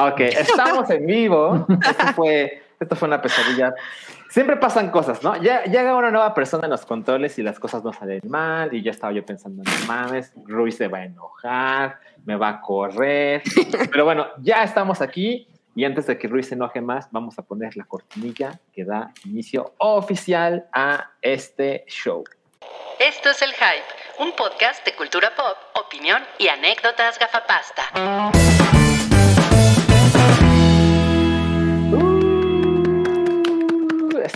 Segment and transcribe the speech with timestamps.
[0.00, 1.66] Ok, estamos en vivo.
[1.68, 3.74] Esto fue, esto fue una pesadilla.
[4.28, 5.42] Siempre pasan cosas, ¿no?
[5.42, 8.72] Ya llega una nueva persona en los controles y las cosas no salen mal.
[8.72, 12.60] Y ya estaba yo pensando, no mames, Ruiz se va a enojar, me va a
[12.60, 13.42] correr.
[13.90, 15.48] Pero bueno, ya estamos aquí.
[15.74, 19.12] Y antes de que Ruiz se enoje más, vamos a poner la cortinilla que da
[19.24, 22.22] inicio oficial a este show.
[23.00, 27.84] Esto es El Hype, un podcast de cultura pop, opinión y anécdotas gafapasta.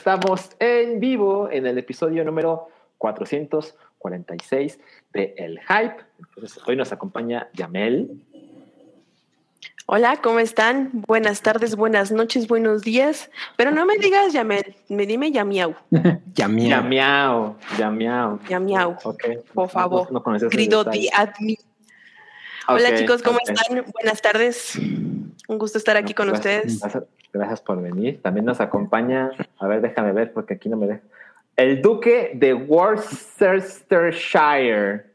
[0.03, 2.67] Estamos en vivo en el episodio número
[2.99, 4.81] 446
[5.13, 5.95] de El Hype.
[6.19, 8.21] Entonces, hoy nos acompaña Yamel.
[9.87, 10.91] Hola, ¿cómo están?
[10.93, 13.31] Buenas tardes, buenas noches, buenos días.
[13.57, 15.77] Pero no me digas Yamel, me dime Yamiau.
[16.35, 17.57] Yamiao.
[17.79, 18.41] Yamiao.
[18.49, 19.25] Yamiau, Ok.
[19.55, 20.11] por favor.
[20.11, 20.81] No, no
[21.15, 21.59] admi.
[22.67, 23.85] Hola chicos, ¿cómo están?
[23.93, 24.81] Buenas tardes.
[25.53, 26.81] Un gusto estar aquí con Gracias- ustedes.
[26.81, 28.21] Gracias, gracias por venir.
[28.23, 31.01] También nos acompaña, a ver, déjame ver porque aquí no me deja.
[31.57, 35.07] El duque de Worcestershire.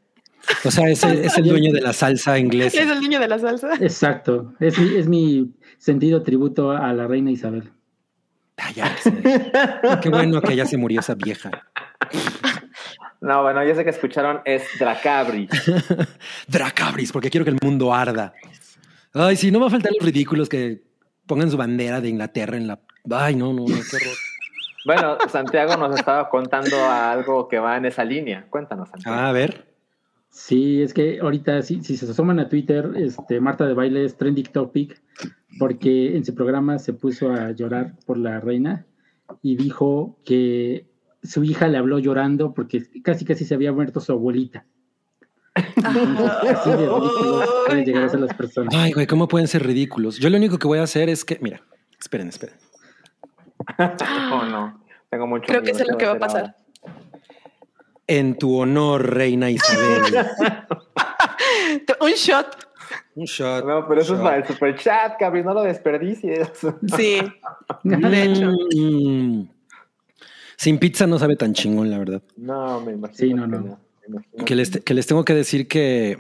[0.64, 2.82] O sea, es el, es el dueño de la salsa inglesa.
[2.82, 3.74] Es el niño de la salsa.
[3.82, 4.54] Exacto.
[4.60, 7.70] Es mi, es mi sentido tributo a la reina Isabel.
[8.58, 8.96] Ah, ya.
[10.02, 11.52] Qué bueno que ya se murió esa vieja.
[13.20, 15.50] No, bueno, ya sé que escucharon, es Dracabri.
[16.48, 18.34] Dracabris, porque quiero que el mundo arda.
[19.20, 20.84] Ay, sí, no me faltan los ridículos que
[21.26, 22.80] pongan su bandera de Inglaterra en la.
[23.10, 24.16] Ay, no, no, no, qué horror.
[24.86, 28.46] Bueno, Santiago nos estaba contando algo que va en esa línea.
[28.50, 29.18] Cuéntanos, Santiago.
[29.18, 29.68] Ah, a ver.
[30.30, 34.18] Sí, es que ahorita, si, si se asoman a Twitter, este, Marta de Baile es
[34.18, 35.02] trending topic
[35.58, 38.86] porque en su programa se puso a llorar por la reina
[39.42, 40.86] y dijo que
[41.24, 44.66] su hija le habló llorando porque casi casi se había muerto su abuelita.
[45.58, 48.74] Así de ridículos pueden llegar a ser las personas.
[48.76, 50.18] Ay, güey, ¿cómo pueden ser ridículos?
[50.18, 51.40] Yo lo único que voy a hacer es que.
[51.42, 51.62] Mira,
[52.00, 52.56] esperen, esperen.
[54.32, 54.82] Oh, no.
[55.10, 56.56] Tengo mucho Creo que eso es lo ¿Qué que va a pasar.
[58.06, 60.04] En tu honor, reina Isabel.
[62.02, 62.68] Un shot.
[63.16, 63.66] Un shot.
[63.66, 66.52] No, pero eso es para el super chat, Cabri, no lo desperdicies.
[66.96, 67.22] Sí.
[67.84, 68.52] De hecho.
[68.76, 69.50] Mm.
[70.56, 72.22] Sin pizza no sabe tan chingón, la verdad.
[72.36, 73.18] No, me imagino.
[73.18, 73.80] Sí, no, que no.
[74.46, 76.18] Que les, que les tengo que decir que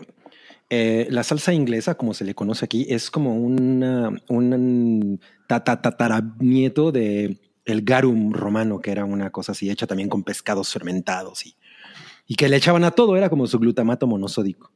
[0.69, 6.91] eh, la salsa inglesa, como se le conoce aquí, es como una, un tata- tataranieto
[6.91, 11.55] de el garum romano, que era una cosa así hecha también con pescados fermentados y,
[12.25, 14.71] y que le echaban a todo, era como su glutamato monosódico.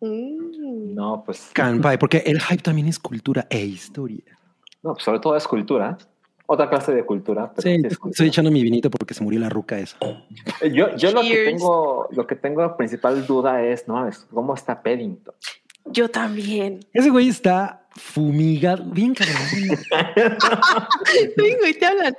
[0.00, 0.94] Mm.
[0.94, 1.50] No, pues.
[1.52, 4.38] Canpai, porque el hype también es cultura e historia.
[4.82, 5.98] No, pues sobre todo es cultura.
[6.46, 7.50] Otra clase de cultura.
[7.56, 8.10] Pero Sí, sí es cultura.
[8.12, 9.96] estoy echando mi vinito porque se murió la ruca esa.
[10.60, 14.54] Eh, Yo, yo lo que tengo, lo que tengo principal duda es, no mames, ¿cómo
[14.54, 15.34] está Paddington?
[15.86, 16.80] Yo también.
[16.92, 19.36] Ese güey está fumigado, bien cabrón.
[21.36, 22.16] Vengo y te hablan.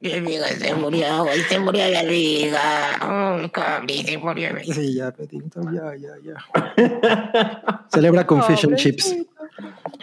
[0.00, 2.60] Mi amiga, mi amiga, mi amiga se murió, güey, se murió mi amiga.
[3.02, 7.84] Oh, Cabri, se murió mi Sí, ya, Paddington, ya, ya, ya.
[7.92, 9.16] Celebra con fish and chips.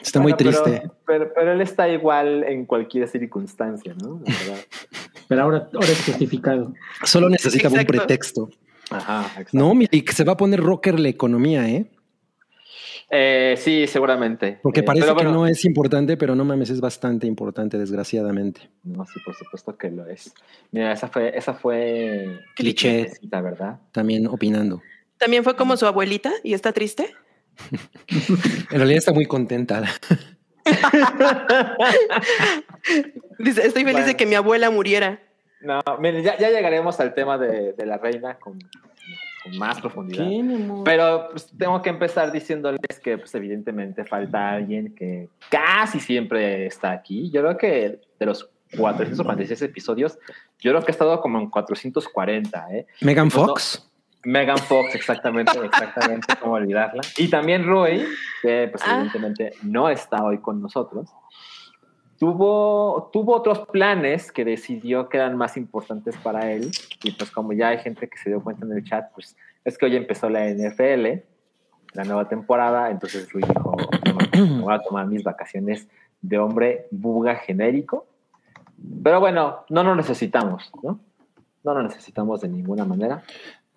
[0.02, 0.90] Está muy Bueno, triste.
[1.06, 4.22] Pero, pero él está igual en cualquier circunstancia, ¿no?
[4.26, 4.66] La verdad.
[5.30, 6.74] Pero ahora, ahora es justificado.
[7.04, 8.50] Solo necesitaba un pretexto.
[8.92, 9.52] Ajá, exacto.
[9.54, 11.86] No, Milik, se va a poner rocker la economía, ¿eh?
[13.10, 14.60] Eh, sí, seguramente.
[14.64, 18.70] Porque Eh, parece que bueno, no es importante, pero no mames, es bastante importante, desgraciadamente.
[18.84, 20.34] No, sí, por supuesto que lo es.
[20.72, 23.80] Mira, esa fue, esa fue Cliché, la ¿verdad?
[23.92, 24.82] también opinando.
[25.18, 27.14] También fue como su abuelita y está triste.
[28.72, 29.84] En realidad está muy contenta.
[33.40, 34.08] Dice, estoy feliz Bueno.
[34.08, 35.20] de que mi abuela muriera.
[35.62, 38.60] No, miren, ya, ya llegaremos al tema de, de la reina con,
[39.46, 40.28] con más profundidad.
[40.84, 46.92] Pero pues, tengo que empezar diciéndoles que pues, evidentemente falta alguien que casi siempre está
[46.92, 47.32] aquí.
[47.32, 50.18] Yo creo que de los 446 episodios,
[50.60, 52.88] yo creo que he estado como en 440, ¿eh?
[53.02, 53.48] Megan Pues no.
[53.48, 53.92] Fox.
[54.28, 57.02] Megan Fox, exactamente, exactamente, cómo olvidarla.
[57.18, 58.04] Y también Roy,
[58.42, 58.96] que pues Ah.
[58.96, 61.10] evidentemente no está hoy con nosotros.
[62.20, 66.72] Tuvo, tuvo otros planes que decidió que eran más importantes para él.
[67.04, 69.78] Y pues como ya hay gente que se dio cuenta en el chat, pues es
[69.78, 71.24] que hoy empezó la NFL,
[71.94, 72.90] la nueva temporada.
[72.90, 73.76] Entonces Rui dijo,
[74.06, 75.88] "No, me voy a tomar mis vacaciones
[76.22, 78.08] de hombre buga genérico.
[79.04, 81.00] Pero bueno, no lo necesitamos, ¿no?
[81.64, 83.24] No lo necesitamos de ninguna manera.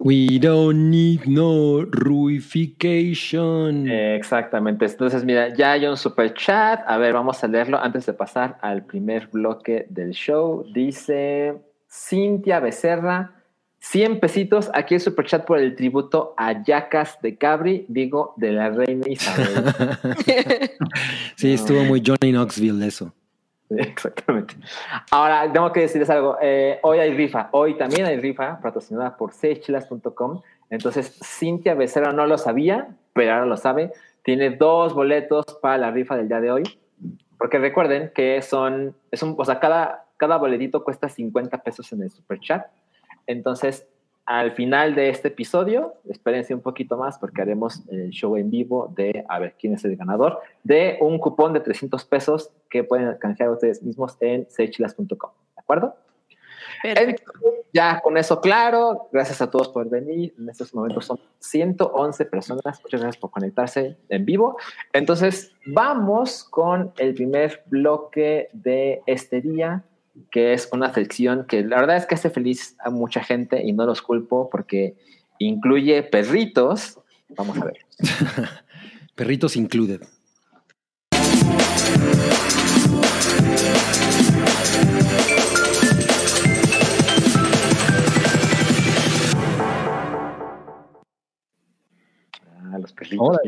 [0.00, 3.90] We don't need no ruification.
[3.90, 4.86] Exactamente.
[4.86, 6.82] Entonces, mira, ya hay un super chat.
[6.86, 10.64] A ver, vamos a leerlo antes de pasar al primer bloque del show.
[10.72, 11.56] Dice
[11.90, 13.34] Cintia Becerra.
[13.80, 18.70] 100 pesitos aquí el superchat por el tributo a Yacas de Cabri, digo, de la
[18.70, 19.46] reina Isabel.
[21.36, 23.12] sí, estuvo muy Johnny Knoxville eso.
[23.76, 24.55] Exactamente.
[25.11, 26.38] Ahora, tengo que decirles algo.
[26.41, 27.49] Eh, hoy hay rifa.
[27.53, 30.41] Hoy también hay rifa patrocinada por sechilas.com.
[30.70, 33.93] Entonces, Cintia Becerra no lo sabía, pero ahora lo sabe.
[34.23, 36.62] Tiene dos boletos para la rifa del día de hoy.
[37.38, 42.03] Porque recuerden que son, es un, o sea, cada, cada boletito cuesta 50 pesos en
[42.03, 42.67] el super chat.
[43.26, 43.87] Entonces,
[44.28, 48.92] al final de este episodio, espérense un poquito más porque haremos el show en vivo
[48.94, 53.16] de a ver quién es el ganador de un cupón de 300 pesos que pueden
[53.16, 55.30] canjear ustedes mismos en sechilas.com.
[55.56, 55.96] ¿De acuerdo?
[56.82, 57.32] Perfecto.
[57.72, 60.34] Ya con eso claro, gracias a todos por venir.
[60.38, 62.82] En estos momentos son 111 personas.
[62.82, 64.58] Muchas gracias por conectarse en vivo.
[64.92, 69.84] Entonces, vamos con el primer bloque de este día,
[70.31, 73.73] que es una sección que la verdad es que hace feliz a mucha gente y
[73.73, 74.94] no los culpo porque
[75.38, 76.99] incluye perritos.
[77.31, 77.79] Vamos a ver.
[79.15, 80.03] Perritos included.
[92.70, 93.38] Ah, los perritos.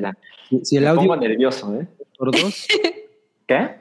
[0.49, 1.87] Si, si el Me audio pongo nervioso, ¿eh?
[2.17, 2.67] sordos,
[3.47, 3.80] ¿Qué?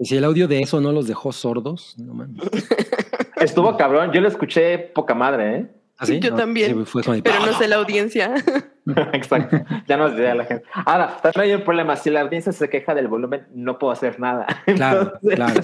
[0.00, 2.42] Si el audio de eso no los dejó sordos, no mames.
[3.40, 4.12] Estuvo cabrón.
[4.12, 5.66] Yo lo escuché poca madre, ¿eh?
[5.98, 6.20] ¿Ah, sí?
[6.20, 6.84] Yo No, también.
[6.86, 8.34] fue como Pero no sé la audiencia.
[9.12, 9.58] Exacto.
[9.86, 10.64] Ya nos dirá la gente.
[10.84, 11.96] Ahora, también hay un problema.
[11.96, 14.46] Si la audiencia se queja del volumen, no puedo hacer nada.
[14.66, 15.60] Claro, Entonces, claro.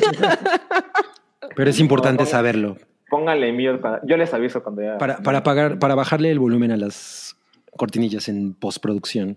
[1.55, 2.77] Pero es importante No, saberlo.
[3.11, 4.01] Pónganle mute para.
[4.07, 4.97] Yo les aviso cuando ya.
[4.97, 7.37] Para, para, pagar, para bajarle el volumen a las
[7.77, 9.37] cortinillas en postproducción.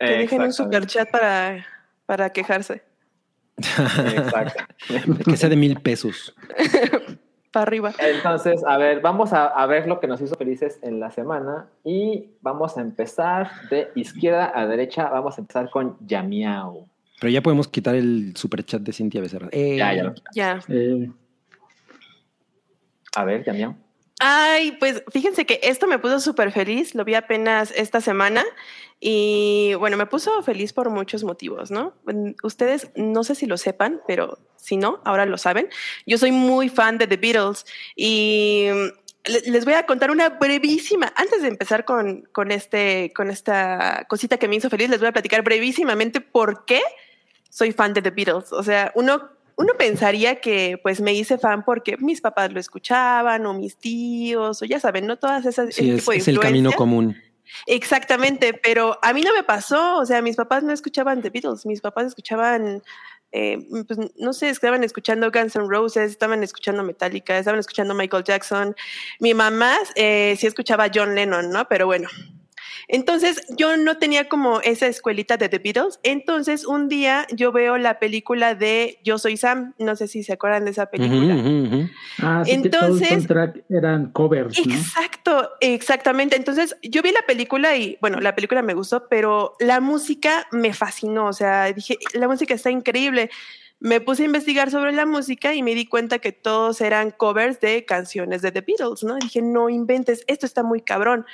[0.00, 0.52] Que dejen un Exactamente.
[0.52, 1.64] super chat para,
[2.06, 2.82] para quejarse.
[3.58, 4.64] Exacto.
[5.24, 6.34] Que sea de mil pesos.
[7.52, 7.92] Para arriba.
[7.98, 11.68] Entonces, a ver, vamos a, a ver lo que nos hizo felices en la semana
[11.84, 15.08] y vamos a empezar de izquierda a derecha.
[15.08, 16.86] Vamos a empezar con Yamiao.
[17.18, 19.48] Pero ya podemos quitar el superchat de Cintia Becerra.
[19.52, 20.60] Eh, Ya, ya lo Ya.
[20.68, 21.10] Eh,
[23.14, 23.74] A ver, Yamiao.
[24.18, 28.42] Ay, pues fíjense que esto me puso súper feliz, lo vi apenas esta semana
[28.98, 31.94] y bueno, me puso feliz por muchos motivos, ¿no?
[32.06, 35.68] Mm, Ustedes no sé si lo sepan, pero si no, ahora lo saben.
[36.06, 40.30] Yo soy muy fan de The Beatles y mm, le- les voy a contar una
[40.30, 44.98] brevísima, antes de empezar con, con, este, con esta cosita que me hizo feliz, les
[45.00, 46.80] voy a platicar brevísimamente por qué
[47.50, 48.50] soy fan de The Beatles.
[48.52, 53.46] O sea, uno, uno pensaría que pues me hice fan porque mis papás lo escuchaban
[53.46, 55.16] o mis tíos o ya saben, ¿no?
[55.16, 55.74] Todas esas...
[55.74, 57.16] Sí, ese es, tipo de es el camino común.
[57.66, 61.64] Exactamente, pero a mí no me pasó, o sea, mis papás no escuchaban The Beatles,
[61.64, 62.82] mis papás escuchaban,
[63.32, 68.24] eh, pues no sé, estaban escuchando Guns N' Roses, estaban escuchando Metallica, estaban escuchando Michael
[68.24, 68.74] Jackson,
[69.20, 71.66] mi mamá eh, sí escuchaba John Lennon, ¿no?
[71.68, 72.08] Pero bueno.
[72.88, 75.98] Entonces yo no tenía como esa escuelita de The Beatles.
[76.02, 79.74] Entonces un día yo veo la película de Yo Soy Sam.
[79.78, 81.34] No sé si se acuerdan de esa película.
[82.18, 84.74] Ah, sí que todo el Entonces- soundtrack eran covers, ¿no?
[84.74, 86.36] Exacto, exactamente.
[86.36, 90.72] Entonces, yo vi la película y, bueno, la película me gustó, pero la música me
[90.72, 91.26] fascinó.
[91.26, 93.30] O sea, dije, la música está increíble.
[93.78, 97.60] Me puse a investigar sobre la música y me di cuenta que todos eran covers
[97.60, 99.16] de canciones de The Beatles, ¿no?
[99.16, 101.26] Dije, no inventes, esto está muy cabrón.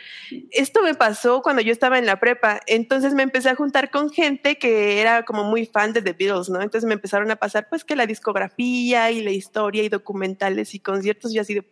[0.51, 2.61] Esto me pasó cuando yo estaba en la prepa.
[2.67, 6.49] Entonces me empecé a juntar con gente que era como muy fan de The Beatles,
[6.49, 6.61] ¿no?
[6.61, 10.81] Entonces me empezaron a pasar, pues, que la discografía y la historia y documentales y
[10.81, 11.65] conciertos y así de,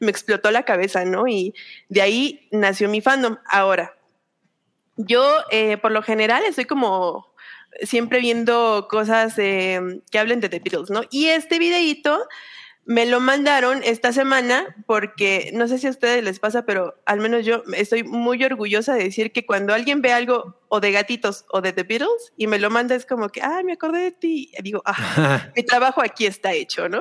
[0.00, 1.28] me explotó la cabeza, ¿no?
[1.28, 1.54] Y
[1.90, 3.36] de ahí nació mi fandom.
[3.46, 3.94] Ahora,
[4.96, 7.31] yo eh, por lo general estoy como
[7.80, 11.02] siempre viendo cosas eh, que hablen de The Beatles, ¿no?
[11.10, 12.26] Y este videíto
[12.84, 17.20] me lo mandaron esta semana porque no sé si a ustedes les pasa, pero al
[17.20, 21.44] menos yo estoy muy orgullosa de decir que cuando alguien ve algo o de gatitos
[21.50, 24.12] o de The Beatles y me lo manda es como que, ah, me acordé de
[24.12, 24.50] ti.
[24.58, 27.00] Y digo, ah, mi trabajo aquí está hecho, ¿no?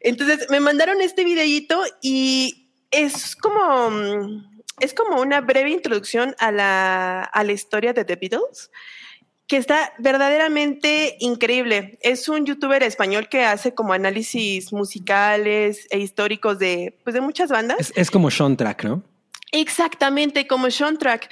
[0.00, 3.90] Entonces me mandaron este videíto y es como,
[4.80, 8.70] es como una breve introducción a la, a la historia de The Beatles
[9.50, 11.98] que está verdaderamente increíble.
[12.02, 17.50] Es un youtuber español que hace como análisis musicales e históricos de, pues de muchas
[17.50, 17.80] bandas.
[17.80, 19.02] Es, es como Sean Track, ¿no?
[19.50, 21.28] Exactamente, como Sean Track.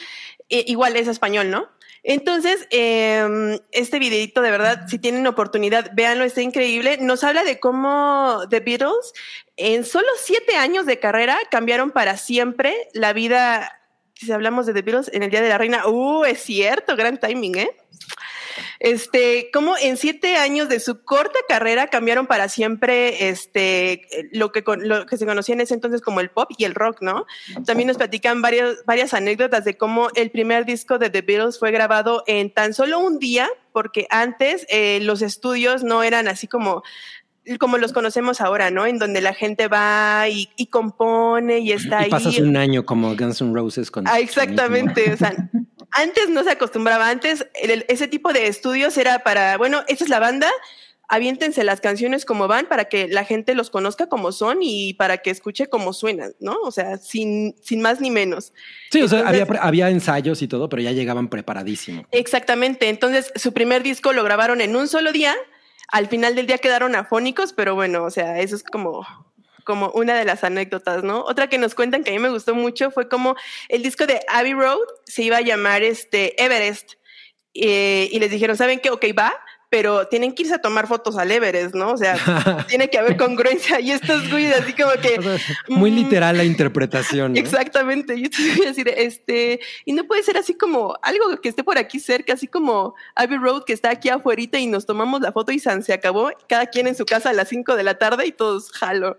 [0.48, 1.68] Eh, igual es español, ¿no?
[2.02, 6.98] Entonces, eh, este videito de verdad, si tienen oportunidad, véanlo, está increíble.
[7.00, 9.12] Nos habla de cómo The Beatles,
[9.56, 13.76] en solo siete años de carrera, cambiaron para siempre la vida.
[14.18, 17.18] Si hablamos de The Beatles en el Día de la Reina, uh, es cierto, gran
[17.18, 17.70] timing, ¿eh?
[18.80, 24.64] Este, como en siete años de su corta carrera cambiaron para siempre este, lo, que,
[24.78, 27.26] lo que se conocía en ese entonces como el pop y el rock, ¿no?
[27.64, 31.70] También nos platican varias, varias anécdotas de cómo el primer disco de The Beatles fue
[31.70, 36.82] grabado en tan solo un día, porque antes eh, los estudios no eran así como
[37.58, 38.84] como los conocemos ahora, ¿no?
[38.86, 42.10] En donde la gente va y, y compone y está Y ahí.
[42.10, 44.06] pasas un año como Guns N' Roses con.
[44.08, 45.12] Ah, exactamente.
[45.12, 45.34] O sea,
[45.92, 47.08] antes no se acostumbraba.
[47.08, 50.50] Antes el- ese tipo de estudios era para, bueno, esta es la banda,
[51.10, 55.16] aviéntense las canciones como van para que la gente los conozca como son y para
[55.18, 56.56] que escuche cómo suenan, ¿no?
[56.62, 58.52] O sea, sin, sin más ni menos.
[58.90, 62.04] Sí, o sea, Entonces- había, había ensayos y todo, pero ya llegaban preparadísimos.
[62.10, 62.90] Exactamente.
[62.90, 65.34] Entonces, su primer disco lo grabaron en un solo día.
[65.88, 69.06] Al final del día quedaron afónicos, pero bueno, o sea, eso es como,
[69.64, 71.20] como una de las anécdotas, ¿no?
[71.20, 73.36] Otra que nos cuentan que a mí me gustó mucho fue como
[73.68, 76.94] el disco de Abbey Road se iba a llamar este Everest.
[77.54, 78.90] Eh, y les dijeron, ¿saben qué?
[78.90, 79.34] Ok, va,
[79.70, 81.92] pero tienen que irse a tomar fotos al Everest, ¿no?
[81.92, 82.16] O sea,
[82.68, 83.80] tiene que haber congruencia.
[83.80, 85.20] Y estos güeyes así como que...
[85.68, 87.34] Muy mm, literal la interpretación.
[87.34, 87.38] ¿no?
[87.38, 88.14] Exactamente.
[88.14, 92.00] Voy a decir, este, y no puede ser así como algo que esté por aquí
[92.00, 95.58] cerca, así como Abbey Road que está aquí afuera y nos tomamos la foto y
[95.58, 98.32] san, se acabó, cada quien en su casa a las 5 de la tarde y
[98.32, 99.18] todos jalo.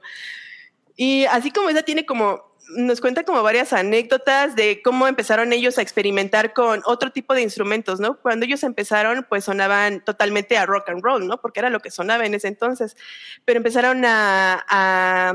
[0.96, 5.78] Y así como esa tiene como, nos cuenta como varias anécdotas de cómo empezaron ellos
[5.78, 8.20] a experimentar con otro tipo de instrumentos, ¿no?
[8.20, 11.42] Cuando ellos empezaron, pues sonaban totalmente a rock and roll, ¿no?
[11.42, 12.96] Porque era lo que sonaba en ese entonces.
[13.46, 15.34] Pero empezaron a, a,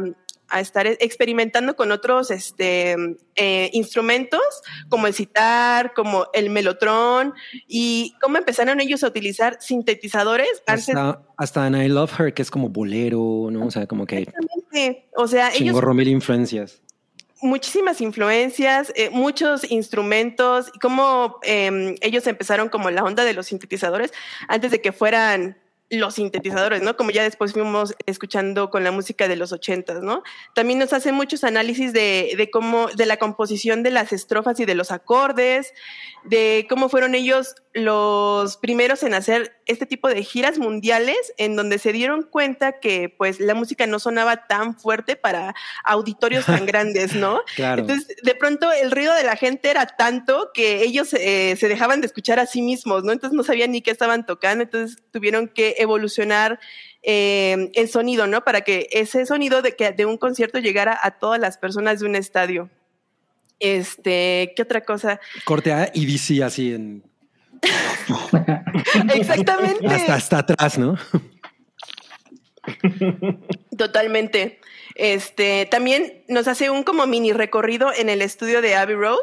[0.49, 2.97] a estar experimentando con otros este,
[3.35, 4.43] eh, instrumentos,
[4.89, 7.35] como el sitar, como el melotrón,
[7.67, 12.43] y cómo empezaron ellos a utilizar sintetizadores antes Hasta, hasta en I Love Her, que
[12.43, 13.67] es como bolero, ¿no?
[13.67, 15.09] O sea, como que Exactamente.
[15.17, 16.81] O sea, ellos chingorro mil influencias.
[17.45, 23.47] Muchísimas influencias, eh, muchos instrumentos, y cómo eh, ellos empezaron como la onda de los
[23.47, 24.13] sintetizadores
[24.49, 25.57] antes de que fueran
[25.91, 26.97] los sintetizadores, ¿no?
[26.97, 30.23] Como ya después fuimos escuchando con la música de los ochentas, ¿no?
[30.55, 34.65] También nos hace muchos análisis de, de cómo, de la composición de las estrofas y
[34.65, 35.73] de los acordes,
[36.25, 41.79] de cómo fueron ellos los primeros en hacer este tipo de giras mundiales en donde
[41.79, 47.15] se dieron cuenta que pues la música no sonaba tan fuerte para auditorios tan grandes,
[47.15, 47.41] ¿no?
[47.57, 47.83] Claro.
[47.83, 52.01] Entonces, de pronto el ruido de la gente era tanto que ellos eh, se dejaban
[52.01, 53.13] de escuchar a sí mismos, ¿no?
[53.13, 56.59] Entonces no sabían ni qué estaban tocando, entonces tuvieron que evolucionar
[57.03, 58.45] eh, el sonido, ¿no?
[58.45, 62.07] Para que ese sonido de, que, de un concierto llegara a todas las personas de
[62.07, 62.71] un estadio.
[63.61, 65.21] Este, ¿qué otra cosa?
[65.45, 67.05] Corte A y DC así en
[69.15, 69.87] Exactamente.
[69.87, 70.97] hasta, hasta atrás, ¿no?
[73.77, 74.61] Totalmente.
[74.95, 79.19] Este, también nos hace un como mini recorrido en el estudio de Abbey Road.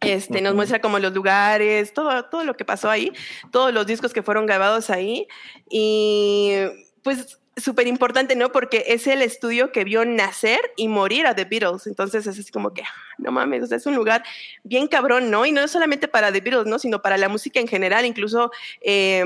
[0.00, 3.12] Este, nos muestra como los lugares, todo, todo lo que pasó ahí,
[3.50, 5.26] todos los discos que fueron grabados ahí.
[5.70, 6.56] Y
[7.02, 8.50] pues súper importante, ¿no?
[8.50, 11.86] Porque es el estudio que vio nacer y morir a The Beatles.
[11.86, 14.24] Entonces es así como que, ah, no mames, o sea, es un lugar
[14.64, 15.46] bien cabrón, ¿no?
[15.46, 16.78] Y no solamente para The Beatles, ¿no?
[16.78, 19.22] Sino para la música en general, incluso eh,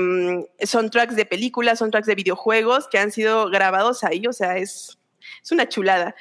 [0.61, 4.99] soundtracks de películas, soundtracks de videojuegos que han sido grabados ahí, o sea, es,
[5.41, 6.15] es una chulada.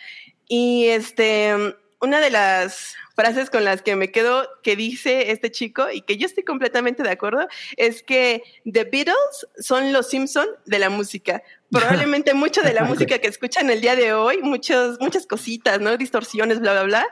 [0.48, 1.54] Y este,
[2.00, 6.16] una de las frases con las que me quedo que dice este chico y que
[6.16, 11.42] yo estoy completamente de acuerdo es que The Beatles son los Simpson de la música.
[11.72, 15.96] Probablemente mucho de la música que escuchan el día de hoy, muchos, muchas cositas, ¿no?
[15.96, 17.06] Distorsiones, bla, bla, bla,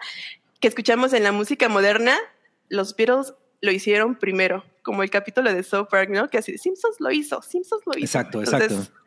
[0.61, 2.17] que escuchamos en la música moderna,
[2.69, 6.29] los Beatles lo hicieron primero, como el capítulo de South Park, ¿no?
[6.31, 8.05] Que así, Simpsons lo hizo, Simpsons lo hizo.
[8.05, 9.06] Exacto, Entonces, exacto.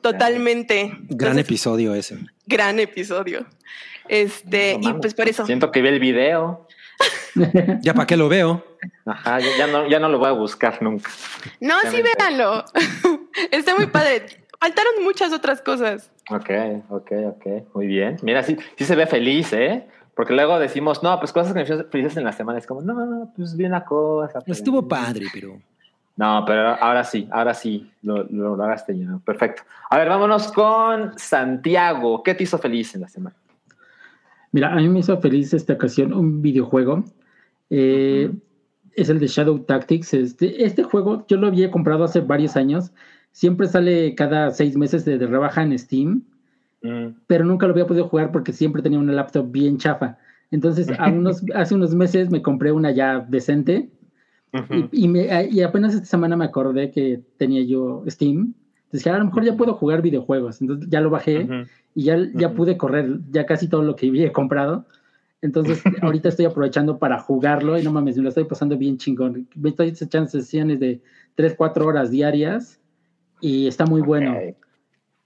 [0.00, 0.88] Totalmente.
[0.90, 2.18] Gran Entonces, episodio ese.
[2.46, 3.46] gran episodio.
[4.08, 5.44] Este, No y pues por eso.
[5.46, 6.66] Siento que vi el video.
[7.82, 8.64] Ya para qué lo veo.
[9.04, 11.10] Ajá, ya, ya no, ya no lo voy a buscar nunca.
[11.60, 12.64] No, Ya sí, véanlo.
[13.50, 14.24] Está muy padre.
[14.58, 16.10] Faltaron muchas otras cosas.
[16.30, 16.48] Ok,
[16.88, 17.46] ok, ok.
[17.74, 18.16] Muy bien.
[18.22, 19.86] Mira, sí, sí se ve feliz, ¿eh?
[20.14, 22.58] Porque luego decimos, no, pues cosas que me hicieron felices en la semana.
[22.58, 24.40] Es como, no, no, pues vi una cosa.
[24.40, 25.60] pero- Estuvo padre, pero.
[26.16, 29.18] No, pero ahora sí, ahora sí, lo, lo lograste ya.
[29.24, 29.62] Perfecto.
[29.90, 32.22] A ver, vámonos con Santiago.
[32.22, 33.36] ¿Qué te hizo feliz en la semana?
[34.52, 37.04] Mira, a mí me hizo feliz esta ocasión un videojuego.
[37.68, 38.30] Eh,
[38.94, 40.14] Es el de Shadow Tactics.
[40.14, 42.92] Este, este juego yo lo había comprado hace varios años.
[43.32, 46.22] Siempre sale cada seis meses de, de rebaja en Steam,
[46.82, 50.18] Mm, pero nunca lo había podido jugar porque siempre tenía una laptop bien chafa.
[50.50, 53.90] Entonces, a unos, hace unos meses me compré una ya decente
[54.52, 54.88] ujú.
[54.92, 58.54] y, y me- y apenas esta semana me acordé que tenía yo Steam.
[58.86, 60.60] Entonces, dije, a lo mejor ya puedo jugar videojuegos.
[60.60, 61.54] Entonces, ya lo bajé Ujú.
[61.94, 62.56] y ya, ya Ujú.
[62.56, 64.84] pude correr ya casi todo lo que había comprado.
[65.42, 69.48] Entonces, ahorita estoy aprovechando para jugarlo y no mames, me lo estoy pasando bien chingón.
[69.54, 71.00] Me estoy echando sesiones de
[71.34, 72.80] 3, 4 horas diarias
[73.40, 74.32] y está muy bueno.
[74.32, 74.54] Ok.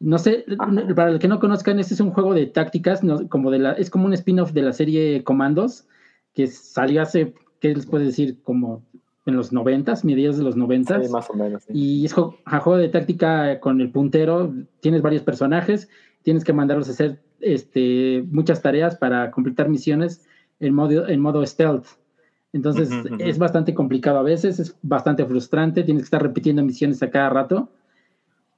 [0.00, 0.94] No sé, Ajá.
[0.94, 3.72] para los que no conozcan, este es un juego de tácticas, no- como de la,
[3.72, 5.86] es como un spin-off de la serie Comandos,
[6.32, 8.38] que salió hace, ¿qué les puedo decir?
[8.42, 8.82] Como
[9.30, 11.06] en los noventas, mediados de los noventas.
[11.06, 11.62] Sí, más o menos.
[11.62, 11.72] sí.
[11.72, 15.88] Y es a juego de táctica con el puntero, tienes varios personajes,
[16.22, 20.22] tienes que mandarlos a hacer este, muchas tareas para completar misiones
[20.58, 21.86] en modo, en modo stealth.
[22.52, 23.24] Entonces Ujú, ujú.
[23.24, 27.30] es bastante complicado a veces, es bastante frustrante, tienes que estar repitiendo misiones a cada
[27.30, 27.70] rato.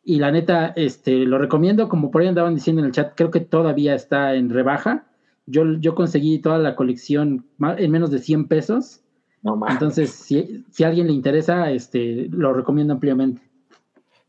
[0.05, 3.31] Y la neta, este, lo recomiendo, como por ahí andaban diciendo en el chat, creo
[3.31, 5.07] que todavía está en rebaja.
[5.47, 7.45] Yo, yo conseguí toda la colección
[7.79, 9.02] en menos de 100 pesos.
[9.43, 9.59] No.
[9.69, 13.43] Entonces, si, si a alguien le interesa, este, lo recomiendo ampliamente.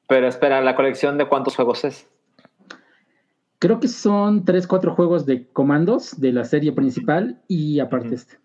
[0.08, 2.08] Pero espera, ¿la colección de cuántos juegos es?
[3.60, 8.38] Creo que son 3, 4 juegos de comandos de la serie principal y aparte este.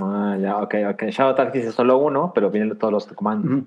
[0.00, 1.02] Ah, ya, ok, ok.
[1.10, 3.64] Shadow Tactics es solo uno, pero vienen todos los comandos.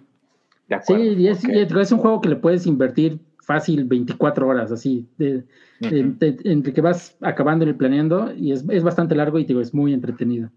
[0.67, 1.03] De Sí, acuerdo.
[1.03, 1.51] y es, ok.
[1.53, 5.43] y es un juego que le puedes invertir fácil 24 horas, así, de-
[5.79, 9.74] de- entre que vas acabando y planeando, y es, es bastante largo y digo, es
[9.74, 10.50] muy entretenido.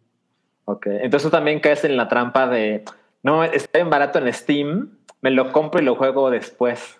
[0.66, 2.84] Ok, entonces tú también caes en la trampa de,
[3.22, 4.88] no, está bien barato en Steam,
[5.20, 6.98] me lo compro y lo juego después.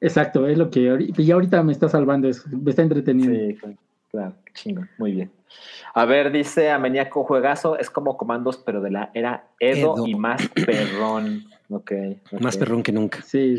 [0.00, 3.32] Exacto, es lo que ahori- y ahorita me está salvando eso, me está entretenido.
[3.34, 3.76] Sí, claro,
[4.10, 5.30] claro, qué chingo, muy bien.
[5.94, 10.06] A ver, dice Ameniaco Juegazo, es como comandos, pero de la era Edo, Edo.
[10.06, 11.44] y más perrón.
[11.70, 11.92] Ok.
[12.32, 12.40] ok.
[12.40, 13.22] Más perrón que nunca.
[13.22, 13.58] Sí.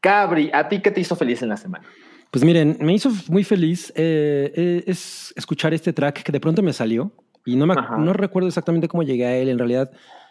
[0.00, 1.84] Cabri, ¿a ti qué te hizo feliz en la semana?
[2.30, 6.62] Pues miren, me hizo muy feliz eh, eh, es escuchar este track que de pronto
[6.62, 7.12] me salió
[7.44, 7.96] y no, me, Ajá.
[7.96, 9.48] no recuerdo exactamente cómo llegué a él.
[9.48, 9.90] En realidad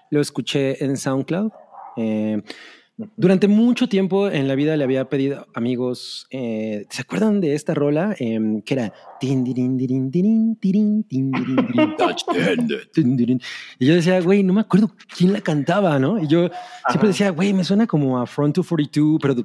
[0.09, 1.51] lo escuché en SoundCloud.
[1.97, 2.41] Eh,
[3.15, 7.73] durante mucho tiempo en la vida le había pedido amigos, eh, ¿se acuerdan de esta
[7.73, 8.15] rola?
[8.19, 8.93] Em, que era...
[13.79, 16.21] Y yo decía, güey, no me acuerdo quién la cantaba, ¿no?
[16.21, 16.49] Y yo
[16.89, 19.35] siempre decía, güey, me suena como a Front 242, pero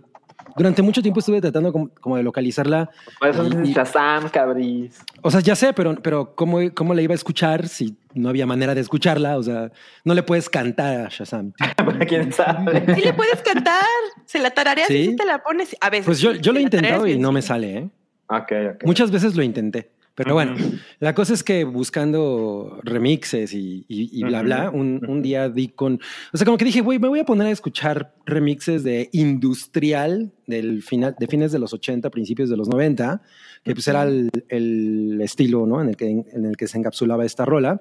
[0.56, 2.90] durante mucho tiempo estuve tratando como, como de localizarla.
[3.18, 4.98] Por eso Y- Shazam, Cabris.
[5.22, 8.46] O sea, ya sé, pero, pero ¿cómo, ¿cómo la iba a escuchar si no había
[8.46, 9.36] manera de escucharla?
[9.36, 9.70] O sea,
[10.04, 11.52] no le puedes cantar a Shazam.
[12.08, 12.94] ¿Quién sabe?
[12.94, 13.82] Sí le puedes cantar.
[14.24, 15.04] Se la tarareas y ¿Sí?
[15.10, 15.76] sí te la pones.
[15.80, 16.06] A veces.
[16.06, 17.88] Pues yo, yo lo he intentado y no me sale, ¿eh?
[18.28, 18.84] Ok, ok.
[18.84, 19.90] Muchas veces lo intenté.
[20.16, 20.54] Pero bueno,
[20.98, 26.00] la cosa es que buscando remixes y, y- y bla, bla, un, día di con...
[26.32, 30.32] O sea, como que dije, güey, me voy a poner a escuchar remixes de industrial
[30.46, 33.20] del final, de fines de los 80, principios de los 90,
[33.62, 35.82] que pues era el, el estilo, ¿no?
[35.82, 37.78] En el, que, en el que se encapsulaba esta rola.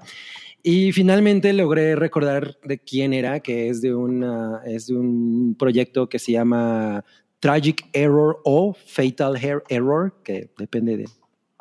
[0.61, 6.09] Y finalmente logré recordar de quién era, que es de, una, es de un proyecto
[6.09, 7.05] que se llama
[7.39, 11.05] Tragic Error o Fatal Hair Error, que depende de,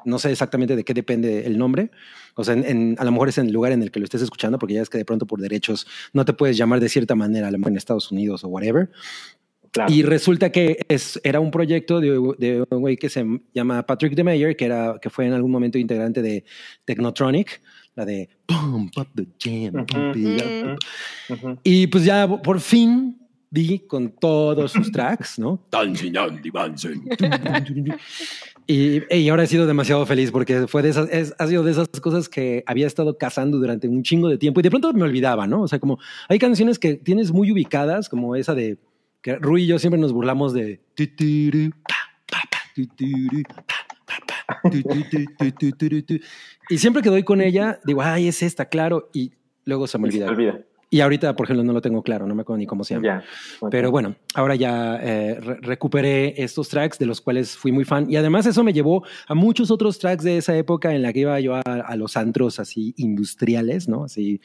[0.04, 1.90] no sé exactamente de qué depende el nombre.
[2.34, 4.04] O sea, en- en- a lo mejor es en el lugar en el que lo
[4.04, 6.88] estés escuchando, porque ya es que de pronto por derechos no te puedes llamar de
[6.88, 8.90] cierta manera, a lo mejor en Estados Unidos o whatever.
[9.70, 9.92] Claro.
[9.92, 14.14] Y resulta que es, era un proyecto de, de un güey que se llama Patrick
[14.14, 16.44] DeMeyer, que, era, que fue en algún momento integrante de
[16.84, 17.60] Technotronic,
[17.96, 19.84] la de Pump Up the Jam.
[19.84, 20.78] pump it up.
[21.30, 21.46] Ujú.
[21.48, 21.58] Ujú.
[21.64, 23.18] Y pues ya por fin
[23.50, 25.64] vi con todos sus tracks, ¿no?
[28.66, 31.70] Y, y ahora he sido demasiado feliz porque fue de esas, es- ha sido de
[31.72, 35.03] esas cosas que había estado cazando durante un chingo de tiempo y de pronto me
[35.03, 35.62] olvidaba, ¿no?
[35.62, 35.98] O sea, como
[36.29, 38.79] hay canciones que tienes muy ubicadas, como esa de
[39.20, 40.81] que Rui y yo siempre nos burlamos de.
[46.68, 49.11] Y siempre que doy con ella, digo, ay, es esta, claro.
[49.12, 49.33] Y
[49.64, 50.64] luego se me Se olvida.
[50.94, 53.04] Y ahorita, por ejemplo, no lo tengo claro, no me acuerdo ni cómo se llama.
[53.07, 53.24] Ya.
[53.61, 53.70] ok.
[53.70, 58.07] Pero bueno, ahora ya eh, re- recuperé estos tracks de los cuales fui muy fan.
[58.09, 61.20] Y además eso me llevó a muchos otros tracks de esa época en la que
[61.20, 64.04] iba yo a, a los antros así industriales, ¿no?
[64.04, 64.40] Así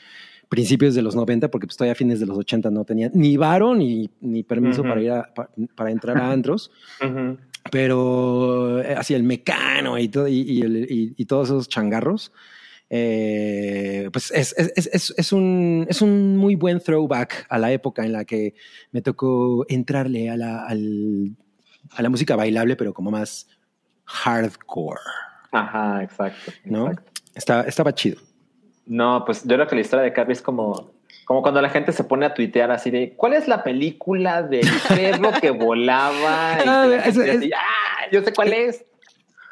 [0.47, 3.37] principios de los 90, porque pues todavía a fines de los 80 no tenía ni
[3.37, 4.89] varo ni, ni permiso Ujú.
[4.89, 6.71] para ir a, pa- para entrar a antros.
[7.05, 7.37] Ujú.
[7.71, 12.31] pero eh, así el mecano y, todo, y, y y- y todos esos changarros,
[12.89, 18.03] eh, pues es, es- es- es- un, es un muy buen throwback a la época
[18.05, 18.55] en la que
[18.91, 21.35] me tocó entrarle a la, al-
[21.91, 23.47] a la música bailable, pero como más
[24.05, 24.99] hardcore,
[25.51, 26.51] Ajá, exacto.
[26.65, 26.87] ¿no?
[26.89, 27.11] exacto.
[27.35, 28.19] Está, estaba chido.
[28.85, 30.91] No, pues yo creo que la historia de Carrie es como,
[31.25, 34.67] como cuando la gente se pone a tuitear así de ¿cuál es la película del
[34.87, 36.57] perro que volaba?
[36.65, 38.09] Y Ah, que eso así, ¡Ah!
[38.11, 38.83] Yo sé cuál es.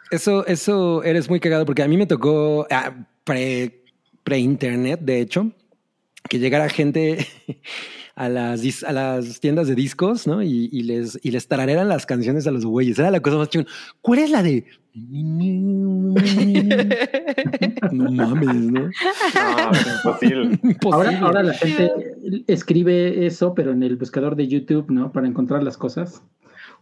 [0.10, 2.94] Eso, eso eres muy cagado porque a mí me tocó ah,
[3.28, 3.84] pre,
[4.24, 5.52] pre-internet, de hecho.
[6.30, 7.28] que llegara gente
[8.16, 10.42] a las, a las tiendas de discos, ¿no?
[10.42, 12.98] Y, y les, y les tarareran las canciones a los güeyes.
[12.98, 13.70] Era la cosa más chingona.
[14.02, 14.66] ¿Cuál es la de?
[17.92, 18.80] No mames, ¿no?
[18.80, 18.90] No,
[19.72, 20.60] es imposible.
[20.92, 21.92] Ahora, ahora la gente
[22.48, 25.12] escribe eso, pero en el buscador de YouTube, ¿no?
[25.12, 26.24] Para encontrar las cosas.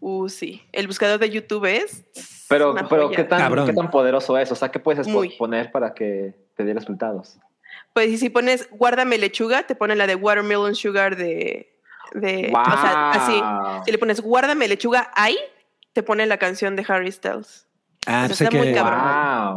[0.08, 0.62] Uh, sí.
[0.72, 2.06] El buscador de YouTube es.
[2.48, 3.15] Pero, una pero joya.
[3.18, 3.65] ¿qué, tan.
[3.65, 4.52] ¿qué tan poderoso es?
[4.52, 5.30] O sea, ¿qué puedes Muy.
[5.30, 7.39] poner para que te dé resultados?
[7.91, 11.74] Pues y si pones guárdame lechuga, te pone la de Watermelon Sugar de.
[12.13, 13.41] de o sea, así.
[13.41, 13.84] Wow.
[13.84, 15.38] Si le pones guárdame lechuga ahí,
[15.94, 17.65] te pone la canción de Harry Styles.
[18.06, 19.00] Ah, pues hay que, cabrón.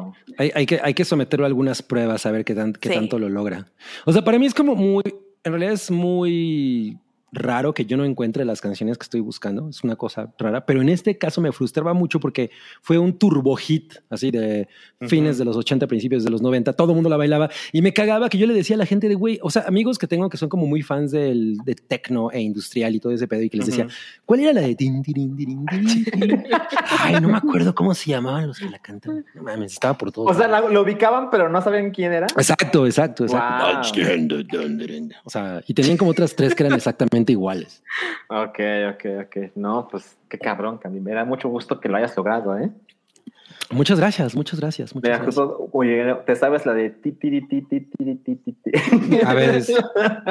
[0.04, 0.14] Wow.
[0.38, 2.94] hay, hay que, hay que someterlo a algunas pruebas a ver qué, tan- qué Sí.
[2.94, 3.66] tanto lo logra.
[4.06, 5.02] O sea, para mí es como muy,
[5.44, 6.98] en realidad es muy
[7.32, 9.68] raro que yo no encuentre las canciones que estoy buscando.
[9.68, 13.54] Es una cosa rara, pero en este caso me frustraba mucho porque fue un turbo
[13.56, 14.68] hit, así de
[15.08, 16.72] fines de los 80, principios de los 90.
[16.72, 19.08] Todo el mundo la bailaba y me cagaba que yo le decía a la gente
[19.08, 22.30] de güey, o sea, amigos que tengo que son como muy fans del, de tecno
[22.32, 23.86] e industrial y todo ese pedo y que les decía.
[24.24, 25.66] ¿cuál era la de tirin, tirin, tirin?
[27.00, 29.24] Ay, no me acuerdo cómo se llamaban los que la cantan.
[29.34, 30.24] No mames, estaba por todo.
[30.24, 32.26] O sea, la- lo ubicaban, pero no sabían quién era.
[32.36, 33.64] Exacto, exacto, exacto.
[33.66, 33.82] Wow.
[35.24, 37.82] O sea, y tenían como otras tres que eran exactamente iguales.
[38.28, 38.58] Ok,
[38.94, 39.36] ok, ok.
[39.56, 42.70] No, pues qué cabrón, mí me da mucho gusto que lo hayas logrado, ¿eh?
[43.70, 44.94] Muchas gracias, muchas gracias.
[44.94, 45.44] Muchas Mira, gracias.
[45.44, 48.70] justo, oye, ¿te sabes la de ti, ti, ti, ti, ti, ti, ti, ti?
[49.24, 49.72] A ver, es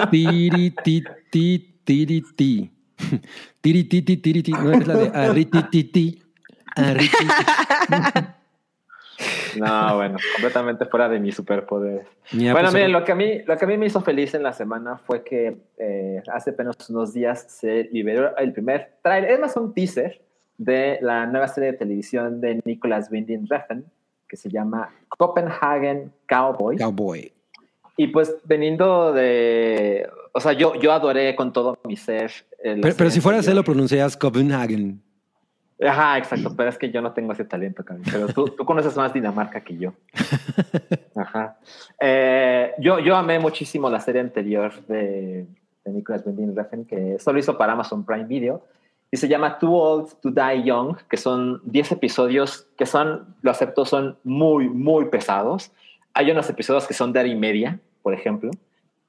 [0.09, 2.71] tiri, ti, ti, tiri, ti.
[3.61, 4.51] Tiri, ti, ti, tiri, ti.
[4.53, 6.21] No es la de ariti, ti, ti.
[6.75, 6.83] Ti.
[9.57, 12.07] No, bueno, completamente fuera de mis superpoderes.
[12.33, 14.33] Mira, bueno, pues, miren, lo que, a mí, lo que a mí me hizo feliz
[14.35, 19.31] en la semana fue que eh, hace apenas unos días se liberó el primer trailer,
[19.31, 20.21] es más un teaser
[20.57, 23.85] de la nueva serie de televisión de Nicolas Winding Refn,
[24.27, 26.77] que se llama Copenhagen Cowboy.
[26.77, 27.31] Cowboy.
[27.95, 32.31] Y pues veniendo de, o sea, yo, yo adoré con todo mi ser.
[32.63, 33.39] eh, Pero, pero si fuera a anterior.
[33.39, 35.01] hacerlo, pronunciarías Copenhagen.
[35.79, 38.95] Ajá, exacto, pero es que yo no tengo ese talento, Cami, pero tú, tú conoces
[38.95, 39.93] más Dinamarca que yo.
[41.15, 41.57] Ajá.
[41.99, 45.45] Eh, yo, yo amé muchísimo la serie anterior de,
[45.85, 48.63] de Nicolas Winding Refn, que solo hizo para Amazon Prime Video,
[49.11, 53.51] y se llama Too Old to Die Young, que son 10 episodios que son, lo
[53.51, 55.71] acepto, son muy, muy pesados.
[56.13, 58.49] Hay unos episodios que son de hora y media, por ejemplo,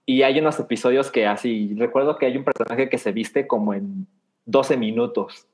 [0.04, 3.74] y hay unos episodios que así, recuerdo que hay un personaje que se viste como
[3.74, 4.07] en
[4.46, 5.46] 12 minutos.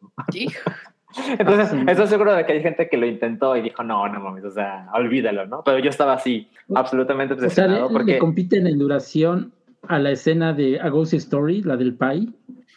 [1.38, 1.84] Entonces, Ah, sí.
[1.88, 4.50] estoy seguro de que hay gente que lo intentó y dijo, no, no mames, o
[4.50, 5.62] sea, olvídalo, ¿no?
[5.64, 8.12] Pero yo estaba así, absolutamente O sea, le, obsesionado, porque...
[8.12, 9.52] le compiten en duración
[9.88, 12.28] a la escena de A Ghost Story, la del Pai.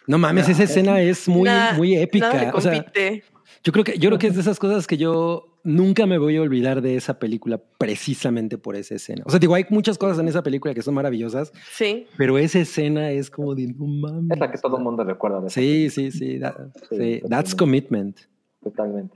[0.07, 2.51] No mames, esa escena es muy, Nada- muy Nada le épica.
[2.53, 3.23] O sea, compite.
[3.63, 6.37] yo creo que, yo creo que es de esas cosas que yo nunca me voy
[6.37, 9.23] a olvidar de esa película precisamente por esa escena.
[9.25, 12.07] O sea, digo, hay muchas cosas en esa película que son maravillosas, sí.
[12.17, 14.31] pero esa escena es como de no mames.
[14.31, 15.41] Es la que todo el mundo recuerda.
[15.41, 16.39] de esa Sí, sí, sí.
[16.39, 16.55] that-
[16.89, 18.17] Sí, sí, That's commitment.
[18.63, 19.15] Totalmente.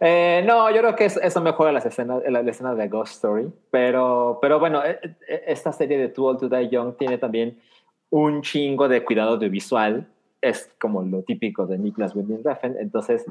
[0.00, 3.12] Eh, no, yo creo que es- eso mejora las escenas, la, la escena de Ghost
[3.14, 7.18] Story, pero, pero bueno, eh, eh, esta serie de Too Old to Die Young tiene
[7.18, 7.58] también
[8.10, 10.08] un chingo de cuidado audiovisual,
[10.40, 13.24] es como lo típico de Nicholas Winding Refn, entonces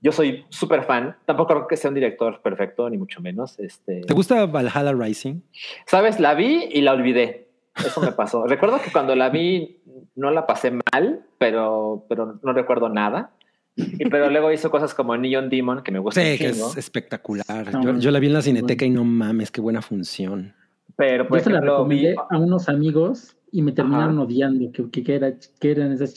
[0.00, 3.58] yo soy súper fan, tampoco creo que sea un director perfecto, ni mucho menos.
[3.58, 5.40] Este, ¿Te gusta Valhalla Rising?
[5.86, 6.20] ¿Sabes?
[6.20, 7.48] La vi y la olvidé.
[7.76, 8.46] Eso me pasó.
[8.48, 9.80] recuerdo que cuando la vi
[10.14, 13.32] no la pasé mal, pero, pero no recuerdo nada.
[13.76, 17.72] Y, pero luego hizo cosas como Neon Demon, que me gusta Sí, que es espectacular.
[17.72, 20.54] No, Yo, yo la vi en la cineteca y no mames, qué buena función.
[20.96, 24.22] Pero, por Yo se la vi recomendé a unos amigos y me terminaron Ajá.
[24.22, 24.70] odiando.
[24.72, 26.12] que que, que era, que eran esas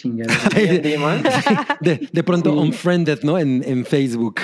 [0.79, 1.21] Demon.
[1.81, 2.57] De, de pronto Sí.
[2.59, 3.37] unfriended, ¿no?
[3.39, 4.35] En, en Facebook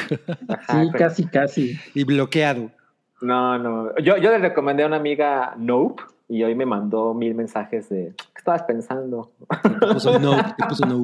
[0.48, 1.80] Ajá, Sí, pero- casi, casi.
[1.94, 2.72] y bloqueado.
[3.22, 3.96] No, no.
[3.98, 8.14] Yo, yo le recomendé a una amiga Nope y hoy me mandó mil mensajes de
[8.18, 9.32] ¿qué estabas pensando?
[9.64, 11.04] Te puso no, te puso no.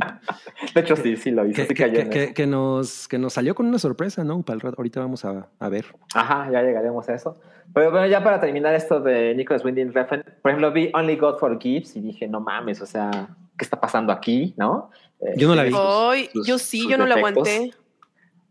[0.75, 1.55] De hecho, sí, sí lo hizo.
[1.65, 4.41] Que, que- que- que- que nos, que nos salió con una sorpresa, ¿no?
[4.43, 4.75] Para el rato.
[4.79, 5.85] Ahorita vamos a, a ver.
[6.13, 7.35] Ajá, ya llegaremos a eso.
[7.73, 11.37] Pero bueno, ya para terminar esto de Nicholas Winding Refn, por ejemplo, vi Only God
[11.39, 14.53] Forgives y dije, no mames, o sea, ¿qué está pasando aquí?
[14.57, 14.89] ¿No?
[15.21, 15.71] Eh, Yo no la vi.
[15.71, 17.71] sus- Ay, sus- yo sí, yo no la aguanté.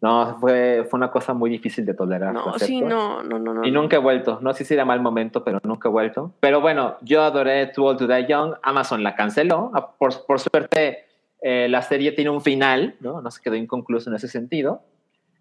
[0.03, 2.35] No, fue, fue una cosa muy difícil de tolerar.
[2.35, 3.65] No, lo sí, no, no, no, no.
[3.65, 4.41] Y nunca he vuelto.
[4.43, 6.35] No sé si era mal momento, pero nunca he vuelto.
[6.41, 8.55] Pero bueno, yo adoré Too Old to Die Young.
[8.65, 9.71] Amazon la canceló.
[9.73, 11.05] Ah, Por, por suerte,
[11.41, 13.23] eh, la serie tiene un final, ¿no?
[13.23, 14.83] No se quedó inconcluso en ese sentido.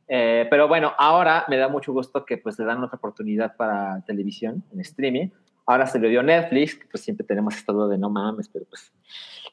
[0.07, 4.03] Eh, pero bueno, ahora me da mucho gusto que pues le dan otra oportunidad para
[4.05, 5.29] televisión, en streaming.
[5.65, 8.65] Ahora se le dio Netflix, que pues siempre tenemos esta duda de no mames, pero
[8.65, 8.91] pues,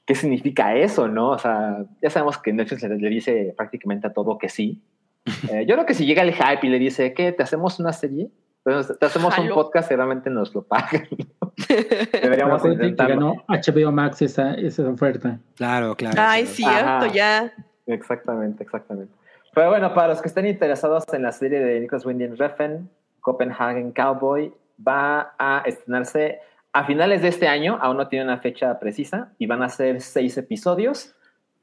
[0.05, 1.31] ¿qué significa eso, no?
[1.31, 4.83] O sea, ya sabemos que Netflix le dice prácticamente a todo que sí.
[5.51, 7.33] Eh, yo creo que si llega el hype y le dice, ¿qué?
[7.33, 8.31] ¿Te hacemos una serie?
[8.65, 11.09] Entonces, te hacemos un podcast y realmente nos lo pagan.
[12.23, 13.15] Deberíamos intentarlo.
[13.15, 15.39] ganó HBO Max esa, esa oferta.
[15.57, 16.17] Claro, claro.
[16.19, 16.55] Ay, claro.
[16.55, 17.09] cierto, Ajá.
[17.09, 17.53] ya.
[17.87, 19.13] Exactamente, exactamente.
[19.55, 22.89] Pero bueno, para los que estén interesados en la serie de Nicholas Winding Refn,
[23.21, 24.53] Copenhagen Cowboy,
[24.87, 26.41] va a estrenarse
[26.73, 30.01] a finales de este año, aún no tiene una fecha precisa, y van a ser
[30.01, 31.15] seis episodios.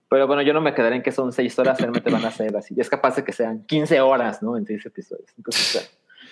[0.10, 2.56] Pero bueno, yo no me quedaré en que son seis horas, realmente van a ser
[2.56, 2.76] así.
[2.78, 4.56] Es capaz de que sean 15 horas, ¿no?
[4.58, 5.28] En seis episodios.
[5.38, 5.92] Entonces,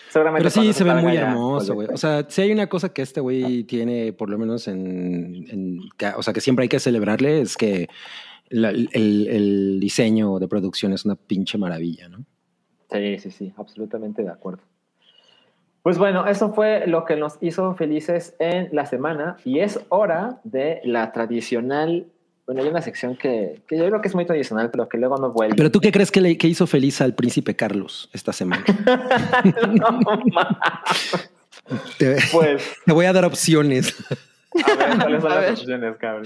[0.09, 1.87] seguramente Pero sí, cuando se ve muy hermoso, güey.
[1.91, 5.79] O sea, si hay una cosa que este güey tiene, por lo menos en, en-
[6.15, 7.87] o sea, que siempre hay que celebrarle, es que
[8.49, 12.23] la- el, el diseño de producción es una pinche maravilla, ¿no?
[12.91, 14.61] Sí, sí, sí, absolutamente de acuerdo.
[15.81, 20.39] Pues bueno, eso fue lo que nos hizo felices en la semana y es hora
[20.45, 22.07] de la tradicional,
[22.45, 25.17] bueno, hay una sección que, que yo creo que es muy tradicional, pero que luego
[25.17, 25.55] no vuelve.
[25.55, 28.63] Pero tú qué crees que, le, que hizo feliz al príncipe Carlos esta semana?
[31.69, 33.95] No, te, pues, te voy a dar opciones.
[34.65, 35.51] a ver, ¿cuáles son A las ver.
[35.53, 36.25] opciones, cabrón?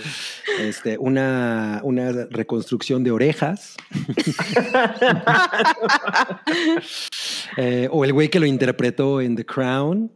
[0.60, 3.76] Este, una, una reconstrucción de orejas.
[7.60, 10.12] Eh, o el güey que lo interpretó en The Crown.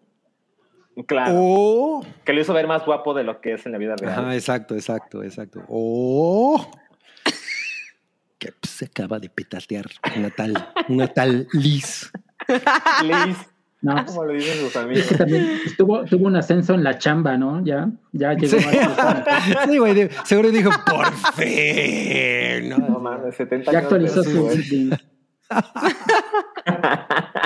[1.08, 3.96] Claro, O que lo hizo ver más guapo de lo que es en la vida
[3.96, 4.12] real.
[4.14, 5.64] Ajá, exacto, exacto, exacto.
[5.70, 6.70] O
[8.38, 9.86] que pues, se acaba de petatear
[10.18, 12.12] una tal, una tal Liz.
[13.04, 13.38] Liz,
[13.84, 15.08] No, como lo dicen sus es amigos.
[15.08, 17.66] que también tuvo, tuvo un ascenso en la chamba, ¿no?
[17.66, 18.78] Ya, ya llegó Sí.
[18.78, 22.70] a Sí, güey, de- seguro dijo, por fin.
[22.70, 22.78] ¿no?
[22.78, 24.92] No mames, 70 Ya años actualizó su LinkedIn.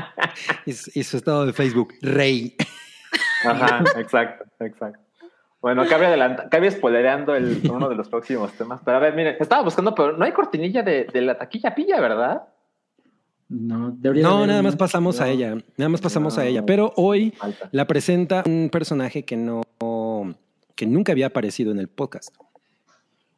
[0.65, 2.55] Y, su- y su estado de Facebook, rey.
[3.43, 4.99] Ajá, exacto, exacto.
[5.61, 8.81] Bueno, cabe, adelanta- cabe spoilereando el, uno de los próximos temas.
[8.85, 11.99] Pero a ver, miren, estaba buscando, pero no hay cortinilla de, de la taquilla pilla,
[11.99, 12.43] ¿verdad?
[13.49, 15.55] No, debería No, haber nada más pasamos a ella.
[15.77, 16.63] Nada más pasamos a ella.
[16.65, 17.69] Pero hoy Falta.
[17.71, 19.61] la presenta un personaje que no,
[20.75, 22.29] que nunca había aparecido en el podcast.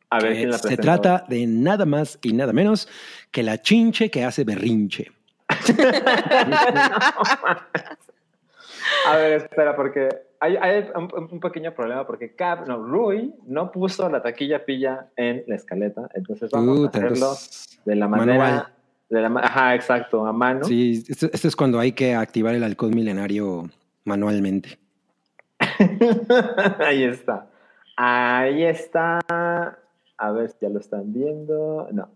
[0.09, 2.87] A ver quién la se trata de nada más y nada menos
[3.31, 5.11] que la chinche que hace berrinche.
[9.07, 13.71] A ver, espera, porque hay, hay un, un pequeño problema, porque Cap, no, Rui no
[13.71, 17.33] puso la taquilla pilla en la escaleta, entonces vamos a hacerlo
[17.85, 18.37] de la manera...
[18.37, 18.67] manual.
[19.09, 20.65] De la, ma- ajá, exacto, a mano.
[20.65, 23.69] Sí, esto, esto es cuando hay que activar el halcón milenario
[24.03, 24.77] manualmente.
[26.79, 27.47] Ahí está.
[27.95, 29.19] Ahí está.
[29.29, 31.87] A ver si ya lo están viendo.
[31.93, 32.09] No.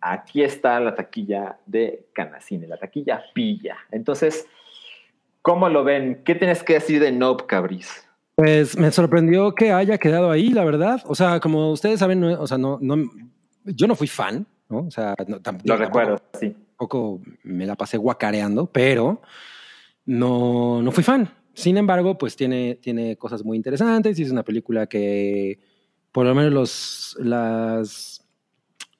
[0.00, 3.76] Aquí está la taquilla de Canacine, la taquilla pilla.
[3.90, 4.46] Entonces,
[5.42, 6.22] ¿cómo lo ven?
[6.24, 7.88] ¿Qué tienes que decir de Nope, Cabris?
[8.34, 11.02] Pues me sorprendió que haya quedado ahí, la verdad.
[11.06, 12.96] O sea, como ustedes saben, no, o sea, no, no,
[13.64, 14.78] yo no fui fan, ¿no?
[14.86, 16.56] O sea, no, tam- Lo tampoco- recuerdo, sí.
[16.78, 19.20] Tampoco me la pasé guacareando, pero
[20.06, 21.28] no, no fui fan.
[21.54, 25.60] Sin embargo, pues tiene, tiene cosas muy interesantes y es una película que
[26.10, 28.21] por lo menos los, las,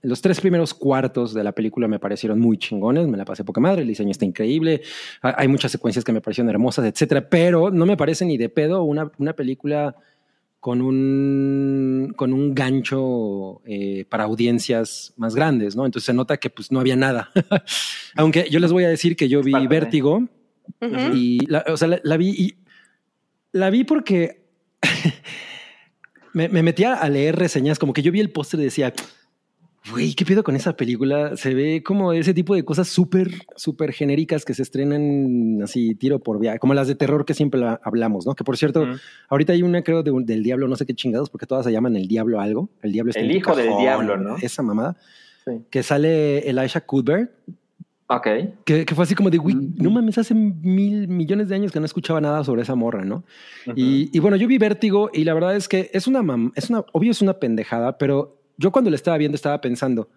[0.03, 3.61] los tres primeros cuartos de la película me parecieron muy chingones, me la pasé poca
[3.61, 4.83] madre, el diseño está increíble,
[5.23, 8.49] ha- hay muchas secuencias que me parecieron hermosas, etcétera, pero no me parece ni de
[8.49, 9.95] pedo una, una película
[10.59, 15.87] con un, con un gancho eh, para audiencias más grandes, ¿no?
[15.87, 17.31] Entonces se nota que pues no había nada.
[18.17, 20.29] Aunque yo les voy a decir que yo vi Vértigo
[21.15, 22.55] y la, o sea, la, la vi y
[23.53, 24.45] la vi porque
[26.33, 28.93] me, me metía a leer reseñas, como que yo vi el póster y decía,
[29.91, 31.37] güey, ¿qué pido con esa película?
[31.37, 36.21] Se ve como ese tipo de cosas súper, súper genéricas que se estrenan así tiro
[36.21, 38.35] por viaje, como las de terror que siempre la- hablamos, ¿no?
[38.35, 38.87] Que por cierto,
[39.29, 41.73] ahorita hay una creo de un- del diablo, no sé qué chingados, porque todas se
[41.73, 42.69] llaman el diablo algo.
[42.83, 44.37] El diablo está El en hijo del diablo, ¿no?
[44.41, 44.97] Esa mamada.
[45.45, 45.53] Sí.
[45.71, 47.33] Que sale Elisha Cuthbert,
[48.07, 48.27] Ok.
[48.65, 49.73] que, que fue así como de, güey, Ujú.
[49.79, 53.25] no mames, hace mil millones de años que no escuchaba nada sobre esa morra, ¿no?
[53.75, 56.71] Y, y bueno, yo vi Vértigo y la verdad es que es una, mam- es
[56.71, 60.09] una, obvio es una pendejada, pero yo cuando la estaba viendo estaba pensando,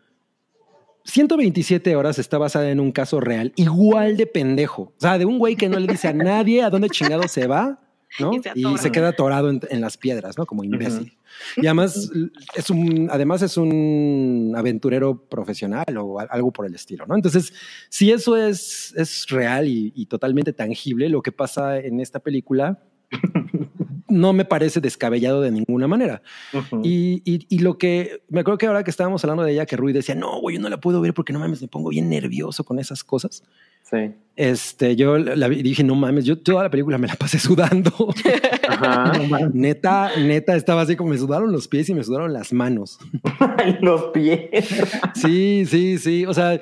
[1.06, 4.94] 127 horas está basada en un caso real, igual de pendejo.
[4.98, 7.46] O sea, de un güey que no le dice a nadie a dónde chingado se
[7.48, 7.80] va,
[8.20, 8.34] ¿no?
[8.34, 8.82] Y se Y atora.
[8.82, 10.46] se queda atorado en, en las piedras, ¿no?
[10.48, 11.16] Como imbécil.
[11.58, 12.10] Y además
[12.56, 17.16] es un, además es un aventurero profesional o algo por el estilo, ¿no?
[17.16, 17.54] Entonces,
[17.90, 22.80] si eso es, es real y, y totalmente tangible, lo que pasa en esta película
[24.16, 26.22] no me parece descabellado de ninguna manera.
[26.84, 29.76] Y, y- y lo que me acuerdo que ahora que estábamos hablando de ella, que
[29.78, 32.10] Rui decía, no, güey, yo no la puedo ver porque no mames, me pongo bien
[32.10, 33.44] nervioso con esas cosas.
[33.84, 34.14] Sí.
[34.36, 37.92] Este, yo la dije, no mames, yo toda la película me la pasé sudando.
[38.68, 39.12] Ajá.
[39.30, 42.98] No neta, neta, estaba así como me sudaron los pies y me sudaron las manos.
[43.82, 44.50] Los pies.
[45.16, 46.26] Sí, sí, sí.
[46.26, 46.60] O sea,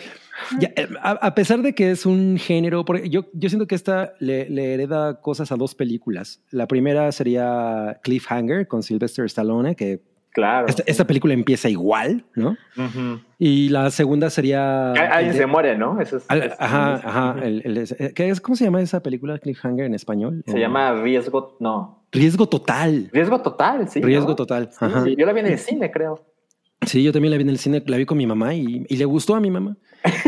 [0.59, 3.75] ya, eh, a, a pesar de que es un género, porque yo, yo siento que
[3.75, 6.41] esta le, le hereda cosas a dos películas.
[6.51, 10.65] La primera sería Cliffhanger con Sylvester Stallone, que Claro.
[10.67, 12.57] esta, esta película empieza igual, ¿no?
[13.37, 14.91] Y la segunda sería...
[14.93, 16.01] Al- Alguien se muere, ¿no?
[16.01, 17.35] Eso es, al- es- ajá, es- ajá.
[17.43, 20.43] el- el- es- eh, ¿qué es, ¿Cómo se llama esa película Cliffhanger en español?
[20.47, 22.07] Se Eh, llama riesgo, no.
[22.11, 23.09] Riesgo Total.
[23.13, 24.01] Riesgo total, sí.
[24.01, 24.35] Riesgo ¿no?
[24.35, 24.69] Total.
[24.71, 25.03] Sí, Ajá.
[25.03, 26.25] sí, Yo la vi en el cine, creo.
[26.81, 28.97] Sí, yo también la vi en el cine, la vi con mi mamá y, y
[28.97, 29.77] le gustó a mi mamá.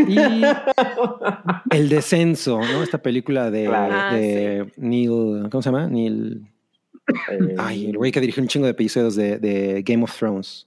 [0.06, 0.16] Y
[1.70, 2.82] El Descenso, ¿no?
[2.82, 3.94] Esta película de, Claro.
[3.96, 5.86] Ah, Neil, ¿cómo se llama?
[5.86, 6.46] Neil,
[7.30, 10.66] Eh, ay, el güey que dirigió un chingo de episodios de, de Game of Thrones.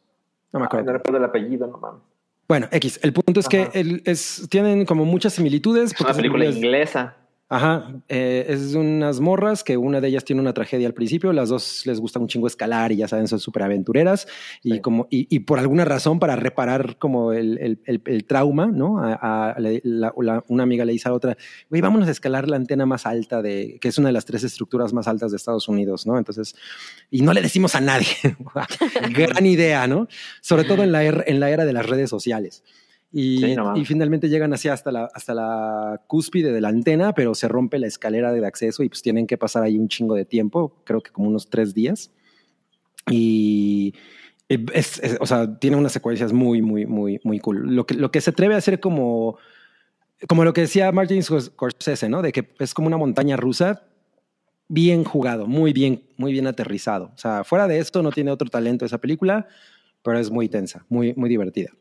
[0.53, 0.85] No me ay, acuerdo.
[0.87, 2.01] no recuerdo el apellido, no mames.
[2.47, 3.71] Bueno, X, el punto es que Ajá.
[3.73, 5.93] el- es, tienen como muchas similitudes.
[5.93, 7.15] Es una película es- inglesa.
[7.51, 11.49] Ajá, eh, es unas morras que una de ellas tiene una tragedia al principio, las
[11.49, 14.27] dos les gusta un chingo escalar y ya saben, son súper aventureras
[14.61, 14.79] y, Sí.
[14.81, 18.99] como, y, y por alguna razón para reparar como el, el- el- el trauma, ¿no?
[19.03, 21.37] A, a- le- la- la- una amiga le dice a otra,
[21.71, 24.43] güey, vámonos a escalar la antena más alta de, que es una de las tres
[24.43, 26.19] estructuras más altas de Estados Unidos, ¿no?
[26.19, 26.53] Entonces,
[27.09, 28.05] y no le decimos a nadie,
[29.11, 30.07] gran idea, ¿no?
[30.41, 32.63] Sobre todo en la, er- en la era de las redes sociales.
[33.11, 37.13] Y, Sí, no y finalmente llegan así hasta la, hasta la cúspide de la antena,
[37.13, 40.13] pero se rompe la escalera de acceso y pues tienen que pasar ahí un chingo
[40.15, 42.11] de tiempo, creo que como unos tres días.
[43.09, 43.93] Y
[44.47, 47.75] es, es- o sea, tiene unas secuencias muy, muy, muy, muy cool.
[47.75, 49.37] Lo que, lo que se atreve a hacer como,
[50.27, 52.21] como lo que decía Martin Scorsese, ¿no?
[52.21, 53.83] De que es como una montaña rusa
[54.67, 57.11] bien jugado, muy bien, muy bien aterrizado.
[57.15, 59.47] O sea, fuera de esto no tiene otro talento esa película,
[60.03, 61.71] pero es muy tensa, muy, muy divertida.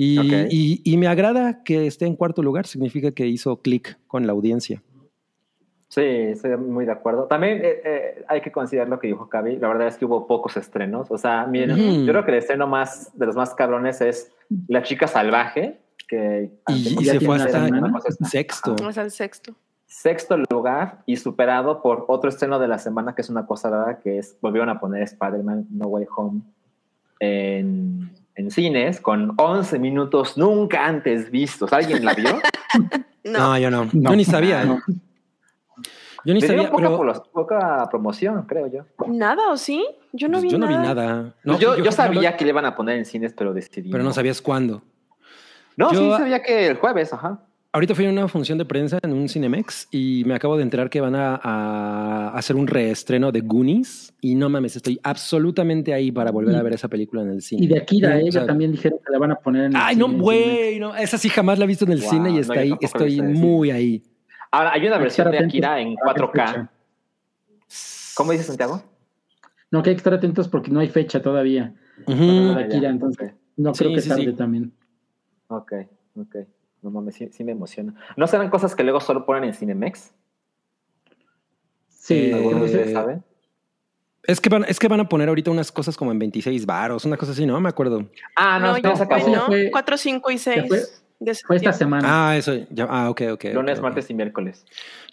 [0.00, 0.48] Y, Ok.
[0.50, 4.32] y, y me agrada que esté en cuarto lugar, significa que hizo clic con la
[4.32, 4.80] audiencia.
[5.88, 7.24] Sí, estoy muy de acuerdo.
[7.24, 9.56] También eh, eh, hay que considerar lo que dijo Cavi.
[9.56, 11.10] La verdad es que hubo pocos estrenos.
[11.10, 14.30] O sea, miren, yo creo que el estreno más de los más cabrones es
[14.68, 18.76] La chica salvaje, que Y, se fue hasta está- sexto.
[18.86, 19.54] O sea, el sexto.
[19.86, 23.98] sexto lugar y superado por otro estreno de la semana que es una cosa rara
[23.98, 26.40] que es volvieron a poner Spider-Man No Way Home
[27.20, 31.72] en, en cines con 11 minutos nunca antes vistos.
[31.72, 32.40] ¿Alguien la vio?
[33.24, 33.38] No.
[33.40, 33.84] No, yo no.
[33.92, 34.10] No.
[34.10, 34.64] Yo ni sabía.
[34.64, 34.80] No.
[36.24, 38.86] Yo ni Le sabía, poca, pero poca promoción, creo yo.
[39.06, 39.84] ¿Nada o sí?
[40.12, 40.80] Yo no pues, vi yo no nada.
[40.80, 41.34] vi nada.
[41.44, 43.90] No, yo, yo, no- sabía que le iban a poner en cines, pero decidí.
[43.90, 44.82] pero no sabías cuándo.
[45.76, 47.40] No, Yo- sí sabía que el jueves, ajá.
[47.70, 50.88] Ahorita fui a una función de prensa en un Cinemex y me acabo de enterar
[50.88, 56.10] que van a, a hacer un reestreno de Goonies y no mames, estoy absolutamente ahí
[56.10, 57.64] para volver a ver esa película en el cine.
[57.64, 59.76] Y de Akira, eh, o sea, también dijeron que la van a poner en el
[59.76, 62.30] Ay, cine, no, güey, no, esa sí jamás la he visto en el Wow, cine
[62.30, 64.02] y está ahí, estoy muy ahí.
[64.50, 66.46] Ahora, hay una versión de Akira en para qué 4K.
[66.46, 66.70] fecha.
[68.14, 68.82] ¿Cómo dice Santiago?
[69.70, 71.74] No, que hay que estar atentos porque no hay fecha todavía.
[72.06, 72.16] Ujú.
[72.16, 74.32] de Ah, Akira, entonces no Sí, creo que sí, tarde sí.
[74.32, 74.72] también.
[75.48, 75.72] Ok,
[76.16, 76.36] ok.
[76.82, 77.94] No mames, sí, sí me emociona.
[78.16, 80.12] ¿No serán cosas que luego solo ponen en Cinemex?
[81.88, 83.20] Sí, Eh, ¿Alguno de porque- ustedes sabe?
[84.24, 87.04] Es que, van, es que van a poner ahorita unas cosas como en 26 varos,
[87.06, 87.58] una cosa así, ¿no?
[87.60, 88.06] Me acuerdo.
[88.36, 89.34] Ah, no, No, ya se fue, acabó.
[89.34, 89.46] ¿no?
[89.46, 90.82] fue- 4, 5 y 6 fue-
[91.20, 92.28] de Fue esta semana.
[92.28, 93.44] Ah, eso, ya, ah, ok, ok.
[93.54, 93.82] Lunes, ok, ok.
[93.82, 94.64] martes y miércoles.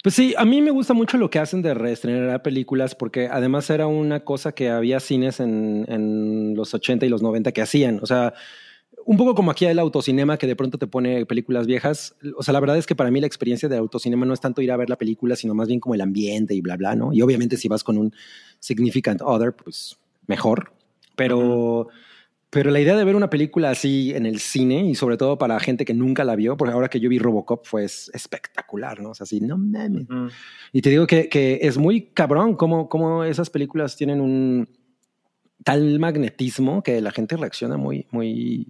[0.04, 3.68] Pues sí, a mí me gusta mucho lo que hacen de reestrenar películas porque además
[3.70, 7.98] era una cosa que había cines en, en los 80 y los 90 que hacían.
[8.02, 8.34] O sea,
[9.06, 12.14] un poco como aquí el autocinema que de pronto te pone películas viejas.
[12.36, 14.60] O sea, la verdad es que para mí la experiencia de autocinema no es tanto
[14.62, 17.12] ir a ver la película, sino más bien como el ambiente y bla, bla, ¿no?
[17.12, 18.12] Y obviamente si vas con un
[18.58, 20.72] significant other, pues mejor.
[21.16, 21.88] Pero...
[22.48, 25.58] Pero la idea de ver una película así en el cine y sobre todo para
[25.58, 29.10] gente que nunca la vio, porque ahora que yo vi Robocop fue es- espectacular, ¿no?
[29.10, 30.06] O sea, así, no mames.
[30.72, 34.68] Y te digo que, que es muy cabrón cómo, cómo esas películas tienen un
[35.64, 38.68] tal magnetismo que la gente reacciona muy, muy,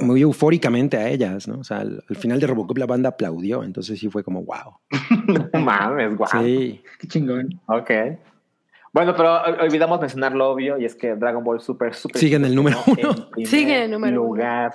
[0.00, 1.58] Muy eufóricamente a ellas, ¿no?
[1.58, 4.78] O sea, al, al final de Robocop la banda aplaudió, entonces sí fue como wow.
[5.52, 6.30] No mames, guau.
[6.44, 6.80] Sí.
[7.00, 7.60] Qué chingón.
[7.66, 7.90] Ok.
[8.92, 12.36] Bueno, pero ol- olvidamos mencionar lo obvio y es que Dragon Ball Super Super Sigue
[12.36, 13.28] en el número uno.
[13.36, 14.28] en Sigue en el número uno.
[14.34, 14.74] lugar.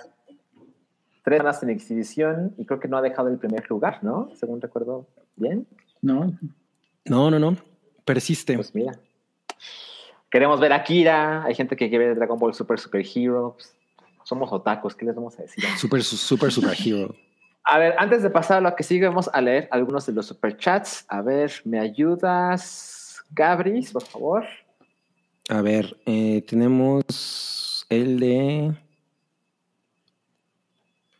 [1.23, 4.29] Tres semanas en exhibición y creo que no ha dejado el primer lugar, ¿no?
[4.35, 5.07] Según recuerdo
[5.37, 5.65] bien.
[6.01, 6.33] ¿No?
[7.05, 7.55] No, no, no.
[8.03, 8.55] Persiste.
[8.55, 8.93] Pues mira.
[10.31, 11.43] Queremos ver a Akira.
[11.43, 13.55] Hay gente que quiere ver Dragon Ball Super Super Hero.
[14.29, 14.93] Somos otakus.
[14.93, 15.63] ¿Qué les vamos a decir?
[15.75, 17.15] Super, super, super hero.
[17.63, 20.27] A ver, antes de pasar a lo que sigue, vamos a leer algunos de los
[20.27, 21.03] superchats.
[21.07, 24.45] A ver, ¿me ayudas, Gabris, por favor?
[25.49, 28.75] A ver, eh, tenemos el de.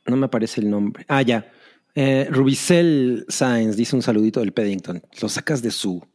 [0.06, 1.04] No me aparece el nombre.
[1.08, 1.52] Ah, ya.
[1.96, 5.02] Eh, Rubicel Sainz dice un saludito del Paddington.
[5.20, 6.08] Lo sacas de su.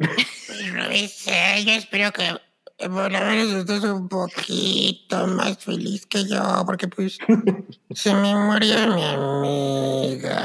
[0.00, 2.47] Rubicel, yo espero que
[2.86, 7.18] por lo menos estés un poquito más feliz que yo, porque pues
[7.90, 10.42] se me murió mi amiga.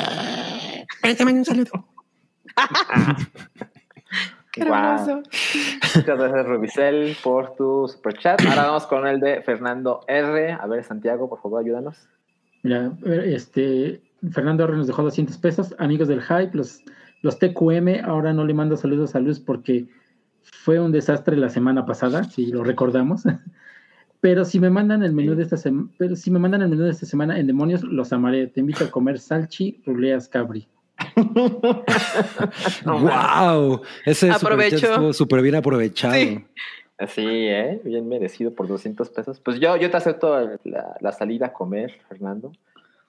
[1.04, 1.88] Mando un saludo.
[4.52, 4.94] Qué Guau.
[4.94, 5.24] hermoso.
[5.96, 8.40] Muchas gracias, Rubicel, por tu super chat.
[8.46, 10.52] Ahora vamos con el de Fernando R.
[10.54, 12.08] A ver, Santiago, por favor, ayúdanos.
[12.62, 15.76] Mira, este, Fernando R nos dejó 200 pesos.
[15.80, 16.82] Amigos del Hype, los,
[17.22, 19.88] los TQM, ahora no le mando saludos a Luz porque
[20.44, 23.24] fue un desastre la semana pasada, si lo recordamos.
[24.22, 26.84] Pero si me mandan el menú de esta semana, pero si me mandan el menú
[26.84, 28.48] de esta semana en demonios, los amaré.
[28.48, 30.66] Te invito a comer salchi, ruleas cabri.
[32.86, 33.82] ¡Wow!
[34.06, 36.14] Ese estuvo súper bien aprovechado.
[36.14, 36.42] Sí.
[36.98, 37.82] Así, ¿eh?
[37.84, 39.42] Bien merecido por 200 pesos.
[39.42, 42.54] Pues yo, yo te acepto la, la salida a comer, Fernando,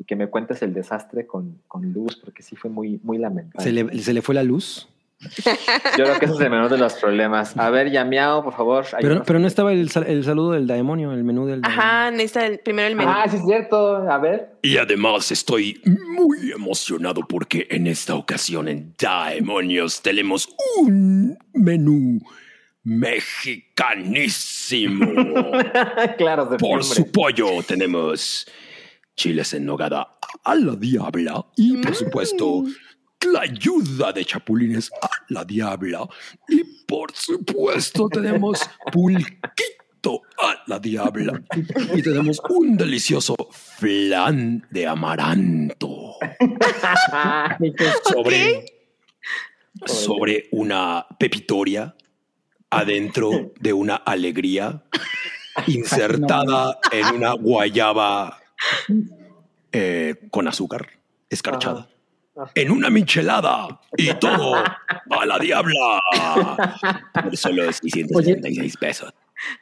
[0.00, 3.62] y que me cuentes el desastre con, con Luz, porque sí fue muy, muy lamentable.
[3.62, 4.88] ¿Se le, se le fue la luz.
[5.20, 7.56] Yo creo que ese es el menor de los problemas.
[7.56, 8.84] A ver, Yamiao, por favor.
[9.00, 11.80] Pero, no estaba el, sal- el saludo del demonio, el menú del demonio.
[11.80, 13.10] Ajá, necesita el, primero el menú.
[13.14, 13.96] Ah, sí es cierto.
[14.10, 14.56] A ver.
[14.62, 20.48] Y además estoy muy emocionado porque en esta ocasión en Demonios tenemos
[20.78, 22.20] un menú
[22.82, 25.06] mexicanísimo.
[26.18, 28.46] claro, de Por su pollo tenemos
[29.16, 32.64] chiles en nogada a la diabla y por supuesto
[33.24, 36.08] la ayuda de chapulines a la diabla.
[36.48, 38.60] Y por supuesto tenemos
[38.92, 41.42] pulquito a la diabla.
[41.94, 46.16] Y tenemos un delicioso flan de amaranto.
[48.04, 48.74] Sobre
[49.86, 51.94] sobre una pepitoria
[52.70, 54.84] adentro de una alegría
[55.66, 58.40] insertada en una guayaba
[59.72, 60.88] eh, con azúcar
[61.28, 61.80] escarchada.
[61.80, 61.93] Ajá.
[62.54, 66.00] En una michelada y todo a la diabla.
[67.22, 69.12] Por solo 676 pesos.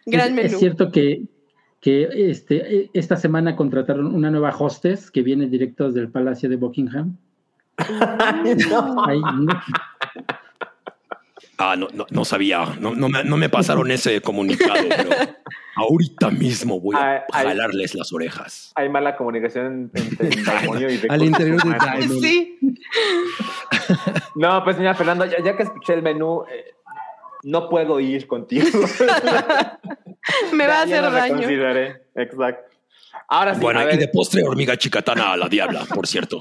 [0.06, 0.48] Gran es, menú.
[0.48, 1.22] es cierto que,
[1.80, 6.56] que este, eh, esta semana contrataron una nueva hostess que viene directo del Palacio de
[6.56, 7.16] Buckingham.
[8.68, 9.04] No.
[9.06, 9.60] Ahí, no,
[11.58, 12.66] Ah, no, no, no sabía.
[12.80, 15.10] No, no me, no me pasaron ese comunicado, pero
[15.76, 17.46] ahorita mismo voy a ay.
[17.46, 18.72] jalarles las orejas.
[18.74, 21.70] Hay mala comunicación entre el demonio y Al interior de.
[21.78, 22.20] Diamond.
[22.22, 22.58] Sí.
[24.36, 26.74] No, pues mira, Fernando, ya, ya que escuché el menú, eh,
[27.44, 28.66] no puedo ir contigo.
[30.52, 31.48] Me va a Ya- ya hacer lo daño.
[32.14, 32.68] Exacto.
[33.28, 36.38] Ahora sí, Bueno, a ver, y de postre hormiga chicatana a la diabla, por cierto.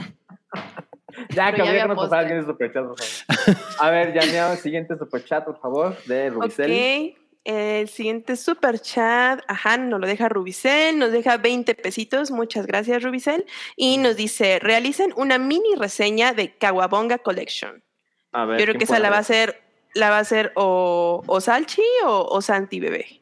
[1.29, 1.95] ya que ya postre.
[1.95, 3.57] pasara alguien el superchat, por favor.
[3.79, 6.71] A ver, ya me siguiente superchat, por favor, de Rubicel.
[7.15, 7.20] Ok.
[7.43, 13.01] El siguiente super chat, ajá, nos lo deja Rubicel, nos deja 20 pesitos, muchas gracias
[13.01, 17.83] Rubicel, y nos dice, realicen una mini reseña de Kawabonga Collection.
[18.31, 19.59] A ver, Yo creo ¿quién que esa la va a hacer?
[19.95, 23.21] la va a hacer o, o Salchi o, o Santi Bebé.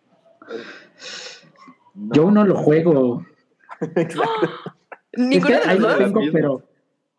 [1.96, 2.14] No.
[2.14, 3.26] yo no lo juego.
[3.96, 4.50] Exacto.
[5.14, 5.98] Ninguno es que de ahí lo dos.
[5.98, 6.64] tengo, pero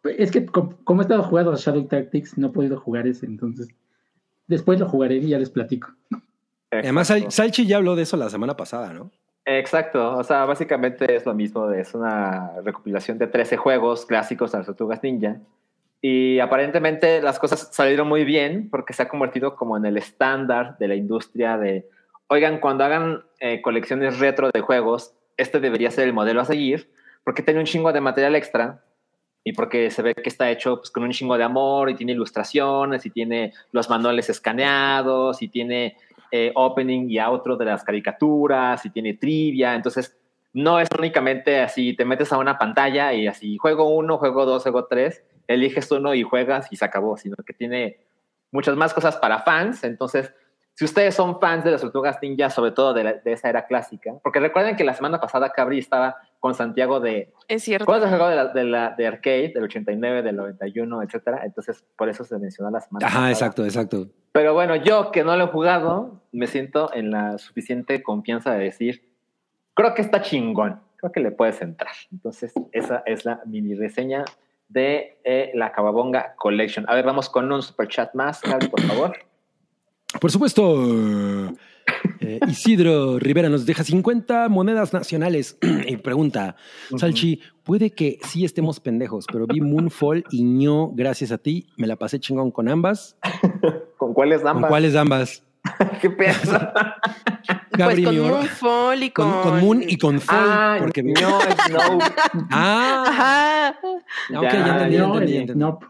[0.04, 3.26] es que com- como he estado jugando a Shadow Tactics, no he podido jugar ese,
[3.26, 3.68] entonces
[4.46, 5.88] después lo jugaré y ya les platico.
[6.70, 7.30] Además, Exacto.
[7.30, 9.10] Salchi ya habló de eso la semana pasada, ¿no?
[9.44, 14.58] Exacto, o sea, básicamente es lo mismo, es una recopilación de 13 juegos clásicos de
[14.58, 15.38] las Tortugas Ninja.
[16.02, 20.78] Y aparentemente las cosas salieron muy bien porque se ha convertido como en el estándar
[20.78, 21.88] de la industria de,
[22.28, 26.90] oigan, cuando hagan eh, colecciones retro de juegos, este debería ser el modelo a seguir
[27.24, 28.82] porque tiene un chingo de material extra
[29.42, 32.12] y porque se ve que está hecho pues, con un chingo de amor y tiene
[32.12, 35.96] ilustraciones y tiene los manuales escaneados y tiene
[36.32, 39.74] eh, opening y outro de las caricaturas y tiene trivia.
[39.74, 40.16] Entonces,
[40.52, 44.62] no es únicamente así, te metes a una pantalla y así, juego uno, juego dos,
[44.62, 48.00] juego tres, eliges uno y juegas y se acabó, sino que tiene
[48.50, 49.84] muchas más cosas para fans.
[49.84, 50.32] Entonces,
[50.74, 53.66] si ustedes son fans de las Tortugas Ninja, sobre todo de, la- de esa era
[53.66, 57.84] clásica, porque recuerden que la semana pasada Cabri estaba con Santiago de Es cierto.
[57.86, 61.42] ¿Cuál es el juego de, la, de, la- de arcade del 89, del 91, etcétera?
[61.44, 63.30] Entonces, por eso se mencionó la semana Ajá, pasada.
[63.30, 64.08] exacto, exacto.
[64.32, 68.64] Pero bueno, yo que no lo he jugado, me siento en la suficiente confianza de
[68.64, 69.12] decir,
[69.74, 71.92] creo que está chingón, creo que le puedes entrar.
[72.10, 74.24] Entonces, esa es la mini reseña
[74.68, 76.86] de eh, la Cababonga Collection.
[76.88, 79.16] A ver, vamos con un super chat más, Javi, por favor.
[80.20, 80.62] Por supuesto,
[82.20, 86.56] eh, Isidro Rivera nos deja 50 monedas nacionales y pregunta,
[86.96, 91.86] Salchi, puede que sí estemos pendejos, pero vi Moonfall y ño, gracias a ti, me
[91.86, 93.16] la pasé chingón con ambas.
[93.96, 94.68] ¿Con cuáles ¿Con ambas?
[94.70, 95.42] cuáles ambas?
[96.00, 96.34] ¿Qué pedo?
[97.72, 98.28] Gabri pues con.
[98.28, 99.30] Moonfall y con...
[99.30, 100.48] Con, con Moon y con Fall.
[100.48, 101.98] Ah, porque no, Snow.
[102.50, 105.60] Ah, Ajá, ok, ya, Ya, entendí, ya No, entendí, ya el entendí.
[105.60, 105.86] Nope.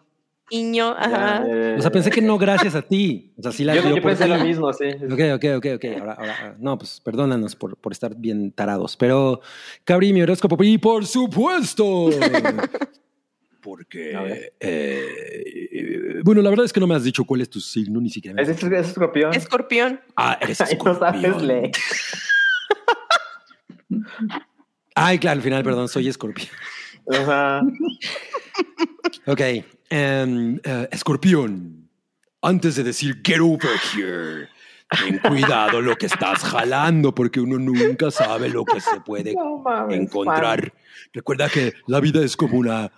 [0.51, 1.45] Iño, ajá.
[1.47, 3.33] Ya, O sea, pensé que no gracias a ti.
[3.39, 4.31] O sea, sí la Yo, dio yo por pensé ti.
[4.31, 4.87] lo mismo, sí.
[4.89, 5.85] Ok, ok, ok, ok.
[6.01, 8.97] Ahora, ahora, no, pues perdónanos por, por estar bien tarados.
[8.97, 9.41] Pero,
[9.85, 10.63] Cabri, mi horóscopo.
[10.65, 12.11] Y por supuesto.
[13.63, 18.01] Porque, eh, bueno, la verdad es que no me has dicho cuál es tu signo,
[18.01, 18.35] ni siquiera.
[18.35, 19.35] me ¿Es, es, escorpión?
[19.35, 20.01] Escorpión.
[20.17, 21.47] Ah, eres Ay, no sabes escorpión.
[21.47, 21.71] leer.
[24.95, 26.49] Ay, claro, al final, perdón, soy escorpión.
[27.13, 27.63] Ajá.
[29.27, 29.41] Ok.
[29.91, 31.91] Em, Eh, escorpión,
[32.43, 34.49] antes de decir get over here,
[35.05, 39.59] ten cuidado lo que estás jalando, porque uno nunca sabe lo que se puede No
[39.59, 40.73] mames, encontrar.
[41.13, 42.91] Recuerda que la vida es como una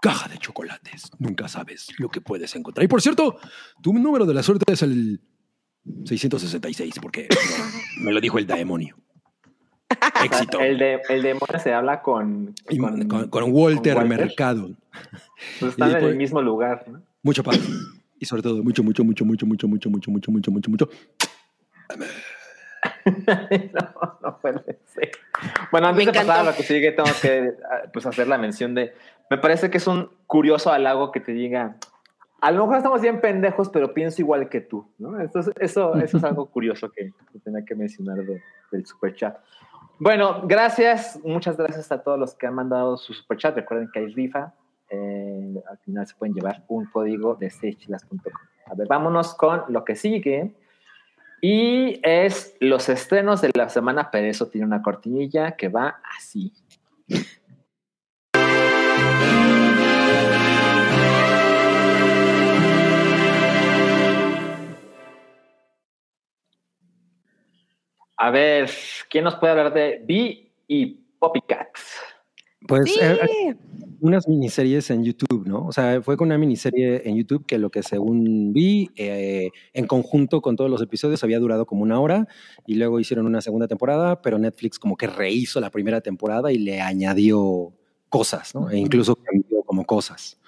[0.00, 1.10] caja de chocolates.
[1.18, 2.84] Nunca sabes lo que puedes encontrar.
[2.84, 3.38] Y por cierto,
[3.82, 5.20] tu número de la suerte es el
[6.04, 7.28] 666, porque
[7.98, 8.96] me lo dijo el demonio.
[10.24, 10.60] Éxito.
[10.60, 14.70] El, de, el demonio se habla con, y con, con, con Walter, con Mercado.
[15.60, 17.02] Pues están y en el mismo lugar, ¿no?
[17.22, 17.58] Mucho paz.
[18.18, 20.88] Y sobre todo, mucho, mucho, mucho, mucho, mucho, mucho, mucho, mucho, mucho, mucho, mucho.
[23.04, 25.10] no, no puede ser.
[25.70, 28.38] Bueno, antes Me de pasar a lo que sigue, tengo que ah, pues, hacer la
[28.38, 28.94] mención de.
[29.30, 31.76] Me parece que es un curioso halago que te diga.
[32.40, 35.18] A lo mejor estamos bien pendejos, pero pienso igual que tú, ¿no?
[35.20, 39.38] Eso, es- eso, eso es algo curioso que, que tenía que mencionar de- del superchat.
[39.98, 43.56] Bueno, gracias, muchas gracias a todos los que han mandado su superchat.
[43.56, 44.54] Recuerden que hay rifa.
[44.90, 48.20] eh, al final se pueden llevar un código de seichilas.com.
[48.66, 50.54] A ver, vámonos con lo que sigue.
[51.40, 56.52] Y es los estrenos de la semana, pero eso tiene una cortinilla que va así.
[68.18, 68.70] A ver,
[69.10, 70.86] ¿quién nos puede hablar de Vi y
[71.18, 71.82] Poppycats?
[72.66, 72.98] Pues Sí.
[73.00, 73.54] eh,
[74.00, 75.66] unas miniseries en YouTube, ¿no?
[75.66, 79.86] O sea, fue con una miniserie en YouTube que lo que según vi, eh, en
[79.86, 82.26] conjunto con todos los episodios, había durado como una hora
[82.66, 86.58] y luego hicieron una segunda temporada, pero Netflix como que rehizo la primera temporada y
[86.58, 87.72] le añadió
[88.08, 88.70] cosas, ¿no?
[88.70, 90.40] E incluso cambió como cosas.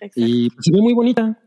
[0.00, 0.20] Exacto.
[0.20, 1.38] Y pues, se ve muy bonita.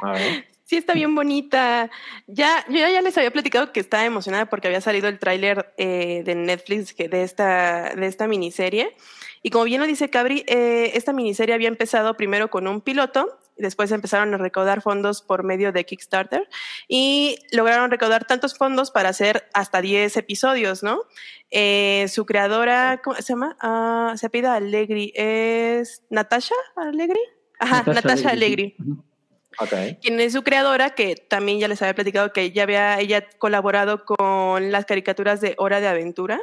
[0.00, 0.44] A ver.
[0.74, 1.88] Sí, está bien bonita.
[2.26, 6.22] Ya, yo ya les había platicado que estaba emocionada porque había salido el tráiler eh,
[6.24, 8.96] de Netflix de esta, de esta miniserie.
[9.40, 13.38] Y como bien lo dice Cabri, eh, esta miniserie había empezado primero con un piloto,
[13.56, 16.48] y después empezaron a recaudar fondos por medio de Kickstarter
[16.88, 21.02] y lograron recaudar tantos fondos para hacer hasta 10 episodios, ¿no?
[21.52, 23.56] Eh, su creadora, ¿cómo se llama?
[23.60, 27.20] Ah, se Allegri, es Natasha Allegri.
[27.60, 29.13] Ajá, Natasha, Allegri Ujú.
[29.58, 30.00] Ok.
[30.00, 34.04] quien es su creadora, que también ya les había platicado que ya había ella colaborado
[34.04, 36.40] con las caricaturas de Hora de Aventura.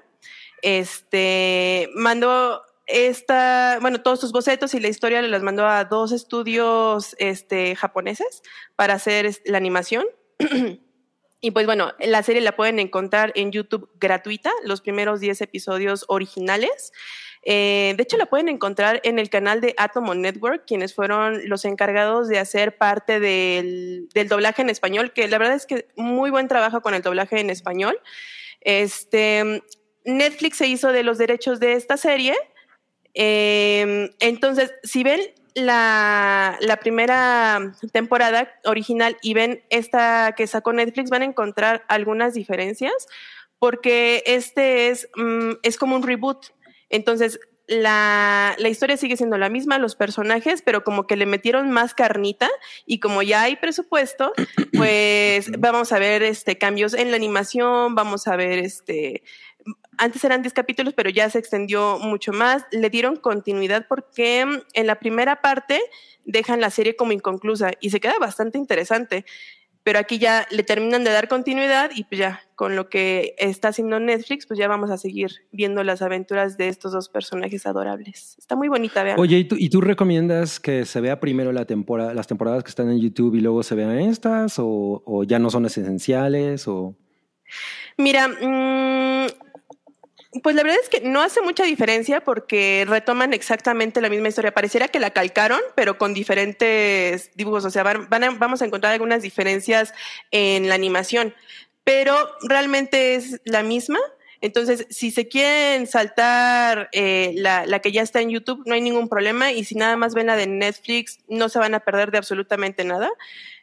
[0.62, 6.12] Este mandó esta, bueno, todos sus bocetos y la historia le las mandó a dos
[6.12, 8.42] estudios este, japoneses
[8.76, 10.06] para hacer la animación.
[11.44, 16.06] Y pues bueno, la serie la pueden encontrar en YouTube gratuita, los primeros 10 episodios
[16.08, 16.94] originales.
[17.44, 21.66] Eh, de hecho, la pueden encontrar en el canal de Atomo Network, quienes fueron los
[21.66, 26.48] encargados de hacer parte del, doblaje en español, que la verdad es que muy buen
[26.48, 28.00] trabajo con el doblaje en español.
[28.62, 29.64] Este,
[30.06, 32.36] Netflix se hizo de los derechos de esta serie.
[33.16, 35.22] Eh, entonces, si ven
[35.56, 42.34] la, la primera temporada original y ven esta que sacó Netflix, van a encontrar algunas
[42.34, 43.08] diferencias,
[43.60, 46.48] porque este es, mm, es como un reboot.
[46.92, 51.72] Entonces, la, la historia sigue siendo la misma, los personajes, pero como que le metieron
[51.72, 52.50] más carnita
[52.86, 54.34] y como ya hay presupuesto,
[54.78, 59.24] pues vamos a ver este, cambios en la animación, vamos a ver este...
[59.98, 62.66] Antes eran 10 capítulos, pero ya se extendió mucho más.
[62.72, 65.80] Le dieron continuidad porque mm, en la primera parte
[66.26, 69.26] dejan la serie como inconclusa y se queda bastante interesante.
[69.84, 73.70] Pero aquí ya le terminan de dar continuidad y pues ya con lo que está
[73.70, 78.36] haciendo Netflix, pues ya vamos a seguir viendo las aventuras de estos dos personajes adorables.
[78.38, 79.20] Está muy bonita, vean.
[79.20, 82.70] Oye, ¿y tú, y tú recomiendas que se vea primero la temporada, las temporadas que
[82.70, 84.60] están en YouTube y luego se vean estas?
[84.60, 86.68] ¿O, o ya no son esenciales?
[86.68, 86.96] O...
[87.98, 89.41] Mira, mm,
[90.44, 94.54] pues la verdad es que no hace mucha diferencia porque retoman exactamente la misma historia.
[94.54, 97.66] Pareciera que la calcaron, pero con diferentes dibujos.
[97.66, 99.94] O sea, van, a- vamos a encontrar algunas diferencias
[100.32, 101.34] en la animación,
[101.84, 102.16] pero
[102.48, 104.00] realmente es la misma.
[104.40, 108.82] Entonces, si se quieren saltar eh, la, la que ya está en YouTube, no hay
[108.82, 109.52] ningún problema.
[109.52, 112.84] Y si nada más ven la de Netflix, no se van a perder de absolutamente
[112.84, 113.10] nada.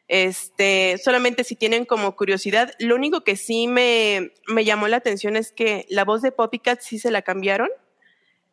[0.09, 5.37] Este, solamente si tienen como curiosidad, lo único que sí me, me llamó la atención
[5.37, 7.69] es que la voz de Poppycat sí se la cambiaron.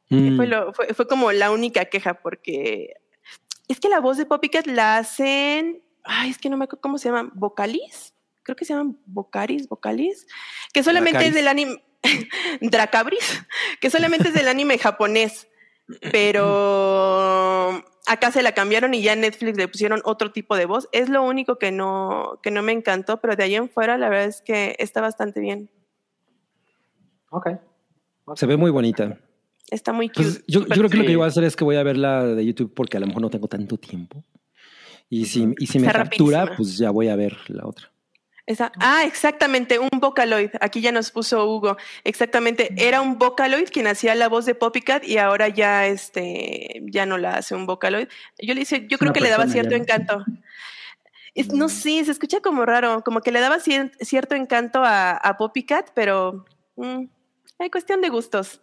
[0.10, 0.36] Mm.
[0.36, 2.95] Fue, lo- fue- fue como la única queja, porque
[3.70, 6.97] es que la voz de Poppycat la hacen, ay, es que no me acuerdo cómo
[6.97, 8.14] se llaman, ¿Vocalis?
[8.43, 10.28] Creo que se llaman Vocaris, Vocalis,
[10.74, 11.30] que solamente Dracaris.
[11.30, 11.84] es del anime,
[12.62, 13.43] Dracabris,
[13.82, 15.47] que solamente es del anime japonés,
[16.12, 20.88] pero acá se la cambiaron y ya en Netflix le pusieron otro tipo de voz.
[20.91, 24.10] Es lo único que no, que no me encantó, pero de ahí en fuera la
[24.10, 25.70] verdad es que está bastante bien.
[27.30, 27.49] Ok.
[28.36, 29.20] Se ve muy bonita.
[29.70, 30.22] Está muy cute.
[30.22, 31.84] Pues yo, yo creo que lo que yo voy a hacer es que voy a
[31.84, 34.24] ver la de YouTube porque a lo mejor no tengo tanto tiempo.
[35.10, 36.58] Y si, y si me Está captura, rapidísima.
[36.58, 37.91] pues ya voy a ver la otra.
[38.48, 40.52] Esa- ah, exactamente, un Vocaloid.
[40.62, 41.78] Aquí ya nos puso Hugo.
[42.04, 47.06] Exactamente, era un Vocaloid quien hacía la voz de Poppycat y ahora ya este ya
[47.08, 48.08] no la hace un Vocaloid.
[48.39, 50.24] Yo le hice, yo creo que le daba cierto encanto.
[51.34, 55.12] Es- no sé, se escucha como raro, como que le daba cier- cierto encanto a,
[55.12, 56.46] a Poppycat, pero
[56.78, 57.04] mm,
[57.60, 58.62] hay cuestión de gustos.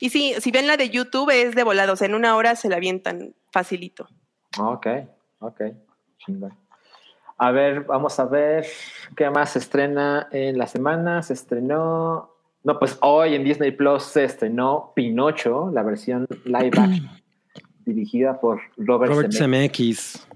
[0.00, 2.76] Y sí, si ven la de YouTube es de volados, en una hora se la
[2.76, 4.08] avientan facilito.
[4.58, 4.86] Ok,
[5.40, 5.60] ok.
[6.18, 6.56] Chingón.
[7.38, 8.64] A ver, vamos a ver
[9.16, 11.22] qué más se estrena en la semana.
[11.22, 12.30] Se estrenó.
[12.62, 17.10] No, pues hoy en Disney Plus se estrenó Pinocho, la versión live action,
[17.84, 20.12] dirigida por Robert, Robert Zemeckis.
[20.12, 20.28] Zemeckis.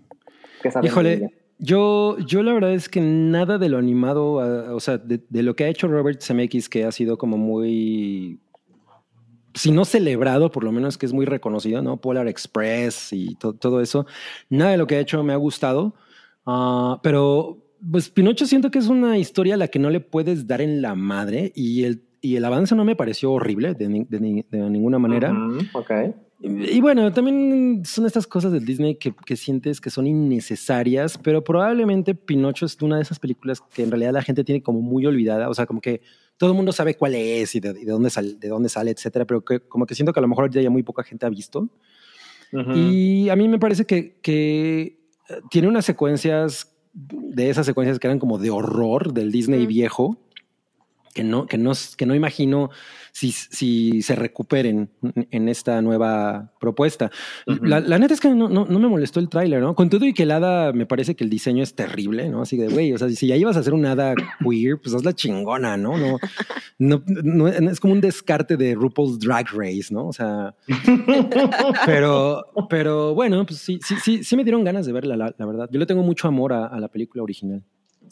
[0.62, 4.34] ¿Qué saben de Híjole, yo, yo la verdad es que nada de lo animado,
[4.74, 8.38] o sea, de, de lo que ha hecho Robert Zemeckis, que ha sido como muy,
[9.55, 11.96] si no celebrado, por lo menos que es muy reconocido, ¿no?
[11.96, 14.07] Polar Express y to- todo eso,
[14.51, 15.94] nada de lo que ha hecho me ha gustado,
[16.47, 20.47] Ah, pero pues Pinocho siento que es una historia a la que no le puedes
[20.47, 24.05] dar en la madre y el, y el avance no me pareció horrible de, ni-
[24.05, 25.32] de ni- de ninguna manera.
[25.32, 25.91] Ujú, ok.
[26.41, 31.43] Y bueno, también son estas cosas del Disney que, que sientes que son innecesarias, pero
[31.43, 35.05] probablemente Pinocho es una de esas películas que en realidad la gente tiene como muy
[35.05, 36.01] olvidada, o sea, como que
[36.36, 39.24] todo el mundo sabe cuál es y de, de dónde, sale, de dónde sale, etcétera,
[39.24, 41.68] pero que como que siento que a lo mejor ya, muy poca gente ha visto.
[42.53, 42.70] Ujú.
[42.72, 45.07] Y a mí me parece que, que
[45.50, 50.16] tiene unas secuencias de esas secuencias que eran como de horror del Disney viejo,
[51.14, 52.70] que no, que no, que no imagino
[53.18, 54.90] si, si se recuperen
[55.30, 57.10] en esta nueva propuesta.
[57.46, 59.74] La, la neta es que no, no, no me molestó el tráiler, ¿no?
[59.74, 62.42] Con todo y que el hada me parece que el diseño es terrible, ¿no?
[62.42, 65.12] Así de, güey, o sea, si ya ibas a hacer un hada queer, pues hazla
[65.14, 65.96] chingona, ¿no?
[65.98, 66.18] No,
[66.78, 70.06] no, no- es como un descarte de RuPaul's Drag Race, ¿no?
[70.06, 70.54] O sea,
[71.86, 75.46] pero, pero bueno, pues sí, sí, sí, sí me dieron ganas de verla, la, la
[75.46, 75.68] verdad.
[75.72, 77.62] Yo le tengo mucho amor a, a la película original.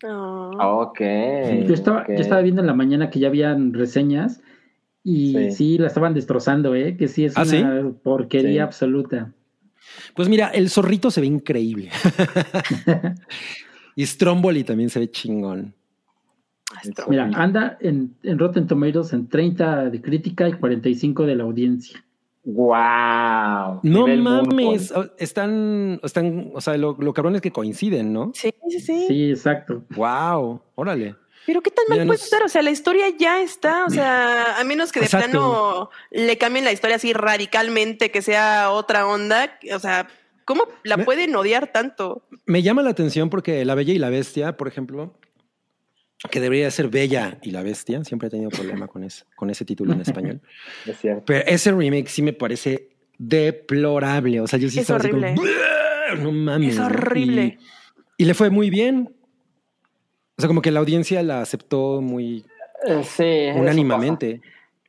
[0.05, 0.51] Ah.
[0.81, 0.99] Ok.
[1.01, 2.09] Yo estaba, ok.
[2.09, 4.41] yo estaba viendo en la mañana que ya habían reseñas
[5.09, 5.51] y Sí.
[5.53, 6.97] sí, la estaban destrozando, ¿eh?
[6.97, 7.59] Que sí es ¿Ah, sí?
[7.59, 8.59] una porquería Sí.
[8.59, 9.33] absoluta.
[10.15, 11.91] Pues mira, el zorrito se ve increíble.
[13.95, 15.75] y Stromboli también se ve chingón.
[16.75, 17.07] Astro.
[17.09, 22.05] Mira, anda en, en Rotten Tomatoes en 30 de crítica y 45 de la audiencia.
[22.45, 23.81] Wow.
[23.83, 28.33] No mames, o- están, están, o sea, lo, lo cabrón es que coinciden, ¿no?
[28.35, 29.05] Sí, sí, sí.
[29.09, 29.85] Sí, exacto.
[29.97, 31.15] Wow, órale.
[31.47, 34.65] Pero qué tan mal puede estar, o sea, la historia ya está, o sea, a
[34.65, 35.31] menos que de Exacto.
[35.31, 40.09] plano le cambien la historia así radicalmente, que sea otra onda, o sea,
[40.45, 42.27] ¿cómo la Me- pueden odiar tanto?
[42.47, 45.15] Me llama la atención porque La Bella y la Bestia, por ejemplo,
[46.31, 49.65] que debería ser Bella y la Bestia, siempre he tenido problema con ese, con ese
[49.65, 50.41] título en español.
[50.87, 51.23] Es cierto.
[51.27, 52.89] Pero ese remake sí me parece
[53.19, 54.41] deplorable.
[54.41, 55.45] O sea, yo sí Es estaba así como, horrible.
[56.23, 56.75] No mames.
[56.75, 56.87] Es ¿no?
[56.87, 57.59] horrible.
[58.19, 59.15] Y, y le fue muy bien.
[60.39, 62.45] O sea, como que la audiencia la aceptó muy
[62.87, 63.25] Eh, sí.
[63.25, 64.41] eso unánimamente.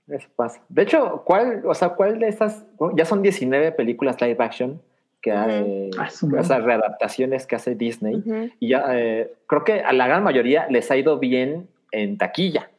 [0.05, 0.61] pasa, Eso pasa.
[0.69, 2.63] De hecho, ¿cuál, o sea, cuál de estas?
[2.77, 4.81] bueno, ya son 19 películas live action
[5.21, 8.51] que hay, Ah, o sea, readaptaciones que hace Disney.
[8.59, 12.69] Y ya eh, creo que a la gran mayoría les ha ido bien en taquilla.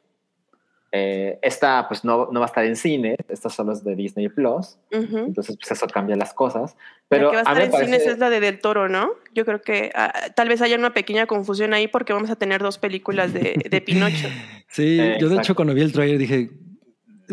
[0.91, 4.31] Eh, esta pues no, no va a estar en cine, esta solo es de Disney
[4.31, 6.77] Plus, entonces pues eso cambia las cosas.
[7.09, 9.11] Pero la que va a estar en cines parece- es la de Del Toro, ¿no?
[9.35, 12.63] Yo creo que ah, tal vez haya una pequeña confusión ahí porque vamos a tener
[12.63, 14.29] dos películas de, de Pinocho.
[14.71, 15.41] Sí, Eh, yo de exacto.
[15.41, 16.51] hecho cuando vi el trailer dije,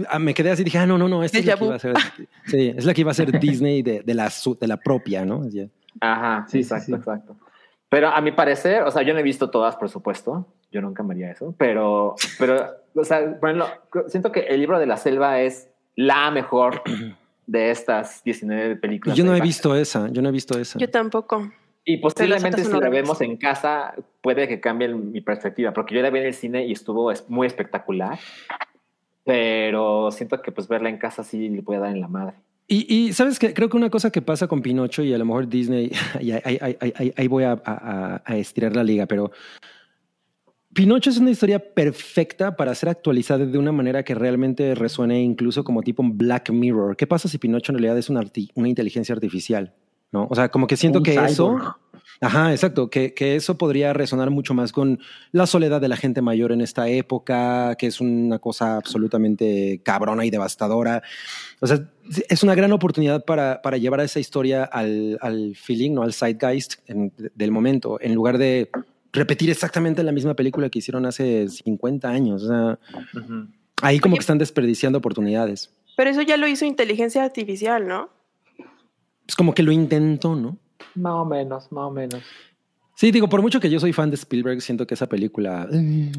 [0.10, 1.80] ah, me quedé así, dije, ah, no, no, no, esta es la que iba a
[1.80, 1.94] ser,
[2.46, 5.24] sí, es la que iba a ser Disney de, de la, su- de la propia,
[5.26, 5.44] ¿no?
[5.44, 5.70] Así.
[6.02, 6.94] Ajá, Sí, sí, exacto, sí.
[6.94, 7.36] exacto.
[7.96, 10.46] Pero a mi parecer, o sea, yo no he visto todas, por supuesto.
[10.70, 11.56] Yo nunca me haría eso.
[11.58, 13.68] Pero, pero, o sea, bueno,
[14.08, 16.82] siento que el libro de la selva es la mejor
[17.48, 19.18] de estas 19 películas.
[19.18, 20.78] Yo no he visto esa, yo no he visto esa.
[20.78, 21.50] Yo tampoco.
[21.86, 26.10] Y posiblemente si la vemos en casa, puede que cambie mi perspectiva, porque yo la
[26.10, 28.20] vi en el cine y estuvo es- muy espectacular.
[29.24, 32.36] Pero siento que pues verla en casa sí le puede dar en la madre.
[32.68, 35.48] Y, sabes que creo que una cosa que pasa con Pinocho y a lo mejor
[35.48, 39.32] Disney, ahí, voy a, estirar la liga, pero
[40.74, 45.64] Pinocho es una historia perfecta para ser actualizada de una manera que realmente resuene incluso
[45.64, 46.98] como tipo Black Mirror.
[46.98, 49.74] ¿Qué pasa si Pinocho en realidad es una inteligencia artificial?
[50.16, 50.28] ¿No?
[50.30, 51.30] O sea, como que siento Un que cyborg.
[51.32, 51.76] eso...
[52.22, 55.00] Ajá, exacto, que, que eso podría resonar mucho más con
[55.34, 60.24] la soledad de la gente mayor en esta época, que es una cosa absolutamente cabrona
[60.26, 61.04] y devastadora.
[61.60, 61.82] O sea,
[62.30, 66.04] es una gran oportunidad para, para llevar a esa historia al, al feeling, ¿no?
[66.04, 68.70] al zeitgeist en- del momento, en lugar de
[69.12, 72.44] repetir exactamente la misma película que hicieron hace 50 años.
[72.44, 72.80] O sea,
[73.14, 73.48] Ujú.
[73.82, 74.20] ahí como Oye.
[74.20, 75.70] que están desperdiciando oportunidades.
[75.98, 78.10] Pero eso ya lo hizo inteligencia artificial, ¿no?
[79.28, 80.58] Es como que lo intentó, ¿no?
[80.96, 82.22] Más o menos, más o menos.
[82.96, 85.68] Sí, digo, por mucho que yo soy fan de Spielberg, siento que esa película...
[85.72, 86.12] mm,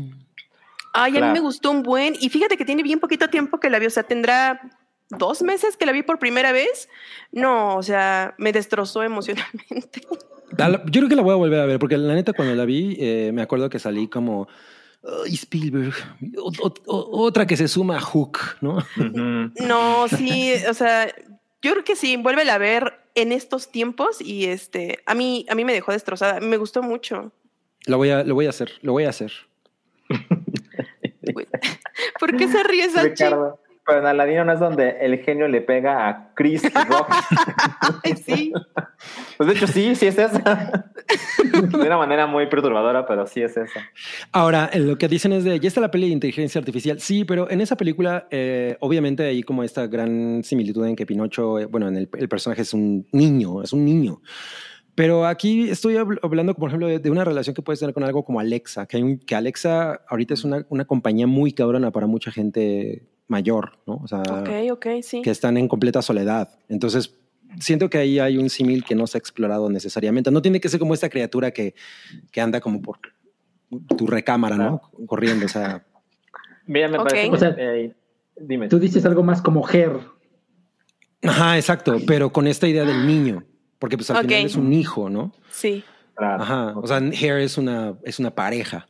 [0.92, 2.14] Ay, a mí me gustó un buen.
[2.20, 3.86] Y fíjate que tiene bien poquito tiempo que la vi.
[3.86, 4.60] O sea, tendrá
[5.10, 6.88] dos meses que la vi por primera vez.
[7.32, 10.00] No, o sea, me destrozó emocionalmente.
[10.58, 12.96] Yo creo que la voy a volver a ver, porque la neta cuando la vi,
[12.98, 14.48] eh, me acuerdo que salí como,
[15.24, 15.92] "Ay, Spielberg,
[16.38, 18.78] o- o- o- otra que se suma a Hook, ¿no?
[19.66, 21.12] No, sí, o sea,
[21.66, 25.56] yo creo que sí, vuélvela a ver en estos tiempos y este, a mí, a
[25.56, 27.32] mí me dejó destrozada, me gustó mucho.
[27.86, 29.32] Lo voy a, lo voy a hacer, lo voy a hacer.
[32.20, 33.08] ¿Por qué se ríe Sachi?
[33.10, 33.60] Ricardo.
[33.86, 37.08] Pero en Aladino no es donde el genio le pega a Chris Rock.
[38.04, 38.52] Ay, sí.
[39.36, 40.90] Pues de hecho sí, sí es esa.
[41.52, 43.80] De una manera muy perturbadora, pero sí es esa.
[44.32, 46.98] Ahora, eh, lo que dicen es de, ya está la peli de inteligencia artificial.
[47.00, 51.60] Sí, pero en esa película, eh, obviamente hay como esta gran similitud en que Pinocho,
[51.60, 54.20] eh, bueno, en el, el personaje es un niño, es un niño.
[54.96, 58.02] Pero aquí estoy habl- hablando, por ejemplo, de, de una relación que puedes tener con
[58.02, 61.90] algo como Alexa, que, hay un- que Alexa ahorita es una, una compañía muy cabrona
[61.92, 63.96] para mucha gente mayor, ¿no?
[64.02, 64.22] O sea,
[65.02, 65.22] sí.
[65.22, 66.58] que están en completa soledad.
[66.68, 67.14] Entonces,
[67.58, 70.30] siento que ahí hay un símil que no se ha explorado necesariamente.
[70.30, 71.74] No tiene que ser como esta criatura que,
[72.30, 72.98] que anda como por
[73.96, 74.80] tu recámara, ¿no?
[75.06, 75.84] Corriendo, o sea.
[76.66, 77.30] Mira, me parece.
[77.30, 77.94] O sea, eh,
[78.36, 78.68] dime.
[78.68, 79.98] Tú dices algo más como Her.
[81.22, 83.44] Ajá, exacto, pero con esta idea del niño,
[83.78, 85.32] porque pues al final es un hijo, ¿no?
[85.50, 85.82] Sí.
[86.14, 86.42] Claro.
[86.42, 88.86] Ajá, o sea, Hair es una, es una pareja.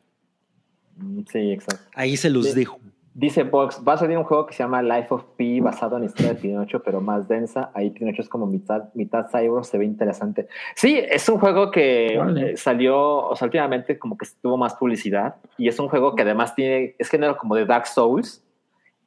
[0.96, 1.88] Mm, Sí, exacto.
[1.94, 2.54] Ahí se los Sí.
[2.54, 2.78] dejo.
[3.18, 6.02] Dice Box, va a salir un juego que se llama Life of Pi, basado en
[6.02, 7.70] la historia de Pinocho, pero más densa.
[7.72, 10.48] Ahí Pinocho es como mitad, mitad cyborg, se ve interesante.
[10.74, 12.50] Sí, es un juego que Órale.
[12.52, 12.98] eh, salió,
[13.28, 16.94] o sea, últimamente como que tuvo más publicidad, y es un juego que además tiene,
[16.98, 18.44] es género como de Dark Souls,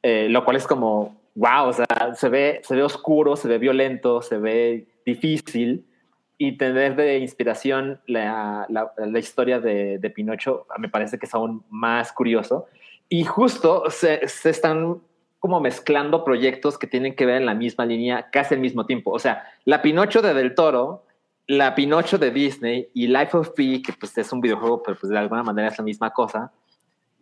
[0.02, 3.58] eh, lo cual es como, wow, o sea, se ve, se ve oscuro, se ve
[3.58, 5.86] violento, se ve difícil,
[6.36, 11.34] y tener de inspiración la, la- la historia de, de Pinocho me parece que es
[11.34, 12.66] aún más curioso.
[13.10, 15.02] Y justo se, se están
[15.40, 19.10] como mezclando proyectos que tienen que ver en la misma línea casi al mismo tiempo.
[19.10, 21.04] O sea, la Pinocho de Del Toro,
[21.46, 25.10] la Pinocho de Disney y Life of Pi, que pues es un videojuego, pero pues
[25.10, 26.52] de alguna manera es la misma cosa.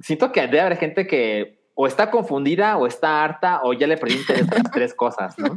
[0.00, 3.96] Siento que debe haber gente que o está confundida o está harta o ya le
[3.96, 5.54] perdí las tres cosas, ¿no?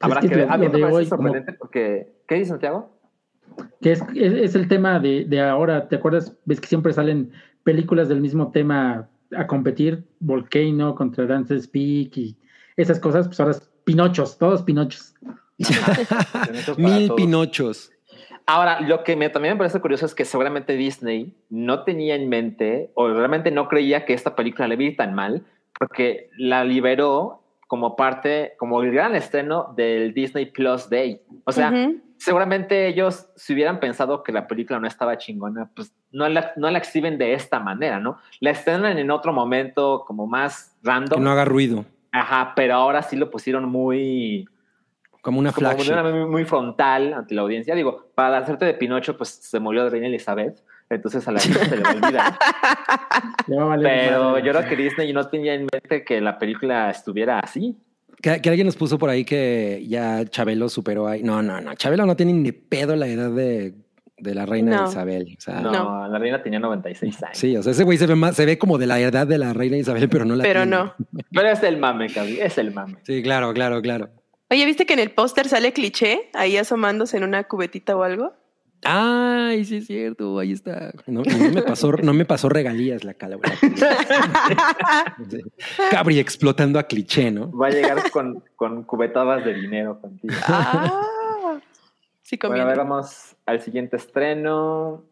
[0.00, 0.46] Habrá Es que que ver.
[0.48, 2.12] lo- A mí lo me parece como- sorprendente porque...
[2.26, 2.90] ¿Qué dice Santiago?
[3.80, 6.36] Que es, es, es el tema de, de ahora, ¿te acuerdas?
[6.44, 7.32] Ves que siempre salen
[7.64, 12.36] películas del mismo tema a competir, Volcano contra Dance Speak y
[12.76, 15.14] esas cosas, pues ahora es Pinochos, todos Pinochos.
[16.76, 17.16] Mil todos.
[17.16, 17.90] pinochos.
[18.46, 22.28] Ahora, lo que me, también me parece curioso es que seguramente Disney no tenía en
[22.28, 25.42] mente o realmente no creía que esta película le iba a ir tan mal
[25.78, 31.20] porque la liberó como parte, como el gran estreno del Disney Plus Day.
[31.44, 31.72] O sea.
[32.18, 36.70] Seguramente ellos si hubieran pensado que la película no estaba chingona, pues no la, no
[36.70, 38.18] la exhiben de esta manera, ¿no?
[38.40, 41.18] La estrenan en otro momento como más random.
[41.18, 41.84] Que no haga ruido.
[42.12, 44.48] Ajá, pero ahora sí lo pusieron muy
[45.20, 45.94] Como una como flagship.
[46.10, 47.74] muy, muy frontal ante la audiencia.
[47.74, 51.64] Digo, para hacerte de Pinocho, pues se murió de Reina Elizabeth, entonces a la gente
[51.66, 52.38] se le va a olvidar.
[53.46, 56.38] Le va a valer Pero yo creo que Disney no tenía en mente que la
[56.38, 57.76] película estuviera así.
[58.20, 61.22] Que, que alguien nos puso por ahí que ya Chabelo superó ahí.
[61.22, 61.74] No, no, no.
[61.74, 63.74] Chabelo no tiene ni pedo la edad de,
[64.18, 64.88] de la reina No.
[64.90, 65.36] Isabel.
[65.38, 66.08] O sea, No, No.
[66.08, 67.38] la reina tenía 96 años.
[67.38, 69.38] Sí, o sea, ese güey se ve más, se ve como de la edad de
[69.38, 70.76] la reina Isabel, pero no la Pero tiene.
[70.76, 70.94] no.
[71.32, 72.96] Pero es el mame, Cabi, es el mame.
[73.04, 74.08] Sí, claro, claro, claro.
[74.50, 78.32] Oye, ¿viste que en el póster sale cliché ahí asomándose en una cubetita o algo?
[78.84, 80.92] Ay, sí es cierto, ahí está.
[81.06, 83.52] No, no me pasó, no me pasó regalías la calabra.
[85.90, 87.50] Cabri explotando a cliché, ¿no?
[87.56, 90.34] Va a llegar con, con cubetadas de dinero contigo.
[90.46, 91.58] ah,
[92.22, 95.04] sí, Bueno, a ver, vamos al siguiente estreno.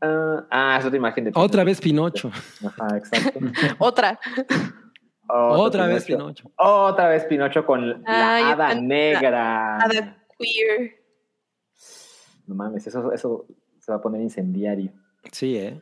[0.00, 2.30] Ah, ah, es otra imagen de Otra vez Pinocho.
[2.66, 3.38] Ajá, exacto.
[3.78, 4.18] Otra.
[5.28, 6.44] Otra vez Pinocho.
[6.44, 6.50] Pinocho.
[6.56, 8.00] Otra vez Pinocho con la
[8.34, 9.76] Ay, hada negra.
[9.78, 11.01] Hada queer.
[12.46, 13.46] No mames, eso, eso
[13.78, 14.92] se va a poner incendiario.
[15.30, 15.80] Sí, ¿eh?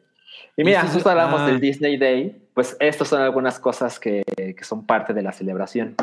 [0.57, 1.47] Y mira, justo hablamos ah.
[1.47, 5.97] del Disney Day, pues estas son algunas cosas que, que son parte de la celebración.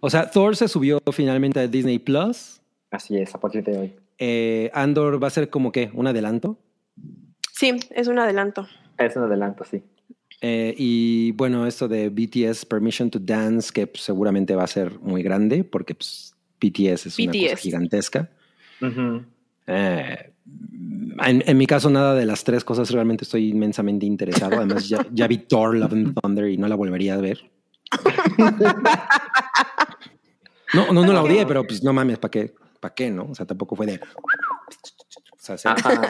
[0.00, 2.60] O sea, Thor se subió finalmente a Disney Plus.
[2.90, 3.94] Así es, a partir de hoy.
[4.18, 6.58] Eh, Andor va a ser como que un adelanto.
[7.52, 8.66] Sí, es un adelanto.
[8.98, 9.82] Es un adelanto, sí.
[10.40, 14.98] Eh, y bueno, esto de BTS Permission to Dance, que pues, seguramente va a ser
[15.00, 18.30] muy grande, porque pues, BTS es una cosa gigantesca.
[18.80, 19.24] Ujú.
[19.66, 20.32] Eh,
[21.24, 24.56] en, en mi caso, nada de las tres cosas realmente estoy inmensamente interesado.
[24.56, 27.50] Además, ya, ya vi Thor, Love and Thunder y no la volvería a ver.
[30.74, 32.54] No, no, no la odié, pero pues no mames, ¿para qué?
[32.80, 33.24] ¿Para qué, no?
[33.30, 33.94] O sea, tampoco fue de.
[33.94, 35.68] O sea, sí.
[35.68, 36.02] Ajá.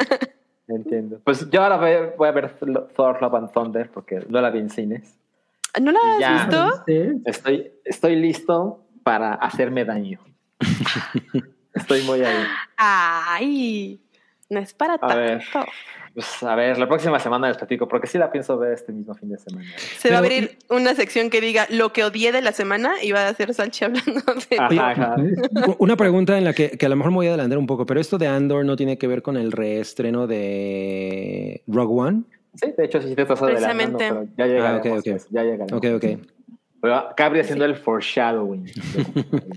[0.69, 1.21] Entiendo.
[1.23, 2.57] Pues yo ahora voy, voy a ver
[2.97, 5.15] Thor Love and Thunder porque no la vi en cines.
[5.81, 6.47] ¿No la has Ya.
[6.47, 6.85] visto?
[7.27, 10.19] Estoy, estoy listo para hacerme daño.
[11.77, 12.45] Estoy muy ahí.
[12.77, 14.01] Ay,
[14.51, 15.43] no es para A ver.
[15.53, 15.71] tanto.
[16.15, 19.15] Pues a ver, la próxima semana les platico, porque sí la pienso ver este mismo
[19.15, 19.67] fin de semana.
[19.99, 23.13] Se va a abrir una sección que diga lo que odié de la semana y
[23.13, 25.17] va a ser Salchi hablando de Ajá, ajá.
[25.79, 27.85] Una pregunta en la que, que a lo mejor me voy a adelantar un poco,
[27.85, 32.23] pero esto de Andor no tiene que ver con el reestreno de Rogue One.
[32.55, 34.09] Sí, de hecho sí te estás adelantando, Precisamente.
[34.09, 34.87] pero ya llegaremos.
[34.87, 35.07] Ah, ok, ok.
[35.07, 35.73] a eso, Ya llegaremos.
[35.73, 36.27] Ok, ok.
[36.81, 38.65] Pero Cabri haciendo el foreshadowing.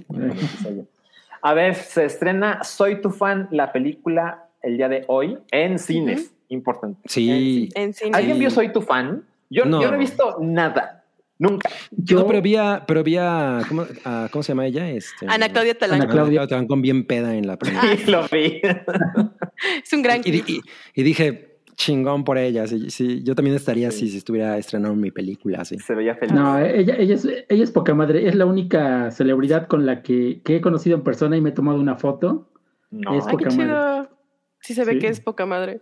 [1.42, 6.32] A ver, se estrena Soy tu fan, la película el día de hoy en cines.
[6.50, 7.00] Importante.
[7.06, 7.70] Sí.
[7.76, 8.16] En en.
[8.16, 9.24] ¿Alguien vio Soy tu fan?
[9.50, 9.82] Yo No.
[9.82, 11.04] yo no he visto nada.
[11.38, 11.70] Nunca.
[11.92, 14.90] Yo, No, pero vi a, pero vi a- ¿cómo, a- ¿cómo se llama ella?
[14.90, 16.02] Este, Ana Claudia Talán.
[16.02, 16.46] Ana Claudia.
[16.48, 17.82] Talán con bien peda en la primera.
[17.98, 18.60] Sí, lo vi.
[19.84, 20.62] Es un gran y-
[20.96, 21.49] y dije,
[21.80, 22.68] chingón por ella.
[22.68, 25.64] Sí, sí, yo también estaría así si estuviera estrenando mi película.
[25.64, 25.80] Sí.
[25.80, 26.34] Se veía feliz.
[26.36, 28.28] no, ella, ella, es, ella es poca madre.
[28.28, 31.54] Es la única celebridad con la que, que he conocido en persona y me he
[31.54, 32.50] tomado una foto.
[32.92, 33.14] No.
[33.18, 33.66] es Ay, qué poca madre.
[33.66, 34.10] chido.
[34.60, 35.00] Sí se ve Sí.
[35.00, 35.82] que es poca madre.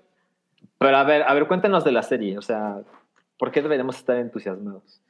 [0.78, 2.38] Pero a ver, a ver, cuéntanos de la serie.
[2.38, 2.82] O sea,
[3.40, 5.02] ¿por qué deberíamos estar entusiasmados?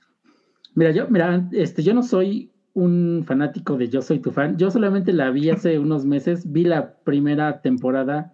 [0.73, 4.57] Mira, yo, mira, este, yo no soy un fanático de Yo Soy Tu Fan.
[4.57, 6.49] Yo solamente la vi hace unos meses.
[6.49, 8.31] Vi la primera temporada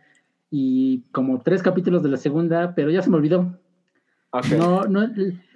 [0.55, 3.59] y como tres capítulos de la segunda, pero ya se me olvidó.
[4.51, 5.09] No, no,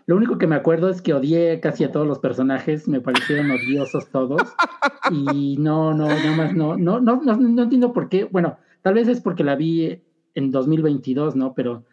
[0.07, 3.51] lo único que me acuerdo es que odié casi a todos los personajes, me parecieron
[3.51, 4.41] odiosos todos.
[5.11, 8.25] Y no, no, nada más no, no, no, no, no entiendo por qué.
[8.25, 10.01] Bueno, tal vez es porque la vi
[10.33, 11.53] en 2022, ¿no?
[11.53, 11.85] Pero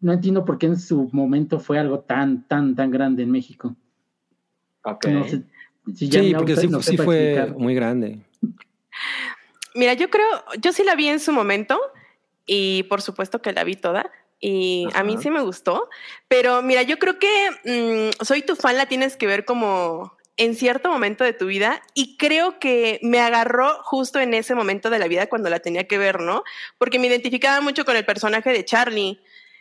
[0.00, 3.76] no entiendo por qué en su momento fue algo tan, tan, tan grande en México.
[4.84, 5.06] Ok.
[5.08, 5.42] No sé
[5.94, 7.58] si ya Sí, porque sí, sí fue explicar.
[7.60, 8.20] muy grande.
[9.76, 10.26] Mira, yo creo,
[10.60, 11.78] yo sí la vi en su momento
[12.46, 14.10] y por supuesto que la vi toda
[14.44, 15.88] y a mí sí me gustó,
[16.26, 20.56] pero mira, yo creo que mm, soy tu fan, la tienes que ver como en
[20.56, 24.98] cierto momento de tu vida y creo que me agarró justo en ese momento de
[24.98, 26.42] la vida cuando la tenía que ver, ¿no?
[26.78, 29.20] Porque me identificaba mucho con el personaje de Charlie.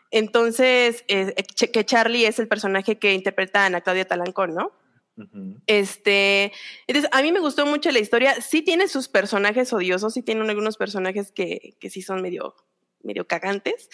[0.09, 1.35] Entonces, eh,
[1.71, 4.71] que Charlie es el personaje que interpreta a Ana Claudia Talancón, ¿no?
[5.67, 6.51] Este,
[6.87, 8.41] entonces a mí me gustó mucho la historia.
[8.41, 12.55] Sí tiene sus personajes odiosos, sí tiene algunos personajes que, que sí son medio,
[13.03, 13.89] medio cagantes,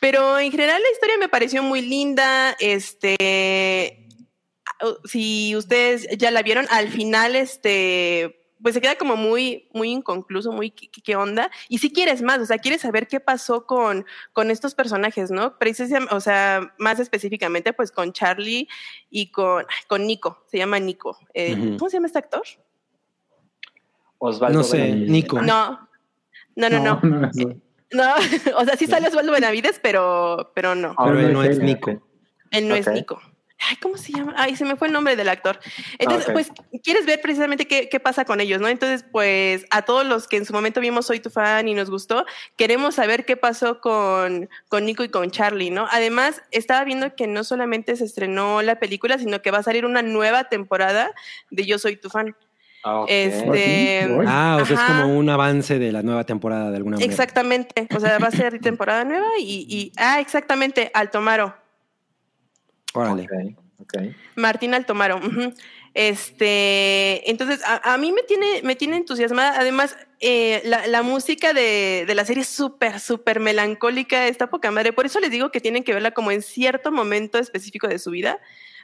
[0.00, 2.56] pero en general la historia me pareció muy linda.
[2.58, 4.08] Este,
[5.04, 10.52] si ustedes ya la vieron, al final, este, pues se queda como muy, muy inconcluso,
[10.52, 11.50] muy qué, qué onda.
[11.68, 15.58] Y si quieres más, o sea, quieres saber qué pasó con, con estos personajes, ¿no?
[15.58, 18.68] Precisamente, o sea, más específicamente, pues con Charlie
[19.08, 21.18] y con, con Nico, se llama Nico.
[21.34, 21.76] Eh.
[21.78, 22.42] ¿Cómo se llama este actor?
[24.18, 24.92] Osvaldo No sé.
[24.92, 25.40] Nico.
[25.40, 25.88] No,
[26.56, 27.00] no, no, no.
[27.02, 27.30] no, no.
[27.32, 27.60] No,
[28.56, 30.94] o sea, sí sale Osvaldo Benavides, pero, pero no.
[30.96, 31.58] Pero no él no es.
[31.58, 31.90] Nico.
[32.50, 33.20] Él no es Nico.
[33.62, 34.32] Ay, ¿cómo se llama?
[34.38, 35.60] Ay, se me fue el nombre del actor.
[35.98, 36.50] Entonces, pues,
[36.82, 38.68] quieres ver precisamente qué, qué pasa con ellos, ¿no?
[38.68, 41.90] Entonces, pues, a todos los que en su momento vimos Soy tu fan y nos
[41.90, 42.24] gustó,
[42.56, 45.86] queremos saber qué pasó con, con Nico y con Charlie, ¿no?
[45.90, 49.84] Además, estaba viendo que no solamente se estrenó la película, sino que va a salir
[49.84, 51.12] una nueva temporada
[51.50, 52.34] de Yo Soy tu fan.
[52.82, 53.08] Ah, ok.
[53.10, 54.08] Este.
[54.26, 57.10] Ah, o sea, es como un avance de la nueva temporada de alguna manera.
[57.10, 57.86] Exactamente.
[57.94, 61.54] O sea, va a ser temporada nueva y, y ah, exactamente, Altomaro.
[62.94, 63.24] Órale.
[63.24, 63.94] Ok, ok.
[64.36, 65.20] Martín Altomaro.
[65.92, 69.58] Este, entonces, a, a mí me tiene, me tiene entusiasmada.
[69.58, 74.70] Además, eh, la, la música de, de la serie es súper, súper melancólica, está poca
[74.70, 74.92] madre.
[74.92, 78.10] Por eso les digo que tienen que verla como en cierto momento específico de su
[78.10, 78.38] vida,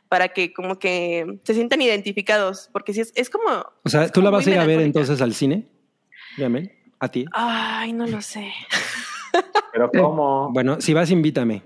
[0.08, 3.48] para que como que se sientan identificados, porque si es, es como...
[3.84, 5.66] O sea, ¿tú la vas a ir a ver entonces al cine?
[6.38, 7.24] Yamel, ¿A ti?
[7.32, 8.52] Ay, no lo sé.
[9.72, 10.50] Pero ¿cómo?
[10.52, 11.62] Bueno, si vas, invítame.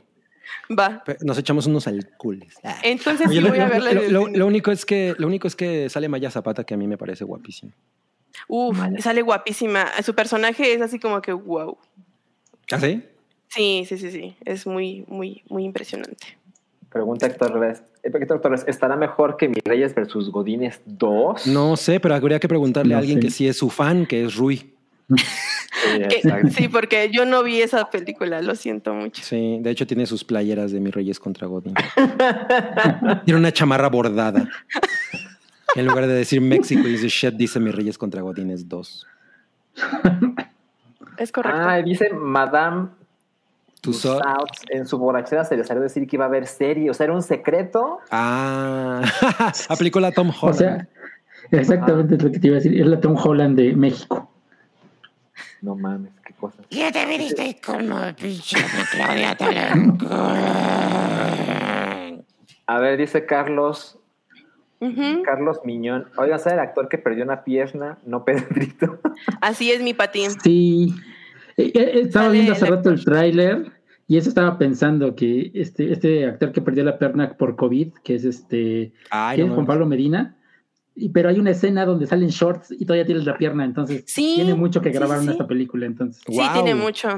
[0.77, 1.03] Va.
[1.23, 2.55] Nos echamos unos alcoholes.
[2.65, 2.77] Ah.
[2.83, 3.93] Entonces Oye, sí lo, voy a verla.
[3.93, 6.77] lo- lo- lo único es que lo único es que sale Maya Zapata que a
[6.77, 7.73] mí me parece guapísimo.
[8.49, 9.01] Uf, Vale.
[9.03, 9.87] sale guapísima.
[10.05, 11.77] Su personaje es así como que wow.
[12.73, 13.03] ¿Ah, sí?
[13.49, 14.37] Sí, sí, sí, sí.
[14.45, 16.39] Es muy, muy, muy impresionante.
[16.91, 17.83] Pregunta Héctor Torres.
[18.03, 21.47] Héctor Torres, ¿estará mejor que Mis Reyes versus Godines 2?
[21.47, 23.27] No sé, pero habría que preguntarle a alguien sé.
[23.27, 24.75] que sí es su fan, que es Rui.
[25.09, 26.49] Sí, Que- exacto.
[26.51, 29.23] sí, porque yo no vi esa película, lo siento mucho.
[29.23, 31.75] Sí, de hecho tiene sus playeras de mis Reyes contra Godín.
[33.25, 34.49] tiene una chamarra bordada.
[35.77, 39.07] En lugar de decir México dice shit, dice mis Reyes contra Godines 2.
[41.19, 41.59] Es correcto.
[41.61, 42.89] Ah, dice Madame
[43.81, 44.19] Tussauds.
[44.23, 46.91] Tussauds, en su borrachera se le salió decir que iba a haber serie.
[46.91, 47.99] O sea, era un secreto.
[48.11, 49.03] Ah,
[49.69, 50.59] aplicó la Tom O Holland.
[50.59, 50.89] sea,
[51.51, 52.81] exactamente es lo que te iba a decir.
[52.81, 54.31] Es la Tom Holland de México.
[55.63, 56.65] No mames, qué cosas.
[56.71, 59.37] Ya te viniste con la pinche de Claudia.
[62.67, 63.97] A ver, dice Carlos.
[65.25, 66.07] Carlos Miñón.
[66.17, 67.99] Oiga, ¿sabe el actor que perdió una pierna?
[68.07, 68.99] No Pedrito.
[69.43, 70.31] Así es mi patín.
[70.43, 70.95] Sí.
[71.57, 73.73] Eh, eh, estaba Sale viendo hace rato el tráiler
[74.09, 78.15] y eso estaba pensando que este, este actor que perdió la pierna por COVID, que
[78.17, 79.67] es este Ay, que no es Juan.
[79.67, 80.37] Pablo Medina,
[80.97, 84.33] y, pero hay una escena donde salen shorts y todavía tienes la pierna, entonces Sí,
[84.37, 85.33] tiene mucho que grabar sí, en sí.
[85.33, 86.23] esta película, entonces.
[86.27, 86.53] Sí, Wow.
[86.55, 87.09] tiene mucho.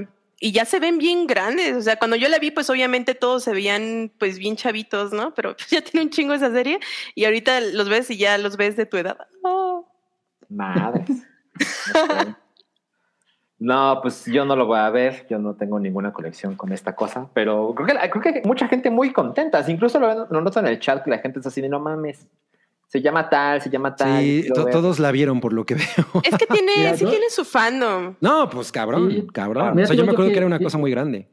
[0.44, 1.76] Y ya se ven bien grandes.
[1.76, 5.32] O sea, cuando yo la vi, pues obviamente todos se veían pues bien chavitos, ¿no?
[5.34, 6.80] Pero pues, ya tiene un chingo esa serie.
[7.14, 9.16] Y ahorita los ves y ya los ves de tu edad.
[9.44, 9.86] Oh.
[10.48, 11.22] Madres.
[13.64, 15.24] No, pues yo no lo voy a ver.
[15.30, 17.28] Yo no tengo ninguna conexión con esta cosa.
[17.32, 19.64] Pero creo que, creo que hay mucha gente muy contenta.
[19.70, 22.26] Incluso lo, lo noto en el chat que la gente está así de no mames.
[22.88, 24.20] Se llama tal, se llama tal.
[24.20, 24.72] Sí, quiero to- ver".
[24.74, 25.86] todos la vieron por lo que veo.
[26.24, 28.14] Es que tiene, Mira, sí tiene su fandom.
[28.20, 29.26] No, pues cabrón, Sí.
[29.32, 29.74] cabrón.
[29.76, 31.28] Mira, o sea, yo me acuerdo que, que- era una que- cosa muy grande.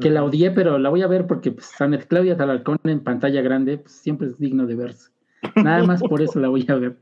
[0.00, 3.40] Que la odié, pero la voy a ver porque pues, Sanet Claudia Talarcón en pantalla
[3.42, 5.10] grande pues, siempre es digno de verse.
[5.56, 6.96] Nada más por eso la voy a ver.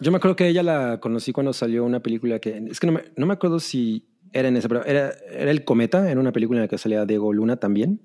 [0.00, 2.92] Yo me acuerdo que ella la conocí cuando salió una película que es que no
[2.94, 6.32] me, no me acuerdo si era en esa, pero era, era El Cometa, era una
[6.32, 8.00] película en la que salía Diego Luna también.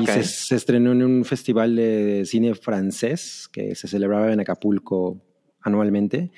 [0.00, 5.20] Y se, se estrenó en un festival de cine francés que se celebraba en Acapulco
[5.62, 6.30] anualmente.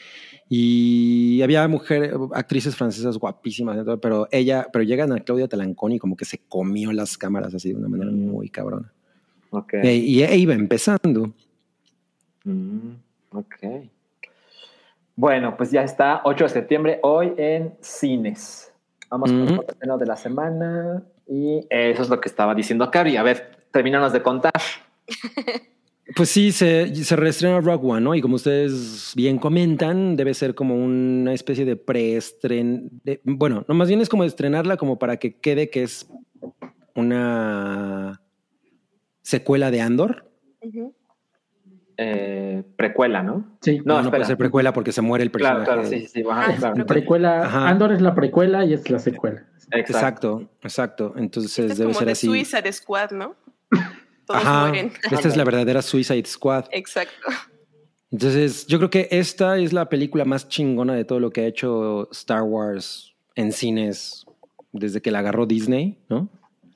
[0.49, 5.99] Y había mujeres, actrices francesas guapísimas, y pero ella, pero llegan a Claudia Talancón y
[5.99, 8.15] como que se comió las cámaras así de una manera Mm.
[8.31, 8.93] muy cabrona.
[9.51, 9.75] Ok.
[9.75, 11.33] E- y e iba empezando.
[12.45, 12.91] Mm,
[13.31, 13.57] ok.
[15.17, 18.73] Bueno, pues ya está, 8 de septiembre, hoy en cines.
[19.11, 23.17] Vamos con el estreno de la semana y eso es lo que estaba diciendo Cari.
[23.17, 24.53] A ver, termínanos de contar.
[26.15, 28.15] Pues sí, se, se reestrena Rock One, ¿no?
[28.15, 32.89] Y como ustedes bien comentan, debe ser como una especie de preestren...
[33.03, 36.09] de- bueno, no, más bien es como estrenarla como para que quede que es
[36.95, 38.23] una
[39.21, 40.31] secuela de Andor.
[41.99, 43.57] Eh, precuela, ¿no?
[43.63, 43.81] Sí.
[43.85, 45.65] No, No, puede ser precuela porque se muere el personaje.
[45.65, 46.25] claro, sí, sí, sí.
[46.31, 46.75] ajá, Ah, claro.
[46.75, 46.87] precuela.
[46.87, 47.69] Precuela, Ajá.
[47.69, 49.45] Andor es la precuela y es la secuela.
[49.73, 49.79] Exacto.
[49.79, 51.15] Exacto, exacto.
[51.17, 52.27] Entonces Este es debe como ser de así.
[52.27, 53.35] Suicide Squad, ¿no?
[54.27, 54.67] Todos Ajá.
[54.69, 54.93] mueren.
[55.11, 56.67] Esta es la verdadera Suicide Squad.
[56.71, 57.13] Exacto.
[58.11, 61.47] Entonces, yo creo que esta es la película más chingona de todo lo que ha
[61.47, 64.25] hecho Star Wars en cines
[64.73, 66.29] desde que la agarró Disney, ¿no?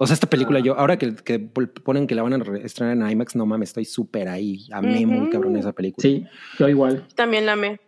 [0.03, 2.97] O sea, esta película yo, ahora que, que ponen que la van a re- estrenar
[2.97, 4.67] en IMAX, no mames, estoy súper ahí.
[4.73, 5.31] Amé muy Ujú.
[5.31, 6.01] cabrón esa película.
[6.03, 6.25] Sí,
[6.59, 7.07] yo igual.
[7.15, 7.79] También la amé.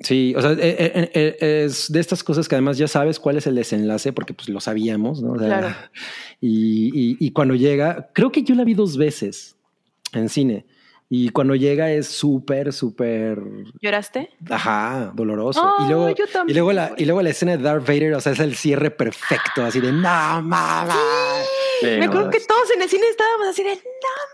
[0.00, 3.36] Sí, o sea, eh, eh, eh, es de estas cosas que además ya sabes cuál
[3.38, 5.32] es el desenlace, porque pues lo sabíamos, ¿no?
[5.32, 5.68] O sea, Claro.
[6.42, 9.56] Y, y- y cuando llega, creo que yo la vi dos veces
[10.12, 10.66] en cine.
[11.14, 13.38] Y cuando llega es súper, súper,
[13.82, 14.30] ¿Lloraste?
[14.50, 15.62] ajá, doloroso.
[15.84, 18.20] Y, luego, yo también, y, luego la, y luego la escena de Darth Vader, o
[18.20, 20.94] sea, es el cierre perfecto, así de, no, mames.
[21.82, 23.80] Sí, Me no, acuerdo que todos en el cine estábamos así de no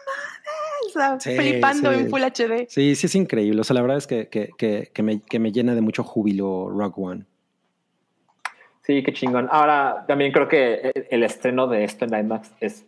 [0.06, 1.98] mames, o sea, Sí, flipando sí.
[2.00, 2.66] en Full HD.
[2.68, 3.60] Sí, sí es increíble.
[3.60, 6.02] O sea, la verdad es que, que, que, que me, que me llena de mucho
[6.04, 7.24] júbilo Rock One.
[8.82, 9.48] Sí, qué chingón.
[9.50, 12.84] Ahora, también creo que el, el estreno de esto en IMAX es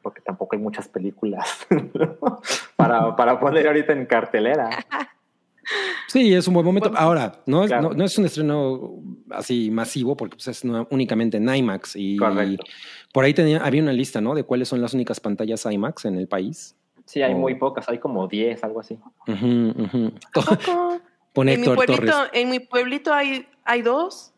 [0.00, 1.46] porque tampoco hay muchas películas
[2.76, 4.70] para, para poner ahorita en cartelera.
[6.08, 6.90] Sí, es un buen momento.
[6.96, 7.90] Ahora, no es, Claro.
[7.90, 8.94] no, no es un estreno
[9.30, 11.94] así masivo porque pues, es no- únicamente en IMAX.
[11.94, 12.64] Y Correcto.
[13.12, 14.34] Por ahí tenía, había una lista, ¿no?
[14.34, 16.74] De cuáles son las únicas pantallas IMAX en el país.
[17.04, 17.38] Sí, hay Oh.
[17.38, 18.98] muy pocas, hay como 10, algo así.
[21.32, 22.14] Pone En mi pueblito, Torres.
[22.34, 24.32] en mi pueblito hay, hay dos.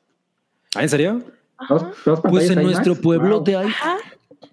[0.77, 1.23] ¿Ah, en serio?
[1.69, 2.65] Dos, dos Pues en IMAX.
[2.85, 3.45] nuestro pueblo Wow.
[3.45, 3.67] te hay.
[3.67, 3.97] Ajá.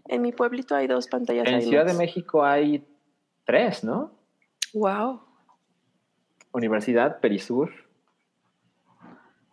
[0.08, 1.46] En mi pueblito hay dos pantallas.
[1.48, 1.68] En IMAX.
[1.68, 2.84] Ciudad de México hay
[3.46, 4.12] tres, ¿no?
[4.74, 5.22] Wow.
[6.54, 7.72] Universidad, Perisur.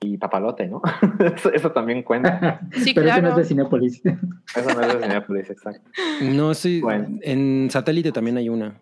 [0.00, 0.80] Y Papalote, ¿no?
[1.34, 2.60] eso, eso también cuenta.
[2.72, 3.36] Sí, Pero eso no es claro.
[3.36, 4.02] de Cinépolis.
[4.56, 5.90] Eso no es de Cinépolis, exacto.
[6.22, 6.80] No, sí.
[6.80, 7.18] Bueno.
[7.22, 8.74] En satélite también hay una.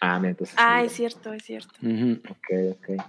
[0.00, 0.54] Ah, mira, entonces.
[0.58, 0.86] Ah, sí.
[0.86, 1.72] es cierto, es cierto.
[1.82, 2.20] Ujú.
[2.30, 3.02] Ok, ok.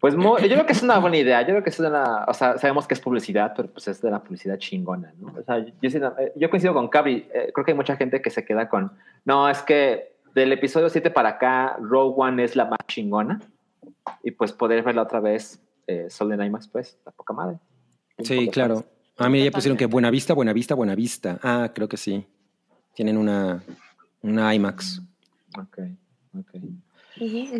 [0.00, 1.40] Pues yo creo que es una buena idea.
[1.42, 2.24] Yo creo que es una.
[2.28, 5.32] O sea, sabemos que es publicidad, pero pues es de la publicidad chingona, ¿no?
[5.38, 7.26] O sea, yo, sí- eh, yo coincido con Cabri.
[7.32, 8.92] eh, creo que hay mucha gente que se queda con.
[9.24, 13.40] No, es que del episodio 7 para acá, Rogue One es la más chingona.
[14.22, 17.58] Y pues poder verla otra vez eh, solo en IMAX, pues, la poca madre.
[18.18, 18.84] Sí, poco claro.
[19.18, 21.38] A mí ya pusieron que Buena Vista, Buena Vista, Buena Vista.
[21.42, 22.26] Ah, creo que sí.
[22.94, 23.62] Tienen una,
[24.22, 25.02] una IMAX.
[25.58, 25.78] Ok,
[26.38, 26.50] ok.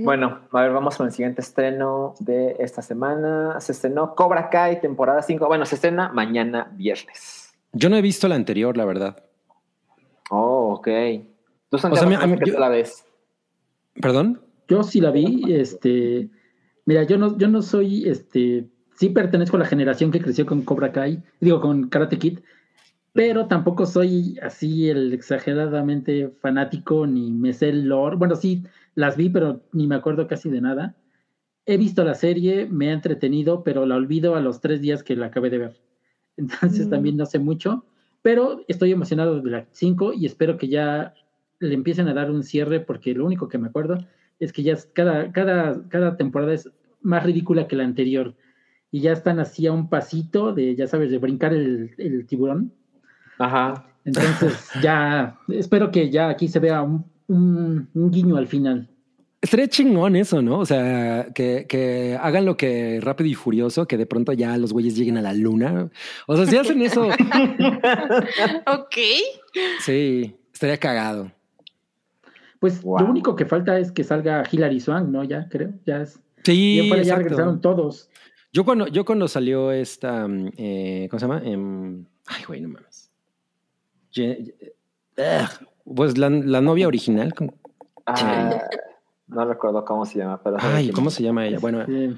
[0.02, 3.60] Bueno, a ver, vamos con el siguiente estreno de esta semana.
[3.60, 5.46] Se estrenó Cobra Kai, temporada 5.
[5.46, 7.54] Bueno, se estrena mañana viernes.
[7.72, 9.22] Yo no he visto la anterior, la verdad.
[10.30, 10.86] Oh, ok.
[11.68, 13.04] Tú, O sea, Santiago, a mí- ¿qué yo- tal la ves?
[14.00, 14.40] ¿Perdón?
[14.66, 16.28] Yo sí la vi, este,
[16.86, 20.62] mira, yo no, yo no soy, este, sí pertenezco a la generación que creció con
[20.62, 22.40] Cobra Kai, digo, con Karate Kid,
[23.12, 28.64] pero tampoco soy así el exageradamente fanático, ni me sé el lore, bueno, sí,
[28.94, 30.96] las vi, pero ni me acuerdo casi de nada.
[31.66, 35.16] He visto la serie, me ha entretenido, pero la olvido a los tres días que
[35.16, 35.80] la acabé de ver.
[36.36, 36.90] Entonces Mm.
[36.90, 37.84] también no sé mucho,
[38.20, 41.14] pero estoy emocionado de la 5 y espero que ya
[41.60, 43.98] le empiecen a dar un cierre, porque lo único que me acuerdo
[44.40, 46.68] es que ya es- cada, cada, cada temporada es
[47.02, 48.34] más ridícula que la anterior.
[48.90, 52.72] Y ya están así a un pasito de, ya sabes, de brincar el, el tiburón.
[53.38, 53.86] Ajá.
[54.04, 58.88] Entonces, ya, espero que ya aquí se vea un, un- un guiño al final.
[59.42, 60.60] Estaría chingón eso, ¿no?
[60.60, 64.72] O sea, que, que hagan lo que rápido y furioso, que de pronto ya los
[64.72, 65.90] güeyes lleguen a la luna.
[66.26, 67.08] O sea, si hacen eso,
[68.66, 68.96] Ok.
[69.80, 71.30] sí, estaría cagado.
[72.64, 73.00] Pues Wow.
[73.00, 75.22] lo único que falta es que salga Hilary Swank, ¿no?
[75.22, 76.18] Ya creo, ya es.
[76.44, 77.22] Sí, ya, exacto.
[77.24, 78.08] regresaron todos.
[78.54, 81.42] Yo cuando, yo cuando salió esta, mm, eh, ¿cómo se llama?
[81.44, 83.10] Em, ay, güey, no mames.
[84.18, 87.34] Ugh, pues la, la novia original.
[88.06, 88.58] Ah,
[89.26, 90.56] no recuerdo cómo se llama, pero.
[90.58, 91.58] Ay, ¿cómo se llama ella?
[91.60, 92.14] Bueno, Eh,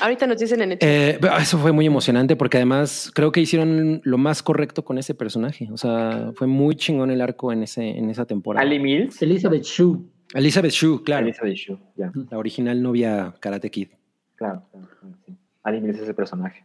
[0.00, 0.88] Ahorita nos dicen en el chat.
[0.88, 5.14] eh, eso fue muy emocionante porque además creo que hicieron lo más correcto con ese
[5.14, 5.68] personaje.
[5.72, 8.64] O sea, fue muy chingón el arco en, ese, en esa temporada.
[8.64, 9.20] Ali Mills.
[9.22, 9.98] Elizabeth Shue.
[10.34, 11.24] Elizabeth Shue, claro.
[11.26, 12.12] Elizabeth Shue, ya.
[12.30, 13.88] La original novia Karate Kid.
[14.34, 15.34] Claro, claro, claro, sí.
[15.62, 16.64] Ali Mills es el personaje.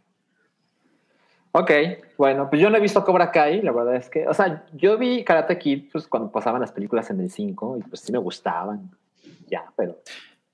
[1.56, 1.70] Ok,
[2.18, 4.98] bueno, pues yo no he visto Cobra Kai, la verdad es que, o sea, yo
[4.98, 8.18] vi Karate Kid pues cuando pasaban las películas en el 5 y pues sí me
[8.18, 8.90] gustaban,
[9.46, 10.00] ya, pero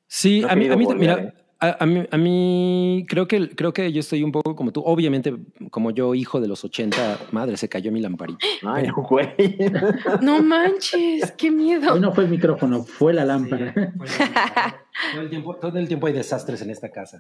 [0.07, 1.33] Sí, No a mí, a mí, volver, mira, ¿eh?
[1.61, 4.83] A, a mí, a mí creo que, creo que yo estoy un poco como tú.
[4.85, 5.35] Obviamente,
[5.71, 8.39] como yo, hijo de los 80, madre, se cayó mi lamparita.
[8.67, 9.35] ay, güey.
[10.23, 11.95] No manches, qué miedo.
[11.95, 13.73] Hoy no fue el micrófono, fue la lámpara.
[15.13, 17.19] todo, el tiempo, todo el tiempo hay desastres en esta casa.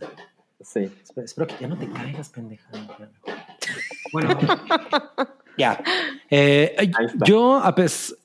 [0.60, 0.90] Sí.
[1.02, 2.68] Espero, espero que ya no te caigas, pendeja.
[4.12, 4.36] Bueno,
[5.56, 5.80] ya.
[6.28, 6.90] Eh,
[7.24, 8.16] yo, a pes-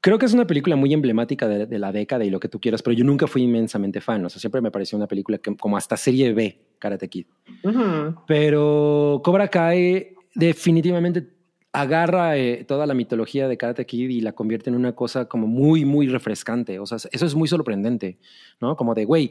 [0.00, 2.60] creo que es una película muy emblemática de, de la década y lo que tú
[2.60, 4.24] quieras, pero yo nunca fui inmensamente fan.
[4.24, 7.26] O sea, siempre me pareció una película que, como hasta serie B, Karate Kid.
[7.64, 8.14] Ujú.
[8.26, 11.28] Pero Cobra Kai definitivamente
[11.72, 15.46] agarra eh, toda la mitología de Karate Kid y la convierte en una cosa como
[15.46, 16.78] muy, muy refrescante.
[16.78, 18.18] O sea, eso es muy sorprendente,
[18.60, 18.74] ¿no?
[18.76, 19.30] Como de, güey,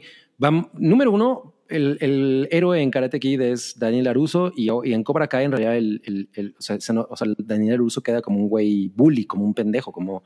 [0.74, 5.26] número uno, el, el héroe en Karate Kid es Daniel Aruso y, y en Cobra
[5.26, 8.22] Kai en realidad el, el- el- o sea, se no- o sea, Daniel Aruso queda
[8.22, 10.22] como un güey bully, como un pendejo, como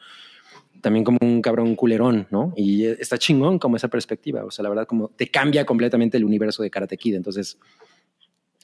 [0.82, 2.52] también como un cabrón culerón, ¿no?
[2.56, 4.44] Y está chingón como esa perspectiva.
[4.44, 7.14] O sea, la verdad, como te cambia completamente el universo de Karate Kid.
[7.14, 7.58] Entonces,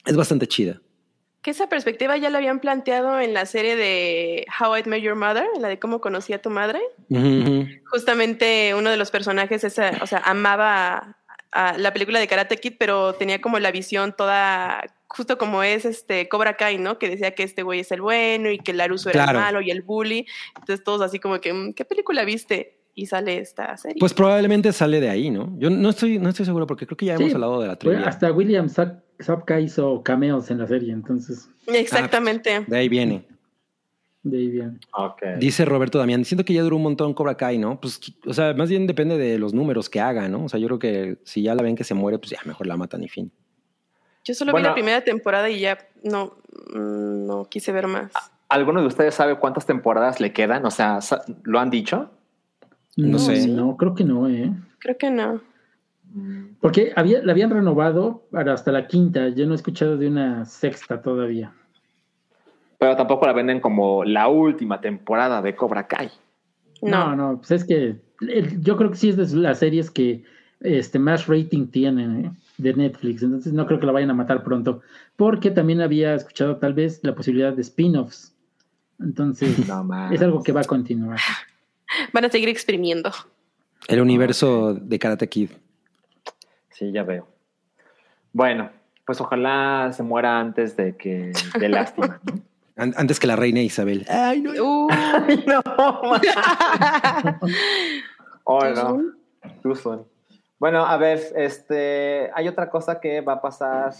[0.05, 0.83] es bastante chida.
[1.41, 5.15] Que esa perspectiva ya la habían planteado en la serie de How I Met Your
[5.15, 6.81] Mother, la de cómo conocí a tu madre.
[7.91, 11.18] Justamente uno de los personajes, esa, o sea, amaba
[11.53, 15.85] a la película de Karate Kid, pero tenía como la visión toda, justo como es
[15.85, 16.99] este Cobra Kai, ¿no?
[16.99, 19.39] Que decía que este güey es el bueno y que el Aruso era Claro.
[19.39, 20.27] el malo y el bully.
[20.59, 22.75] Entonces todos así como que, "Mm, ¿qué película viste?
[22.95, 23.97] Y sale esta serie.
[24.01, 25.55] Pues probablemente sale de ahí, ¿no?
[25.59, 27.77] Yo no estoy, no estoy seguro porque creo que ya Sí, hemos hablado de la
[27.77, 28.07] trivia.
[28.09, 32.65] hasta William Zap- Zapka hizo cameos en la serie, entonces, Exactamente.
[32.67, 33.25] De ahí viene.
[34.23, 34.81] De ahí bien.
[34.93, 35.23] Ok.
[35.39, 37.81] Dice Roberto Damián, siento que ya duró un montón Cobra Kai, ¿no?
[37.81, 40.45] Pues, o sea, más bien depende de los números que haga, ¿no?
[40.45, 42.67] O sea, yo creo que si ya la ven que se muere, pues ya mejor
[42.67, 43.31] la matan y fin.
[44.25, 44.67] Yo solo Bueno.
[44.67, 46.37] vi la primera temporada y ya no,
[46.75, 48.13] mm, no quise ver más.
[48.49, 50.65] ¿Alguno de ustedes sabe cuántas temporadas le quedan?
[50.67, 50.99] O sea,
[51.45, 52.11] ¿lo han dicho?
[52.97, 53.47] No sé.
[53.47, 54.53] No, creo que no, ¿eh?
[54.81, 55.41] Creo que no.
[56.61, 59.29] Porque había, la habían renovado para hasta la quinta.
[59.29, 61.53] Yo no he escuchado de una sexta todavía.
[62.79, 66.11] Pero tampoco la venden como la última temporada de Cobra Kai.
[66.83, 67.17] No, No.
[67.17, 70.25] no, pues es que el- yo creo que sí es de las series que
[70.61, 72.25] este, más rating tienen.
[72.25, 72.31] ¿eh?
[72.59, 74.81] de Netflix, entonces no creo que la vayan a matar pronto,
[75.15, 78.35] porque también había escuchado tal vez la posibilidad de spin-offs,
[78.99, 81.21] entonces No es algo que va a continuar.
[82.13, 83.13] Van a seguir exprimiendo.
[83.87, 85.51] El universo de Karate Kid.
[86.71, 87.29] Sí, ya veo.
[88.33, 88.71] Bueno,
[89.07, 91.31] pues ojalá se muera antes de que
[91.61, 92.21] de lástima.
[92.25, 92.41] ¿no?
[92.79, 94.07] An- antes que la reina Isabel.
[94.09, 94.53] Ay, no.
[94.53, 95.61] Uh, Ay, no.
[98.45, 99.03] oh, no.
[100.59, 103.93] Bueno, a ver, este, hay otra cosa que va a pasar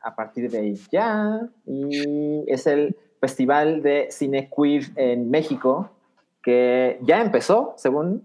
[0.00, 5.90] a partir de ya y es el Festival de Cine Queer en México
[6.42, 8.24] que ya empezó, según.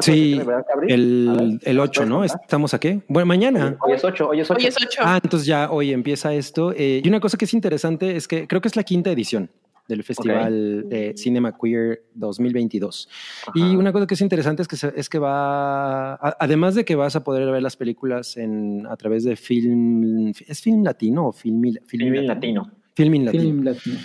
[0.00, 0.40] Sí,
[0.88, 2.24] el, el 8, ¿no?
[2.24, 3.02] ¿Estamos a qué?
[3.08, 3.76] Bueno, mañana.
[3.80, 4.58] Hoy es 8, hoy es 8.
[4.60, 5.00] Hoy es ocho.
[5.04, 6.72] Ah, entonces ya hoy empieza esto.
[6.76, 9.50] Eh, y una cosa que es interesante es que creo que es la quinta edición
[9.88, 13.08] del Festival de Cinema Queer 2022.
[13.54, 16.84] Y una cosa que es interesante es que, se- es que va, a- además de
[16.84, 21.26] que vas a poder ver las películas en, a través de film, ¿es film latino
[21.26, 22.70] o film, Film latino.
[22.94, 23.42] Filmin latino.
[23.42, 23.98] Film latino.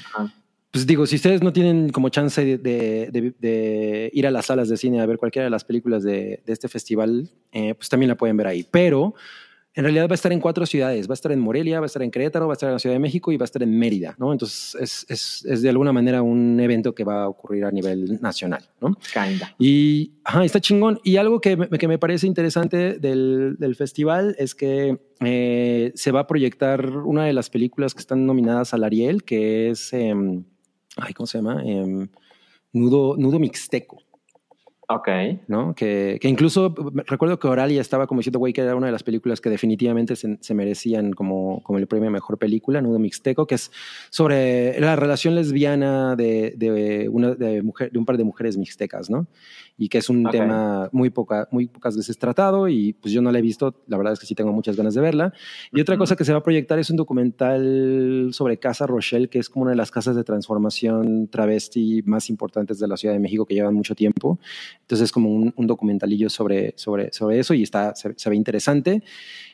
[0.72, 4.48] Pues digo, si ustedes no tienen como chance de, de- de- de ir a las
[4.48, 8.10] salas de cine a ver cualquiera de las películas de, este festival, eh, pues también
[8.10, 8.66] la pueden ver ahí.
[8.70, 9.16] Pero
[9.74, 11.08] en realidad va a estar en cuatro ciudades.
[11.08, 12.80] Va a estar en Morelia, va a estar en Querétaro, va a estar en la
[12.80, 14.32] Ciudad de México y va a estar en Mérida, ¿no?
[14.34, 18.20] Entonces es, es- es de alguna manera un evento que va a ocurrir a nivel
[18.22, 18.98] nacional, ¿no?
[19.14, 19.56] Kinda.
[19.60, 21.00] Y ajá, está chingón.
[21.04, 26.12] Y algo que me, que me parece interesante del, del festival es que eh, se
[26.12, 30.44] va a proyectar una de las películas que están nominadas al Ariel, que es, em,
[30.98, 31.62] ay, ¿cómo se llama?
[31.64, 32.08] Em,
[32.74, 33.98] Nudo, Nudo Mixteco.
[34.90, 35.10] Ok.
[35.48, 35.76] ¿no?
[35.76, 36.74] Que, que incluso
[37.08, 40.16] recuerdo que Oralia estaba como diciendo, güey, que era una de las películas que definitivamente
[40.16, 43.70] se, se merecían como, como el premio a mejor película, Nudo Mixteco, que es
[44.10, 49.10] sobre la relación lesbiana de, de, una, de, mujer, de un par de mujeres mixtecas,
[49.10, 49.28] ¿no?
[49.80, 50.32] Y que es un Ok.
[50.32, 53.98] tema muy, poca, muy pocas veces tratado y pues yo no la he visto, la
[53.98, 55.34] verdad es que sí tengo muchas ganas de verla.
[55.72, 59.38] Y otra cosa que se va a proyectar es un documental sobre Casa Rochelle, que
[59.40, 63.20] es como una de las casas de transformación travesti más importantes de la Ciudad de
[63.20, 64.40] México que llevan mucho tiempo.
[64.82, 68.36] Entonces es como un, un documentalillo sobre, sobre, sobre eso y está, se, se ve
[68.36, 69.04] interesante.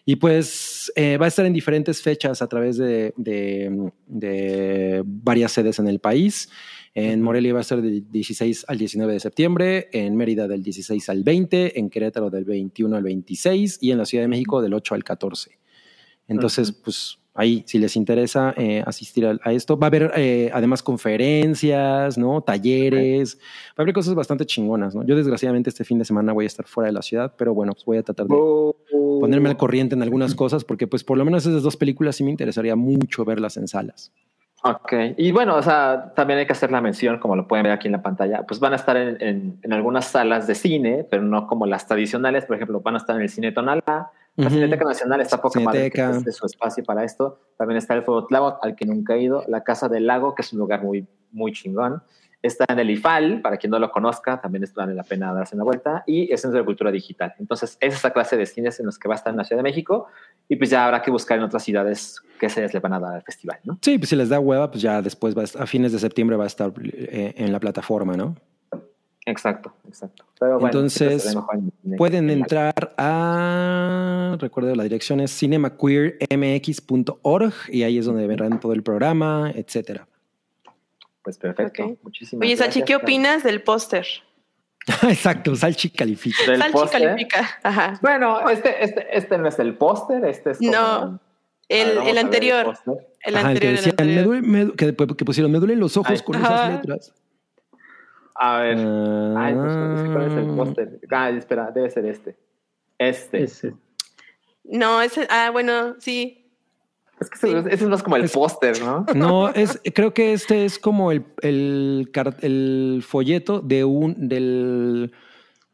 [0.05, 5.51] Y pues eh, va a estar en diferentes fechas a través de, de, de varias
[5.53, 6.49] sedes en el país.
[6.95, 11.09] En Morelia va a ser del 16 al 19 de septiembre, en Mérida del 16
[11.09, 14.73] al 20, en Querétaro del 21 al 26 y en la Ciudad de México del
[14.73, 15.57] 8 al 14.
[16.27, 20.51] Entonces, pues ahí, si les interesa eh, asistir a, a esto, va a haber eh,
[20.53, 22.41] además conferencias, ¿no?
[22.41, 23.37] Talleres,
[23.69, 25.03] va a haber cosas bastante chingonas, ¿no?
[25.03, 27.73] Yo desgraciadamente este fin de semana voy a estar fuera de la ciudad, pero bueno,
[27.73, 28.35] pues voy a tratar de
[29.19, 32.23] ponerme al corriente en algunas cosas porque pues por lo menos esas dos películas sí
[32.23, 34.11] me interesaría mucho verlas en salas.
[34.65, 37.73] Ok, y bueno, o sea, también hay que hacer la mención, como lo pueden ver
[37.73, 41.05] aquí en la pantalla, pues van a estar en, en- en algunas salas de cine,
[41.09, 43.83] pero no como las tradicionales, por ejemplo, van a estar en el Cine Tonalá,
[44.35, 44.49] la Ujú.
[44.55, 46.17] Cineteca Nacional está poca madre que Cineteca.
[46.17, 49.21] es de su espacio para esto, también está el Fuego Tláhuac, al que nunca he
[49.23, 52.01] ido, la Casa del Lago, que es un lugar muy, muy chingón,
[52.43, 55.55] está en el IFAL, para quien no lo conozca, también es- vale la pena darse
[55.55, 57.33] una vuelta, y el Centro de Cultura Digital.
[57.39, 59.59] Entonces, es esa clase de cines en los que va a estar en la Ciudad
[59.59, 60.07] de México,
[60.49, 62.99] y pues ya habrá que buscar en otras ciudades qué se les le van a
[62.99, 63.79] dar al festival, ¿no?
[63.81, 65.99] Sí, pues si les da hueva, pues ya después va a, estar- a fines de
[65.99, 68.35] septiembre va a estar eh, en la plataforma, ¿no?
[69.25, 70.25] Exacto, exacto.
[70.37, 71.33] Pero bueno, Entonces,
[71.85, 78.73] en- Pueden entrar a, recuerdo la dirección es cinemaqueermx.org y ahí es donde verán todo
[78.73, 80.05] el programa, etcétera.
[81.23, 81.85] Pues perfecto.
[81.85, 81.97] Ok.
[82.03, 82.85] Muchísimas Oye, gracias.
[82.85, 84.05] ¿qué opinas del póster?
[85.03, 86.51] Exacto, Salchi califica.
[86.51, 87.49] Del Salchi califica.
[87.63, 87.97] Ajá.
[88.01, 91.19] Bueno, este, este, este no es el póster, este es como- No, ver,
[91.69, 92.65] El, vamos a el ver anterior.
[92.65, 93.07] póster.
[93.21, 94.25] El Ajá, el que anterior, el decían, me anterior.
[94.25, 96.53] duele- me du- que, que pusieron, me duelen los ojos Ay, con ajá.
[96.55, 97.13] esas letras.
[98.35, 98.77] A ver.
[98.79, 99.35] Ah.
[99.37, 100.99] Ay, pues, ¿cuál es el póster?
[101.11, 102.35] Ah, espera, debe ser este.
[102.97, 103.43] Este.
[103.43, 103.73] Ese.
[104.65, 106.42] No, ese, ah, bueno, sí.
[107.29, 109.05] Que ese, ese es más como el Es- póster, ¿no?
[109.15, 112.09] No, es, creo que este es como el, el,
[112.41, 115.11] el folleto de un del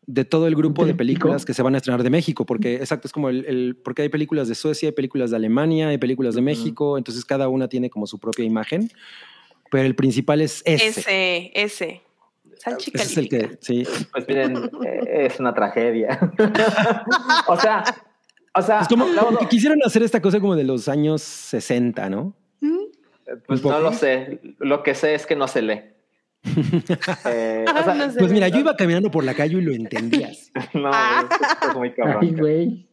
[0.06, 2.76] de todo el grupo de ¿Un películas que se van a estrenar de México, porque
[2.78, 5.98] exacto, es como el, el- porque hay películas de Suecia, hay películas de Alemania, hay
[6.00, 6.42] películas de.
[6.42, 8.90] México, entonces cada una tiene como su propia imagen,
[9.70, 10.88] pero el principal es ese.
[11.00, 12.02] Ese, ese.
[12.66, 13.84] Ese es el que, sí.
[14.12, 16.20] Pues miren, eh, es una tragedia.
[17.48, 17.84] o sea,
[18.60, 19.06] o sea, Es como
[19.40, 22.34] que quisieron hacer esta cosa como de los años 60, ¿no?
[23.48, 24.40] Pues no lo sé.
[24.60, 25.82] Lo que sé es que no se lee.
[27.26, 28.20] Eh, o sea, No sé.
[28.20, 30.52] Pues mira, yo iba caminando por la calle y lo entendías.
[30.74, 31.28] no, Ah.
[31.30, 32.20] esto es muy cabrón.
[32.22, 32.88] Ay, güey.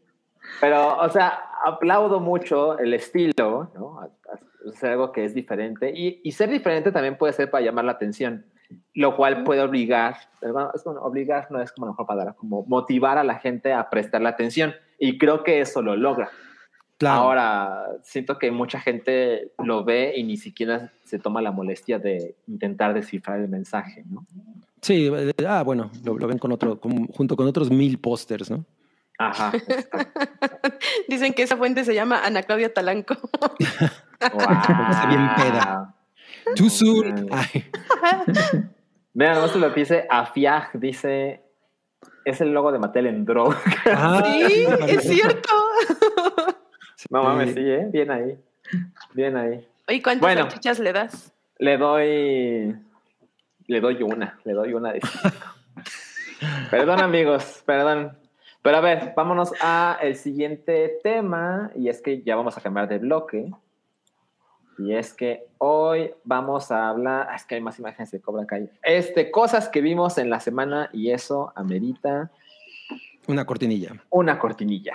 [0.61, 4.01] Pero, o sea, aplaudo mucho el estilo, ¿no?
[4.73, 5.93] Es algo que es diferente.
[5.95, 8.47] Y, y ser diferente también puede ser para llamar la atención,
[8.95, 13.17] lo cual puede obligar, bueno, es obligar no es como la mejor palabra, como motivar
[13.19, 14.75] a la gente a prestarle atención.
[14.99, 16.31] Y creo que eso lo logra.
[16.99, 17.21] Claro.
[17.21, 22.35] Ahora, siento que mucha gente lo ve y ni siquiera se toma la molestia de
[22.47, 24.25] intentar descifrar el mensaje, ¿no?
[24.81, 28.51] Sí, eh, ah, bueno, lo, lo ven con otro, con- junto con otros mil pósters,
[28.51, 28.65] ¿no?
[29.19, 29.53] Ajá.
[31.09, 33.15] Dicen que esa fuente se llama Ana Claudia Talanco.
[34.21, 35.95] Está bien peda.
[36.55, 37.29] Too soon.
[39.15, 41.43] Vean, no se lo que dice Afiag, dice,
[42.27, 43.55] es el logo de Mattel en Draw.
[43.93, 45.49] ah, Sí, es cierto.
[47.11, 47.89] no mames, sí, ¿eh?
[47.93, 48.37] Bien ahí.
[49.15, 49.67] Bien ahí.
[49.89, 50.43] Oye, ¿cuántas Bueno.
[50.43, 51.33] salchichas le das?
[51.59, 52.77] Le doy.
[53.69, 54.39] Le doy una.
[54.45, 55.37] Le doy una de cinco.
[56.71, 57.63] perdón, amigos.
[57.65, 58.19] Perdón.
[58.61, 61.71] Pero a ver, vámonos a el siguiente tema.
[61.77, 63.53] Y es que ya vamos a cambiar de bloque.
[64.79, 67.29] Y es que hoy vamos a hablar.
[67.31, 68.71] ah, Es que hay más imágenes de Cobra Kai.
[68.83, 70.91] Este, cosas que vimos en la semana.
[70.93, 72.31] Y eso amerita
[73.27, 73.93] una cortinilla.
[74.11, 74.95] una cortinilla.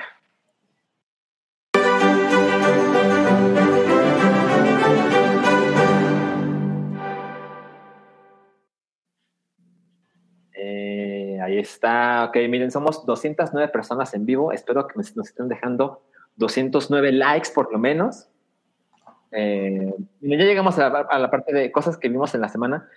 [10.53, 12.25] Eh, ahí está.
[12.25, 14.51] Ok, miren, somos 209 personas en vivo.
[14.51, 16.03] Espero que nos nos estén dejando
[16.37, 18.27] 209 likes por lo menos.
[19.31, 22.87] Eh, ya llegamos a la, a la parte de cosas que vimos en la semana.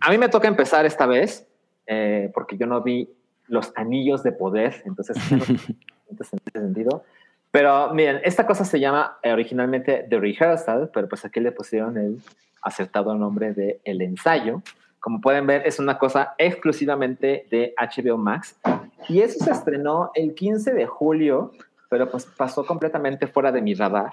[0.00, 1.46] A mí me toca empezar esta vez,
[1.86, 3.08] eh, porque yo no vi
[3.48, 7.04] los anillos de poder, entonces, entonces en ese sentido.
[7.50, 11.98] Pero miren, esta cosa se llama eh, originalmente The Rehearsal, pero pues aquí le pusieron
[11.98, 12.20] el
[12.62, 14.62] acertado nombre de El Ensayo.
[15.00, 18.56] Como pueden ver, es una cosa exclusivamente de HBO Max.
[19.08, 21.52] Y eso se estrenó el 15 de julio,
[21.88, 24.12] pero pues pasó completamente fuera de mi radar.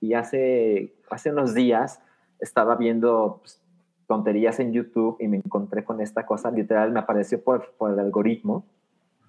[0.00, 2.00] Y hace, hace unos días
[2.40, 3.62] estaba viendo pues,
[4.06, 7.98] tonterías en YouTube y me encontré con esta cosa, literal, me apareció por, por el
[7.98, 8.66] algoritmo.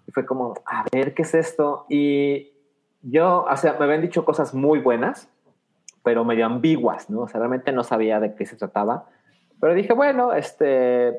[0.07, 1.85] Y fue como, a ver, ¿qué es esto?
[1.89, 2.51] Y
[3.01, 5.29] yo, o sea, me habían dicho cosas muy buenas,
[6.03, 7.21] pero medio ambiguas, ¿no?
[7.21, 9.09] O sea, realmente no sabía de qué se trataba.
[9.59, 11.17] Pero dije, bueno, este,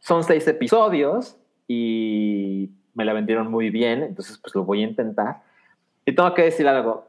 [0.00, 5.42] son seis episodios y me la vendieron muy bien, entonces pues lo voy a intentar.
[6.04, 7.06] Y tengo que decir algo,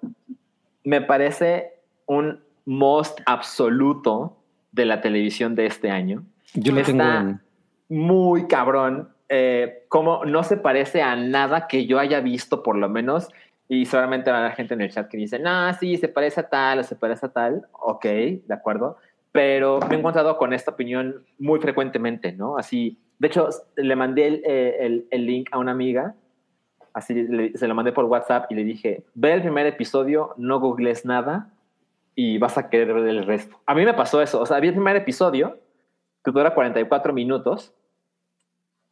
[0.84, 1.74] me parece
[2.06, 4.38] un most absoluto
[4.72, 6.24] de la televisión de este año.
[6.54, 7.42] Yo lo Está tengo en.
[7.90, 12.90] muy cabrón, eh, como no se parece a nada que yo haya visto por lo
[12.90, 13.30] menos,
[13.68, 16.40] y solamente va a haber gente en el chat que dice, no, sí, se parece
[16.42, 18.98] a tal o se parece a tal, ok, de acuerdo,
[19.32, 22.58] pero me he encontrado con esta opinión muy frecuentemente, ¿no?
[22.58, 26.16] Así, de hecho, le mandé el, eh, el- el link a una amiga,
[27.00, 30.60] así le- se lo mandé por WhatsApp y le dije, ve el primer episodio, no
[30.60, 31.50] googles nada
[32.16, 33.60] y vas a querer ver el resto.
[33.66, 35.58] A mí me pasó eso, o sea, vi el primer episodio,
[36.24, 37.74] que dura 44 minutos,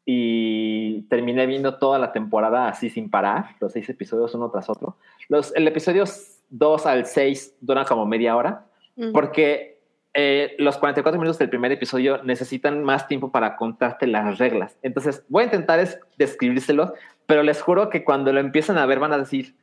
[0.06, 4.96] y terminé viendo toda la temporada así sin parar, los seis episodios uno tras otro.
[5.28, 6.06] Los, el episodio
[6.50, 8.66] 2 al 6 duran como media hora,
[9.12, 9.82] porque
[10.14, 14.78] eh, los 44 minutos del primer episodio necesitan más tiempo para contarte las reglas.
[14.82, 16.94] Entonces, voy a intentar es describírselos,
[17.28, 19.56] pero les juro que cuando lo empiezan a ver van a decir,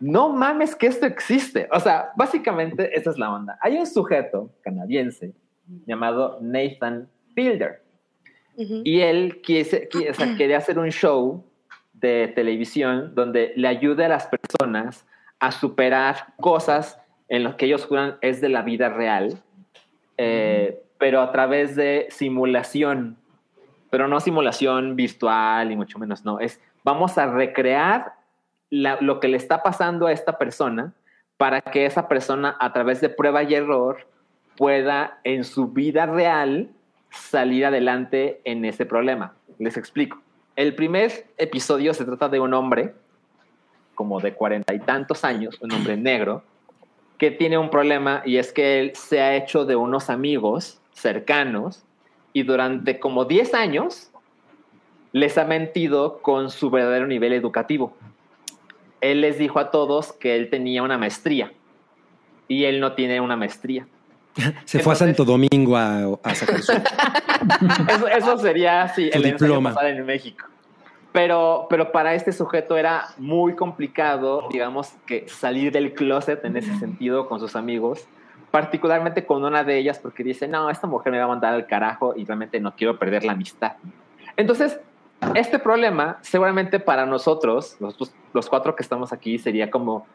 [0.00, 1.68] no mames que esto existe.
[1.72, 3.58] O sea, básicamente esa es la onda.
[3.62, 5.32] Hay un sujeto canadiense
[5.86, 7.82] llamado Nathan Fielder
[8.56, 8.82] Ujú.
[8.84, 11.44] y él quiere, quiere- o sea, quería hacer un show
[11.94, 15.06] de televisión donde le ayude a las personas
[15.38, 19.40] a superar cosas en lo que ellos juran es de la vida real,
[20.18, 23.16] eh, pero a través de simulación,
[23.90, 28.12] pero no simulación virtual y mucho menos, no, es vamos a recrear
[28.70, 30.92] la- lo que le está pasando a esta persona
[31.36, 34.06] para que esa persona a través de prueba y error
[34.56, 36.70] pueda en su vida real
[37.10, 39.34] salir adelante en ese problema.
[39.58, 40.22] Les explico.
[40.54, 42.94] El primer episodio se trata de un hombre
[43.96, 46.44] como de cuarenta y tantos años, un hombre negro,
[47.18, 51.84] que tiene un problema y es que él se ha hecho de unos amigos cercanos
[52.32, 54.12] y durante como 10 años
[55.16, 57.96] les ha mentido con su verdadero nivel educativo.
[59.00, 61.52] Él les dijo a todos que él tenía una maestría
[62.48, 63.86] y él no tiene una maestría.
[64.66, 66.72] Se fue a Entonces- Santo Domingo a, a sacar su.
[67.88, 69.74] Eso, eso sería, sí, Su el diploma.
[69.84, 70.44] en México.
[71.12, 76.74] Pero, pero para este sujeto era muy complicado, digamos, que salir del closet en ese
[76.78, 78.06] sentido con sus amigos,
[78.50, 81.66] particularmente con una de ellas, porque dice, no, esta mujer me va a mandar al
[81.66, 83.72] carajo y realmente no quiero perder la amistad.
[84.36, 84.78] Entonces,
[85.34, 90.06] este problema, seguramente para nosotros, los, cuatro que estamos aquí, sería como,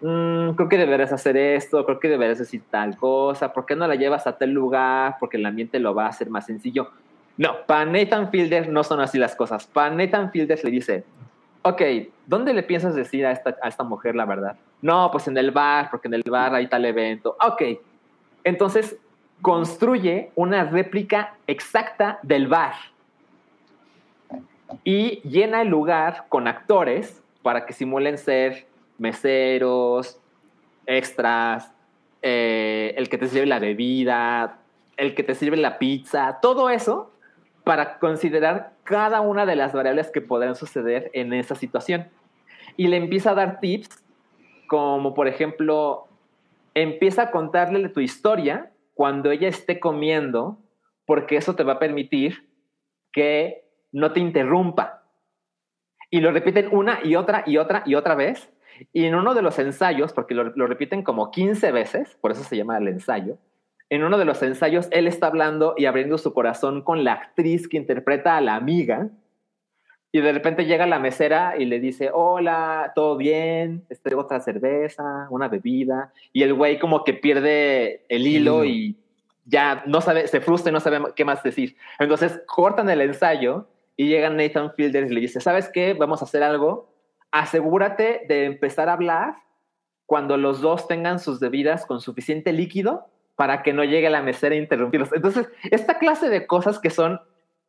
[0.00, 3.86] "Mm, creo que deberías hacer esto, creo que deberías decir tal cosa, ¿por qué no
[3.86, 5.16] la llevas a tal lugar?
[5.20, 6.90] Porque el ambiente lo va a hacer más sencillo.
[7.36, 9.66] No, para Nathan Fielder no son así las cosas.
[9.66, 11.04] Para Nathan Fielder le dice,
[11.62, 11.82] ok,
[12.26, 14.56] ¿dónde le piensas decir a esta, a esta mujer la verdad?
[14.82, 17.36] No, pues en el bar, porque en el bar hay tal evento.
[17.40, 17.62] Ok.
[18.42, 18.96] Entonces
[19.40, 22.74] construye una réplica exacta del bar
[24.84, 28.66] y llena el lugar con actores para que simulen ser
[28.98, 30.20] meseros,
[30.86, 31.72] extras,
[32.22, 34.58] eh, el que te sirve la bebida,
[34.96, 37.12] el que te sirve la pizza, todo eso
[37.64, 42.08] para considerar cada una de las variables que podrán suceder en esa situación.
[42.76, 44.02] Y le empieza a dar tips
[44.68, 46.06] como por ejemplo,
[46.74, 50.58] empieza a contarle tu historia cuando ella esté comiendo,
[51.06, 52.48] porque eso te va a permitir
[53.10, 55.02] que no te interrumpa.
[56.10, 58.50] Y lo repiten una y otra y otra y otra vez.
[58.92, 62.44] Y en uno de los ensayos, porque lo, lo repiten como 15 veces, por eso
[62.44, 63.38] se llama el ensayo,
[63.90, 67.68] en uno de los ensayos él está hablando y abriendo su corazón con la actriz
[67.68, 69.08] que interpreta a la amiga.
[70.12, 73.84] Y de repente llega la mesera y le dice, hola, ¿todo bien?
[73.88, 76.12] Este, otra cerveza, una bebida.
[76.32, 78.98] Y el güey como que pierde el hilo y
[79.44, 81.76] ya no sabe, se frustra y no sabe qué más decir.
[81.98, 83.68] Entonces cortan el ensayo
[83.98, 85.92] y llega Nathan Fielder y le dice, ¿sabes qué?
[85.92, 86.94] Vamos a hacer algo.
[87.32, 89.34] Asegúrate de empezar a hablar
[90.06, 94.54] cuando los dos tengan sus bebidas con suficiente líquido para que no llegue la mesera
[94.54, 95.12] a interrumpirlos.
[95.12, 97.20] Entonces, esta clase de cosas que son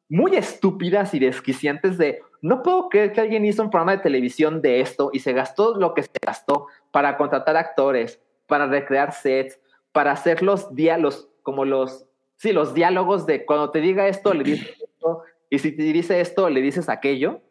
[0.07, 4.61] muy estúpidas y desquiciantes de, no puedo creer que alguien hizo un programa de televisión
[4.61, 9.60] de esto y se gastó lo que se gastó para contratar actores, para recrear sets,
[9.91, 12.06] para hacer los diálogos, como los,
[12.38, 16.21] sí, los diálogos de cuando te diga esto, le dices esto, y si te dice
[16.21, 17.41] esto, le dices aquello.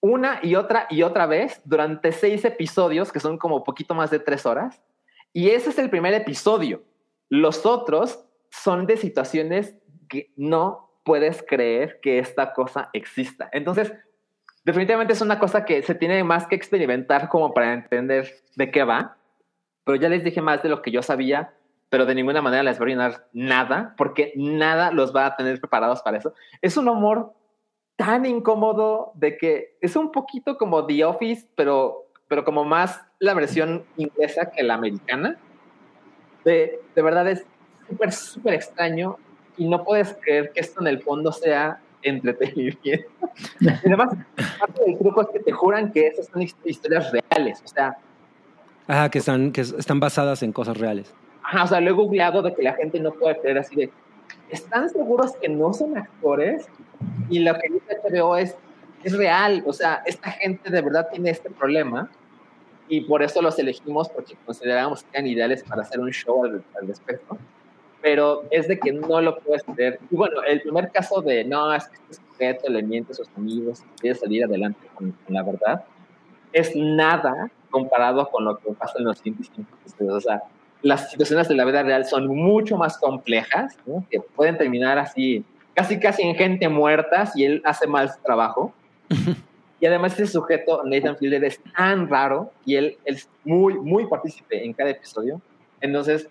[0.00, 4.18] Una y otra y otra vez durante seis episodios, que son como poquito más de
[4.18, 4.82] tres horas.
[5.32, 6.82] Y ese es el primer episodio.
[7.28, 9.76] Los otros son de situaciones
[10.08, 13.48] que no puedes creer que esta cosa exista.
[13.52, 13.92] Entonces,
[14.64, 18.84] definitivamente es una cosa que se tiene más que experimentar como para entender de qué
[18.84, 19.16] va.
[19.84, 21.54] Pero ya les dije más de lo que yo sabía,
[21.92, 25.60] pero de ninguna manera les voy a orinar nada, porque nada los va a tener
[25.60, 26.32] preparados para eso.
[26.62, 27.34] Es un humor
[27.96, 33.34] tan incómodo de que es un poquito como The Office, pero, pero como más la
[33.34, 35.36] versión inglesa que la americana.
[36.46, 37.44] De, de verdad es
[37.86, 39.18] súper, súper extraño
[39.58, 43.10] y no puedes creer que esto en el fondo sea entretenimiento.
[43.60, 44.16] y además,
[44.58, 47.98] parte del truco es que te juran que esas son historias reales, o sea,
[48.88, 51.14] Ajá, que están, que están basadas en cosas reales.
[51.42, 53.90] Ajá, o sea, lo he googleado de que la gente no puede creer así de,
[54.50, 56.66] ¿están seguros que no son actores?
[57.28, 58.56] Y lo que dice HBO es,
[59.02, 62.08] es real, o sea, esta gente de verdad tiene este problema
[62.88, 66.62] y por eso los elegimos porque consideramos que eran ideales para hacer un show al,
[66.80, 67.36] al respecto,
[68.00, 69.98] pero es de que no lo puedes creer.
[70.10, 73.28] Y bueno, el primer caso de, no, es que este sujeto le miente a sus
[73.36, 75.84] amigos, quiere salir adelante con, con la verdad,
[76.52, 79.50] es nada comparado con lo que pasa en los siguientes.
[79.98, 80.42] O sea,
[80.82, 84.04] las situaciones de la vida real son mucho más complejas, ¿no?
[84.10, 85.44] que pueden terminar así,
[85.74, 88.74] casi casi en gente muerta si él hace mal su trabajo.
[89.80, 94.06] y además ese sujeto, Nathan Fielder, es tan raro y él, él es muy, muy
[94.06, 95.40] partícipe en cada episodio.
[95.80, 96.28] Entonces,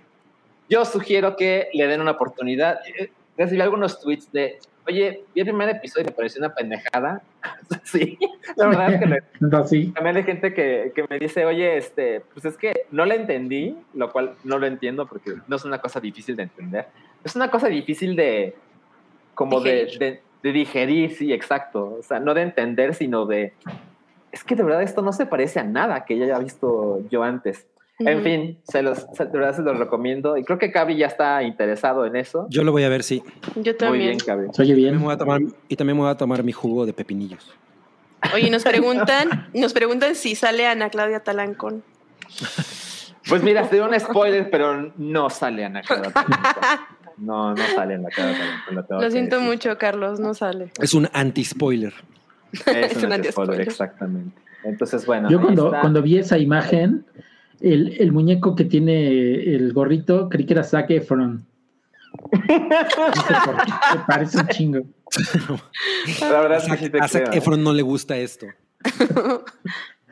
[0.69, 2.79] yo sugiero que le den una oportunidad.
[2.99, 7.21] Eh, Recibí algunos tweets de, oye, vi el primer episodio y me pareció una pendejada.
[7.83, 8.17] sí,
[8.55, 9.91] la verdad es que le, No, sí.
[9.93, 13.77] también hay gente que, que me dice, oye, este, pues es que no la entendí,
[13.93, 16.87] lo cual no lo entiendo porque no es una cosa difícil de entender.
[17.23, 18.55] Es una cosa difícil de,
[19.35, 19.99] como de, Digerir.
[19.99, 21.97] de, de digerir, sí, exacto.
[21.99, 23.53] O sea, no de entender, sino de,
[24.31, 27.23] es que de verdad esto no se parece a nada que ya haya visto yo
[27.23, 27.67] antes.
[28.07, 30.37] En fin, se los, se- de verdad se los recomiendo.
[30.37, 32.47] Y creo que Cabri ya está interesado en eso.
[32.49, 33.23] Yo lo voy a ver, sí.
[33.55, 34.05] Yo Muy también.
[34.07, 34.47] bien, Cabri.
[34.53, 34.97] Se oye bien.
[34.97, 37.51] me voy a tomar- y también me voy a tomar mi jugo de pepinillos.
[38.33, 41.83] Oye, nos preguntan, nos preguntan si sale Ana Claudia Talancón.
[43.27, 46.59] Pues mira, te doy un spoiler, pero no sale Ana Clara Talanco.
[47.17, 48.33] No, no sale Ana Clara
[48.67, 49.49] Talanco, lo siento decir.
[49.51, 50.71] mucho, Carlos, no sale.
[50.81, 51.93] Es un anti-spoiler.
[52.53, 54.41] Es, Es un un anti-spoiler, exactamente.
[54.63, 55.29] Entonces, bueno.
[55.29, 57.05] Yo cuando, cuando vi esa imagen,
[57.61, 59.07] el, el muñeco que tiene
[59.55, 61.45] el gorrito, creí que era Zac Efron.
[62.31, 64.79] No sé por qué, me parece un chingo.
[66.21, 67.38] La verdad es que Zac, sí te a Zac creo, ¿eh?
[67.38, 68.47] Efron no le gusta esto.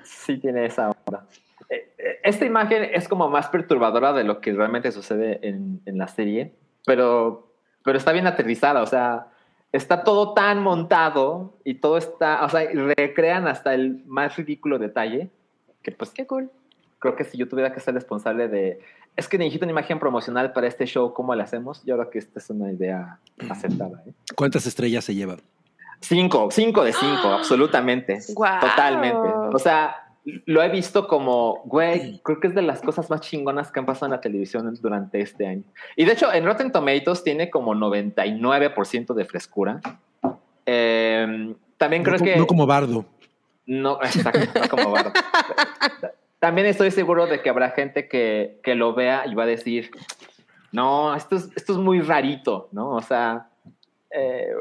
[0.04, 1.26] Sí tiene esa onda.
[1.70, 5.98] Eh, eh, Esta imagen es como más perturbadora de lo que realmente sucede en, en
[5.98, 6.54] la serie,
[6.86, 7.52] pero,
[7.84, 9.30] pero está bien aterrizada, o sea,
[9.72, 12.62] está todo tan montado y todo está, o sea,
[12.96, 15.32] recrean hasta el más ridículo detalle,
[15.82, 16.52] que pues Qué cool.
[17.00, 18.80] Creo que si yo tuviera que ser responsable de,
[19.16, 21.84] es que necesito una imagen promocional para este show, ¿cómo la hacemos?
[21.86, 23.20] Yo creo que esta es una idea
[23.50, 24.04] aceptada.
[24.06, 24.12] ¿eh?
[24.36, 25.38] ¿Cuántas estrellas se lleva?
[26.02, 28.20] Cinco, cinco de cinco, absolutamente.
[28.30, 28.62] Guau.
[28.62, 29.30] Totalmente.
[29.54, 29.96] O sea,
[30.46, 33.86] lo he visto como, güey, creo que es de las cosas más chingonas que han
[33.86, 35.64] pasado en la televisión durante este año.
[35.96, 39.82] Y de hecho, en Rotten Tomatoes tiene como 99% de frescura.
[40.66, 42.36] Eh, también creo no, que...
[42.38, 43.06] no como bardo.
[43.70, 45.14] No, exacto, no como Bardo.
[46.40, 49.92] También estoy seguro de que habrá gente que, que lo vea y va a decir,
[50.72, 52.92] no, esto es, esto es muy rarito, ¿no?
[52.92, 53.50] O sea,
[54.12, 54.52] eh,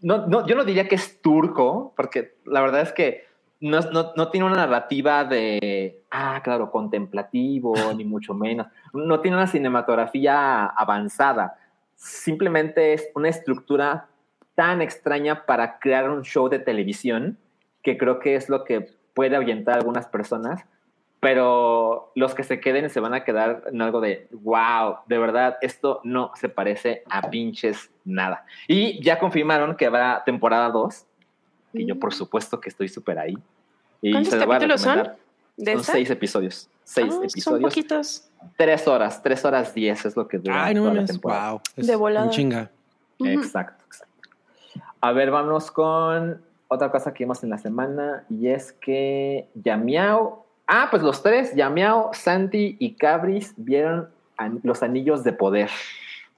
[0.00, 3.24] no, no, yo no diría que es turco, porque la verdad es que
[3.60, 8.66] no, no, no tiene una narrativa de, ah, claro, contemplativo, ni mucho menos.
[8.92, 11.56] No tiene una cinematografía avanzada.
[11.94, 14.08] Simplemente es una estructura
[14.54, 17.38] tan extraña para crear un show de televisión
[17.82, 20.64] que creo que es lo que puede ahuyentar a algunas personas,
[21.24, 25.56] pero los que se queden se van a quedar en algo de, wow, de verdad,
[25.62, 28.44] esto no se parece a pinches nada.
[28.68, 31.06] Y ya confirmaron que habrá temporada 2,
[31.72, 33.38] y yo por supuesto que estoy súper ahí.
[34.02, 34.98] Y ¿Cuántos capítulos son?
[35.56, 35.92] ¿De Son esta?
[35.92, 36.68] seis episodios.
[36.82, 37.70] Seis Son episodios.
[37.70, 38.30] poquitos.
[38.58, 41.50] Tres horas, tres horas diez es lo que dura Ay, no toda la temporada.
[41.52, 41.60] Wow.
[41.76, 42.26] Es De volada.
[42.26, 42.70] un chinga.
[43.20, 44.28] Exacto, exacto.
[45.00, 50.43] A ver, vamos con otra cosa que vimos en la semana y es que Yamiao,
[50.66, 55.70] ah, pues los tres, Yamiao, Santi y Cabris vieron an- los anillos de poder.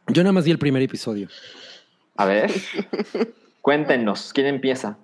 [0.08, 1.28] Yo nada más vi el primer episodio.
[2.16, 2.50] A ver,
[3.62, 4.96] cuéntenos, ¿quién empieza?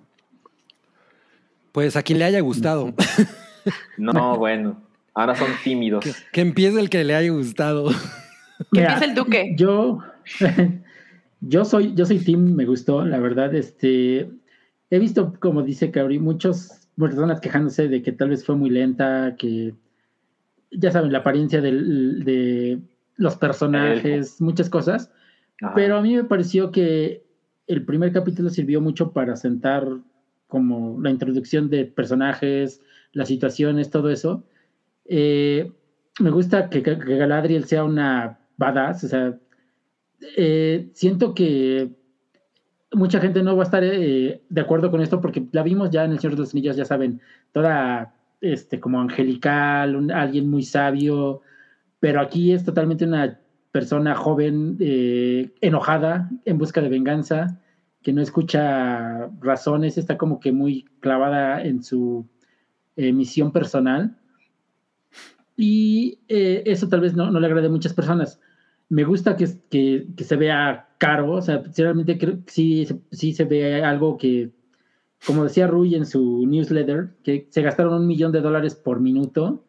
[1.71, 2.93] Pues a quien le haya gustado.
[3.95, 4.75] No, bueno,
[5.13, 6.03] ahora son tímidos.
[6.03, 7.91] que, que empiece el que le haya gustado.
[8.73, 9.53] Que empiece el duque.
[9.55, 9.99] Yo,
[11.39, 13.55] yo soy, yo soy Tim, me gustó, la verdad.
[13.55, 14.29] Este,
[14.89, 19.35] he visto, como dice Cabri, muchas personas quejándose de que tal vez fue muy lenta,
[19.37, 19.73] que
[20.71, 22.79] ya saben, la apariencia del- de
[23.15, 25.11] los personajes, muchas cosas.
[25.61, 25.73] Ajá.
[25.75, 27.23] Pero a mí me pareció que
[27.67, 29.87] el primer capítulo sirvió mucho para sentar
[30.47, 34.43] como la introducción de personajes, las situaciones, todo eso.
[35.05, 35.71] Eh,
[36.19, 39.37] me gusta que, que Galadriel sea una badass, o sea,
[40.37, 41.89] eh, siento que
[42.93, 46.05] mucha gente no va a estar eh, de acuerdo con esto porque la vimos ya
[46.05, 47.21] en El Señor de los Anillos, ya saben,
[47.51, 51.41] toda este, como angelical, alguien muy sabio,
[51.99, 53.39] pero aquí es totalmente una
[53.71, 57.59] persona joven, eh, enojada, en busca de venganza,
[58.03, 62.27] que no escucha razones, está como que muy clavada en su
[62.97, 64.17] eh, misión personal.
[65.55, 68.39] Y eh, eso tal vez no, no le agrade a muchas personas.
[68.89, 73.43] Me gusta que, que se vea caro, o sea, realmente creo que sí, sí se
[73.43, 74.51] ve algo que,
[75.25, 79.65] como decía Rui en su newsletter, que se gastaron un millón de dólares por minuto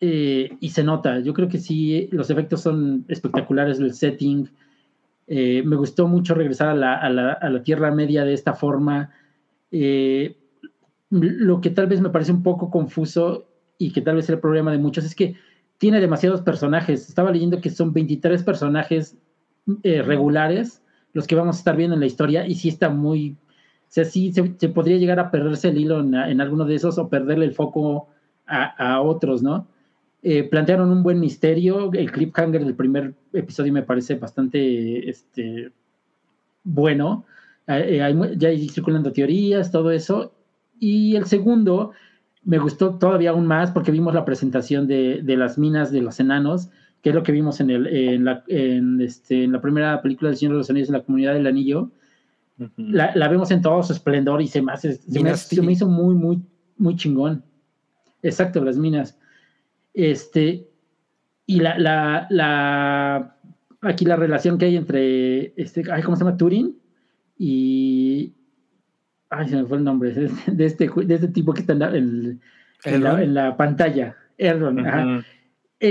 [0.00, 1.20] eh, y se nota.
[1.20, 4.48] Yo creo que sí, los efectos son espectaculares, el setting.
[5.26, 8.54] Eh, me gustó mucho regresar a la, a la- a la Tierra Media de esta
[8.54, 9.10] forma.
[9.70, 10.36] Eh,
[11.10, 13.46] lo que tal vez me parece un poco confuso
[13.78, 15.36] y que tal vez es el problema de muchos es que
[15.78, 17.08] tiene demasiados personajes.
[17.08, 19.16] Estaba leyendo que son 23 personajes
[19.82, 20.82] eh, regulares
[21.12, 23.36] los que vamos a estar viendo en la historia y sí está muy...
[23.88, 26.74] O sea, sí se, se podría llegar a perderse el hilo en, en alguno de
[26.74, 28.08] esos o perderle el foco
[28.46, 29.68] a, a otros, ¿no?
[30.26, 31.92] Eh, plantearon un buen misterio.
[31.92, 35.70] El cliffhanger del primer episodio me parece bastante este,
[36.64, 37.26] bueno.
[37.66, 40.32] Eh, eh, hay ya hay circulando teorías, todo eso.
[40.80, 41.92] Y el segundo
[42.42, 46.18] me gustó todavía aún más porque vimos la presentación de, de las minas de los
[46.18, 46.70] enanos,
[47.04, 50.30] que es lo que vimos en, el, en, la, en, este, en la primera película
[50.30, 51.90] del Señor de los Anillos, en la comunidad del anillo.
[52.76, 55.86] La, la vemos en todo su esplendor y se me, hace- se me, se hizo
[55.86, 56.40] muy, muy,
[56.78, 57.44] muy chingón.
[58.22, 59.18] Exacto, las minas.
[59.92, 60.66] Este,
[61.46, 63.36] y la, la, la,
[63.82, 66.36] aquí la relación que hay entre, este, ay, ¿cómo se llama?
[66.38, 66.74] Turing
[67.38, 68.32] y,
[69.30, 70.12] ay, se me fue el nombre,
[70.46, 72.40] de este, de este, tipo que está en la, en-
[72.84, 73.22] en la- Elrond.
[73.24, 74.16] en la pantalla.
[74.38, 75.24] Erron, ajá Ujú.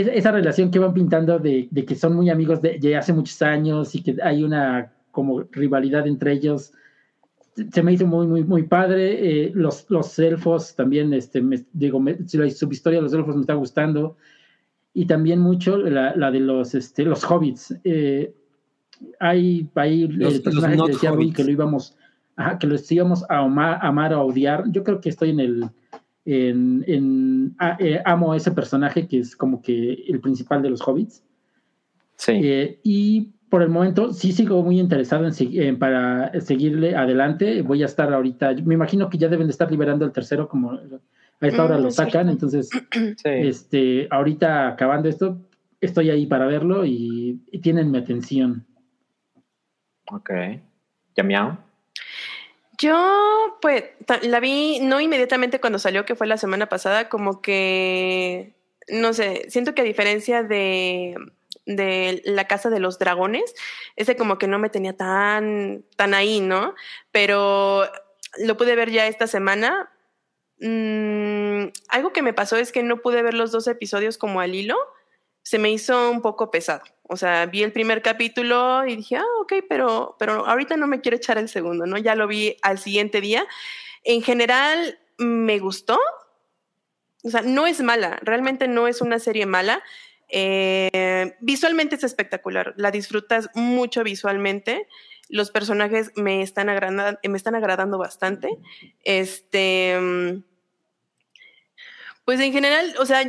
[0.02, 3.14] Es- esa relación que van pintando de, de que son muy amigos de, de hace
[3.14, 6.72] muchos años y que hay una como rivalidad entre ellos,
[7.72, 9.46] se- me hizo muy, muy, muy padre.
[9.46, 13.36] Eh, los, los elfos también, este, me- digo, me- si la subhistoria de los elfos
[13.36, 14.18] me está gustando.
[14.96, 17.76] Y también mucho la, la de los, este, los hobbits.
[17.84, 18.34] Eh,
[19.20, 21.96] hay, hay Los- el personaje los que decía que lo íbamos,
[22.36, 24.64] ajá, que los íbamos a amar, amar o a odiar.
[24.72, 25.66] Yo creo que estoy en el,
[26.26, 30.70] en, en- a- eh, amo a ese personaje que es como que el principal de
[30.70, 31.24] los hobbits.
[32.16, 32.34] Sí.
[32.44, 37.62] Eh, y por el momento sí sigo muy interesado en, en para seguirle adelante.
[37.62, 40.72] Voy a estar ahorita, me imagino que ya deben de estar liberando el tercero, como
[40.72, 40.80] a
[41.42, 42.12] esta hora Mm, lo sacan.
[42.28, 42.32] cierto.
[42.32, 42.70] Entonces,
[43.18, 43.30] sí.
[43.30, 45.42] este, ahorita acabando esto,
[45.82, 48.66] estoy ahí para verlo y, y tienen mi atención.
[50.12, 50.32] Ok.
[51.16, 51.58] Yamiao.
[52.84, 53.86] Yo, pues,
[54.24, 58.56] la vi no inmediatamente cuando salió, que fue la semana pasada, como que,
[58.90, 61.16] no sé, siento que a diferencia de,
[61.66, 63.56] de La Casa de los Dragones,
[63.96, 66.76] ese como que no me tenía tan, tan ahí, ¿no?
[67.14, 67.90] Pero
[68.38, 69.90] lo pude ver ya esta semana.
[70.60, 74.56] Mm, algo que me pasó es que no pude ver los dos episodios como al
[74.56, 74.76] hilo.
[75.42, 76.84] Se me hizo un poco pesado.
[77.14, 81.00] O sea, vi el primer capítulo y dije, ah, ok, pero, pero ahorita no me
[81.00, 81.98] quiero echar el segundo, ¿no?
[82.00, 83.46] Ya lo vi al siguiente día.
[84.04, 86.00] En general, me gustó.
[87.24, 89.84] O sea, no es mala, realmente no es una serie mala.
[90.28, 94.88] Eh, visualmente es espectacular, la disfrutas mucho visualmente.
[95.30, 98.50] Los personajes me están, agrada- me están agradando bastante.
[99.04, 100.44] Este, mm,
[102.26, 103.22] pues en general, o sea,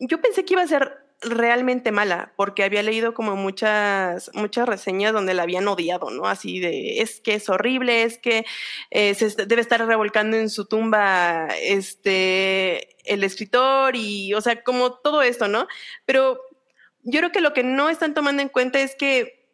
[0.00, 5.12] yo pensé que iba a ser realmente mala, porque había leído como muchas, muchas reseñas
[5.12, 6.26] donde la habían odiado, ¿no?
[6.26, 8.44] Así de, es que es horrible, es que
[8.90, 14.94] eh, se debe estar revolcando en su tumba este, el escritor y, o sea, como
[14.94, 15.66] todo esto, ¿no?
[16.04, 16.40] Pero
[17.02, 19.46] yo creo que lo que no están tomando en cuenta es que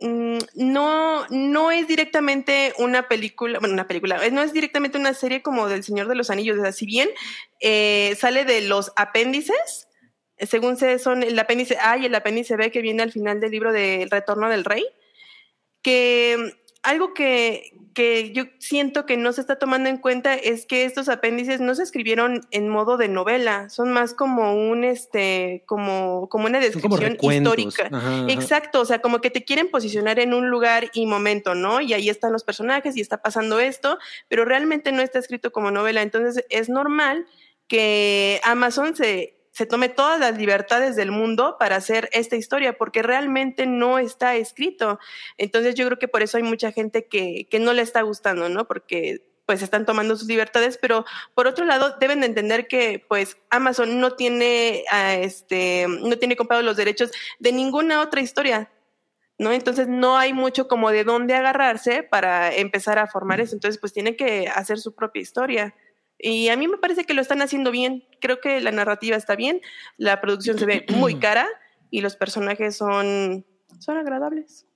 [0.00, 5.42] mm, no, no es directamente una película, bueno, una película, no es directamente una serie
[5.42, 7.08] como del Señor de los Anillos, o sea, si bien
[7.60, 9.88] eh, sale de los apéndices,
[10.46, 13.50] según sé, son el apéndice A y el apéndice B que viene al final del
[13.50, 14.84] libro de El Retorno del Rey,
[15.82, 20.84] que algo que, que yo siento que no se está tomando en cuenta es que
[20.84, 26.28] estos apéndices no se escribieron en modo de novela, son más como un este, como,
[26.30, 27.88] como una como descripción histórica.
[27.92, 28.32] Ajá, ajá.
[28.32, 31.80] Exacto, o sea, como que te quieren posicionar en un lugar y momento, ¿no?
[31.80, 33.98] Y ahí están los personajes y está pasando esto,
[34.28, 36.00] pero realmente no está escrito como novela.
[36.00, 37.26] Entonces es normal
[37.68, 43.02] que Amazon se, se tome todas las libertades del mundo para hacer esta historia, porque
[43.02, 44.98] realmente no está escrito.
[45.38, 48.48] Entonces yo creo que por eso hay mucha gente que, que no le está gustando,
[48.48, 48.66] ¿no?
[48.66, 51.04] Porque pues están tomando sus libertades, pero
[51.34, 56.36] por otro lado deben de entender que pues Amazon no tiene ah, este no tiene
[56.36, 57.10] comprado los derechos
[57.40, 58.70] de ninguna otra historia,
[59.38, 59.50] ¿no?
[59.50, 63.56] Entonces no hay mucho como de dónde agarrarse para empezar a formar eso.
[63.56, 65.74] Entonces pues tienen que hacer su propia historia.
[66.22, 68.04] Y a mí me parece que lo están haciendo bien.
[68.20, 69.60] Creo que la narrativa está bien,
[69.96, 71.46] la producción se ve muy cara
[71.90, 73.44] y los personajes son,
[73.78, 74.66] son agradables.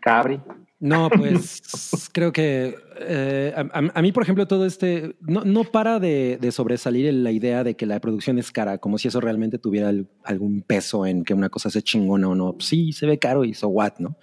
[0.00, 0.40] Cabri.
[0.80, 6.38] No, pues creo que eh, a, mí, por ejemplo, todo este no, no para de,
[6.40, 9.88] de sobresalir la idea de que la producción es cara, como si eso realmente tuviera
[9.88, 12.56] al- algún peso en que una cosa sea chingona o no.
[12.60, 14.16] Sí, se ve caro y so what, ¿no?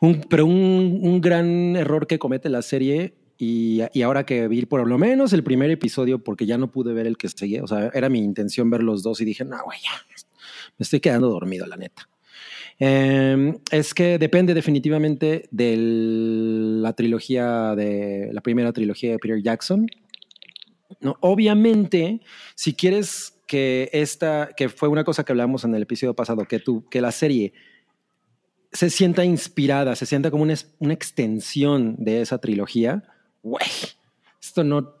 [0.00, 4.86] Un- pero un, un gran error que comete la serie y, ahora que vi por
[4.86, 7.90] lo menos el primer episodio, porque ya no pude ver el que seguía, o sea,
[7.92, 9.90] era mi intención ver los dos y dije, no, güey, ya,
[10.78, 12.08] me estoy quedando dormido, la neta.
[12.78, 19.86] Eh, es que depende definitivamente de la trilogía de la primera trilogía de Peter Jackson.
[21.00, 22.20] No, obviamente,
[22.54, 26.58] si quieres que esta, que fue una cosa que hablamos en el episodio pasado, que
[26.58, 27.52] tú, que la serie
[28.72, 33.04] se sienta inspirada, se sienta como una, una extensión de esa trilogía,
[33.46, 33.66] güey,
[34.42, 34.94] esto no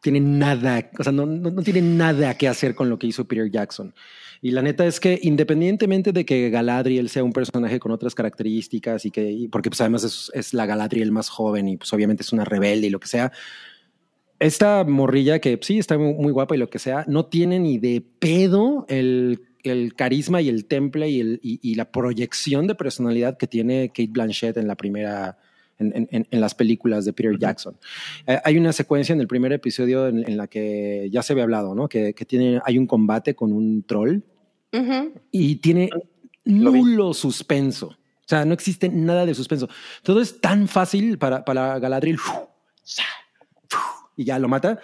[0.00, 3.26] tiene nada, o sea, no, no, no tiene nada que hacer con lo que hizo
[3.26, 3.94] Peter Jackson.
[4.40, 9.04] Y la neta es que independientemente de que Galadriel sea un personaje con otras características
[9.04, 12.32] y que, porque pues además es, es la Galadriel más joven y pues obviamente es
[12.32, 13.32] una rebelde y lo que sea,
[14.38, 18.00] esta morrilla que sí está muy, guapa y lo que sea, no tiene ni de
[18.20, 23.48] pedo el, el carisma y el temple y, el, y la proyección de personalidad que
[23.48, 25.38] tiene Kate Blanchett en la primera,
[25.78, 27.76] en, en- en las películas de Peter Jackson.
[28.26, 31.44] Eh, hay una secuencia en el primer episodio en, en la que ya se había
[31.44, 31.88] hablado, ¿no?
[31.88, 34.20] Que, que tiene, hay un combate con un troll
[34.72, 35.12] Ujú.
[35.30, 35.90] y tiene
[36.44, 37.88] nulo suspenso.
[37.88, 39.68] O sea, no existe nada de suspenso.
[40.02, 42.18] Todo es tan fácil para, para Galadriel.
[44.16, 44.80] Y ya lo mata.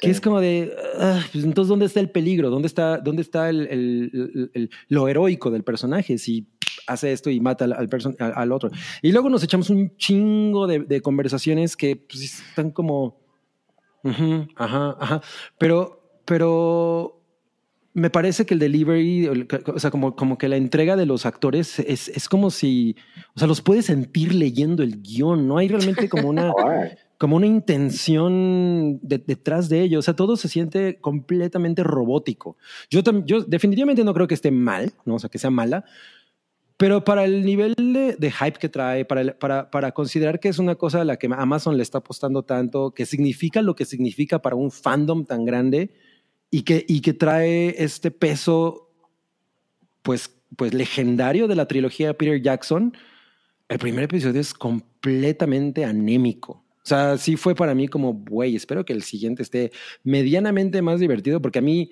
[0.00, 0.10] Que Sí.
[0.12, 2.50] es como de, ah, pues entonces, ¿dónde está el peligro?
[2.50, 6.18] ¿Dónde está, dónde está el, el- el- el- lo heroico del personaje?
[6.18, 6.46] Si
[6.86, 8.70] hace esto y mata al, al, person- al- al otro.
[9.02, 13.16] Y luego nos echamos un chingo de, de conversaciones que pues, están como,
[14.04, 15.20] ujú, ajá, ajá.
[15.58, 17.14] Pero, pero
[17.94, 19.28] me parece que el delivery,
[19.66, 22.94] o sea, como, como que la entrega de los actores es, es como si,
[23.34, 26.52] o sea, los puedes sentir leyendo el guion, no hay realmente como una,
[27.18, 32.56] como una intención de- detrás de ello, o sea, todo se siente completamente robótico.
[32.90, 35.16] Yo, yo definitivamente no creo que esté mal, ¿no?
[35.16, 35.84] o sea, que sea mala,
[36.78, 40.48] pero para el nivel de, de hype que trae, para, el- para, para considerar que
[40.48, 43.84] es una cosa a la que Amazon le está apostando tanto, que significa lo que
[43.84, 45.90] significa para un fandom tan grande
[46.50, 48.90] y que, y que trae este peso,
[50.02, 52.96] pues, pues legendario de la trilogía de Peter Jackson,
[53.68, 56.64] el primer episodio es completamente anémico.
[56.84, 59.72] O sea, sí fue para mí como, güey, espero que el siguiente esté
[60.04, 61.90] medianamente más divertido, porque a mí,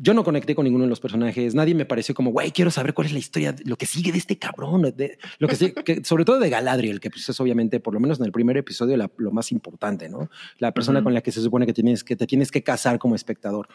[0.00, 2.94] yo no conecté con ninguno de los personajes, nadie me pareció como, güey, quiero saber
[2.94, 6.04] cuál es la historia, lo que sigue de este cabrón, de, lo que, sigue- que-
[6.04, 8.96] sobre todo de Galadriel, que pues es obviamente, por lo menos en el primer episodio,
[8.96, 10.30] la- lo más importante, ¿no?
[10.58, 13.14] La persona con la que se supone que, tienes, que te tienes que casar como
[13.16, 13.68] espectador.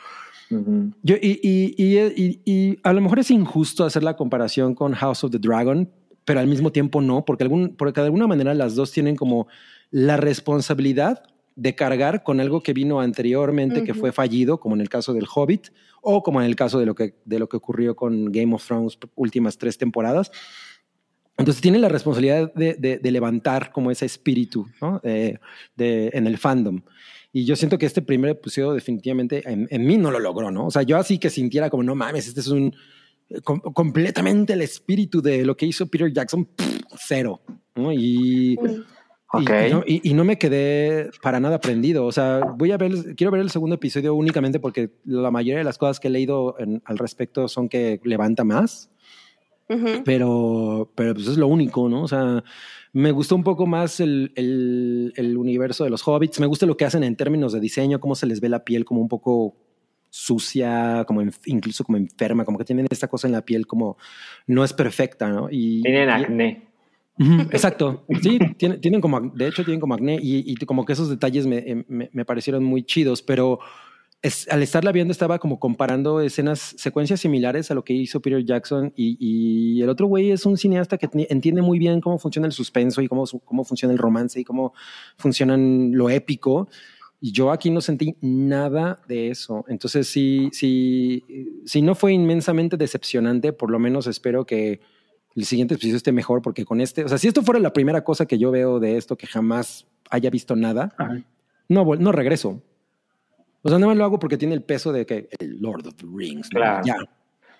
[1.03, 4.93] Yo, y, y, y, y- y a lo mejor es injusto hacer la comparación con
[4.93, 5.89] House of the Dragon,
[6.25, 9.47] pero al mismo tiempo no, porque, algún, porque de alguna manera las dos tienen como
[9.91, 11.23] la responsabilidad
[11.55, 15.25] de cargar con algo que vino anteriormente que fue fallido, como en el caso del
[15.33, 15.67] Hobbit,
[16.01, 18.65] o como en el caso de lo que, de lo que ocurrió con Game of
[18.65, 20.31] Thrones últimas tres temporadas.
[21.37, 24.99] Entonces tienen la responsabilidad de, de- de levantar como ese espíritu ¿no?
[25.03, 25.39] de,
[25.75, 26.81] de- en el fandom.
[27.31, 30.67] Y yo siento que este primer episodio definitivamente en, en mí no lo logró, ¿no?
[30.67, 32.75] O sea, yo así que sintiera como, no mames, este es un
[33.43, 37.41] com- completamente el espíritu de lo que hizo Peter Jackson, pff, cero,
[37.75, 37.91] ¿no?
[37.91, 38.83] Y, y-
[39.33, 39.49] Ok.
[39.67, 42.05] y no, y- y no me quedé para nada prendido.
[42.05, 45.63] O sea, voy a ver, quiero ver el segundo episodio únicamente porque la mayoría de
[45.63, 48.89] las cosas que he leído en- al respecto son que levanta más
[50.05, 52.03] pero, pero pues es lo único, ¿no?
[52.03, 52.43] O sea,
[52.91, 56.77] me gustó un poco más el, el, el universo de los hobbits, me gusta lo
[56.77, 59.55] que hacen en términos de diseño, cómo se les ve la piel como un poco
[60.11, 63.97] sucia, como incluso como enferma, como que tienen esta cosa en la piel como
[64.45, 65.47] no es perfecta, ¿no?
[65.49, 66.67] Y, Tienen y- acné.
[67.51, 71.09] Exacto, sí, tienen, tienen como, de hecho tienen como acné y, y como que esos
[71.09, 73.59] detalles me, em, me, me parecieron muy chidos, pero
[74.21, 78.43] es- al estarla viendo estaba como comparando escenas, secuencias similares a lo que hizo Peter
[78.43, 82.47] Jackson y, y el otro güey es un cineasta que entiende muy bien cómo funciona
[82.47, 84.73] el suspenso y cómo, cómo funciona el romance y cómo
[85.17, 86.67] funcionan lo épico.
[87.21, 89.63] Y yo aquí no sentí nada de eso.
[89.69, 91.23] Entonces, sí, sí,
[91.65, 94.81] si no fue inmensamente decepcionante, por lo menos espero que
[95.35, 98.03] el siguiente episodio esté mejor, porque con este, o sea, si esto fuera la primera
[98.03, 101.21] cosa que yo veo de esto que jamás haya visto nada, Ajá.
[101.67, 102.61] no, no regreso.
[103.63, 105.95] O sea, no me lo hago porque tiene el peso de que el Lord of
[105.95, 106.49] the Rings.
[106.53, 106.59] ¿no?
[106.59, 106.85] Claro.
[106.85, 106.97] Ya.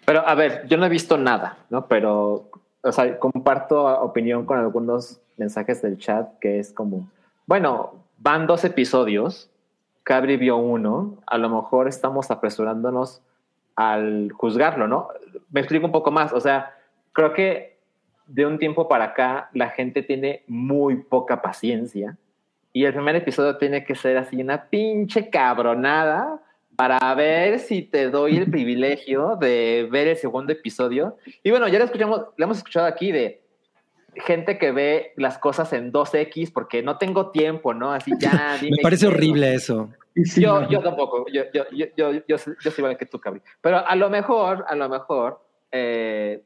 [0.05, 1.87] Pero a ver, yo no he visto nada, ¿no?
[1.87, 2.51] Pero,
[2.81, 7.09] o sea, comparto opinión con algunos mensajes del chat que es como,
[7.45, 9.49] bueno, van dos episodios,
[10.03, 13.21] Cabri vio uno, a lo mejor estamos apresurándonos
[13.75, 15.07] al juzgarlo, ¿no?
[15.51, 16.73] Me explico un poco más, o sea,
[17.13, 17.77] creo que
[18.27, 22.17] de un tiempo para acá la gente tiene muy poca paciencia
[22.71, 26.41] y el primer episodio tiene que ser así una pinche cabronada
[26.75, 31.17] para ver si te doy el privilegio de ver el segundo episodio.
[31.43, 33.43] Y bueno, ya lo escuchamos, lo hemos escuchado aquí de
[34.15, 37.91] gente que ve las cosas en 2X porque no tengo tiempo, ¿no?
[37.93, 38.57] Así ya.
[38.61, 39.17] Me dime parece qué pedo.
[39.17, 39.89] horrible eso.
[40.23, 40.69] Sí, Yo, no.
[40.69, 43.41] yo tampoco, yo, yo, yo, yo, yo, yo soy yo soy igual que tú, Cabri.
[43.61, 46.43] Pero a lo mejor, a lo mejor, eh,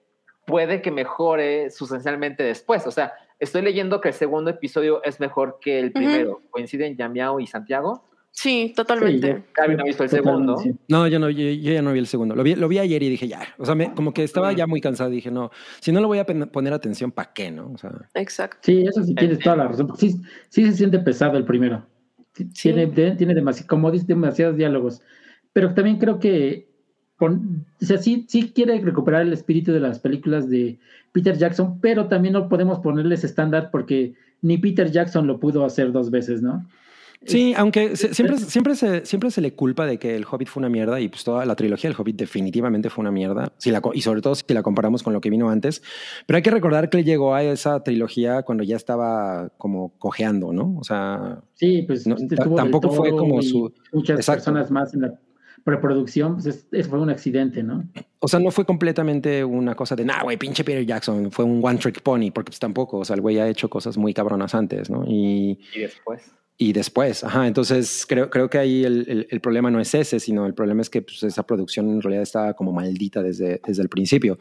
[0.47, 2.87] puede que mejore sustancialmente después.
[2.87, 6.41] O sea, estoy leyendo que el segundo episodio es mejor que el primero.
[6.49, 8.05] ¿Coinciden Yamiao y Santiago?
[8.31, 9.33] Sí, totalmente.
[9.35, 9.43] Sí,
[9.75, 10.57] no ha visto el Totalmente, segundo.
[10.57, 10.71] sí.
[10.87, 12.33] No, yo, no, yo, yo ya no vi el segundo.
[12.33, 13.41] Lo vi, lo vi ayer y dije ya.
[13.57, 15.09] O sea, me- como que estaba ya muy cansado.
[15.09, 15.51] Dije, no,
[15.81, 17.51] si no le voy a poner atención, ¿para qué?
[17.51, 17.71] No?
[17.73, 18.59] O sea, Exacto.
[18.61, 19.87] Sí, eso sí tienes toda la razón.
[19.87, 21.85] porque Sí, sí se siente pesado el primero.
[22.35, 22.45] Sí.
[22.71, 25.01] Tiene, tiene demasi- como dices, demasiados diálogos.
[25.51, 26.66] Pero también creo que
[27.17, 30.77] con- o sea, sí, sí quiere recuperar el espíritu de las películas de
[31.11, 35.91] Peter Jackson, pero también no podemos ponerles estándar porque ni Peter Jackson lo pudo hacer
[35.91, 36.65] dos veces, ¿no?
[37.25, 40.61] Sí, aunque se- siempre, siempre, se, siempre se le culpa de que el Hobbit fue
[40.61, 43.81] una mierda y pues toda la trilogía del Hobbit definitivamente fue una mierda, si la,
[43.95, 45.81] y sobre todo si la comparamos con lo que vino antes.
[46.27, 50.77] Pero hay que recordar que llegó a esa trilogía cuando ya estaba como cojeando, ¿no?
[50.79, 54.37] O sea, Sí, pues No, del tampoco fue como su- Muchas Exacto.
[54.43, 55.13] personas más en la
[55.67, 57.83] preproducción, pues es- es- fue un accidente, ¿no?
[58.19, 61.59] o sea, no fue completamente una cosa de, nah, güey, pinche Peter Jackson, fue un
[61.63, 64.55] one trick pony, porque pues tampoco, o sea, el güey ha hecho cosas muy cabronas
[64.55, 65.03] antes, ¿no?
[65.05, 66.23] Y, Y después.
[66.57, 70.19] y después, ajá, entonces creo, creo que ahí el, el- el problema no es ese,
[70.19, 73.83] sino el problema es que pues, esa producción en realidad estaba como maldita desde, desde
[73.83, 74.39] el principio.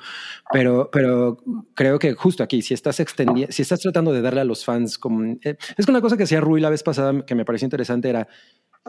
[0.50, 1.36] Pero, pero
[1.74, 4.96] creo que justo aquí, si estás extendiendo, si estás tratando de darle a los fans
[4.96, 5.22] como...
[5.44, 8.08] eh, es que una cosa que hacía Rui la vez pasada que me pareció interesante
[8.08, 8.26] era,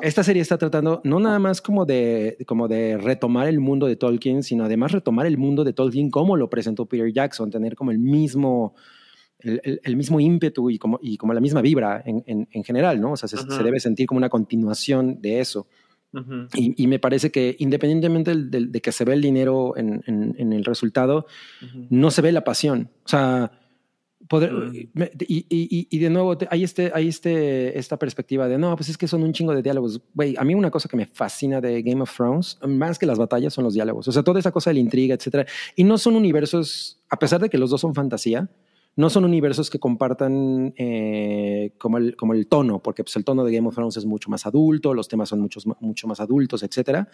[0.02, 3.96] esta serie está tratando no nada más como de, como de retomar el mundo de
[3.96, 7.92] Tolkien, sino además retomar el mundo de Tolkien como lo presentó Peter Jackson, tener como
[7.92, 8.76] el mismo
[9.40, 12.64] el, el- el mismo ímpetu y como, y como la misma vibra en, en- en
[12.64, 13.12] general, ¿no?
[13.12, 15.68] O sea, se, debe sentir como una continuación de eso.
[16.56, 20.54] Y, y me parece que independientemente del- de, que se ve el dinero en, en-
[20.54, 21.28] el resultado,
[21.92, 22.90] no se ve la pasión.
[23.06, 23.52] O sea,
[24.94, 28.90] me- y, y- y de nuevo hay, este, hay este, esta perspectiva de, no, pues
[28.90, 30.02] es que son un chingo de diálogos.
[30.14, 33.18] Güey, a mí una cosa que me fascina de Game of Thrones, más que las
[33.18, 34.08] batallas, son los diálogos.
[34.08, 35.46] O sea, toda esa cosa de la intriga, etcétera.
[35.76, 38.50] Y no son universos, a pesar de que los dos son fantasía,
[38.96, 43.44] no son universos que compartan eh, como, el, como el tono, porque pues, el tono
[43.46, 46.64] de Game of Thrones es mucho más adulto, los temas son muchos, mucho más adultos,
[46.64, 47.08] etcétera.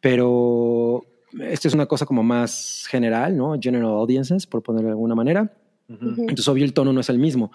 [0.00, 1.04] Pero
[1.40, 3.54] esto es una cosa como más general, ¿no?
[3.60, 5.52] General audiences, por ponerlo de alguna manera.
[5.90, 7.50] Entonces, obvio, el tono no es el mismo.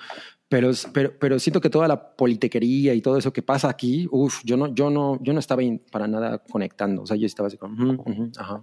[0.47, 4.41] Pero, pero, pero siento que toda la politequería y todo eso que pasa aquí, uff,
[4.43, 7.01] yo no, yo no, yo no estaba para nada conectando.
[7.01, 8.61] O sea, yo estaba así como, "Ujú, ujú, ajá,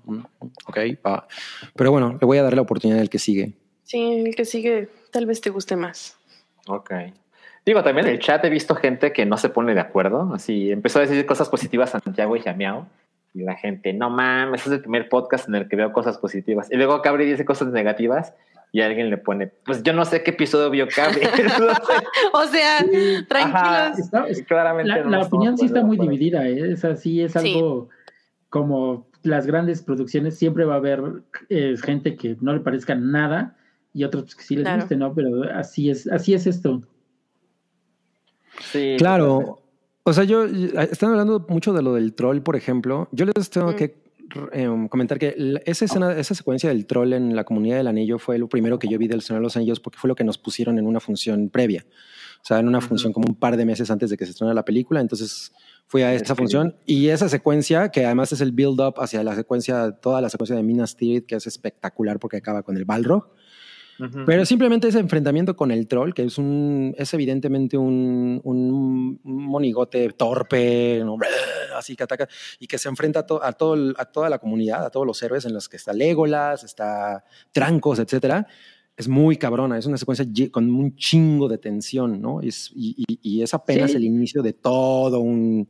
[0.66, 1.26] ok, va.
[1.74, 3.54] Pero bueno, le voy a dar la oportunidad al que sigue.
[3.82, 6.16] Sí, el que sigue tal vez te guste más.
[6.68, 6.92] Ok.
[7.66, 10.32] Digo, también en el chat he visto gente que no se pone de acuerdo.
[10.34, 12.88] Así empezó a decir cosas positivas a Santiago y Jamiao.
[13.34, 16.70] Y la gente, no mames, es el primer podcast en el que veo cosas positivas.
[16.70, 18.34] Y luego Cabri dice cosas negativas
[18.72, 21.20] y alguien le pone, pues yo no sé qué episodio vio Cabri.
[22.34, 23.26] O sea, Ajá.
[23.28, 24.42] tranquilos.
[24.46, 26.72] Claramente la, no la opinión sí está muy dividida, ¿eh?
[26.72, 27.54] Es así, es Sí.
[27.54, 27.88] algo
[28.50, 31.00] como las grandes producciones, siempre va a haber
[31.48, 33.56] eh, gente que no le parezca nada
[33.94, 34.80] y otros pues, que sí les Claro.
[34.80, 35.14] guste, ¿no?
[35.14, 36.82] Pero así es, así es esto.
[38.60, 39.61] Sí, Claro.
[40.04, 43.08] O sea, yo, están hablando mucho de lo del troll, por ejemplo.
[43.12, 43.76] Yo les tengo Mm.
[43.76, 44.02] que
[44.52, 48.38] eh, comentar que esa escena, esa secuencia del troll en la comunidad del anillo fue
[48.38, 50.38] lo primero que yo vi del Señor de los Anillos porque fue lo que nos
[50.38, 51.84] pusieron en una función previa.
[52.42, 54.54] O sea, en una función como un par de meses antes de que se estrenara
[54.54, 55.00] la película.
[55.00, 55.52] Entonces
[55.86, 59.92] fui a esa función y esa secuencia, que además es el build-up hacia la secuencia,
[59.92, 63.28] toda la secuencia de Minas Tirith, que es espectacular porque acaba con el Balrog.
[64.26, 70.08] Pero simplemente ese enfrentamiento con el troll, que es un, es evidentemente un, un monigote
[70.10, 71.16] torpe, ¿no?
[71.76, 74.38] así que ataca y que se enfrenta a, to- a, todo, el- a toda la
[74.38, 78.46] comunidad, a todos los héroes en los que está Legolas, está Trancos, etcétera.
[78.96, 82.40] Es muy cabrona, es una secuencia con un chingo de tensión, ¿no?
[82.42, 83.96] Es- y, y- y es apenas Sí.
[83.96, 85.66] el inicio de todo un.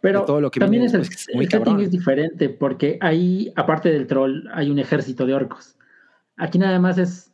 [0.00, 1.64] Pero de todo lo que también viene es el, después, que es muy el setting
[1.64, 1.84] cabrón.
[1.84, 5.76] es diferente porque ahí, aparte del troll, hay un ejército de orcos.
[6.36, 7.29] Aquí nada más es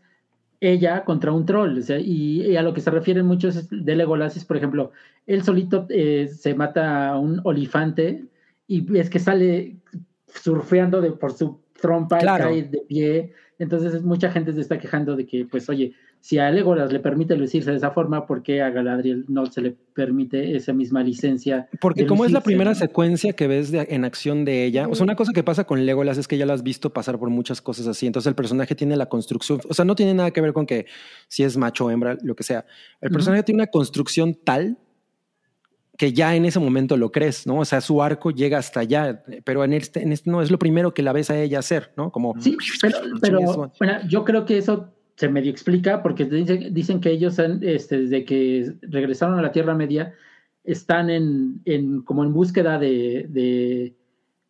[0.60, 1.78] ella contra un troll.
[1.78, 4.56] o sea, y, y a lo que se refieren muchos es- de Legolas es, por
[4.56, 4.92] ejemplo,
[5.26, 8.24] él solito eh, se mata a un olifante
[8.66, 9.76] y ves que sale
[10.26, 12.50] surfeando de, por su trompa Claro.
[12.54, 13.32] y cae de pie.
[13.58, 16.98] Entonces es- mucha gente se está quejando de que, pues, oye, si a Legolas le
[16.98, 21.02] permite lucirse de esa forma, ¿por qué a Galadriel no se le permite esa misma
[21.04, 21.68] licencia?
[21.80, 25.04] Porque como es la primera secuencia que ves de- en acción de ella, o sea,
[25.04, 27.60] una cosa que pasa con Legolas es que ya la has visto pasar por muchas
[27.62, 30.52] cosas así, entonces el personaje tiene la construcción, o sea, no tiene nada que ver
[30.52, 30.86] con que
[31.28, 32.66] si es macho o hembra, lo que sea.
[33.00, 34.78] El personaje tiene una construcción tal
[35.96, 37.60] que ya en ese momento lo crees, ¿no?
[37.60, 40.58] O sea, su arco llega hasta allá, pero en este, en este no es lo
[40.58, 42.10] primero que la ves a ella hacer, ¿no?
[42.12, 43.40] Como Sí, pero, pero
[43.78, 48.00] bueno, yo creo que eso se medio explica porque dicen, dicen que ellos han, este,
[48.00, 50.14] desde que regresaron a la Tierra Media
[50.62, 53.94] están en, en como en búsqueda de, de,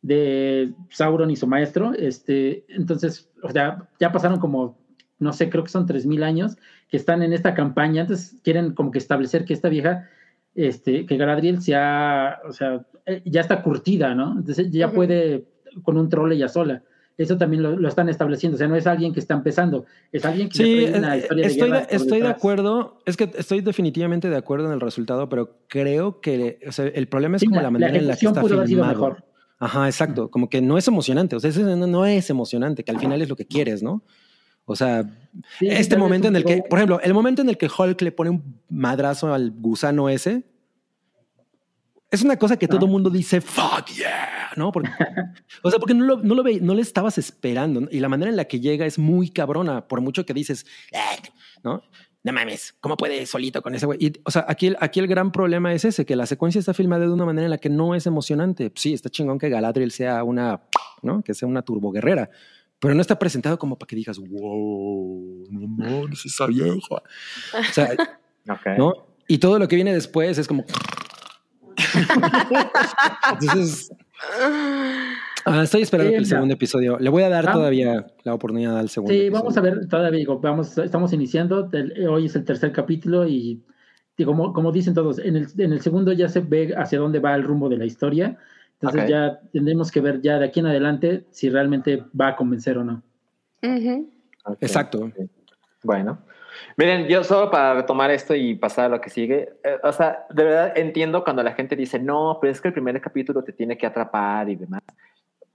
[0.02, 1.92] de Sauron y su maestro.
[1.94, 4.78] Este, entonces, o sea, ya pasaron como,
[5.18, 6.56] no sé, creo que son 3.000 años
[6.88, 8.02] que están en esta campaña.
[8.02, 10.08] Entonces quieren como que establecer que esta vieja,
[10.54, 14.32] este, que Galadriel sea, o sea, eh, ya está curtida, ¿no?
[14.38, 15.44] Entonces ya puede
[15.82, 16.82] con un troll ella sola.
[17.18, 18.56] Eso también lo, lo están estableciendo.
[18.56, 21.42] O sea, no es alguien que está empezando, es alguien que Sí, trae una historia
[21.46, 22.36] de estoy, de, por estoy de detrás.
[22.36, 22.98] acuerdo.
[23.06, 27.08] Es que estoy definitivamente de acuerdo en el resultado, pero creo que o sea, el
[27.08, 28.92] problema es Sí, como la- la la manera en la que está filmado.
[28.92, 29.24] mejor.
[29.58, 30.30] Ajá, exacto.
[30.30, 31.34] Como que no es emocionante.
[31.36, 34.02] O sea, no, es emocionante, que al final es lo que quieres, ¿no?
[34.66, 35.08] O sea,
[35.58, 38.12] Sí, este momento en el que, por ejemplo, el momento en el que Hulk le
[38.12, 40.42] pone un madrazo al gusano ese,
[42.16, 44.72] es una cosa que todo el mundo dice, fuck yeah, ¿no?
[44.72, 44.90] Porque,
[45.62, 47.80] o sea, porque no lo, no lo ve, no le estabas esperando.
[47.82, 47.88] ¿no?
[47.90, 50.98] Y la manera en la que llega es muy cabrona, por mucho que dices, "Eh",
[51.62, 51.82] ¿no?
[52.24, 53.98] No mames, ¿cómo puede solito con ese güey?
[54.04, 56.74] Y, o sea, aquí, el- aquí el gran problema es ese, que la secuencia está
[56.74, 58.72] filmada de una manera en la que no es emocionante.
[58.74, 60.60] Sí, está chingón que Galadriel sea una,
[61.02, 61.22] ¿no?
[61.22, 62.28] Que sea una turboguerrera,
[62.80, 66.76] pero no está presentado como para que digas, wow, no mames, esa vieja.
[66.90, 67.90] O sea,
[68.48, 68.66] Ok.
[68.78, 68.92] ¿no?
[69.28, 70.64] Y todo lo que viene después es como.
[73.40, 73.92] Entonces,
[75.44, 76.98] ah, estoy esperando el segundo episodio.
[76.98, 77.60] Le voy a dar Vamos.
[77.60, 79.12] todavía la oportunidad al segundo.
[79.12, 79.38] Sí, episodio.
[79.40, 83.62] vamos a ver, todavía digo, vamos, estamos iniciando, el- hoy es el tercer capítulo y
[84.16, 87.18] digo, como, como dicen todos, en el, en el segundo ya se ve hacia dónde
[87.20, 88.38] va el rumbo de la historia,
[88.80, 92.78] entonces ya tendremos que ver ya de aquí en adelante si realmente va a convencer
[92.78, 93.02] o no.
[93.62, 94.58] Ok.
[94.60, 95.10] Exacto.
[95.82, 96.18] Bueno,
[96.76, 100.26] miren, yo solo para retomar esto y pasar a lo que sigue, eh, o sea,
[100.30, 103.52] de verdad entiendo cuando la gente dice, no, pero es que el primer capítulo te
[103.52, 104.82] tiene que atrapar y demás.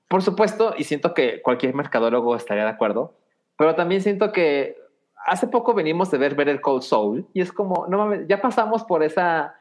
[0.08, 3.14] Por supuesto, y siento que cualquier mercadólogo estaría de acuerdo,
[3.58, 4.78] pero también siento que
[5.26, 8.42] hace poco venimos de ver ver el Cold Soul y es como, no mames, ya
[8.42, 9.56] pasamos por esa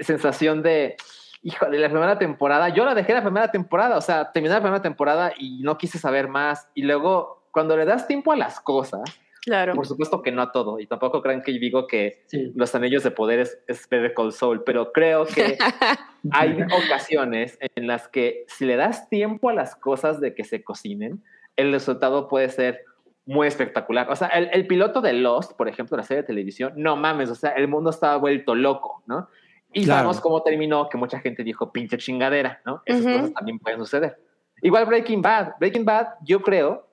[0.00, 0.96] sensación de,
[1.42, 4.60] hijo, de la primera temporada, yo la dejé la primera temporada, o sea, terminé la
[4.60, 8.60] primera temporada y no quise saber más y luego cuando le das tiempo a las
[8.60, 9.02] cosas,
[9.42, 9.74] Claro.
[9.74, 12.52] Por supuesto que no a todo, y tampoco crean que yo digo que Sí.
[12.54, 15.56] los anillos de poder es, es Better Call Saul, pero creo que
[16.32, 20.62] hay ocasiones en las que si le das tiempo a las cosas de que se
[20.62, 21.22] cocinen,
[21.56, 22.84] el resultado puede ser
[23.26, 24.10] muy espectacular.
[24.10, 27.30] O sea, el, el piloto de Lost, por ejemplo, la serie de televisión, no mames,
[27.30, 29.28] o sea, el mundo estaba vuelto loco, ¿no?
[29.72, 29.98] Y Claro.
[30.00, 32.82] sabemos cómo terminó, que mucha gente dijo pinche chingadera, ¿no?
[32.84, 33.12] Esas Ujú.
[33.14, 34.18] cosas también pueden suceder.
[34.62, 35.52] Igual Breaking Bad.
[35.60, 36.88] Breaking Bad, yo creo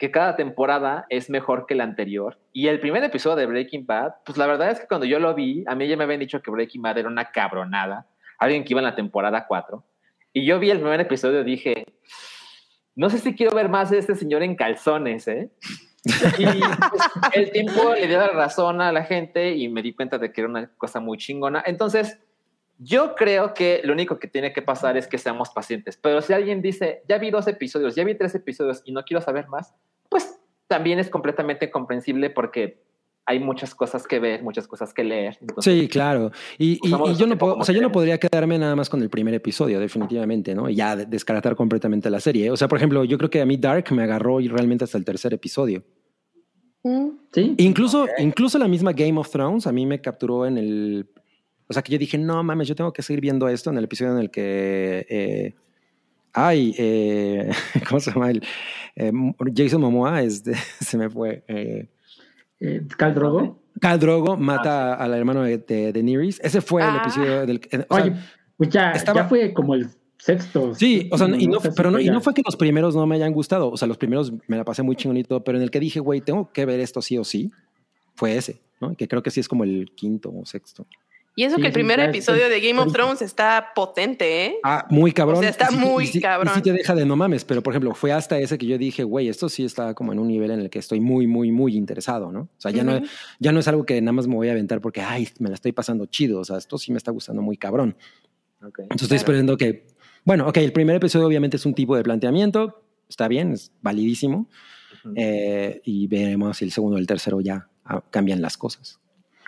[0.00, 2.38] que cada temporada es mejor que la anterior.
[2.54, 5.34] Y el primer episodio de Breaking Bad, pues la verdad es que cuando yo lo
[5.34, 8.06] vi, a mí ya me habían dicho que Breaking Bad era una cabronada.
[8.38, 9.84] Alguien que iba en la temporada 4.
[10.32, 11.84] Y yo vi el primer episodio y dije,
[12.96, 15.50] no sé si quiero ver más de este señor en calzones, ¿eh?
[16.38, 17.02] Y pues,
[17.34, 20.40] el tiempo le dio la razón a la gente y me di cuenta de que
[20.40, 21.62] era una cosa muy chingona.
[21.66, 22.18] Entonces,
[22.78, 25.98] yo creo que lo único que tiene que pasar es que seamos pacientes.
[25.98, 29.20] Pero si alguien dice, ya vi dos episodios, ya vi tres episodios y no quiero
[29.20, 29.74] saber más,
[30.70, 32.80] también es completamente comprensible porque
[33.26, 35.36] hay muchas cosas que ver, muchas cosas que leer.
[35.40, 36.30] Entonces, Sí, claro.
[36.58, 38.88] Y, y- Usamos y yo no puedo, o sea, yo no podría quedarme nada más
[38.88, 40.70] con el primer episodio, definitivamente, ¿no?
[40.70, 42.50] Y ya de- descartar completamente la serie.
[42.52, 44.96] O sea, por ejemplo, yo creo que a mí Dark me agarró y realmente hasta
[44.96, 45.82] el tercer episodio.
[46.84, 47.08] Mm.
[47.32, 47.54] Sí.
[47.58, 51.10] Incluso, incluso la misma Game of Thrones a mí me capturó en el.
[51.68, 53.84] O sea, que yo dije, no mames, yo tengo que seguir viendo esto en el
[53.84, 55.06] episodio en el que.
[55.08, 55.54] eh,
[56.32, 57.50] ay, eh,
[57.88, 58.30] ¿cómo se llama?
[58.30, 58.42] El,
[58.96, 59.12] eh,
[59.54, 61.44] Jason Momoa, este, se me fue.
[61.48, 61.88] Eh,
[62.62, 63.62] Eh, Khal Drogo.
[63.80, 66.38] Khal Drogo mata al hermano de, de Daenerys.
[66.44, 66.98] Ese fue el Ah.
[67.02, 67.56] episodio del.
[67.70, 68.14] eh, o sea, Oye,
[68.58, 69.88] pues ya, estaba- ya fue como el
[70.18, 70.74] sexto.
[70.74, 73.06] Sí, o sea, y no, sí pero no, y no fue que los primeros no
[73.06, 73.70] me hayan gustado.
[73.70, 76.20] O sea, los primeros me la pasé muy chingonito, pero en el que dije, güey,
[76.20, 77.50] tengo que ver esto sí o sí,
[78.14, 78.94] fue ese, ¿no?
[78.94, 80.86] Que creo que sí es como el quinto o sexto.
[81.36, 82.92] Y eso Sí, que el primer episodio de Game of ahorita.
[82.98, 84.56] Thrones está potente, ¿eh?
[84.64, 85.38] Ah, muy cabrón.
[85.38, 86.52] O sea, está muy y sí- Y cabrón.
[86.54, 89.04] sí te deja de no mames, pero por ejemplo, fue hasta ese que yo dije,
[89.04, 91.76] güey, esto sí está como en un nivel en el que estoy muy, muy, muy
[91.76, 92.40] interesado, ¿no?
[92.40, 93.00] O sea, ya, no,
[93.38, 95.54] ya no es algo que nada más me voy a aventar porque, ay, me la
[95.54, 96.40] estoy pasando chido.
[96.40, 97.96] O sea, esto sí me está gustando muy cabrón.
[98.60, 99.16] Entonces estoy Claro.
[99.16, 99.86] esperando que,
[100.24, 104.48] bueno, ok, el primer episodio obviamente es un tipo de planteamiento, está bien, es validísimo,
[105.14, 108.98] eh, y veremos si el segundo y el tercero ya ah, cambian las cosas.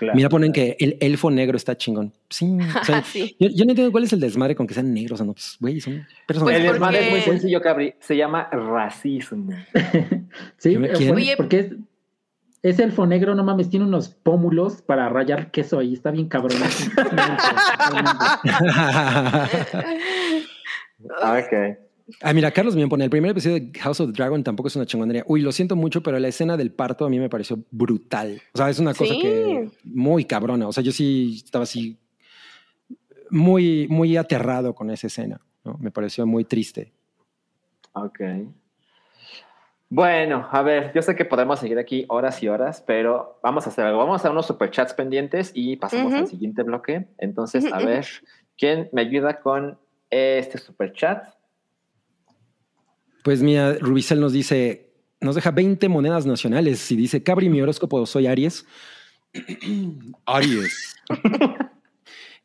[0.03, 0.75] Claro, Mira, ponen claro.
[0.79, 2.13] que el elfo negro está chingón.
[2.29, 3.37] Sí, o sea, Sí.
[3.39, 5.57] yo, yo no entiendo cuál es el desmadre con que sean negros, o no, pues,
[5.61, 6.53] güey, son personas.
[6.55, 7.95] Pues el desmadre es muy sencillo, Cabri.
[8.01, 9.53] Se llama racismo.
[10.57, 10.77] Sí,
[11.37, 11.73] porque es,
[12.63, 16.59] ese elfo negro, no mames, tiene unos pómulos para rayar queso ahí, está bien cabrón.
[21.05, 21.79] Ok.
[22.21, 24.77] Ah, mira, Carlos me pone, el primer episodio de House of the Dragon tampoco es
[24.77, 25.25] una chingonería.
[25.27, 28.41] Uy, lo siento mucho, pero la escena del parto a mí me pareció brutal.
[28.55, 29.21] O sea, es una cosa Sí.
[29.21, 30.69] que muy cabrona.
[30.69, 31.99] O sea, yo sí estaba así
[33.31, 35.41] muy, muy aterrado con esa escena.
[35.65, 35.79] ¿no?
[35.81, 36.93] Me pareció muy triste.
[37.93, 38.21] Ok.
[39.89, 43.71] Bueno, a ver, yo sé que podemos seguir aquí horas y horas, pero vamos a
[43.71, 43.99] hacer algo.
[43.99, 47.09] Vamos a unos superchats pendientes y pasamos al siguiente bloque.
[47.19, 48.07] Entonces, a ver,
[48.57, 49.79] ¿quién me ayuda con
[50.09, 51.27] este superchat?
[53.23, 54.91] Pues mira, Rubicel nos dice,
[55.21, 58.65] nos deja 20 monedas nacionales y dice, Cabri, mi horóscopo, soy Aries.
[60.27, 60.97] Aries.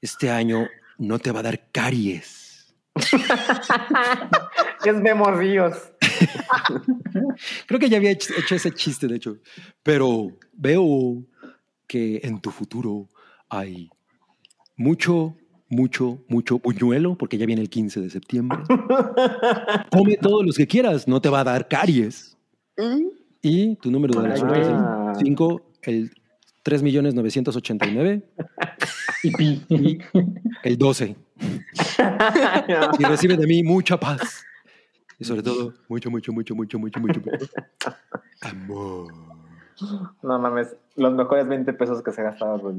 [0.01, 0.67] Este año
[0.97, 2.75] no te va a dar caries.
[4.85, 5.91] Es Memo Ríos.
[7.65, 9.37] Creo que ya había hecho, hecho ese chiste, de hecho.
[9.83, 11.25] Pero veo
[11.87, 13.09] que en tu futuro
[13.49, 13.89] hay
[14.75, 15.35] mucho,
[15.69, 18.59] mucho, mucho buñuelo, porque ya viene el 15 de septiembre.
[19.91, 22.37] Come todos los que quieras, no te va a dar caries.
[22.77, 23.07] Mm.
[23.41, 24.79] Y tu número de la Ay, suerte es güey.
[25.09, 26.11] el 5, el
[26.63, 28.23] 3.989,
[29.23, 29.99] y pi.
[30.63, 31.15] el 12.
[32.99, 34.43] Y recibe de mí mucha paz.
[35.19, 37.47] Y sobre todo, mucho, mucho, mucho, mucho, mucho, mucho, mucho
[38.41, 39.13] amor.
[40.23, 42.73] No mames, los mejores 20 pesos que se ha gastado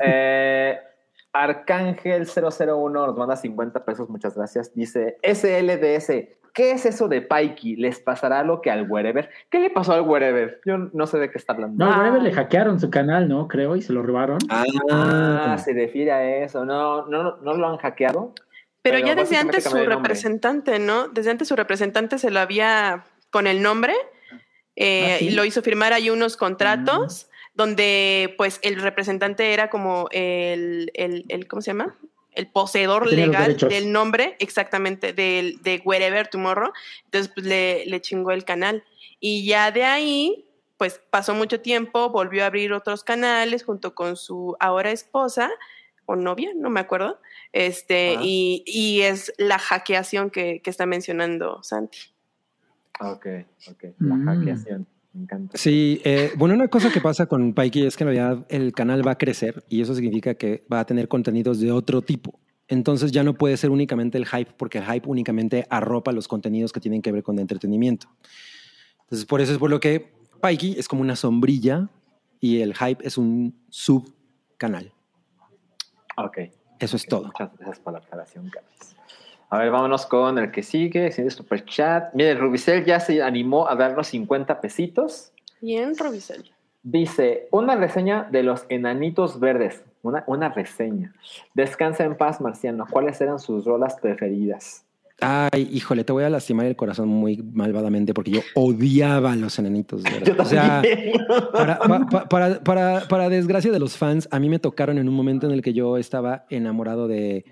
[0.00, 0.78] eh,
[1.32, 4.74] Arcángel 001 nos manda 50 pesos, muchas gracias.
[4.74, 7.76] Dice SLDS, ¿qué es eso de Paiki?
[7.76, 9.30] ¿Les pasará lo que al Wherever?
[9.48, 10.60] ¿Qué le pasó al Wherever?
[10.64, 11.84] Yo no sé de qué está hablando.
[11.84, 11.98] No, Ah.
[11.98, 13.46] Whatever le hackearon su canal, ¿no?
[13.48, 14.38] Creo, y se lo robaron.
[14.50, 16.64] Ah, se refiere a eso.
[16.64, 18.32] No, no, no lo han hackeado.
[18.82, 21.08] Pero, Pero ya desde antes su representante, ¿no?
[21.08, 23.94] Desde antes su representante se lo había con el nombre
[24.74, 25.26] eh, ¿Ah, sí?
[25.28, 31.24] y lo hizo firmar ahí unos contratos donde pues el representante era como el, el,
[31.28, 31.96] el- ¿cómo se llama?
[32.32, 36.72] El poseedor legal del nombre, exactamente, del, de Wherever Tomorrow.
[37.06, 38.84] Entonces pues le, le chingó el canal.
[39.18, 40.46] Y ya de ahí,
[40.78, 45.50] pues pasó mucho tiempo, volvió a abrir otros canales junto con su ahora esposa
[46.06, 47.20] o novia, no me acuerdo.
[47.52, 48.20] Este, Ah.
[48.22, 51.98] y, y es la hackeación que, que está mencionando Santi.
[53.00, 53.26] Ok,
[53.68, 53.84] ok.
[53.98, 54.26] La Mm.
[54.26, 54.86] hackeación.
[55.12, 55.58] Me encanta.
[55.58, 59.06] Sí, eh, bueno, una cosa que pasa con Pikey es que en realidad el canal
[59.06, 62.38] va a crecer y eso significa que va a tener contenidos de otro tipo.
[62.68, 66.72] Entonces ya no puede ser únicamente el hype, porque el hype únicamente arropa los contenidos
[66.72, 68.06] que tienen que ver con entretenimiento.
[69.02, 71.88] Entonces, por eso es por lo que Pikey es como una sombrilla
[72.38, 74.92] y el hype es un subcanal.
[76.16, 76.38] Ok.
[76.78, 77.26] Eso es todo.
[77.26, 78.96] Muchas gracias por la aclaración, Carlos.
[79.50, 81.10] A ver, vámonos con el que sigue.
[81.12, 82.14] Sigue super chat.
[82.14, 85.32] Mire, Rubicel ya se animó a darnos 50 pesitos.
[85.60, 86.50] Bien, Robicel.
[86.82, 89.82] Dice, una reseña de los enanitos verdes.
[90.02, 91.12] Una, una reseña.
[91.54, 92.86] Descansa en paz, Marciano.
[92.90, 94.84] ¿Cuáles eran sus rolas preferidas?
[95.22, 99.58] Ay, híjole, te voy a lastimar el corazón muy malvadamente porque yo odiaba a los
[99.58, 100.02] enanitos.
[100.24, 101.12] Yo O sea, también.
[101.52, 105.06] para, pa- pa- para, para, para desgracia de los fans, a mí me tocaron en
[105.10, 107.44] un momento en el que yo estaba enamorado de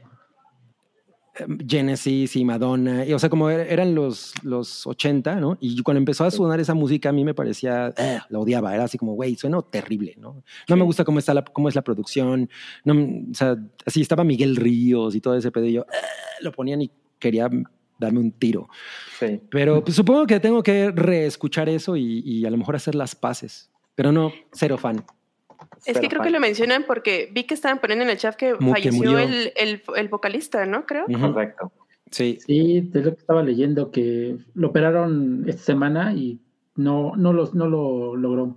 [1.66, 3.05] Genesis y Madonna.
[3.05, 5.56] Y, o sea, como er- eran los, los 80, ¿no?
[5.60, 8.74] Y cuando empezó a sonar esa música, a mí me parecía, "Ugh", la odiaba.
[8.74, 10.43] Era así como, güey, suena terrible, ¿no?
[10.69, 12.48] No me gusta cómo, está la, cómo es la producción.
[12.85, 13.56] No, o sea,
[13.86, 15.66] así estaba Miguel Ríos y todo ese pedo.
[15.66, 17.48] Y yo "Ugh", lo ponían y quería
[17.98, 18.69] darme un tiro.
[19.19, 19.40] Sí.
[19.51, 23.15] Pero pues, supongo que tengo que reescuchar eso y, y a lo mejor hacer las
[23.15, 23.70] paces.
[23.97, 25.05] Pero no, cero fan.
[25.86, 26.26] Es que creo fan.
[26.26, 29.82] que lo mencionan porque vi que estaban poniendo en el chat que falleció el, el,
[29.96, 30.86] el vocalista, ¿no?
[30.86, 31.05] Creo.
[31.09, 31.32] Ujú.
[31.32, 31.72] Correcto.
[32.10, 32.38] Sí.
[32.44, 36.40] Sí, es lo que estaba leyendo, que lo operaron esta semana y
[36.76, 38.56] no, no, los, no lo logró.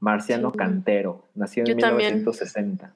[0.00, 0.58] Marciano Sí.
[0.58, 1.24] Cantero.
[1.34, 2.14] Nació en Yo también.
[2.16, 2.94] 1960.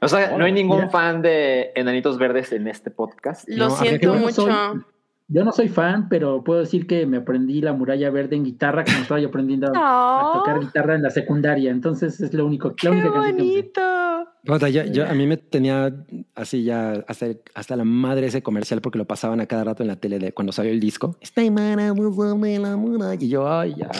[0.00, 0.90] O sea, no hay ningún Mira.
[0.90, 3.48] fan de Enanitos Verdes en este podcast.
[3.48, 4.42] Lo No, siento mucho.
[4.46, 4.82] Soy-
[5.30, 8.82] Yo no soy fan, pero puedo decir que me aprendí la muralla verde en guitarra
[8.84, 11.70] como estaba yo aprendiendo a tocar guitarra en la secundaria.
[11.70, 13.80] Entonces es lo único, ¡Qué la única que bonito!
[14.46, 15.94] Puta, yo- yo- a mí me tenía
[16.34, 19.88] así ya hasta, hasta la madre ese comercial porque lo pasaban a cada rato en
[19.88, 21.16] la tele de cuando salió el disco.
[22.62, 23.22] La muralla.
[23.22, 23.90] Y yo, ay, ya.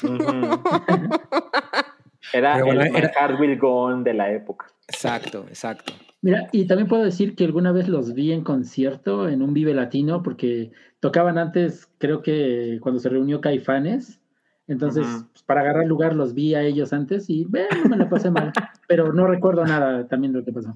[2.32, 4.66] Era bueno, el era- Heart Will Go On de la época.
[4.88, 5.92] Exacto, exacto.
[6.20, 9.74] Mira, y también puedo decir que alguna vez los vi en concierto en un Vive
[9.74, 14.20] Latino porque tocaban antes, creo que cuando se reunió Caifanes.
[14.66, 18.08] Entonces, pues, para agarrar lugar los vi a ellos antes y ve, no me la
[18.08, 18.52] pasé mal.
[18.88, 20.74] Pero no recuerdo nada también de lo que pasó.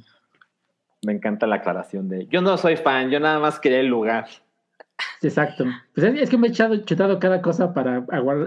[1.04, 4.26] Me encanta la aclaración de yo no soy fan, yo nada más quería el lugar.
[5.22, 5.64] Exacto.
[5.94, 7.98] Pues es, es que me he echado, chutado cada cosa para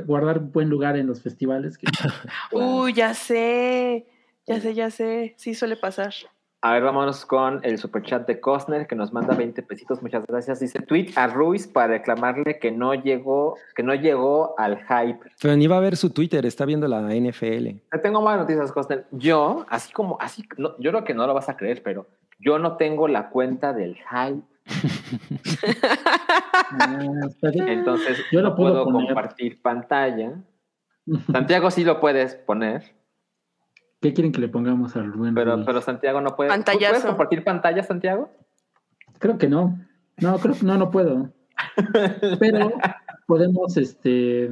[0.06, 1.77] guardar buen lugar en los festivales.
[1.77, 1.88] que-
[2.52, 4.06] Uy, ya sé.
[4.47, 5.34] Ya sé, ya sé.
[5.38, 6.14] Sí suele pasar.
[6.61, 10.02] A ver, vámonos con el superchat de Costner que nos manda 20 pesitos.
[10.02, 10.60] Muchas gracias.
[10.60, 15.19] Dice tweet a Ruiz para reclamarle que no llegó, que no llegó al hype.
[15.39, 17.68] Pero ni va a ver su Twitter, está viendo la NFL.
[17.91, 19.06] Te tengo más noticias, Costner.
[19.11, 22.07] Yo, así como, así, no, yo creo que no lo vas a creer, pero
[22.39, 24.41] yo no tengo la cuenta del hype.
[27.42, 30.34] Entonces, Yo lo no puedo compartir pantalla.
[31.32, 32.96] Santiago sí lo puedes poner,
[34.02, 35.34] ¿Qué quieren que le pongamos al Rubén?
[35.34, 35.66] pero, Ruiz?
[35.66, 36.50] pero Santiago no puede.
[36.50, 36.92] Pantallazo.
[36.92, 38.30] ¿Puedes compartir pantalla, Santiago?
[39.18, 39.80] Creo que no.
[40.18, 41.32] No, creo que no, no puedo.
[42.40, 42.72] Pero
[43.26, 44.52] podemos, este.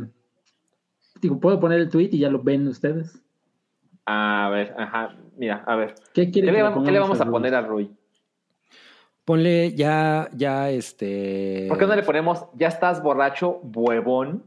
[1.21, 3.21] Digo, puedo poner el tweet y ya lo ven ustedes.
[4.05, 5.93] A ver, ajá, mira, a ver.
[6.13, 7.91] ¿Qué ¿Qué le, vamos- qué le vamos a poner a Rui?
[9.25, 11.65] Ponle ya, ya este.
[11.69, 14.45] ¿Por qué no le ponemos ya estás borracho, huevón?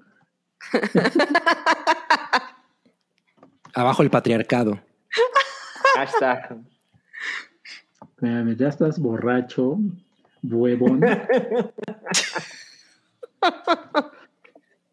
[3.75, 4.79] Abajo el patriarcado.
[5.95, 6.59] Hashtag.
[8.03, 9.79] Espérame, ya estás borracho,
[10.43, 11.01] huevón.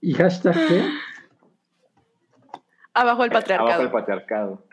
[0.01, 0.89] ¿Y hashtag qué?
[2.93, 3.81] Abajo el Abajo patriarcado.
[3.81, 4.65] el patriarcado.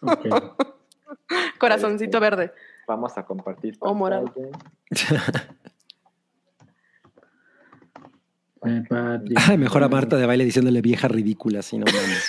[0.00, 0.26] Ok.
[1.58, 2.52] Corazoncito verde.
[2.88, 3.76] Vamos a compartir.
[3.80, 4.32] O morado.
[4.34, 4.50] Eh,
[8.88, 12.24] Patri- Ay, mejor a Marta de baile diciéndole vieja ridícula, así no mames.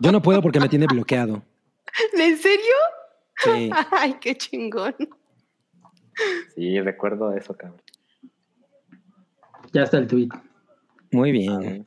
[0.00, 1.42] Yo no puedo porque me tiene bloqueado.
[2.14, 2.74] ¿En serio?
[3.36, 3.70] Sí.
[3.90, 4.94] Ay, qué chingón.
[6.54, 7.82] Sí, recuerdo eso, cabrón.
[9.72, 10.28] Ya está el tweet.
[11.12, 11.52] Muy bien.
[11.52, 11.84] A ver,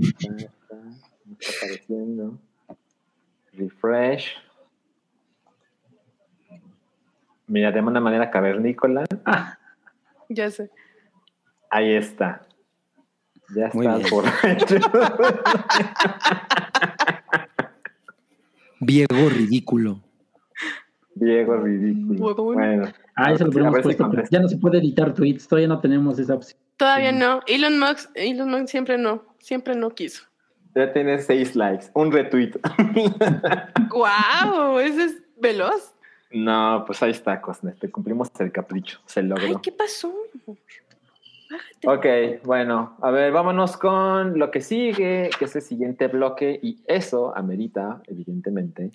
[0.00, 0.76] está, está.
[1.24, 2.38] Me está apareciendo.
[3.52, 4.32] Refresh.
[7.46, 9.04] Mira, de una manera cavernícola.
[9.24, 9.58] Ah,
[10.28, 10.70] Ya sé.
[11.70, 12.42] Ahí está.
[13.54, 14.10] Ya Muy estás bien.
[14.10, 14.76] borracho.
[19.28, 20.00] Ridículo.
[21.14, 22.34] Diego ridículo.
[22.34, 25.80] Bueno, ah, eso lo si puesto, pero ya no se puede editar tweets, todavía no
[25.80, 26.58] tenemos esa opción.
[26.76, 27.16] Todavía Sí.
[27.18, 27.40] no.
[27.46, 29.24] Elon Musk, Elon Musk siempre no.
[29.38, 30.24] Siempre no quiso.
[30.74, 31.86] ya tienes seis likes.
[31.94, 32.52] Un retweet.
[33.90, 34.78] ¡Guau!
[34.78, 35.94] Ese es veloz.
[36.30, 37.76] No, pues ahí está, Cosner.
[37.76, 39.00] Te cumplimos el capricho.
[39.06, 39.46] Se logró.
[39.46, 40.12] Ay, ¿qué pasó?
[41.84, 42.06] Ok,
[42.42, 47.36] bueno, a ver, vámonos con lo que sigue, que es el siguiente bloque, y eso
[47.36, 48.90] amerita, evidentemente,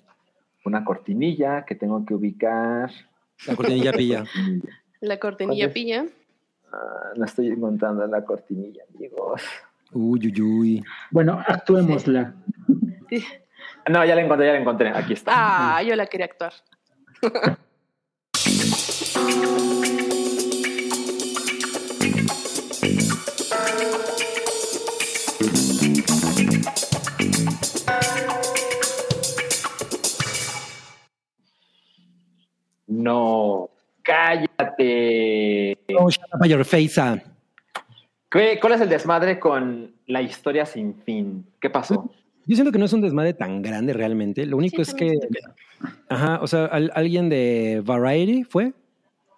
[0.64, 2.90] una cortinilla que tengo que ubicar.
[3.46, 4.24] La cortinilla pilla.
[5.00, 6.04] La cortinilla pilla.
[6.72, 9.42] Ah, no estoy encontrando la cortinilla, amigos.
[9.92, 10.84] Uy, uy, uy.
[11.10, 12.34] Bueno, actuémosla.
[13.90, 14.90] No, ya la encontré, ya la encontré.
[14.90, 15.32] Aquí está.
[15.76, 16.52] Ah, yo la quería actuar.
[32.86, 33.70] No,
[34.02, 35.78] cállate.
[35.98, 36.98] Oh, shut up your face.
[37.00, 37.18] ah.
[38.30, 41.46] ¿Qué- ¿Cuál es el desmadre con la historia sin fin?
[41.60, 42.10] ¿Qué pasó?
[42.46, 44.46] Yo siento que no es un desmadre tan grande realmente.
[44.46, 45.12] Lo único Sí, es que,
[46.08, 48.72] ajá, o sea, al- alguien de Variety fue,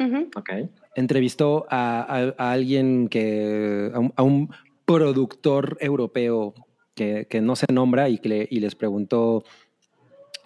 [0.01, 0.31] Ujú.
[0.37, 0.51] Ok.
[0.97, 4.51] entrevistó a, a- a alguien que, a un, a un
[4.85, 6.55] productor europeo
[6.95, 9.45] que, que no se nombra y que le- y les preguntó,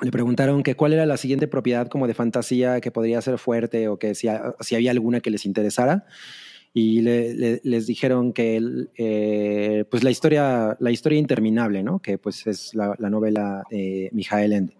[0.01, 3.89] le preguntaron que cuál era la siguiente propiedad como de fantasía que podría ser fuerte
[3.89, 4.29] o que si,
[4.61, 6.07] si había alguna que les interesara.
[6.75, 11.99] Y le- le- les dijeron que el, eh, pues la historia, la historia interminable, ¿no?
[12.01, 14.75] Que pues es la, la novela de Mijael Ende.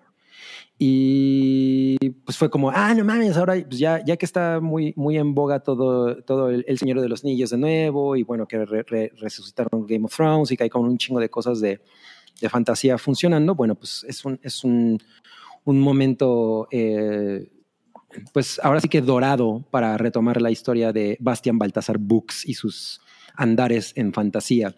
[0.81, 5.19] Y pues fue como, ah, no mames, ahora pues ya, ya que está muy, muy
[5.19, 8.65] en boga todo, todo el, el Señor de los Niños de nuevo, y bueno, que
[8.65, 11.81] re- re- resucitaron Game of Thrones y que hay con un chingo de cosas de,
[12.41, 14.99] de fantasía funcionando, bueno, pues es un, es un,
[15.65, 17.49] un momento, eh,
[18.33, 23.01] pues ahora sí que dorado para retomar la historia de Bastian Baltasar Books y sus
[23.35, 24.75] andares en fantasía.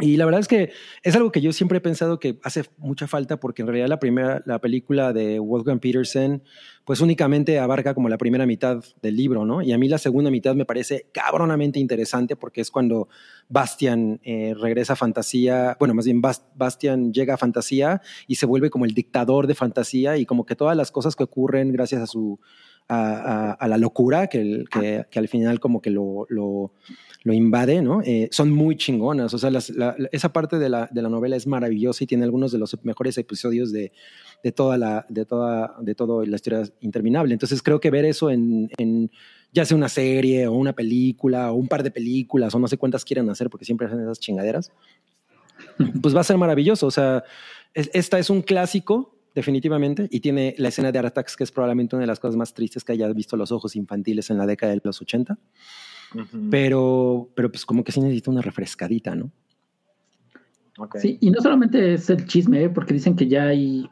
[0.00, 0.70] Y la verdad es que
[1.02, 4.00] es algo que yo siempre he pensado que hace mucha falta porque en realidad la
[4.00, 6.42] primera, la película de Wolfgang Petersen,
[6.84, 9.62] pues únicamente abarca como la primera mitad del libro, ¿no?
[9.62, 13.08] Y a mí la segunda mitad me parece cabronamente interesante porque es cuando
[13.48, 18.46] Bastian eh, regresa a fantasía, bueno, más bien Bas- Bastian llega a fantasía y se
[18.46, 22.02] vuelve como el dictador de fantasía y como que todas las cosas que ocurren gracias
[22.02, 22.40] a su
[22.86, 26.26] a, a- la locura que, que, que al final como que lo,
[27.24, 28.00] lo invade, ¿no?
[28.02, 29.32] Eh, son muy chingonas.
[29.34, 32.06] O sea, las- la- la- esa parte de la, de la novela es maravillosa y
[32.06, 33.92] tiene algunos de los mejores episodios de,
[34.42, 37.32] de toda la, de toda, de toda la historia interminable.
[37.32, 39.10] Entonces creo que ver eso en, en
[39.52, 42.76] ya sea una serie o una película o un par de películas o no sé
[42.76, 44.70] cuántas quieran hacer porque siempre hacen esas chingaderas,
[46.02, 46.86] pues va a ser maravilloso.
[46.86, 47.24] O sea,
[47.72, 51.96] es- esta es un clásico, definitivamente, y tiene la escena de Artax, que es probablemente
[51.96, 54.72] una de las cosas más tristes que haya visto los ojos infantiles en la década
[54.74, 55.38] de los 80.
[56.50, 59.30] Pero, pero pues como que sí necesita una refrescadita, ¿no?
[60.96, 62.68] Sí, y no solamente es el chisme, ¿eh?
[62.68, 63.88] porque dicen que ya hay,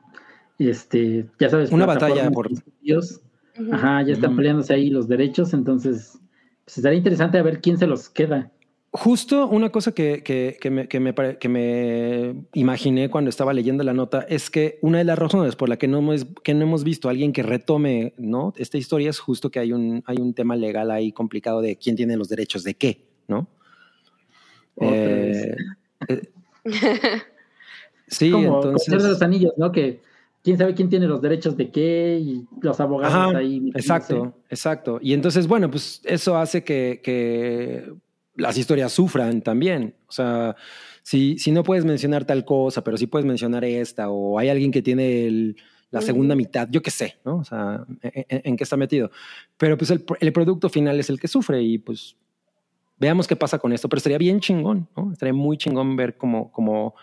[0.58, 2.50] este, ya sabes, Una batalla por-.
[2.50, 3.74] Ujú.
[3.74, 6.18] Ajá, ya están peleándose ahí los derechos, entonces
[6.64, 8.50] pues, estaría interesante a ver quién se los queda.
[8.94, 13.54] Justo una cosa que, que, que me, que, me, pare- que me imaginé cuando estaba
[13.54, 16.52] leyendo la nota es que una de las razones por la que no hemos, que
[16.52, 18.52] no hemos visto a alguien que retome ¿no?
[18.58, 21.96] esta historia es justo que hay un, hay un tema legal ahí complicado de quién
[21.96, 23.48] tiene los derechos de qué, ¿no?
[24.76, 25.56] Eh,
[26.08, 26.22] eh,
[28.08, 29.02] sí, Como entonces...
[29.02, 29.72] De los Anillos, ¿no?
[29.72, 30.02] Que
[30.42, 33.70] quién sabe quién tiene los derechos de qué y los abogados Ajá, ahí.
[33.74, 34.98] Exacto, exacto.
[35.00, 37.00] Y entonces, bueno, pues eso hace que
[38.34, 39.94] las historias sufran también.
[40.08, 40.56] O sea,
[41.02, 44.70] si, si no puedes mencionar tal cosa, pero sí puedes mencionar esta, o hay alguien
[44.70, 45.56] que tiene el-
[45.90, 47.36] la segunda mitad, yo qué sé, ¿no?
[47.36, 49.10] O sea, en, en- en qué está metido.
[49.58, 52.16] Pero pues el, el producto final es el que sufre y pues
[52.98, 53.90] veamos qué pasa con esto.
[53.90, 55.12] Pero estaría bien chingón, ¿no?
[55.12, 56.50] Estaría muy chingón ver cómo...
[56.50, 56.94] cómo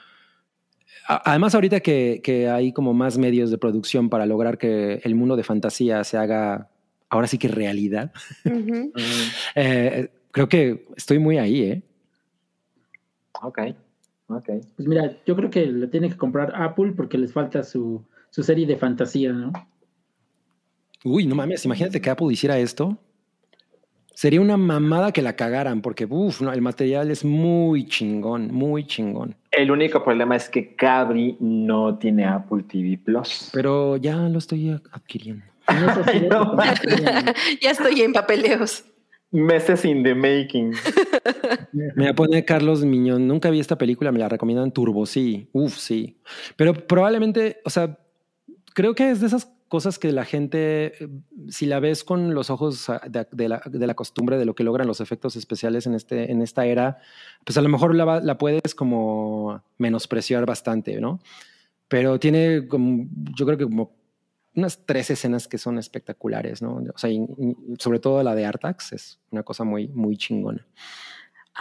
[1.07, 5.13] a- Además, ahorita que, que hay como más medios de producción para lograr que el
[5.13, 6.69] mundo de fantasía se haga
[7.09, 8.11] ahora sí que realidad,
[9.55, 11.83] eh, creo que estoy muy ahí, ¿eh?
[13.41, 13.59] Ok.
[14.27, 14.49] Ok.
[14.75, 18.43] Pues mira, yo creo que le tiene que comprar Apple porque les falta su, su
[18.43, 19.51] serie de fantasía, ¿no?
[21.03, 22.97] Uy, no mames, imagínate que Apple hiciera esto.
[24.13, 28.85] Sería una mamada que la cagaran, porque uf, no, el material es muy chingón, muy
[28.85, 29.37] chingón.
[29.49, 33.49] El único problema es que Cabri no tiene Apple TV Plus.
[33.53, 35.45] Pero ya lo estoy adquiriendo.
[35.67, 36.55] Ay, no
[37.61, 38.83] ya estoy en papeleos.
[39.31, 40.73] Meses in the making.
[41.95, 46.19] Me pone Carlos Miñón, nunca vi esta película, me la recomiendan Turbo, sí, uf, sí.
[46.55, 47.99] Pero probablemente, o sea,
[48.73, 50.93] creo que es de esas cosas que la gente,
[51.49, 54.63] si la ves con los ojos de, de la, de la costumbre de lo que
[54.63, 56.97] logran los efectos especiales en, este, en esta era,
[57.45, 61.19] pues a lo mejor la, la puedes como menospreciar bastante, ¿no?
[61.87, 63.07] Pero tiene como,
[63.37, 63.98] yo creo que como
[64.55, 66.81] unas tres escenas que son espectaculares, ¿no?
[66.93, 70.65] O sea, y- y sobre todo la de Artax es una cosa muy, muy chingona.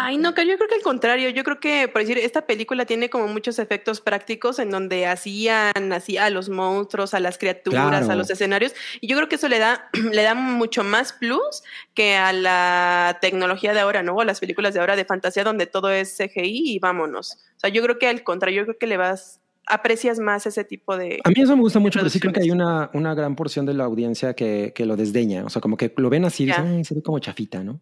[0.00, 3.10] Ay, no, yo creo que al contrario, yo creo que, por decir, esta película tiene
[3.10, 8.12] como muchos efectos prácticos en donde hacían así a los monstruos, a las criaturas, Claro.
[8.12, 11.64] a los escenarios, y yo creo que eso le da, le da mucho más plus
[11.94, 14.14] que a la tecnología de ahora, ¿no?
[14.14, 17.32] O a las películas de ahora de fantasía donde todo es CGI y vámonos.
[17.56, 20.64] O sea, yo creo que al contrario, yo creo que le vas, aprecias más ese
[20.64, 21.20] tipo de...
[21.24, 23.66] A mí eso me gusta mucho, pero sí creo que hay una, una gran porción
[23.66, 25.44] de la audiencia que, que lo desdeña.
[25.44, 26.56] O sea, como que lo ven así y Ya.
[26.62, 27.80] dicen, "Ay, se ve como chafita, ¿no?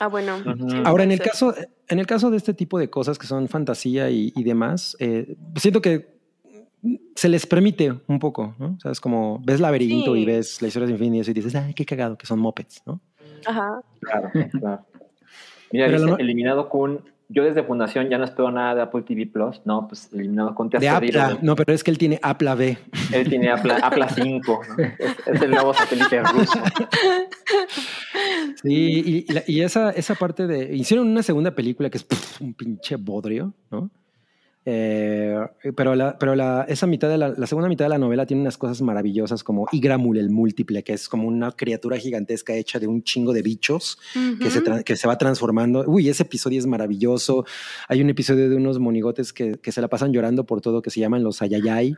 [0.00, 0.38] Ah, bueno.
[0.42, 1.28] Sí, Ahora, en el ser.
[1.28, 1.54] caso,
[1.88, 5.36] en el caso de este tipo de cosas que son fantasía y, y demás, eh,
[5.56, 6.14] siento que
[7.14, 8.74] se les permite un poco, ¿no?
[8.76, 10.20] O sea, es como ves laberinto Sí.
[10.20, 13.00] y ves la historia sin fin y dices, ay, qué cagado, que son mopeds, ¿no?
[13.46, 13.80] Ajá.
[14.00, 14.30] Claro,
[14.60, 14.86] claro.
[15.72, 17.00] Mira, dice, no- eliminado Kun.
[17.28, 19.60] Yo desde Fundación ya no espero nada de Apple TV Plus.
[19.64, 20.88] No, pues eliminado has De
[21.32, 21.38] güey.
[21.42, 22.78] no, pero es que él tiene Apla B.
[23.12, 24.60] Él tiene Apla, Apla 5.
[24.78, 24.84] ¿no?
[24.84, 26.58] Es, es el nuevo satélite ruso.
[28.62, 30.74] Sí, y, y la- y esa, esa parte de.
[30.74, 33.90] Hicieron una segunda película que es pff, un pinche bodrio, ¿no?
[34.68, 35.38] Eh,
[35.76, 38.42] pero la, pero la, esa mitad de la, la segunda mitad de la novela tiene
[38.42, 42.88] unas cosas maravillosas como Igramul el múltiple, que es como una criatura gigantesca hecha de
[42.88, 43.96] un chingo de bichos
[44.40, 45.84] que, se que se va transformando.
[45.86, 47.46] Uy, ese episodio es maravilloso.
[47.86, 50.90] Hay un episodio de unos monigotes que, que se la pasan llorando por todo, que
[50.90, 51.94] se llaman los Ayayay.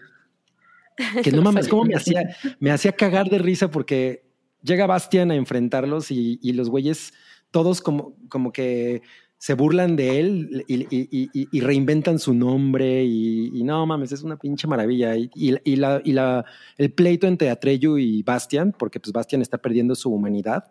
[1.23, 4.24] Que no mames, cómo me hacía, me hacía cagar de risa porque
[4.62, 7.15] llega Bastian a enfrentarlos y, y los güeyes
[7.51, 9.03] todos como, como que
[9.40, 14.23] se burlan de él y, y- y- y reinventan su nombre y, no mames, es
[14.23, 15.15] una pinche maravilla.
[15.16, 16.44] Y, la, la-
[16.77, 20.65] el pleito entre Atreyu y Bastian, porque pues Bastian está perdiendo su humanidad,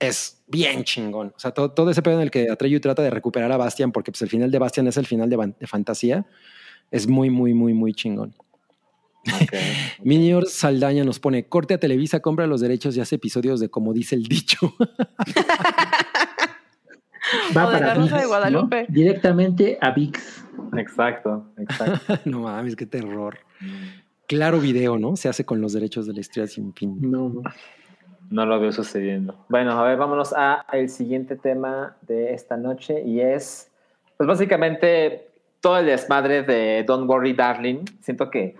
[0.00, 1.32] es bien chingón.
[1.36, 3.92] O sea, todo, todo ese pedo en el que Atreyu trata de recuperar a Bastian,
[3.92, 6.26] porque pues el final de Bastian es el final de, fantasía,
[6.90, 8.34] es muy, muy, muy, muy chingón.
[9.42, 9.54] Ok.
[10.04, 13.92] Minior Saldaña nos pone, corte a Televisa, compra los derechos y hace episodios de como
[13.92, 14.72] dice el dicho.
[17.56, 18.28] Va O de para la Rosa de VIX, ¿no?
[18.28, 18.86] Guadalupe.
[18.88, 20.44] Directamente a VIX.
[20.76, 22.18] Exacto, exacto.
[22.24, 23.38] no mames, qué terror.
[24.26, 25.16] Claro video, ¿no?
[25.16, 26.98] Se hace con los derechos de la historia sin fin.
[27.00, 27.42] No, no.
[28.28, 29.36] No lo veo sucediendo.
[29.48, 33.70] Bueno, a ver, vámonos a el siguiente tema de esta noche y es,
[34.16, 35.28] pues básicamente
[35.60, 37.84] todo el desmadre de Don't Worry Darling.
[38.00, 38.56] Siento que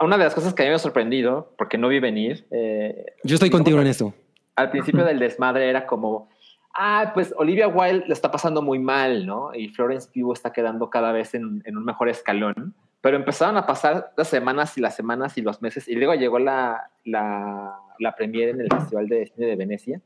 [0.00, 3.12] una de las cosas que a mí me ha sorprendido, porque no vi venir, eh,
[3.22, 4.14] Yo estoy contigo en esto.
[4.56, 6.29] al principio del desmadre era como,
[6.74, 9.54] ah, pues Olivia Wilde le está pasando muy mal, ¿no?
[9.54, 12.74] Y Florence Pugh está quedando cada vez en, en un mejor escalón.
[13.00, 16.38] Pero empezaron a pasar las semanas y las semanas y los meses y luego llegó
[16.38, 20.00] la, la, la premiere en el Festival de Cine de Venecia.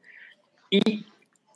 [0.70, 1.06] Y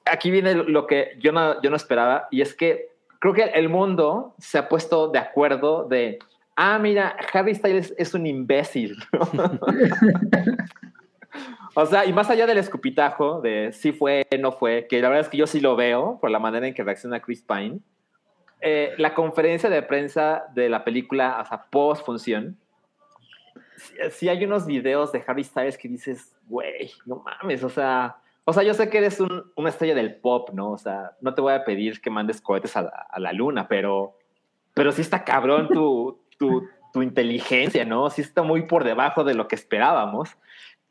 [0.05, 2.89] aquí viene lo que yo no, yo no esperaba y es que
[3.20, 6.18] creo que el mundo se ha puesto de acuerdo de,
[6.56, 8.97] ah, mira, Harry Styles es un imbécil.
[9.32, 9.51] ¿no?
[11.80, 15.22] O sea, y más allá del escupitajo de si fue, no fue, que la verdad
[15.22, 17.78] es que yo sí lo veo por la manera en que reacciona Chris Pine,
[18.60, 22.56] eh, la conferencia de prensa de la película, o sea, post función,
[24.10, 28.52] sí, hay unos videos de Harry Styles que dices, güey, no mames, o sea, o
[28.52, 30.72] sea, yo sé que eres un- una estrella del pop, ¿no?
[30.72, 33.68] O sea, no te voy a pedir que mandes cohetes a la, a la luna,
[33.68, 34.16] pero,
[34.74, 38.09] pero sí está cabrón tu, tu, tu inteligencia, ¿no?
[38.10, 40.36] Sí está muy por debajo de lo que esperábamos.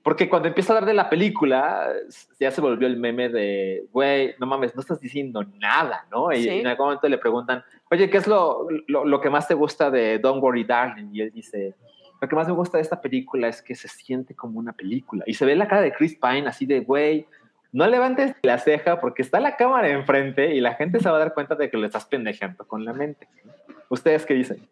[0.07, 1.91] Porque cuando empieza a hablar de la película,
[2.39, 6.31] ya se volvió el meme de, güey, no mames, no estás diciendo nada, ¿no?
[6.31, 6.49] Y Sí.
[6.49, 7.61] en algún momento le preguntan,
[7.91, 11.09] oye, ¿qué es lo, lo, lo que más te gusta de Don't Worry Darling?
[11.11, 11.75] Y él dice,
[12.21, 15.25] lo que más me gusta de esta película es que se siente como una película.
[15.27, 17.25] Y se ve la cara de Chris Pine así de, güey,
[17.73, 21.19] no levantes la ceja porque está la cámara enfrente y la gente se va a
[21.19, 23.27] dar cuenta de que lo estás pendejeando con la mente.
[23.89, 24.65] ¿Ustedes qué dicen?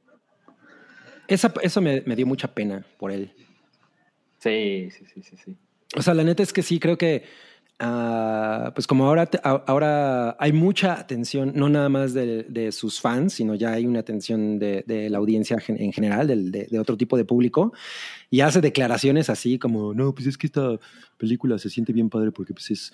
[1.27, 3.33] Esa- eso me, me dio mucha pena por él.
[4.45, 5.55] Sí, sí, sí, sí, sí.
[5.97, 7.23] O sea, la neta es que sí, creo que,
[7.79, 13.01] ah, pues como ahora, te- ahora hay mucha atención, no nada más de, de sus
[13.01, 16.79] fans, sino ya hay una atención de, de la audiencia en general, del- de, de
[16.79, 17.73] otro tipo de público,
[18.29, 20.77] y hace declaraciones así como, no, pues es que esta
[21.17, 22.93] película se siente bien padre porque pues es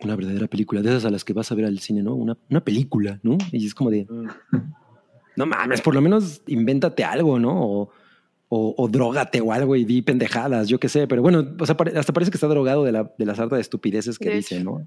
[0.00, 2.14] una verdadera película, de esas a las que vas a ver al cine, ¿no?
[2.16, 3.38] Una, una película, ¿no?
[3.52, 4.28] Y es como de, Mm.
[5.36, 7.52] no mames, por lo menos invéntate algo, ¿no?
[7.62, 7.90] O,
[8.54, 11.06] o, o drógate o algo y di pendejadas, yo qué sé.
[11.06, 13.62] Pero bueno, o sea, hasta parece que está drogado de la, de la sarta de
[13.62, 14.62] estupideces que De dice.
[14.62, 14.86] ¿no?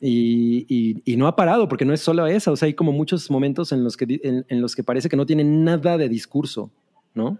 [0.00, 2.50] Y, y- y no ha parado, porque no es solo esa.
[2.50, 5.16] O sea, hay como muchos momentos en los que, en, en los que parece que
[5.16, 6.70] no tiene nada de discurso,
[7.14, 7.38] ¿no?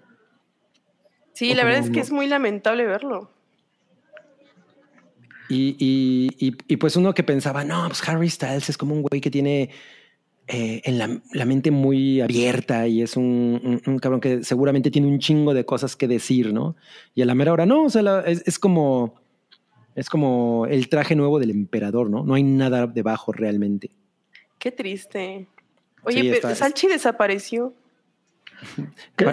[1.33, 2.03] Sí, O la verdad es que no.
[2.03, 3.31] es muy lamentable verlo.
[5.49, 9.01] Y, y- y- y, pues uno que pensaba, no, pues Harry Styles es como un
[9.01, 9.71] güey que tiene
[10.49, 14.91] eh, en la, la mente muy abierta y es un, un- un cabrón que seguramente
[14.91, 16.75] tiene un chingo de cosas que decir, ¿no?
[17.15, 19.15] Y a la mera hora, no, o sea, la- es, es como
[19.95, 22.23] es como el traje nuevo del emperador, ¿no?
[22.25, 23.91] No hay nada debajo realmente.
[24.59, 25.49] Qué triste.
[26.05, 27.75] Oye, Sí, pero está- Salchi desapareció.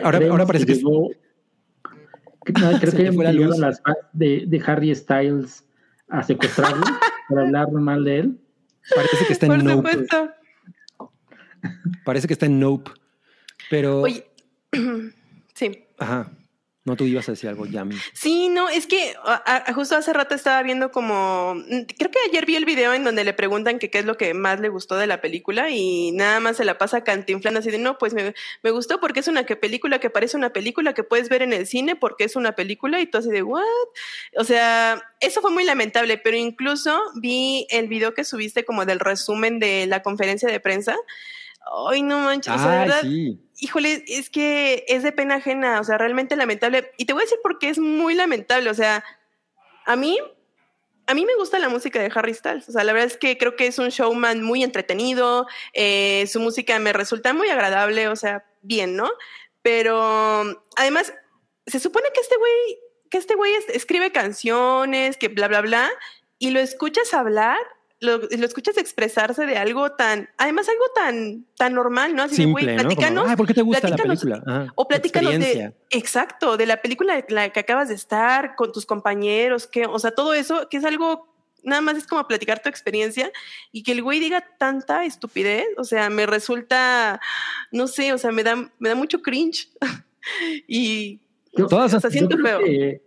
[0.04, 1.12] Ahora- ahora parece que- llegó- no,
[2.80, 3.60] creo que le fue la llegaron luz.
[3.60, 3.82] las
[4.14, 5.64] de, de Harry Styles
[6.10, 6.84] a secuestrarlo
[7.30, 8.38] para hablar mal de él.
[8.96, 9.92] Parece que está Por en Nope.
[9.92, 10.30] supuesto.
[12.04, 12.92] Parece que está en Nope.
[13.70, 14.26] Pero, Oye,
[15.54, 15.86] sí.
[15.98, 16.32] ajá.
[16.88, 17.96] No, tú ibas a decir algo, Yami.
[18.14, 22.20] Sí, no, es que a- a- justo hace rato estaba viendo como, mm, creo que
[22.30, 24.70] ayer vi el video en donde le preguntan que qué es lo que más le
[24.70, 28.14] gustó de la película y nada más se la pasa cantinflando así de, no, pues
[28.14, 31.42] me, me gustó porque es una que película que parece una película que puedes ver
[31.42, 33.64] en el cine porque es una película y tú así de, ¿what?
[34.38, 39.00] O sea, eso fue muy lamentable, pero incluso vi el video que subiste como del
[39.00, 40.96] resumen de la conferencia de prensa.
[41.90, 43.40] Ay, no manches, o sea, de Ay, verdad, sí.
[43.60, 46.92] híjole, es que es de pena ajena, o sea, realmente lamentable.
[46.98, 49.04] Y te voy a decir por qué es muy lamentable, o sea,
[49.86, 50.18] a mí,
[51.08, 53.38] a mí me gusta la música de Harry Styles, o sea, la verdad es que
[53.38, 58.16] creo que es un showman muy entretenido, eh, su música me resulta muy agradable, o
[58.16, 59.10] sea, bien, ¿no?
[59.62, 61.14] Pero además,
[61.66, 62.78] se supone que este güey,
[63.10, 65.90] que este güey es- escribe canciones, que bla, bla, bla,
[66.38, 67.58] y lo escuchas hablar.
[68.02, 72.24] Lo, lo escuchas expresarse de algo tan, además algo tan, tan normal, ¿no?
[72.24, 72.84] Así de, güey, Simple, ¿no?
[72.84, 74.72] Como, platícanos, Ay, ¿por qué te gusta la platícanos- película?
[74.76, 78.86] O platícanos de, exacto, de la película en la que acabas de estar, con tus
[78.86, 82.68] compañeros, que, o sea, todo eso, que es algo, nada más es como platicar tu
[82.68, 83.32] experiencia
[83.72, 87.22] y que el güey diga tanta estupidez, o sea, me resulta,
[87.72, 89.70] no sé, o sea, me da, me da mucho cringe.
[90.68, 91.22] y
[91.54, 92.68] Yo, Todas o sea, siento yo creo feo.
[92.68, 93.02] que,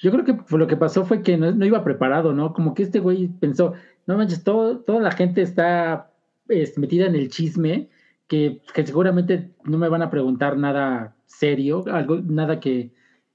[0.00, 2.52] yo creo que fue lo que pasó fue que no, no iba preparado, ¿no?
[2.52, 3.74] Como que este güey pensó,
[4.06, 6.10] no manches, todo, toda la gente está
[6.48, 7.88] este, metida en el chisme,
[8.28, 12.90] que, que seguramente no me van a preguntar nada serio, algo, nada que,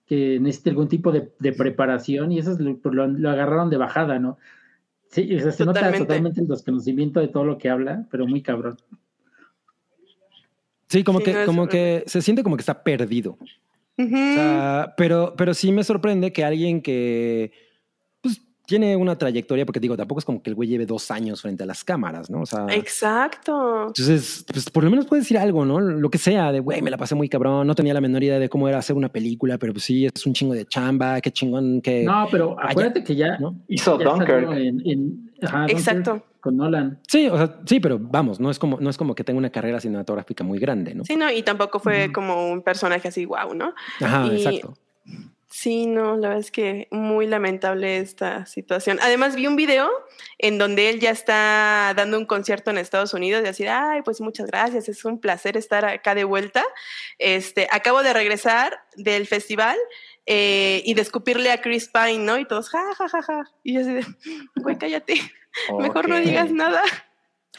[0.06, 3.78] que necesite algún tipo de, de preparación, y eso es lo, lo- lo agarraron de
[3.78, 4.38] bajada, ¿no?
[5.10, 6.42] Sí, o sea, se nota Totalmente.
[6.42, 8.78] el desconocimiento de todo lo que habla, pero muy cabrón.
[10.88, 13.38] Sí, como Sí, que, no, como que se siente como que está perdido.
[14.00, 17.52] O sea, pero, pero sí me sorprende que alguien que
[18.68, 21.64] tiene una trayectoria, porque digo, tampoco es como que el güey lleve dos años frente
[21.64, 22.42] a las cámaras, ¿no?
[22.42, 23.88] O sea, exacto.
[23.88, 25.80] entonces, pues por lo menos puede decir algo, ¿no?
[25.80, 28.40] Lo que sea, de güey, me la pasé muy cabrón, no tenía la menor idea
[28.40, 31.32] de cómo era hacer una película, pero pues sí, es un chingo de chamba, qué
[31.32, 32.04] chingón que.
[32.04, 33.56] No, pero acuérdate que ya, ¿no?
[33.70, 34.52] Hizo ya Dunkirk.
[34.52, 36.24] en, en- ajá, Dunkirk Exacto.
[36.42, 37.00] con Nolan.
[37.08, 39.50] Sí, o sea, sí, pero vamos, no es como, no es como que tenga una
[39.50, 41.06] carrera cinematográfica muy grande, ¿no?
[41.06, 43.74] Sí, no, y tampoco fue como un personaje así, wow, ¿no?
[44.02, 44.74] Ajá, y- exacto.
[45.60, 49.00] Sí, no, la verdad es que muy lamentable esta situación.
[49.02, 49.90] Además, vi un video
[50.38, 54.22] en donde él ya está dando un concierto en Estados Unidos y decir, ay, pues
[54.22, 56.64] muchas gracias, es un placer estar acá de vuelta.
[57.18, 59.76] Este, acabo de regresar del festival
[60.28, 62.38] eh, y de escupirle a Chris Pine, ¿no?
[62.38, 63.52] Y todos, ja, ja, ja, ja.
[63.64, 64.06] Y yo así de,
[64.58, 65.16] güey, cállate,
[65.80, 66.84] mejor no digas nada.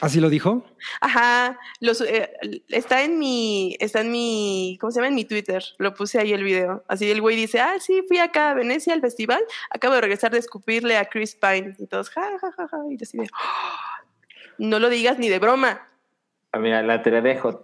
[0.01, 0.63] ¿Así lo dijo?
[1.01, 2.31] Ajá, los, eh,
[2.69, 5.09] está en mi, está en mi, ¿cómo se llama?
[5.09, 6.85] En mi Twitter, lo puse ahí el video.
[6.87, 10.31] Así el güey dice, ah, sí, fui acá a Venecia al festival, acabo de regresar
[10.31, 11.75] de escupirle a Chris Pine.
[11.77, 14.03] Y todos, ja, ja, ja, ja, y yo "Ah,
[14.57, 15.88] no lo digas ni de broma.
[16.51, 17.61] Ah, Mira, la teoría de, Jo-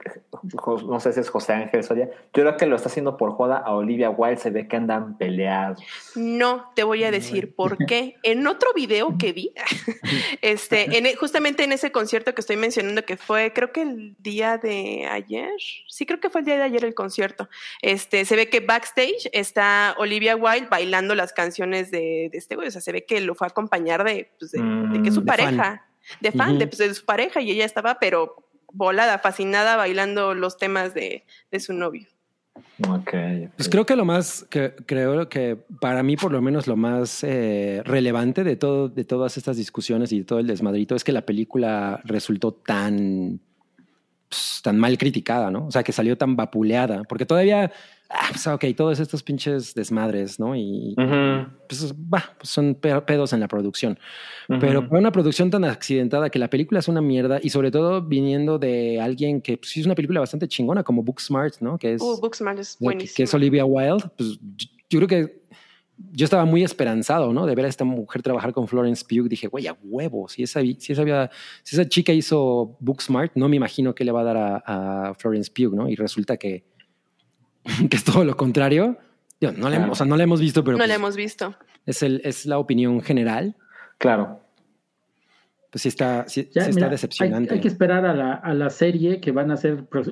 [0.54, 3.32] Jo- no sé si es José Ángel Soria, yo creo que lo está haciendo por
[3.32, 5.82] joda a Olivia Wilde, se ve que andan peleados.
[6.16, 8.18] No te voy a decir por qué.
[8.22, 9.52] En otro video que vi,
[10.42, 14.16] este, en e- justamente en ese concierto que estoy mencionando, que fue, creo que el
[14.20, 15.50] día de ayer,
[15.88, 17.50] sí, creo que fue el día de ayer el concierto.
[17.82, 22.68] Este, se ve que backstage está Olivia Wilde bailando las canciones de, de este güey.
[22.68, 25.16] O sea, se ve que lo fue a acompañar de, pues, de, de que es
[25.16, 25.38] su Mm, fan.
[25.38, 25.86] pareja,
[26.20, 28.45] de fan, de, pues, de su pareja, y ella estaba, pero
[28.76, 32.08] volada, fascinada, bailando los temas de, de su novio.
[32.88, 33.12] Ok.
[33.58, 37.24] Pues creo que lo más, que creo que para mí por lo menos lo más
[37.24, 41.12] eh, relevante de todo, de todas estas discusiones y de todo el desmadrito es que
[41.12, 43.42] la película resultó tan,
[44.36, 45.68] pues, tan mal criticada, ¿no?
[45.68, 47.72] O sea, que salió tan vapuleada, porque todavía,
[48.10, 50.56] ah, pues, ok, todos estos pinches desmadres, ¿no?
[50.56, 53.98] Y Ujú, pues, bah, pues, son pe- pedos en la producción.
[54.50, 54.60] ujú.
[54.60, 58.02] Pero para una producción tan accidentada que la película es una mierda y sobre todo
[58.02, 61.78] viniendo de alguien que pues, es una película bastante chingona como Booksmart, ¿no?
[61.78, 63.16] Que es, Uh, Booksmart es de- que- buenísimo.
[63.16, 64.38] que es Olivia Wilde, pues
[64.90, 65.45] yo creo que
[66.12, 67.46] yo estaba muy esperanzado, ¿no?
[67.46, 69.28] De ver a esta mujer trabajar con Florence Pugh.
[69.30, 71.30] Dije, güey, a huevo, si esa, si, esa, había-
[71.64, 75.14] si esa chica hizo Booksmart, no me imagino qué le va a dar a, a
[75.16, 75.88] Florence Pugh, ¿no?
[75.90, 76.66] Y resulta que,
[77.90, 78.98] que es todo lo contrario.
[79.40, 79.92] Digo, no, la, Claro.
[79.92, 81.56] o sea, no la hemos visto, pero no la pues, hemos visto.
[81.86, 83.56] es, el, es la opinión general.
[83.98, 84.42] Claro.
[85.72, 87.52] Pues sí está, sí, Ya, sí mira, está decepcionante.
[87.52, 90.04] Hay, hay que esperar a la, a la serie que van a hacer, pro-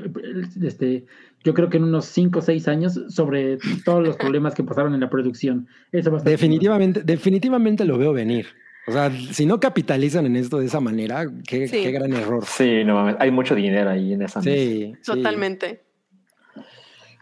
[0.62, 1.06] este,
[1.44, 4.94] yo creo que en unos 5 o 6 años, sobre todos los problemas que pasaron
[4.94, 5.68] en la producción.
[5.92, 8.48] Eso va a estar Definitivamente, definitivamente lo veo venir.
[8.88, 11.84] O sea, si no capitalizan en esto de esa manera, qué, Sí.
[11.84, 12.44] qué gran error.
[12.46, 14.52] Sí, no mames, hay mucho dinero ahí en esa mesa.
[14.52, 15.02] Sí, sí.
[15.06, 15.84] Totalmente.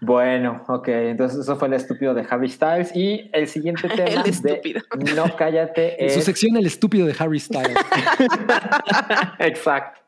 [0.04, 2.96] Bueno, ok, entonces eso fue el estúpido de Harry Styles.
[2.96, 4.82] Y el siguiente tema El estúpido.
[4.98, 7.78] de No Cállate En su sección, el estúpido de Harry Styles.
[9.40, 10.01] Exacto.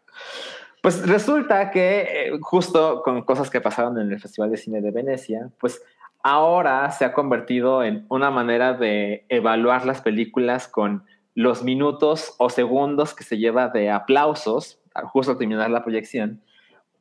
[0.84, 4.91] Pues resulta que eh, justo con cosas que pasaron en el Festival de Cine de
[4.91, 5.81] Venecia, pues
[6.22, 11.05] ahora se ha convertido en una manera de evaluar las películas con
[11.35, 16.41] los minutos o segundos que se lleva de aplausos justo al terminar la proyección.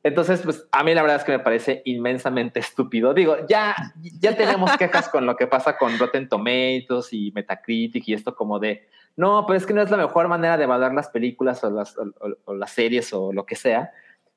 [0.01, 3.13] Entonces, pues a mí la verdad es que me parece inmensamente estúpido.
[3.13, 3.75] Digo, ya,
[4.17, 8.59] ya tenemos quejas con lo que pasa con Rotten Tomatoes y Metacritic y esto como
[8.59, 11.69] de, no, pero es que no es la mejor manera de evaluar las películas o
[11.69, 13.91] las, series o lo que sea.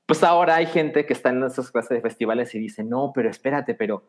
[0.04, 3.28] Pues ahora hay gente que está en esas clases de festivales y dice, no, pero
[3.30, 4.04] espérate, pero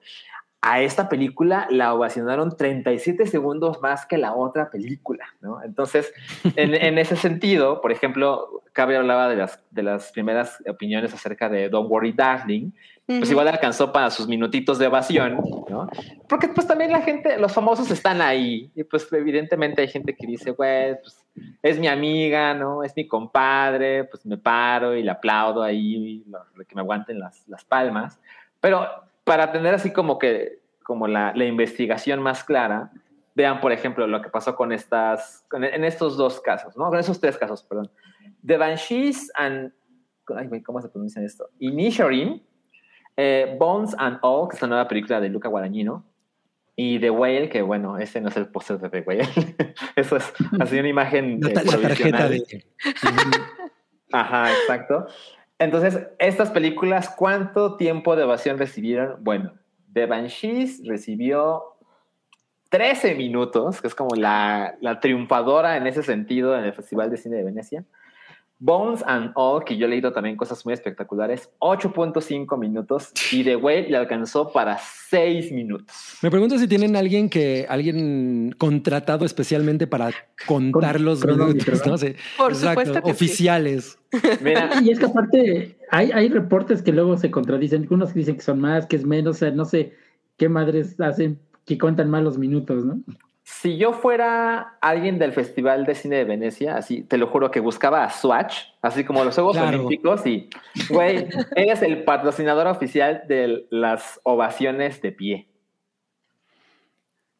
[0.61, 5.63] a esta película la ovacionaron 37 segundos más que la otra película, ¿no?
[5.63, 6.13] Entonces,
[6.55, 11.69] en, ese sentido, por ejemplo, Cabe hablaba de las, de las primeras opiniones acerca de
[11.69, 12.71] Don't Worry Darling,
[13.07, 15.37] pues igual alcanzó para sus minutitos de ovación,
[15.69, 15.87] ¿no?
[16.27, 20.27] Porque pues también la gente, los famosos están ahí, y pues evidentemente hay gente que
[20.27, 21.25] dice, güey, pues
[21.63, 22.83] es mi amiga, ¿no?
[22.83, 27.17] Es mi compadre, pues me paro y le aplaudo ahí, lo- lo que me aguanten
[27.19, 28.19] las, las palmas,
[28.59, 28.85] pero
[29.23, 32.91] para tener así como que, como la, la investigación más clara,
[33.35, 36.89] vean, por ejemplo, lo que pasó con estas, con- en estos dos casos, ¿no?
[36.89, 37.89] Con esos tres casos, perdón.
[38.45, 39.71] The Banshees and,
[40.35, 41.47] ay, ¿cómo se pronuncia esto?
[41.59, 42.43] Inisherin,
[43.17, 46.05] eh, Bones and All, que es la nueva película de Luca Guadagnino,
[46.75, 49.27] y The Whale, que bueno, ese no es el póster de The Whale,
[49.95, 52.63] eso es así una imagen eh, la tarjeta de.
[54.11, 55.07] Ajá, exacto.
[55.59, 59.23] Entonces, estas películas, ¿cuánto tiempo de ovación recibieron?
[59.23, 59.53] Bueno,
[59.91, 61.63] The Banshees recibió
[62.69, 67.17] 13 minutos, que es como la, la triunfadora en ese sentido en el Festival de
[67.17, 67.85] Cine de Venecia.
[68.59, 73.11] Bones and All, que yo he leído también cosas muy espectaculares, 8.5 minutos.
[73.31, 74.79] Y The Whale le alcanzó para
[75.09, 76.17] 6 minutos.
[76.21, 80.11] Me pregunto si tienen alguien que alguien contratado especialmente para
[80.47, 81.97] contar Con los minutos, ¿no?
[81.97, 83.25] Sí, Por exacto, supuesto que sí.
[83.25, 83.99] oficiales.
[84.41, 88.35] Mira, Y es que aparte hay, hay reportes que luego se contradicen, unos que dicen
[88.37, 89.93] que son más, que es menos, o sea, no sé
[90.37, 93.01] qué madres hacen que cuentan mal los minutos, ¿no?
[93.49, 97.61] Si yo fuera alguien del Festival de Cine de Venecia, así te lo juro que
[97.61, 99.77] buscaba a Swatch, así como los Juegos Claro.
[99.77, 100.49] Olímpicos, y
[100.89, 105.47] güey, eres el patrocinador oficial de las ovaciones de pie.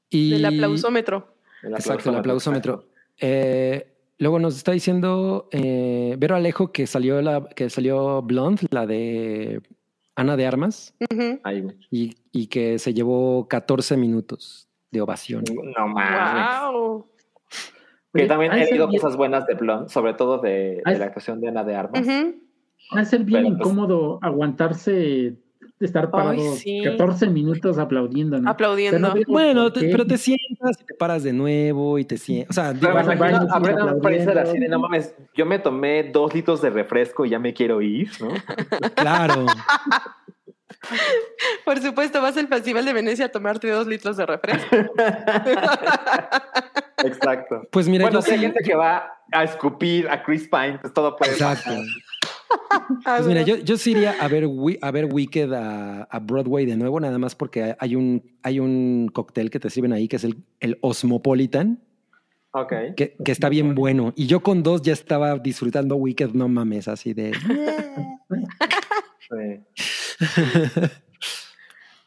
[0.09, 1.35] Y, Del aplausómetro.
[1.61, 2.85] El Exacto, el aplausómetro.
[3.19, 8.87] Eh, luego nos está diciendo eh, Vero Alejo que salió la que salió Blonde, la
[8.87, 9.61] de
[10.15, 10.95] Ana de Armas,
[11.91, 15.43] y que se llevó 14 minutos de ovación.
[15.77, 16.71] No mames.
[16.73, 17.07] Wow.
[18.13, 21.49] Oye, también he leído bien- cosas buenas de Blonde, sobre todo de, la actuación de
[21.49, 22.07] Ana de Armas.
[22.95, 25.35] Va a ser bien Pero, pues- incómodo aguantarse,
[25.79, 26.81] estar parado sí.
[26.83, 28.49] 14 minutos aplaudiendo, ¿no?
[28.49, 28.97] Aplaudiendo.
[28.97, 32.05] O sea, no veo Bueno, te- pero te sientas y te paras de nuevo y
[32.05, 32.57] te sientas.
[32.57, 36.03] O sea, digo, imagino baño, a Brendan Fraser así de, no mames, yo me tomé
[36.11, 38.29] dos litros de refresco y ya me quiero ir, ¿no?
[38.95, 39.45] claro.
[41.65, 44.75] Por supuesto, vas al Festival de Venecia a tomarte dos litros de refresco.
[47.03, 47.67] Exacto.
[47.71, 50.79] Pues mira, bueno, yo si hay sí- gente que va a escupir a Chris Pine,
[50.79, 51.69] pues todo puede Exacto.
[53.03, 53.17] pasar.
[53.17, 54.47] Pues mira, yo, yo sí iría a ver,
[54.81, 59.09] a ver Wicked a, a Broadway de nuevo, nada más porque hay un, hay un
[59.13, 61.83] cóctel que te sirven ahí que es el, el Osmopolitan,
[62.51, 62.73] Ok.
[62.95, 64.13] que, que está bien bueno.
[64.15, 67.33] Y yo con dos ya estaba disfrutando Wicked, no mames, así de...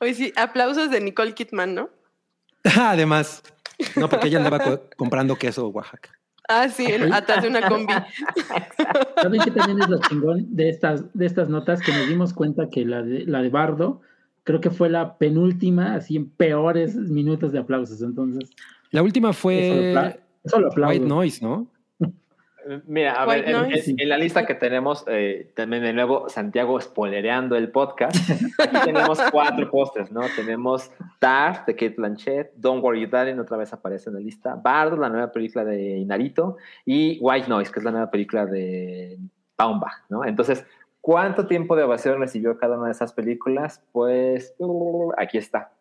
[0.00, 1.90] Oye, sí, aplausos de Nicole Kidman, ¿no?
[2.78, 3.42] Además,
[3.96, 6.10] no porque ella andaba co- comprando queso Oaxaca.
[6.48, 7.92] Ah, sí, atrás de una combi.
[9.22, 11.80] ¿Saben qué también es lo chingón de estas, de estas notas?
[11.80, 14.00] Que nos dimos cuenta que la de, la de Bardo
[14.42, 18.02] creo que fue la penúltima, así en peores minutos de aplausos.
[18.02, 18.50] Entonces,
[18.90, 20.92] La última eso, lo fue apla- eso lo aplaudo.
[20.92, 21.70] White Noise, ¿no?
[22.86, 23.90] Mira, a ver, en, noise.
[23.90, 28.14] en- en la lista que tenemos, eh, también de nuevo, Santiago spoilereando el podcast.
[28.58, 30.22] Aquí tenemos cuatro postres, ¿no?
[30.36, 34.96] Tenemos Tar de Kate Blanchett, Don't Worry Darling, otra vez aparece en la lista, Bardo,
[34.96, 39.18] la nueva película de Inarito, y White Noise, que es la nueva película de
[39.58, 40.24] Baumbach, ¿no?
[40.24, 40.64] Entonces,
[41.00, 43.82] ¿cuánto tiempo de ovación recibió cada una de esas películas?
[43.92, 45.72] Pues uh, aquí está.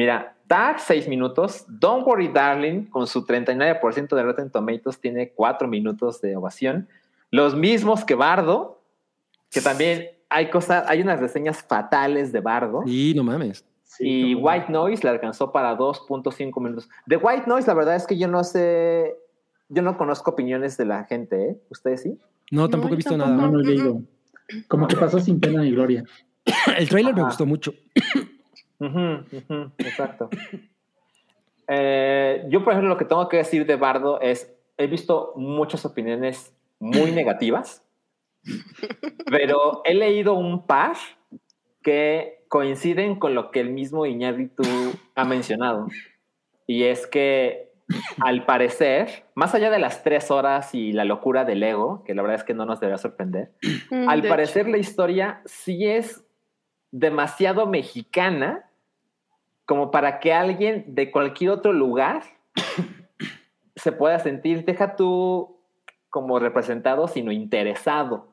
[0.00, 1.66] Mira, Tar, 6 minutos.
[1.68, 6.88] Don't Worry Darling, con su 39% de Rotten Tomatoes, tiene 4 minutos de ovación.
[7.30, 8.82] Los mismos que Bardo,
[9.50, 12.82] que también hay cosas, hay unas reseñas fatales de Bardo.
[12.86, 13.62] Y no mames.
[13.84, 16.88] Sí, y White Noise le alcanzó para 2.5 minutos.
[17.04, 19.18] De White Noise, la verdad es que yo no sé
[19.68, 21.60] yo no conozco opiniones de la gente, ¿eh?
[21.68, 22.18] ¿Ustedes sí?
[22.50, 23.30] No, No, tampoco he visto tampoco.
[23.36, 23.48] nada.
[23.48, 24.02] No, no he leído.
[24.66, 26.04] Como que pasó sin pena ni gloria.
[26.78, 27.74] El trailer me gustó mucho.
[29.78, 30.30] Exacto.
[31.68, 35.84] Eh, yo, por ejemplo, lo que tengo que decir de Bardo es, he visto muchas
[35.84, 37.84] opiniones muy negativas,
[39.26, 40.96] pero he leído un par
[41.82, 44.64] que coinciden con lo que el mismo Iñárritu
[45.14, 45.86] ha mencionado.
[46.66, 47.70] Y es que,
[48.20, 52.22] al parecer, más allá de las tres horas y la locura del ego, que la
[52.22, 53.52] verdad es que no nos debería sorprender,
[53.90, 56.24] Mm, al de parecer la historia sí es
[56.92, 58.69] demasiado mexicana
[59.70, 62.22] como para que alguien de cualquier otro lugar
[63.76, 65.56] se pueda sentir, deja tú
[66.08, 68.26] como representado, sino interesado.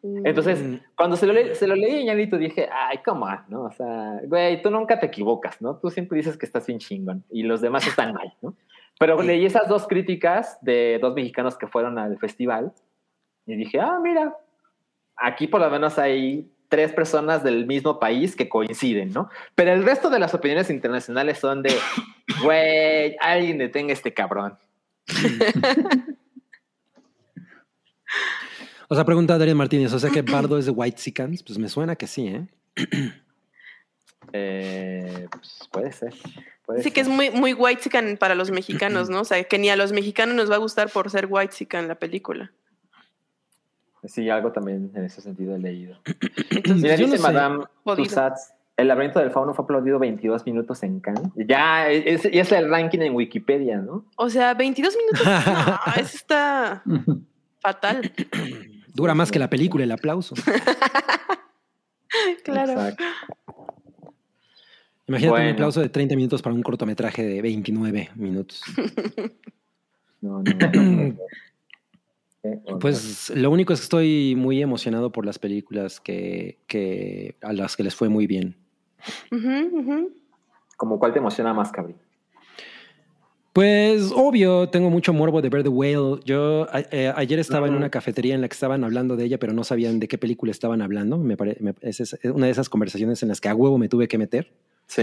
[0.00, 0.22] hecho.
[0.24, 0.76] Entonces, Mm.
[0.96, 3.62] cuando se lo, le- se lo leí a Iñárritu dije, ay, come on, ¿no?
[3.64, 5.74] O sea, güey, tú nunca te equivocas, ¿no?
[5.76, 8.54] Tú siempre dices que estás bien chingón y los demás están mal, ¿no?
[9.00, 12.72] Pero leí esas dos críticas de dos mexicanos que fueron al festival
[13.44, 14.36] y dije, ah, mira,
[15.16, 19.28] aquí por lo menos hay tres personas del mismo país que coinciden, ¿no?
[19.54, 21.74] Pero el resto de las opiniones internacionales son de,
[22.42, 24.56] güey, alguien detenga a este cabrón.
[28.88, 31.68] O sea, pregunta Adrián Martínez, o sea que Bardo es de White Sicans, pues me
[31.68, 32.48] suena que sí, ¿eh?
[34.32, 36.14] Eh, pues puede ser.
[36.66, 39.20] puede Sí que es muy, muy white para los mexicanos, ¿no?
[39.20, 41.94] O sea, que ni a los mexicanos nos va a gustar por ser white la
[41.96, 42.52] película.
[44.04, 45.98] Sí, algo también en ese sentido he leído.
[46.50, 47.22] Entonces, Mira, no dice sé.
[47.22, 47.64] Madame.
[47.96, 51.30] Tussauds, el laberinto del fauno fue aplaudido 22 minutos en Cannes.
[51.36, 54.06] Ya es, es el ranking en Wikipedia, ¿no?
[54.16, 55.26] o sea, 22 minutos.
[55.26, 56.82] No, eso está
[57.60, 58.10] fatal.
[58.94, 60.34] Dura más que la película, el aplauso.
[62.42, 62.72] Claro.
[62.72, 63.04] Exacto.
[65.06, 65.46] Imagínate Bueno.
[65.48, 68.62] un aplauso de 30 minutos para un cortometraje de 29 minutos.
[70.22, 70.52] No, no,
[70.82, 71.16] no.
[72.80, 77.76] Pues lo único es que estoy muy emocionado por las películas que, que a las
[77.76, 78.56] que les fue muy bien.
[79.30, 80.12] Ujú, ujú.
[80.76, 81.94] ¿Como cuál te emociona más, Cabri?
[83.52, 86.20] Pues obvio, tengo mucho morbo de ver The Whale.
[86.24, 89.38] Yo a- eh, ayer estaba en una cafetería en la que estaban hablando de ella,
[89.38, 91.18] pero no sabían de qué película estaban hablando.
[91.18, 93.88] Me pare- me- esa es una de esas conversaciones en las que a huevo me
[93.88, 94.52] tuve que meter.
[94.90, 95.02] Sí.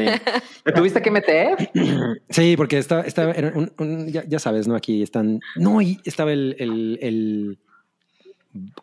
[0.65, 1.69] ¿Te tuviste que meter?
[2.29, 4.75] Sí, porque estaba, estaba era un- un- ya, ya sabes, ¿no?
[4.75, 5.39] Aquí están.
[5.55, 7.57] No, y estaba el, el, el-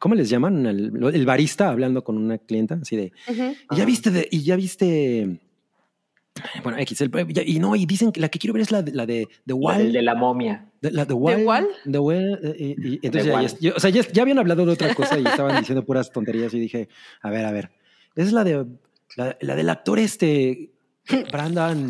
[0.01, 0.65] ¿cómo les llaman?
[0.65, 3.13] El, el barista hablando con una clienta, así de.
[3.71, 5.41] Y ya viste, de- y ya viste.
[6.63, 7.11] Bueno, X, el-
[7.47, 9.53] y no, y dicen que la que quiero ver es la de, la de The
[9.53, 9.81] Wall.
[9.83, 10.67] El de la momia.
[10.81, 11.45] De- La The Wall.
[11.45, 11.69] Wall?
[11.91, 13.47] The Wall, eh, y- y entonces The ya, Wall.
[13.47, 16.11] ya- yo- o sea, ya, ya habían hablado de otra cosa y estaban diciendo puras
[16.11, 16.89] tonterías y dije,
[17.21, 17.71] a ver, a ver,
[18.17, 18.65] es la de
[19.17, 20.71] la, la del actor este
[21.33, 21.89] Brandon.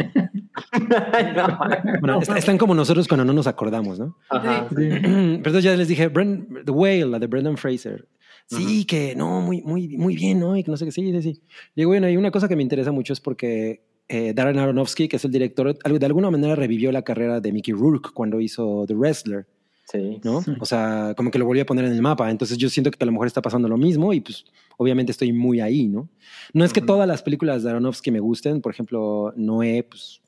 [1.36, 1.58] No.
[2.00, 4.16] Bueno, est- están como nosotros cuando no nos acordamos, ¿no?
[4.30, 4.68] Ajá.
[4.70, 4.76] Sí.
[5.02, 8.06] Pero entonces ya les dije, Bren- The Whale, la de Brendan Fraser.
[8.46, 10.54] Sí, que no, muy, muy, muy bien, ¿no?
[10.56, 11.42] Y que no sé qué, sí, sí, sí.
[11.74, 15.08] Y digo, bueno, y una cosa que me interesa mucho es porque eh, Darren Aronofsky,
[15.08, 18.84] que es el director, de alguna manera revivió la carrera de Mickey Rourke cuando hizo
[18.86, 19.46] The Wrestler.
[19.86, 20.20] Sí.
[20.24, 20.40] ¿no?
[20.42, 20.52] Sí.
[20.60, 22.30] O sea, como que lo volví a poner en el mapa.
[22.30, 24.44] Entonces yo siento que a lo mejor está pasando lo mismo y pues
[24.78, 26.08] obviamente estoy muy ahí, ¿no?
[26.52, 30.22] No es que todas las películas de Aronofsky me gusten, por ejemplo, Noé, pues...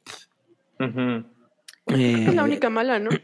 [0.78, 3.10] Eh, Es la única mala, ¿no?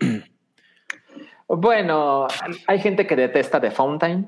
[1.48, 2.28] Bueno,
[2.66, 4.26] hay gente que detesta The Fountain.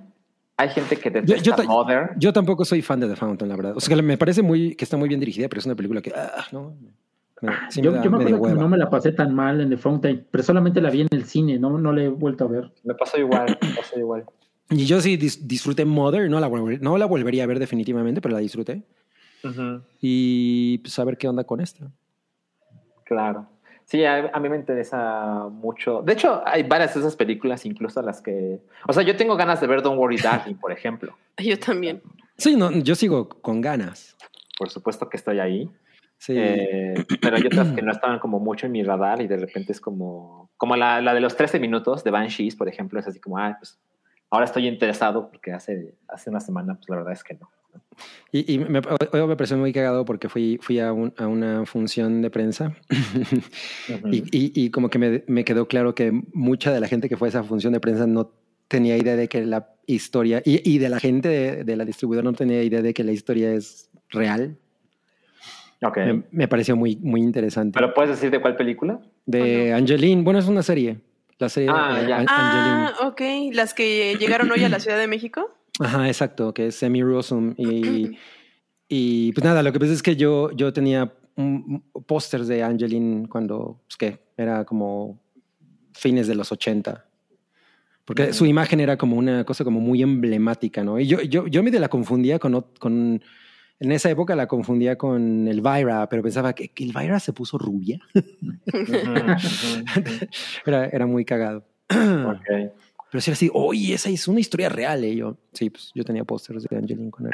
[0.59, 2.11] Hay gente que detesta yo ta- Mother.
[2.19, 3.77] yo tampoco soy fan de The Fountain, la verdad.
[3.77, 6.01] O sea, que me parece muy que está muy bien dirigida, pero es una película
[6.03, 6.13] que...
[6.15, 6.77] ah, no,
[7.45, 8.61] me- sí me yo, da yo me acuerdo que hueva.
[8.61, 11.25] no me la pasé tan mal en The Fountain, pero solamente la vi en el
[11.25, 12.73] cine, no, no la he vuelto a ver.
[12.83, 14.25] Me pasó igual, me pasó igual.
[14.71, 18.33] Y yo sí dis- disfruté Mother, no la, no la volvería a ver definitivamente, pero
[18.35, 18.83] la disfruté.
[19.45, 21.91] Ujú, Y pues a ver qué onda con esta.
[23.05, 23.47] Claro.
[23.85, 26.01] Sí, a, a mí me interesa mucho.
[26.03, 28.61] De hecho, hay varias de esas películas, incluso las que.
[28.89, 31.15] O sea, yo tengo ganas de ver Don't Worry Darling, por ejemplo.
[31.39, 32.01] Yo también.
[32.39, 34.17] Sí, no, yo sigo con ganas.
[34.59, 35.71] Por supuesto que estoy ahí.
[36.25, 36.33] Sí.
[36.37, 39.73] Eh, pero hay otras que no estaban como mucho en mi radar y de repente
[39.73, 40.51] es como.
[40.57, 43.57] Como la, la de los 13 minutos de Banshees, por ejemplo, es así como, ah,
[43.59, 43.79] pues
[44.31, 47.51] ahora estoy interesado porque hace, hace una semana, pues la verdad es que no.
[48.33, 48.79] Y, y me,
[49.13, 52.75] hoy me pareció muy cagado porque fui, fui a, un- a una función de prensa
[53.89, 54.09] Ujú.
[54.13, 57.17] y, y- y como que me, me quedó claro que mucha de la gente que
[57.17, 58.31] fue a esa función de prensa no
[58.69, 62.25] tenía idea de que la historia, y, y de la gente de, de la distribuidora
[62.25, 64.57] no tenía idea de que la historia es real.
[65.85, 65.97] Ok.
[65.99, 67.79] Me, me pareció muy, muy interesante.
[67.79, 69.01] ¿Pero puedes decir de cuál película?
[69.27, 70.99] de Angeline, bueno, es una serie.
[71.39, 72.19] La serie Ah, de ya.
[72.19, 73.49] An- Ah, Angeline.
[73.51, 73.55] ok.
[73.55, 75.51] Las que llegaron hoy a la Ciudad de México.
[75.81, 77.55] Ajá, exacto, que es Semi Rosum.
[77.57, 78.17] Y,
[78.89, 81.13] y pues nada, lo que pasa es que yo, yo tenía
[82.07, 85.21] pósters de Angeline cuando, pues que era como
[85.93, 87.05] fines de los 80.
[88.05, 91.01] Porque su imagen era como una cosa como muy emblemática, ¿no?
[91.01, 93.23] Y yo, yo, yo medio la confundía con, con,
[93.85, 98.01] en esa época la confundía con Elvira, pero pensaba que, que Elvira se puso rubia.
[100.67, 101.65] era, era muy cagado.
[101.89, 105.15] Pero sí era así, oye, esa es una historia real, ¿eh?
[105.15, 107.33] Yo, sí, pues yo tenía pósters de Angeline con él.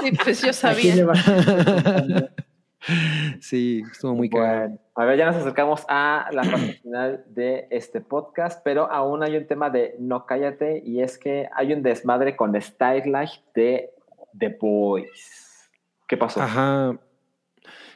[0.00, 2.32] Sí, pues yo ¿A quién le sabía.
[3.40, 4.60] sí, estuvo muy cagado.
[4.60, 9.22] Bueno, a ver, ya nos acercamos a la parte final de este podcast, pero aún
[9.22, 13.90] hay un tema de no cállate y es que hay un desmadre con Starlight de
[14.38, 15.70] The Boys.
[16.08, 16.40] ¿Qué pasó?
[16.40, 16.98] Ajá.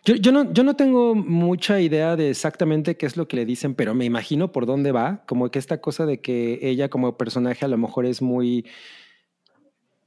[0.05, 3.47] Yo, yo, no, yo no tengo mucha idea de exactamente qué es lo que le
[3.47, 5.25] dicen, pero me imagino por dónde va.
[5.27, 8.67] Como que esta cosa de que ella como personaje a lo mejor es muy,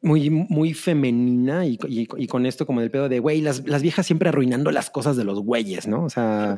[0.01, 3.82] muy, muy femenina y, y- y con esto como del pedo de, güey, las, las
[3.82, 6.03] viejas siempre arruinando las cosas de los güeyes, ¿no?
[6.03, 6.56] O sea,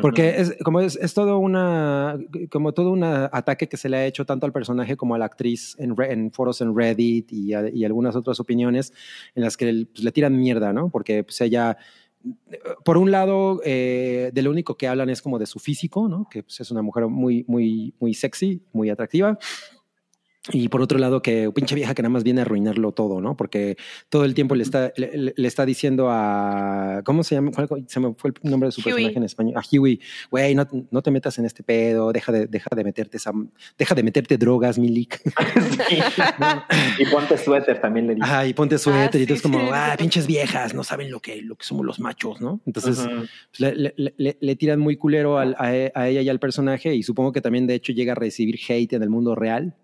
[0.00, 2.16] porque es como es, es todo una
[2.50, 5.24] como todo un ataque que se le ha hecho tanto al personaje como a la
[5.24, 8.92] actriz en, en foros en Reddit y, a- y algunas otras opiniones
[9.34, 10.90] en las que pues, le tiran mierda, ¿no?
[10.90, 11.76] Porque pues ella
[12.84, 16.28] por un lado eh, de lo único que hablan es como de su físico, ¿no?
[16.30, 19.38] Que pues, es una mujer muy muy muy sexy, muy atractiva.
[20.52, 23.36] Y por otro lado, que pinche vieja que nada más viene a arruinarlo todo, ¿no?
[23.36, 23.76] Porque
[24.08, 27.02] todo el tiempo le está, le, está diciendo a.
[27.04, 27.50] ¿Cómo se llama?
[27.52, 28.92] ¿Cuál- se me fue el nombre de su Huey.
[28.94, 29.54] personaje en español.
[29.58, 30.00] A Huey.
[30.30, 33.32] Güey, no, no te metas en este pedo, deja de, deja de meterte esa,
[33.78, 35.20] deja de meterte drogas, Milik.
[35.90, 35.98] Sí.
[36.98, 38.24] y ponte suéter también le dije.
[38.24, 39.20] Ajá, y ponte suéter.
[39.20, 39.66] y sí, entonces, como, sí.
[39.72, 42.60] ah, pinches viejas, no saben lo que, lo que somos los machos, ¿no?
[42.66, 42.98] Entonces,
[43.56, 46.94] pues, le, le- le- tiran muy culero al- a, e- a ella y al personaje
[46.94, 49.74] y supongo que también de hecho llega a recibir hate en el mundo real.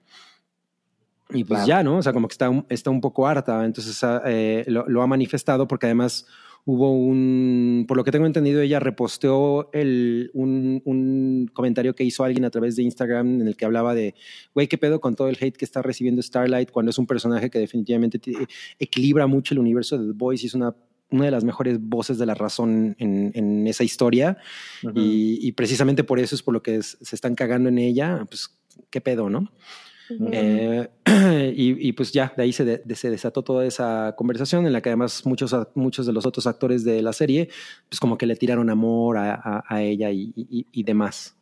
[1.30, 1.66] Y pues Claro.
[1.66, 1.98] ya, ¿no?
[1.98, 5.66] O sea, como que está, está un poco harta, entonces eh, lo, lo ha manifestado
[5.66, 6.26] porque además
[6.68, 12.24] hubo un, por lo que tengo entendido, ella reposteó el, un, un comentario que hizo
[12.24, 14.14] alguien a través de Instagram en el que hablaba de,
[14.54, 17.50] güey, ¿qué pedo con todo el hate que está recibiendo Starlight cuando es un personaje
[17.50, 18.34] que definitivamente ti-
[18.80, 20.74] equilibra mucho el universo de The Boys y es una,
[21.10, 24.36] una de las mejores voces de la razón en, en esa historia?
[24.82, 24.92] Ujú.
[24.98, 28.24] y, y precisamente por eso es por lo que es- se están cagando en ella,
[28.28, 28.58] pues
[28.90, 29.52] qué pedo, ¿no?
[30.32, 30.88] Eh,
[31.56, 34.80] y, y, pues ya, de ahí se, de- se desató toda esa conversación en la
[34.80, 37.48] que además muchos, muchos de los otros actores de la serie,
[37.88, 41.36] pues como que le tiraron amor a, a- a ella y, y- y demás.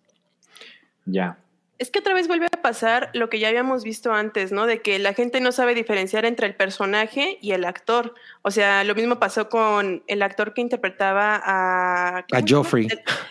[1.07, 1.39] Ya.
[1.76, 4.65] Es que otra vez vuelve a pasar lo que ya habíamos visto antes, ¿no?
[4.65, 8.15] De que la gente no sabe diferenciar entre el personaje y el actor.
[8.43, 12.18] O sea, lo mismo pasó con el actor que interpretaba a...
[12.18, 12.25] A.
[12.49, 12.86] Joffrey.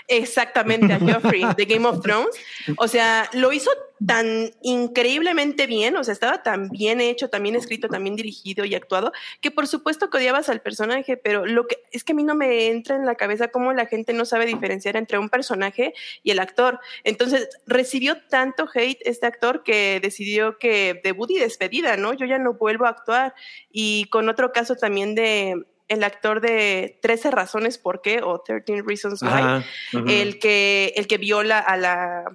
[0.10, 2.36] Exactamente, a Joffrey de Game of Thrones.
[2.78, 3.72] O sea, lo hizo
[4.06, 8.65] tan increíblemente bien, o sea, estaba tan bien hecho, tan bien escrito, tan bien dirigido
[8.65, 12.15] y actuado, que por supuesto que odiabas al personaje, pero lo que es que a
[12.15, 15.30] mí no me entra en la cabeza cómo la gente no sabe diferenciar entre un
[15.30, 16.80] personaje y el actor.
[17.03, 22.14] Entonces, recibió tanto hate este actor que decidió que debut y despedida, ¿no?
[22.14, 23.33] Yo ya no vuelvo a actuar.
[23.72, 28.82] Y con otro caso también de el actor de 13 razones por qué o 13
[28.85, 29.64] reasons why, Ajá,
[30.07, 32.25] el que el que viola a la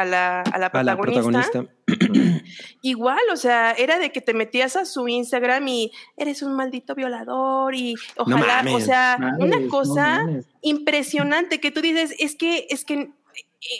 [0.00, 1.64] a la, a la a la protagonista.
[2.82, 6.94] Igual, o sea, era de que te metías a su Instagram y eres un maldito
[6.94, 8.84] violador y ojalá, o mames.
[8.84, 10.22] sea, una cosa
[10.62, 13.10] impresionante que tú dices, es que, es que,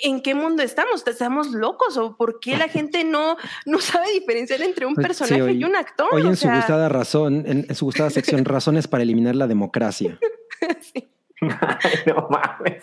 [0.02, 1.06] ¿en qué mundo estamos?
[1.06, 1.96] ¿Estamos locos?
[1.96, 5.64] ¿O por qué la gente no, no sabe diferenciar entre un Sí, personaje hoy- y
[5.64, 6.08] un actor?
[6.12, 9.46] Hoy O en su gustada razón, en, en su gustada sección, razones para eliminar la
[9.46, 10.18] democracia.
[10.80, 11.08] sí.
[11.40, 12.82] Ay, no mames.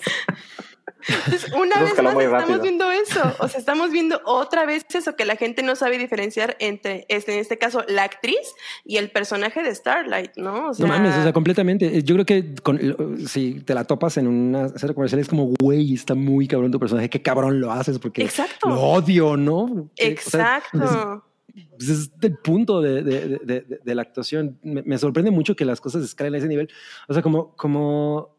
[1.08, 2.62] Entonces, una vez más estamos rápido.
[2.62, 3.22] viendo eso.
[3.40, 7.34] O sea, estamos viendo otra vez eso que la gente no sabe diferenciar entre, este,
[7.34, 8.38] en este caso, la actriz
[8.84, 10.70] y el personaje de Starlight, ¿no?
[10.70, 12.04] O sea, No mames, o sea, completamente.
[12.04, 15.94] Yo creo que con- si te la topas en una serie comercial es como, güey,
[15.94, 18.70] está muy cabrón tu personaje, qué cabrón lo haces porque Exacto.
[18.70, 19.64] lo odio, ¿no?
[19.64, 21.24] O sea, Exacto.
[21.56, 24.60] es, pues es el punto de, de- de- de- de la actuación.
[24.62, 26.70] Me, me sorprende mucho que las cosas escalen a ese nivel.
[27.08, 28.37] O sea, como, como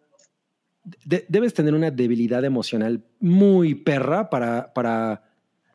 [1.04, 5.22] de- debes tener una debilidad emocional muy perra para, para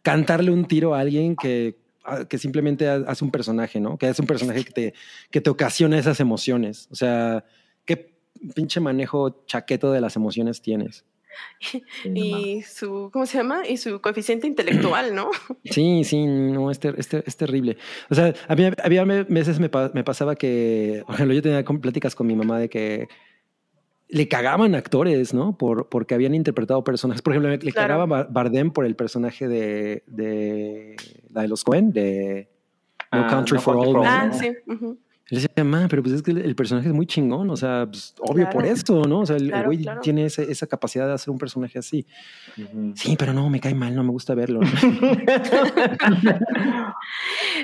[0.01, 3.97] cantarle un tiro a alguien que, a- que simplemente ha- hace un personaje, ¿no?
[3.97, 4.93] Que hace un personaje que te,
[5.31, 6.87] que te ocasiona esas emociones.
[6.91, 7.45] O sea,
[7.85, 8.13] qué
[8.55, 11.05] pinche manejo chaqueto de las emociones tienes.
[12.13, 13.67] y su, ¿cómo se llama?
[13.67, 15.31] Y su coeficiente intelectual, ¿no?
[15.65, 17.77] Sí, sí, no, es, ter- es, ter- es terrible.
[18.09, 22.27] O sea, había, había veces me, me pasaba que, por ejemplo, yo tenía pláticas con
[22.27, 23.07] mi mamá de que
[24.09, 25.57] le cagaban actores, ¿no?
[25.57, 27.21] Por, porque habían interpretado personajes.
[27.21, 27.73] Por ejemplo, le Claro.
[27.73, 30.95] cagaba Bar- Bardem por el personaje de, de
[31.31, 32.49] la de los Cohen, de
[33.11, 34.57] No Ah, Country No for Country Old for Men.
[34.69, 34.95] Ah.
[35.29, 38.13] Él decía, ma, pero pues es que el, personaje es muy chingón, o sea, pues,
[38.19, 39.21] obvio por esto, ¿no?
[39.21, 40.01] O sea, el güey claro.
[40.01, 42.05] tiene ese- esa capacidad de hacer un personaje así.
[42.95, 44.59] Sí, pero no, me cae mal, no me gusta verlo.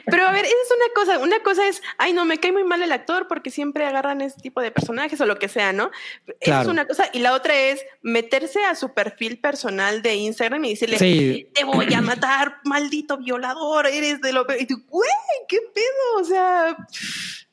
[0.05, 1.19] Pero a ver, esa es una cosa.
[1.19, 4.39] Una cosa es, ay, no, me cae muy mal el actor porque siempre agarran ese
[4.39, 5.91] tipo de personajes o lo que sea, ¿no?
[6.39, 7.05] Esa es una cosa.
[7.13, 11.47] Y la otra es meterse a su perfil personal de Instagram y decirle, Sí.
[11.53, 14.61] te voy a matar, maldito violador, eres de lo peor.
[14.61, 15.09] Y tú, güey,
[15.47, 16.21] ¿qué pedo?
[16.21, 16.77] O sea,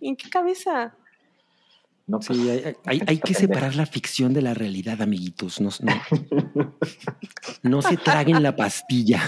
[0.08, 0.94] ¿en qué cabeza?
[2.08, 5.60] No, pues, Sí, hay, hay- hay que separar la ficción de la realidad, amiguitos.
[5.60, 6.76] No, no,
[7.64, 9.20] no se traguen la pastilla.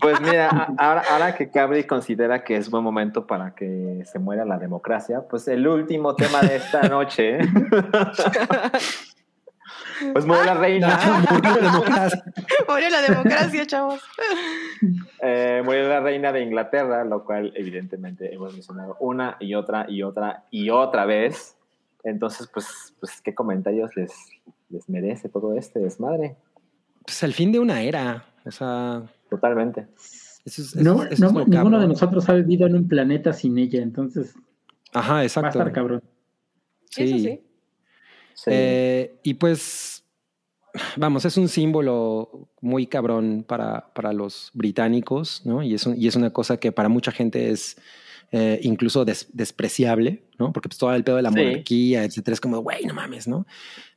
[0.00, 4.58] Pues mira, ahora que Cabri considera que es buen momento para que se muera la
[4.58, 7.38] democracia, pues el último tema de esta noche.
[10.12, 10.98] pues muere la reina.
[11.30, 12.24] Murió la democracia.
[12.68, 14.00] Murió la democracia, chavos.
[15.22, 20.02] Eh, murió la reina de Inglaterra, lo cual evidentemente hemos mencionado una y otra y
[20.02, 21.56] otra y otra vez.
[22.04, 24.12] Entonces, pues, pues ¿qué comentarios les,
[24.68, 26.36] les merece todo este desmadre?
[27.04, 28.24] Pues el fin de una era.
[28.44, 29.86] O sea, Totalmente.
[30.44, 31.80] eso es, eso No, es- eso no, es lo ninguno cabrón.
[31.80, 34.34] de nosotros ha vivido en un planeta sin ella, entonces
[34.92, 35.48] Ajá, va a exacto.
[35.58, 36.02] estar cabrón.
[36.96, 37.40] Eso sí.
[38.36, 38.50] Sí.
[38.52, 40.04] Eh, y pues,
[40.96, 45.62] vamos, es un símbolo muy cabrón para, para los británicos, ¿no?
[45.62, 47.76] Y es, un- y es una cosa que para mucha gente es
[48.32, 50.52] eh, incluso des- despreciable, ¿no?
[50.52, 51.36] Porque pues todo el pedo de la Sí.
[51.38, 53.46] monarquía, etcétera, es como, güey, no mames, ¿no?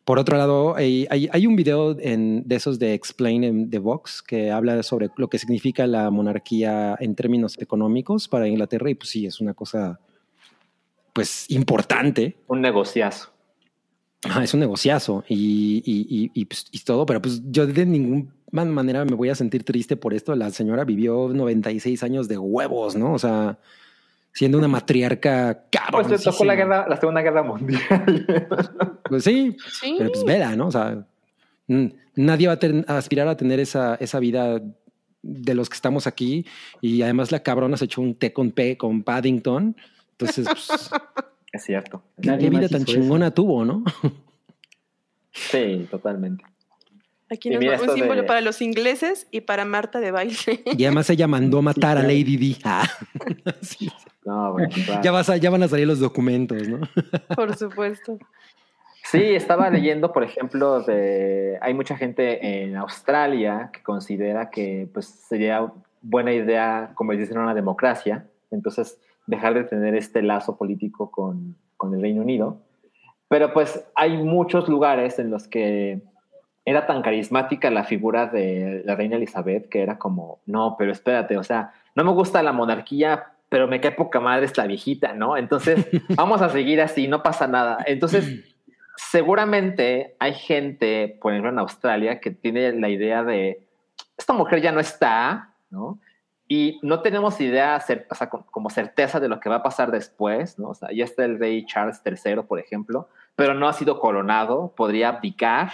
[0.06, 4.22] Por otro lado, hay, hay, hay un video en, de esos de Explain de Vox
[4.22, 9.10] que habla sobre lo que significa la monarquía en términos económicos para Inglaterra y pues
[9.10, 10.00] sí, es una cosa,
[11.14, 12.38] pues, importante.
[12.48, 13.32] Un negociazo.
[14.44, 18.30] Es un negociazo y, y, y, y, pues, y todo, pero pues yo de ninguna
[18.66, 20.36] manera me voy a sentir triste por esto.
[20.36, 23.14] La señora vivió 96 años de huevos, ¿no?
[23.14, 23.58] O sea,
[24.34, 26.12] siendo una matriarca Pues cabrón.
[26.12, 27.80] le tocó la guerra, la Segunda Guerra Mundial.
[29.10, 29.96] Pues sí, Sí.
[29.98, 30.68] pero pues vela, ¿no?
[30.68, 31.04] O sea,
[32.16, 34.62] nadie va a, ten- a aspirar a tener esa, esa vida
[35.24, 36.46] de los que estamos aquí
[36.82, 39.76] y además la cabrona se echó un té con P con Paddington.
[40.12, 40.90] Entonces, pues,
[41.52, 42.04] es cierto.
[42.18, 42.92] Nadie qué vida tan eso.
[42.94, 43.84] chingona tuvo, ¿no?
[45.32, 46.44] Sí, totalmente.
[47.32, 50.12] Aquí Y nos mira va un símbolo de- para los ingleses y para Marta de
[50.12, 50.36] baile.
[50.78, 52.02] Y además ella mandó matar a.
[52.04, 52.58] Lady Di.
[52.64, 52.88] Ah.
[53.62, 53.90] Sí.
[54.26, 55.02] No, bueno, claro.
[55.02, 56.82] Ya, vas a- ya van a salir los documentos, ¿no?
[57.36, 58.20] Por supuesto.
[59.06, 65.08] Sí, estaba leyendo, por ejemplo, de hay mucha gente en Australia que considera que pues
[65.08, 65.72] sería
[66.02, 69.00] buena idea convertirse en una democracia, entonces
[69.30, 72.58] dejar de tener este lazo político con, con el Reino Unido.
[73.28, 76.02] Pero pues hay muchos lugares en los que
[76.66, 81.38] era tan carismática la figura de la reina Elizabeth que era como, no, pero espérate,
[81.38, 85.38] o sea, no me gusta la monarquía, pero me cae poca madre esta viejita, ¿no?
[85.38, 87.84] Entonces, vamos a seguir así, no pasa nada.
[87.86, 88.56] Entonces,
[88.96, 93.64] seguramente hay gente, por ejemplo, en Australia, que tiene la idea de,
[94.18, 96.00] esta mujer ya no está, ¿no?
[96.52, 99.64] Y no tenemos idea, cer- o sea, co- como certeza de lo que va a
[99.64, 100.70] pasar después, ¿no?
[100.70, 104.74] O sea, ya está el rey Charles III, por ejemplo, pero no ha sido coronado,
[104.76, 105.70] podría abdicar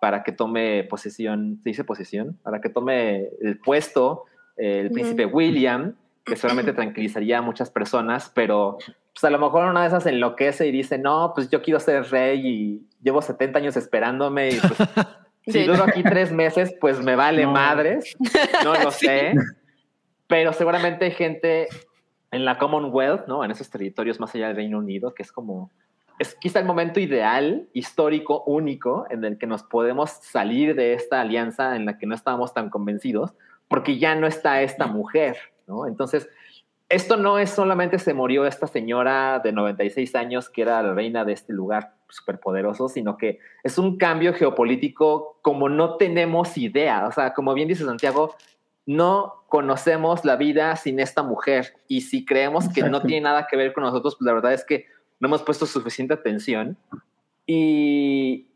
[0.00, 2.38] para que tome posesión, ¿se dice posesión?
[2.42, 4.26] Para que tome el puesto
[4.58, 8.76] eh, el príncipe William, que seguramente tranquilizaría a muchas personas, pero
[9.14, 12.04] pues a lo mejor una de esas enloquece y dice, no, pues yo quiero ser
[12.10, 14.78] rey y llevo 70 años esperándome y pues
[15.46, 17.52] si duro aquí tres meses, pues me vale No.
[17.52, 18.14] madres,
[18.62, 19.06] no lo Sí.
[19.06, 19.32] sé,
[20.28, 21.68] pero seguramente hay gente
[22.30, 23.44] en la Commonwealth, ¿no?
[23.44, 25.70] En esos territorios más allá del Reino Unido, que es como,
[26.18, 31.22] es quizá el momento ideal, histórico, único, en el que nos podemos salir de esta
[31.22, 33.32] alianza en la que no estábamos tan convencidos,
[33.68, 35.86] porque ya no está esta mujer, ¿no?
[35.86, 36.28] Entonces,
[36.90, 41.24] esto no es solamente se murió esta señora de 96 años que era la reina
[41.24, 47.06] de este lugar superpoderoso, sino que es un cambio geopolítico como no tenemos idea.
[47.06, 48.34] O sea, como bien dice Santiago,
[48.88, 51.74] no conocemos la vida sin esta mujer.
[51.88, 53.06] Y si creemos que no Exacto.
[53.06, 54.86] tiene nada que ver con nosotros, pues la verdad es que
[55.20, 56.78] no hemos puesto suficiente atención.
[57.44, 58.48] Y,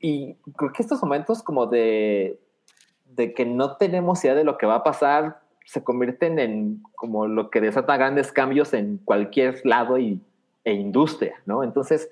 [0.00, 2.40] y creo que estos momentos como de,
[3.06, 7.28] de que no tenemos idea de lo que va a pasar se convierten en como
[7.28, 10.20] lo que desata grandes cambios en cualquier lado y,
[10.64, 11.62] e industria, ¿no?
[11.62, 12.10] Entonces,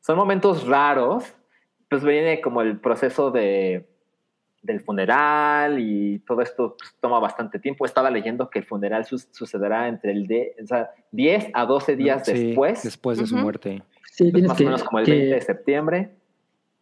[0.00, 1.34] son momentos raros,
[1.90, 3.86] pues viene como el proceso de,
[4.64, 7.84] del funeral y todo esto pues, toma bastante tiempo.
[7.86, 11.96] Estaba leyendo que el funeral su- sucederá entre el de, o sea, 10 a 12
[11.96, 13.82] días Sí, después, Después de su muerte.
[14.10, 16.10] Sí, pues, tienes más que, o menos como el que 20 de septiembre.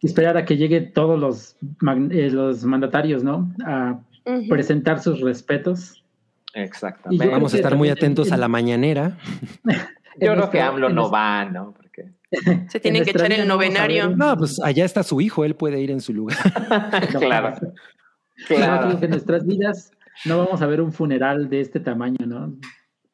[0.01, 1.57] esperar a que lleguen todos los,
[2.11, 3.53] eh, los mandatarios, ¿no?
[3.65, 3.99] A
[4.49, 6.03] presentar sus respetos.
[6.53, 7.27] Exactamente.
[7.27, 9.17] Vamos a estar muy atentos a la mañanera.
[10.21, 11.73] Yo creo que AMLO no va, ¿no?
[12.69, 14.09] Se tienen que echar el novenario.
[14.15, 16.37] No, pues allá está su hijo, él puede ir en su lugar.
[17.19, 17.53] claro,
[18.49, 18.97] No, claro.
[19.01, 19.91] en nuestras vidas
[20.25, 22.53] no vamos a ver un funeral de este tamaño, ¿no?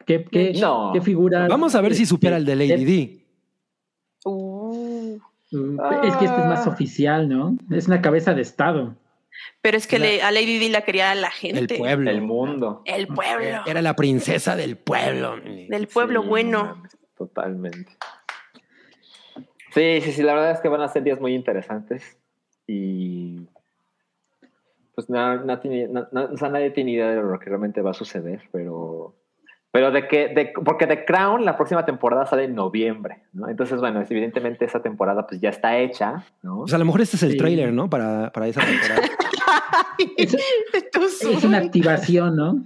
[0.05, 0.91] ¿Qué, qué, No.
[0.93, 1.47] qué figura?
[1.47, 3.25] Vamos a ver si supera el de Lady D.
[4.25, 5.17] Uh,
[5.51, 6.69] Uh, Es que este es más Ah.
[6.69, 7.57] oficial, ¿no?
[7.71, 8.95] Es una cabeza de Estado.
[9.61, 11.59] pero es que La- le- a Lady Di la quería la gente.
[11.59, 12.11] El pueblo.
[12.11, 12.81] El mundo.
[12.85, 13.61] El pueblo.
[13.65, 15.37] Era la princesa del pueblo.
[15.69, 16.83] Del pueblo Sí, bueno.
[17.17, 17.97] Totalmente.
[19.73, 22.17] Sí, sí, sí, la verdad es que van a ser días muy interesantes
[22.67, 23.47] y
[24.95, 27.81] pues no, no tiene, no- no- o sea, nadie tiene idea de lo que realmente
[27.81, 29.15] va a suceder, pero
[29.71, 33.47] pero de que, de, porque The Crown la próxima temporada sale en noviembre, ¿no?
[33.49, 36.61] Entonces, bueno, evidentemente esa temporada pues ya está hecha, ¿no?
[36.61, 37.37] O sea, a lo mejor este es el Sí.
[37.37, 37.87] tráiler, ¿no?
[37.89, 39.01] Para, para esa temporada.
[40.17, 40.33] Es,
[41.23, 42.65] es una activación, ¿no?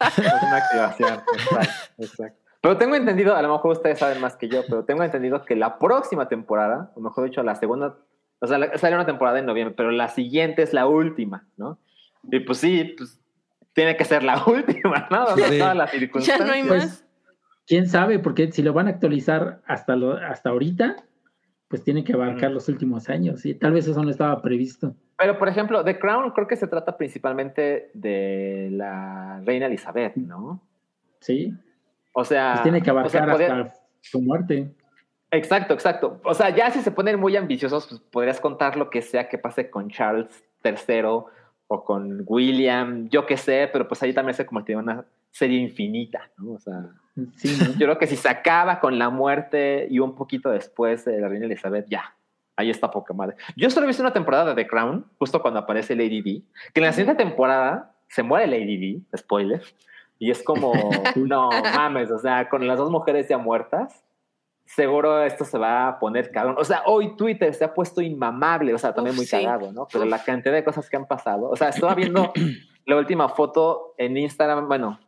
[0.00, 1.20] Es una activación.
[1.34, 2.39] Exacto, exacto.
[2.60, 5.56] Pero tengo entendido, a lo mejor ustedes saben más que yo, pero tengo entendido que
[5.56, 7.96] la próxima temporada, o mejor dicho, la segunda,
[8.40, 11.78] o sea, la- sale una temporada en noviembre, pero la siguiente es la última, ¿no?
[12.30, 13.18] Y pues sí, pues
[13.72, 15.24] tiene que ser la última, ¿no?
[15.24, 15.58] O sea, Sí.
[15.58, 16.46] todas las Ya circunstancias.
[16.46, 17.06] no hay Pues, más.
[17.66, 18.18] ¿Quién sabe?
[18.18, 20.96] Porque si lo van a actualizar hasta, lo, hasta ahorita,
[21.68, 22.54] pues tiene que abarcar Mm.
[22.54, 23.46] los últimos años.
[23.46, 24.94] Y tal vez eso no estaba previsto.
[25.16, 30.60] Pero, por ejemplo, The Crown creo que se trata principalmente de la reina Elizabeth, ¿no?
[31.20, 31.54] ¿Sí?
[32.20, 34.70] O sea, Pues tiene que o sea, abarcar podría- hasta su muerte.
[35.30, 36.20] Exacto, exacto.
[36.24, 39.38] O sea, ya si se ponen muy ambiciosos, pues podrías contar lo que sea que
[39.38, 41.02] pase con Charles III
[41.68, 45.60] o con William, yo qué sé, pero pues ahí también se convertiría en una serie
[45.60, 46.52] infinita, ¿no?
[46.54, 46.88] O sea,
[47.36, 47.72] Sí, ¿no?
[47.74, 51.28] yo creo que si se acaba con la muerte y un poquito después de la
[51.28, 52.14] reina Elizabeth, ya.
[52.56, 53.36] Ahí está poca madre.
[53.56, 56.42] Yo solo he visto una temporada de The Crown, justo cuando aparece Lady D,
[56.74, 58.76] que en la siguiente temporada se muere Lady
[59.08, 59.62] D, spoiler,
[60.20, 60.72] y es como,
[61.16, 64.04] no mames, o sea, con las dos mujeres ya muertas,
[64.66, 66.54] seguro esto se va a poner cabrón.
[66.58, 69.36] O sea, hoy Twitter se ha puesto inmamable, o sea, también Uf, muy sí.
[69.42, 69.88] cagado, ¿no?
[69.90, 70.10] Pero Uf.
[70.10, 72.32] la cantidad de cosas que han pasado, o sea, estaba viendo
[72.86, 75.00] la última foto en Instagram, bueno,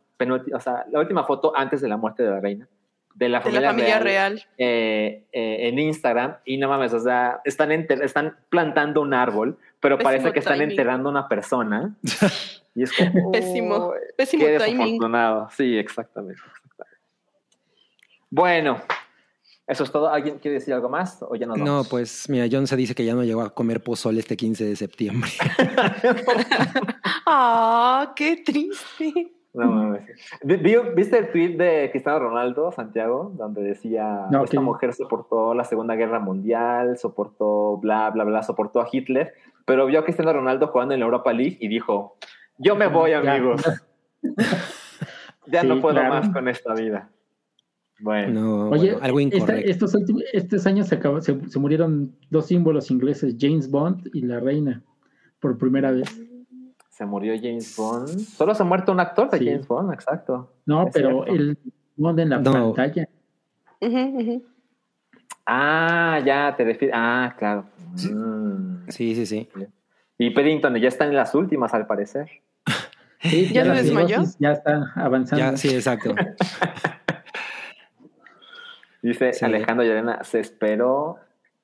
[0.53, 2.67] o sea, la última foto antes de la muerte de la reina,
[3.13, 4.45] de la De familia, la familia real, real.
[4.57, 9.97] eh, eh, en Instagram y no mames, o sea, están, están plantando un árbol, pero
[9.97, 10.71] Pésimo parece que están timing.
[10.71, 11.95] enterrando a una persona.
[12.75, 13.89] Y es como, Pésimo.
[13.89, 14.77] "Uy, Pésimo qué timing.
[14.79, 15.47] desafortunado.
[15.51, 16.97] Sí, exactamente, exactamente.
[18.31, 18.77] Bueno,
[19.67, 20.09] eso es todo.
[20.09, 21.87] ¿Alguien quiere decir algo más o ya nos No, vamos?
[21.89, 24.75] pues mira, John se dice que ya no llegó a comer pozole este 15 de
[24.75, 25.29] septiembre.
[27.25, 29.31] Ah, qué triste.
[29.53, 30.01] No mames.
[30.43, 35.53] Vi- vi- ¿Viste el tweet de Cristiano Ronaldo, Santiago, donde decía, No, esta mujer soportó
[35.53, 39.33] la Segunda Guerra Mundial, soportó bla, bla, bla, soportó a Hitler,
[39.65, 42.17] pero vio a Cristiano Ronaldo jugando en la Europa League y dijo,
[42.57, 43.61] yo me voy, amigos.
[45.47, 46.09] ya Sí, no puedo claro.
[46.15, 47.09] más con esta vida.
[47.99, 49.71] Bueno, No, Oye, bueno, algo esta- incorrecto.
[49.71, 54.21] estos, últimos, estos años se, acabó- se, se murieron dos símbolos ingleses, James Bond y
[54.21, 54.81] la reina,
[55.39, 56.09] por primera vez.
[56.89, 58.19] se murió James Bond.
[58.19, 59.45] Solo se ha muerto un actor de Sí.
[59.45, 60.53] James Bond, exacto.
[60.65, 61.33] No, Es pero cierto.
[61.33, 61.57] el
[61.95, 62.51] Bond en la No.
[62.73, 63.07] pantalla.
[63.81, 64.43] Ujú, ujú.
[65.45, 66.95] Ah, ya te refieres.
[66.97, 67.65] Ah, claro.
[68.09, 68.89] Mm.
[68.89, 69.49] Sí, sí, sí.
[70.17, 72.29] Y Paddington ya están en las últimas, al parecer.
[73.19, 74.21] Sí, ¿Ya se la desmayó?
[74.37, 75.45] Ya está avanzando.
[75.45, 76.13] Ya, sí, exacto.
[79.01, 79.45] Dice Sí.
[79.45, 81.19] Alejandro Llarena, se esperó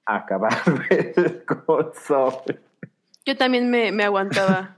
[0.06, 0.53] acabar
[0.90, 2.61] el console.
[3.25, 4.77] Yo también me, me aguantaba.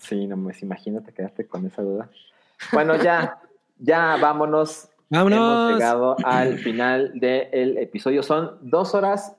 [0.00, 2.08] Sí, no me imagínate quedaste con esa duda.
[2.72, 3.38] Bueno, ya,
[3.78, 4.88] ya vámonos.
[5.10, 8.22] Hemos llegado al final del episodio.
[8.22, 9.36] Son dos horas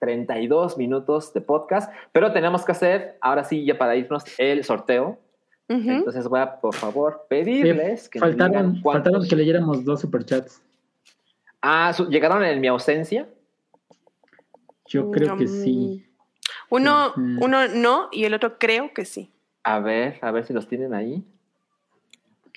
[0.00, 5.18] 32 minutos de podcast, pero tenemos que hacer, ahora sí, ya para irnos, el sorteo.
[5.66, 10.60] Entonces voy a, por favor, pedirles que faltaron, digan cuántos- faltaron que leyéramos dos superchats.
[11.62, 13.26] Ah, su- llegaron en mi ausencia.
[14.86, 15.62] Yo creo que Mm.
[15.62, 16.06] sí.
[16.68, 19.30] Uno, uno no y el otro creo que sí.
[19.62, 21.24] A ver, a ver si los tienen ahí.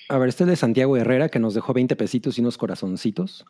[0.08, 3.44] A ver, este es de Santiago Herrera que nos dejó 20 pesitos y unos corazoncitos.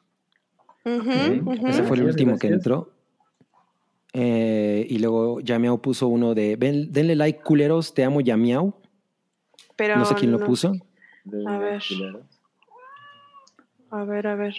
[0.85, 2.91] Ese fue el Gracias, último que entró.
[4.13, 8.81] Eh, y luego Yamiao puso uno de "Ven- denle like culeros, te amo Yamiao.
[9.77, 10.73] Pero No sé quién lo puso.
[11.47, 11.83] A ver.
[13.91, 14.55] A ver, a ver.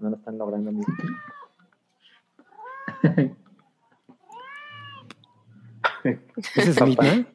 [0.00, 0.70] No lo están logrando.
[0.70, 0.86] amigos.
[6.56, 7.26] ¿Ese es Midna?
[7.26, 7.31] No,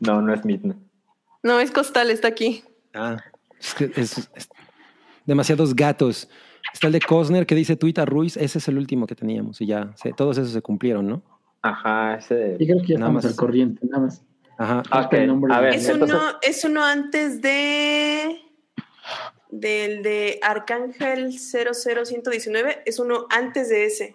[0.00, 0.76] no es Midna.
[1.42, 2.64] No, es Costal, está aquí.
[2.94, 3.16] Ah,
[3.60, 4.48] es que es- es-
[5.26, 6.28] demasiados gatos.
[6.72, 8.36] Está el de Cosner que dice Tuita Ruiz.
[8.36, 11.22] Ese es el último que teníamos y ya, se- todos esos se cumplieron, ¿no?
[11.62, 12.56] Ajá, ese.
[12.60, 13.32] Yo creo que ya Nada estamos más.
[13.32, 14.22] al corriente, nada más.
[14.58, 14.82] Ajá.
[14.90, 15.74] Ah, Falta el a ver.
[15.74, 18.40] Es entonces- uno, es uno antes de.
[19.50, 24.14] del de Arcángel 00119 es uno antes de ese.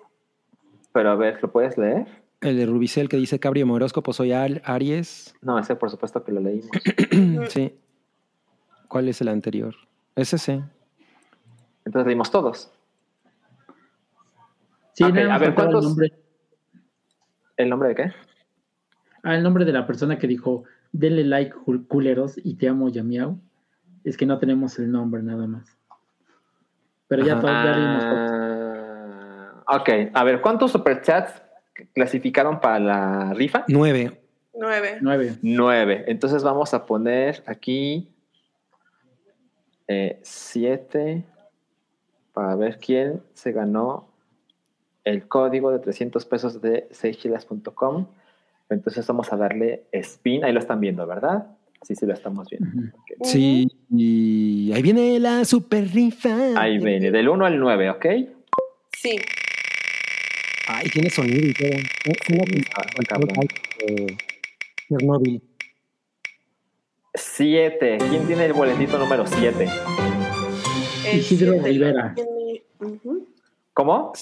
[0.93, 2.05] Pero a ver, ¿lo puedes leer?
[2.43, 5.33] El de Rubicel que dice Cabrio mi horóscopo, soy Al- Aries.
[5.41, 6.69] No, ese por supuesto que lo leímos.
[7.49, 7.73] sí.
[8.87, 9.73] ¿Cuál es el anterior?
[10.15, 10.61] Es ese.
[11.85, 12.71] Entonces leímos todos.
[14.93, 15.83] Sí, Ok, nada más a ver, ¿cuántos?
[15.83, 16.13] El nombre,
[17.57, 18.11] ¿El nombre de qué?
[19.23, 22.89] ah, el nombre de la persona que dijo, denle like, cul- culeros, y te amo,
[22.89, 23.39] Yamiau.
[24.03, 25.77] Es que no tenemos el nombre nada más.
[27.07, 27.41] Pero ya, Ajá.
[27.41, 28.31] todo, ya leímos todos.
[29.65, 31.41] Ah, ok, a ver, ¿cuántos superchats
[31.93, 33.65] clasificaron para la rifa?
[33.67, 34.21] Nueve.
[34.53, 34.97] Nueve.
[35.01, 35.37] Nueve.
[35.41, 36.03] Nueve.
[36.07, 38.09] Entonces vamos a poner aquí
[39.87, 41.23] eh, siete
[42.33, 44.07] para ver quién se ganó
[45.03, 48.07] el código de 300 pesos de seychilas.com.
[48.69, 50.45] Entonces vamos a darle spin.
[50.45, 51.47] Ahí lo están viendo, ¿verdad?
[51.81, 52.97] Sí, sí lo estamos viendo.
[53.23, 53.67] Sí.
[53.89, 56.59] Y ahí viene la super rifa.
[56.59, 58.05] Ahí viene, del 1 al 9, ¿ok?
[58.97, 59.17] Sí.
[60.67, 61.69] Ay, tiene sonido y todo.
[62.75, 62.85] Ah,
[63.79, 64.17] eh,
[64.89, 65.41] Chernobyl.
[67.15, 67.97] 7.
[68.09, 69.69] ¿Quién tiene el boletito número 7?
[71.05, 71.67] El Isidro siete.
[71.67, 72.15] Rivera.
[72.15, 72.63] Tiene-.
[73.73, 74.13] ¿Cómo?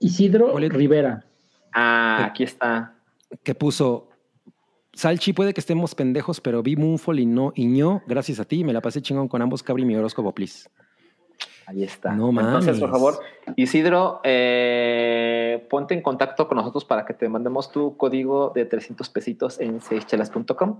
[0.00, 0.56] Isidro.
[0.56, 1.24] Rivera.
[1.72, 2.94] Ah, aquí está.
[3.42, 4.08] que puso
[4.98, 8.64] Salchi, puede que estemos pendejos, pero vi Moonfall y no y ño, gracias a ti,
[8.64, 10.68] me la pasé chingón con ambos Cabri y mi horóscopo, please.
[11.68, 12.12] Ahí está.
[12.12, 12.80] No Entonces, mames.
[12.80, 13.20] por favor,
[13.56, 19.06] Isidro, eh, ponte en contacto con nosotros para que te mandemos tu código de 300
[19.10, 20.78] pesitos en seischelas.com.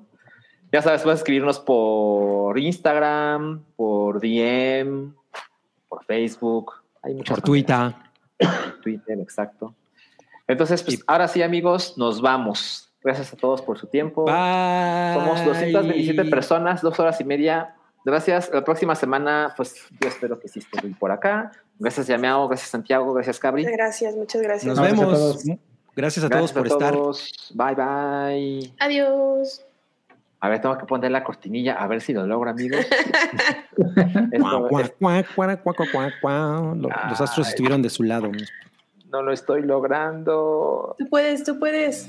[0.73, 5.13] Ya sabes, a escribirnos por Instagram, por DM,
[5.91, 6.73] por Facebook.
[7.03, 7.95] Hay muchas Por Twitter.
[8.83, 9.75] Twitter, exacto.
[10.47, 12.91] Entonces, pues Y- ahora sí, amigos, nos vamos.
[13.05, 14.25] Gracias a todos por su tiempo.
[14.25, 15.13] Bye.
[15.15, 17.75] Somos 227 personas, dos horas y media.
[18.05, 18.51] Gracias.
[18.53, 21.53] La próxima semana, pues yo espero que sí estén por acá.
[21.79, 22.49] Gracias, Yameao.
[22.49, 23.13] Gracias, Santiago.
[23.13, 23.65] Gracias, Cabri.
[23.65, 24.67] Gracias, muchas gracias.
[24.67, 25.19] Nos Gracias a vemos.
[25.19, 25.45] todos.
[25.97, 26.95] Gracias a todos Gracias por estar.
[26.95, 27.53] todos.
[27.55, 28.73] Bye, bye.
[28.79, 29.65] Adiós.
[30.41, 32.87] A ver, tengo que poner la cortinilla a ver si lo logro, amigos.
[37.11, 38.31] Los astros estuvieron de su lado.
[39.11, 40.95] no lo estoy logrando.
[40.99, 42.09] Tú puedes, tú puedes.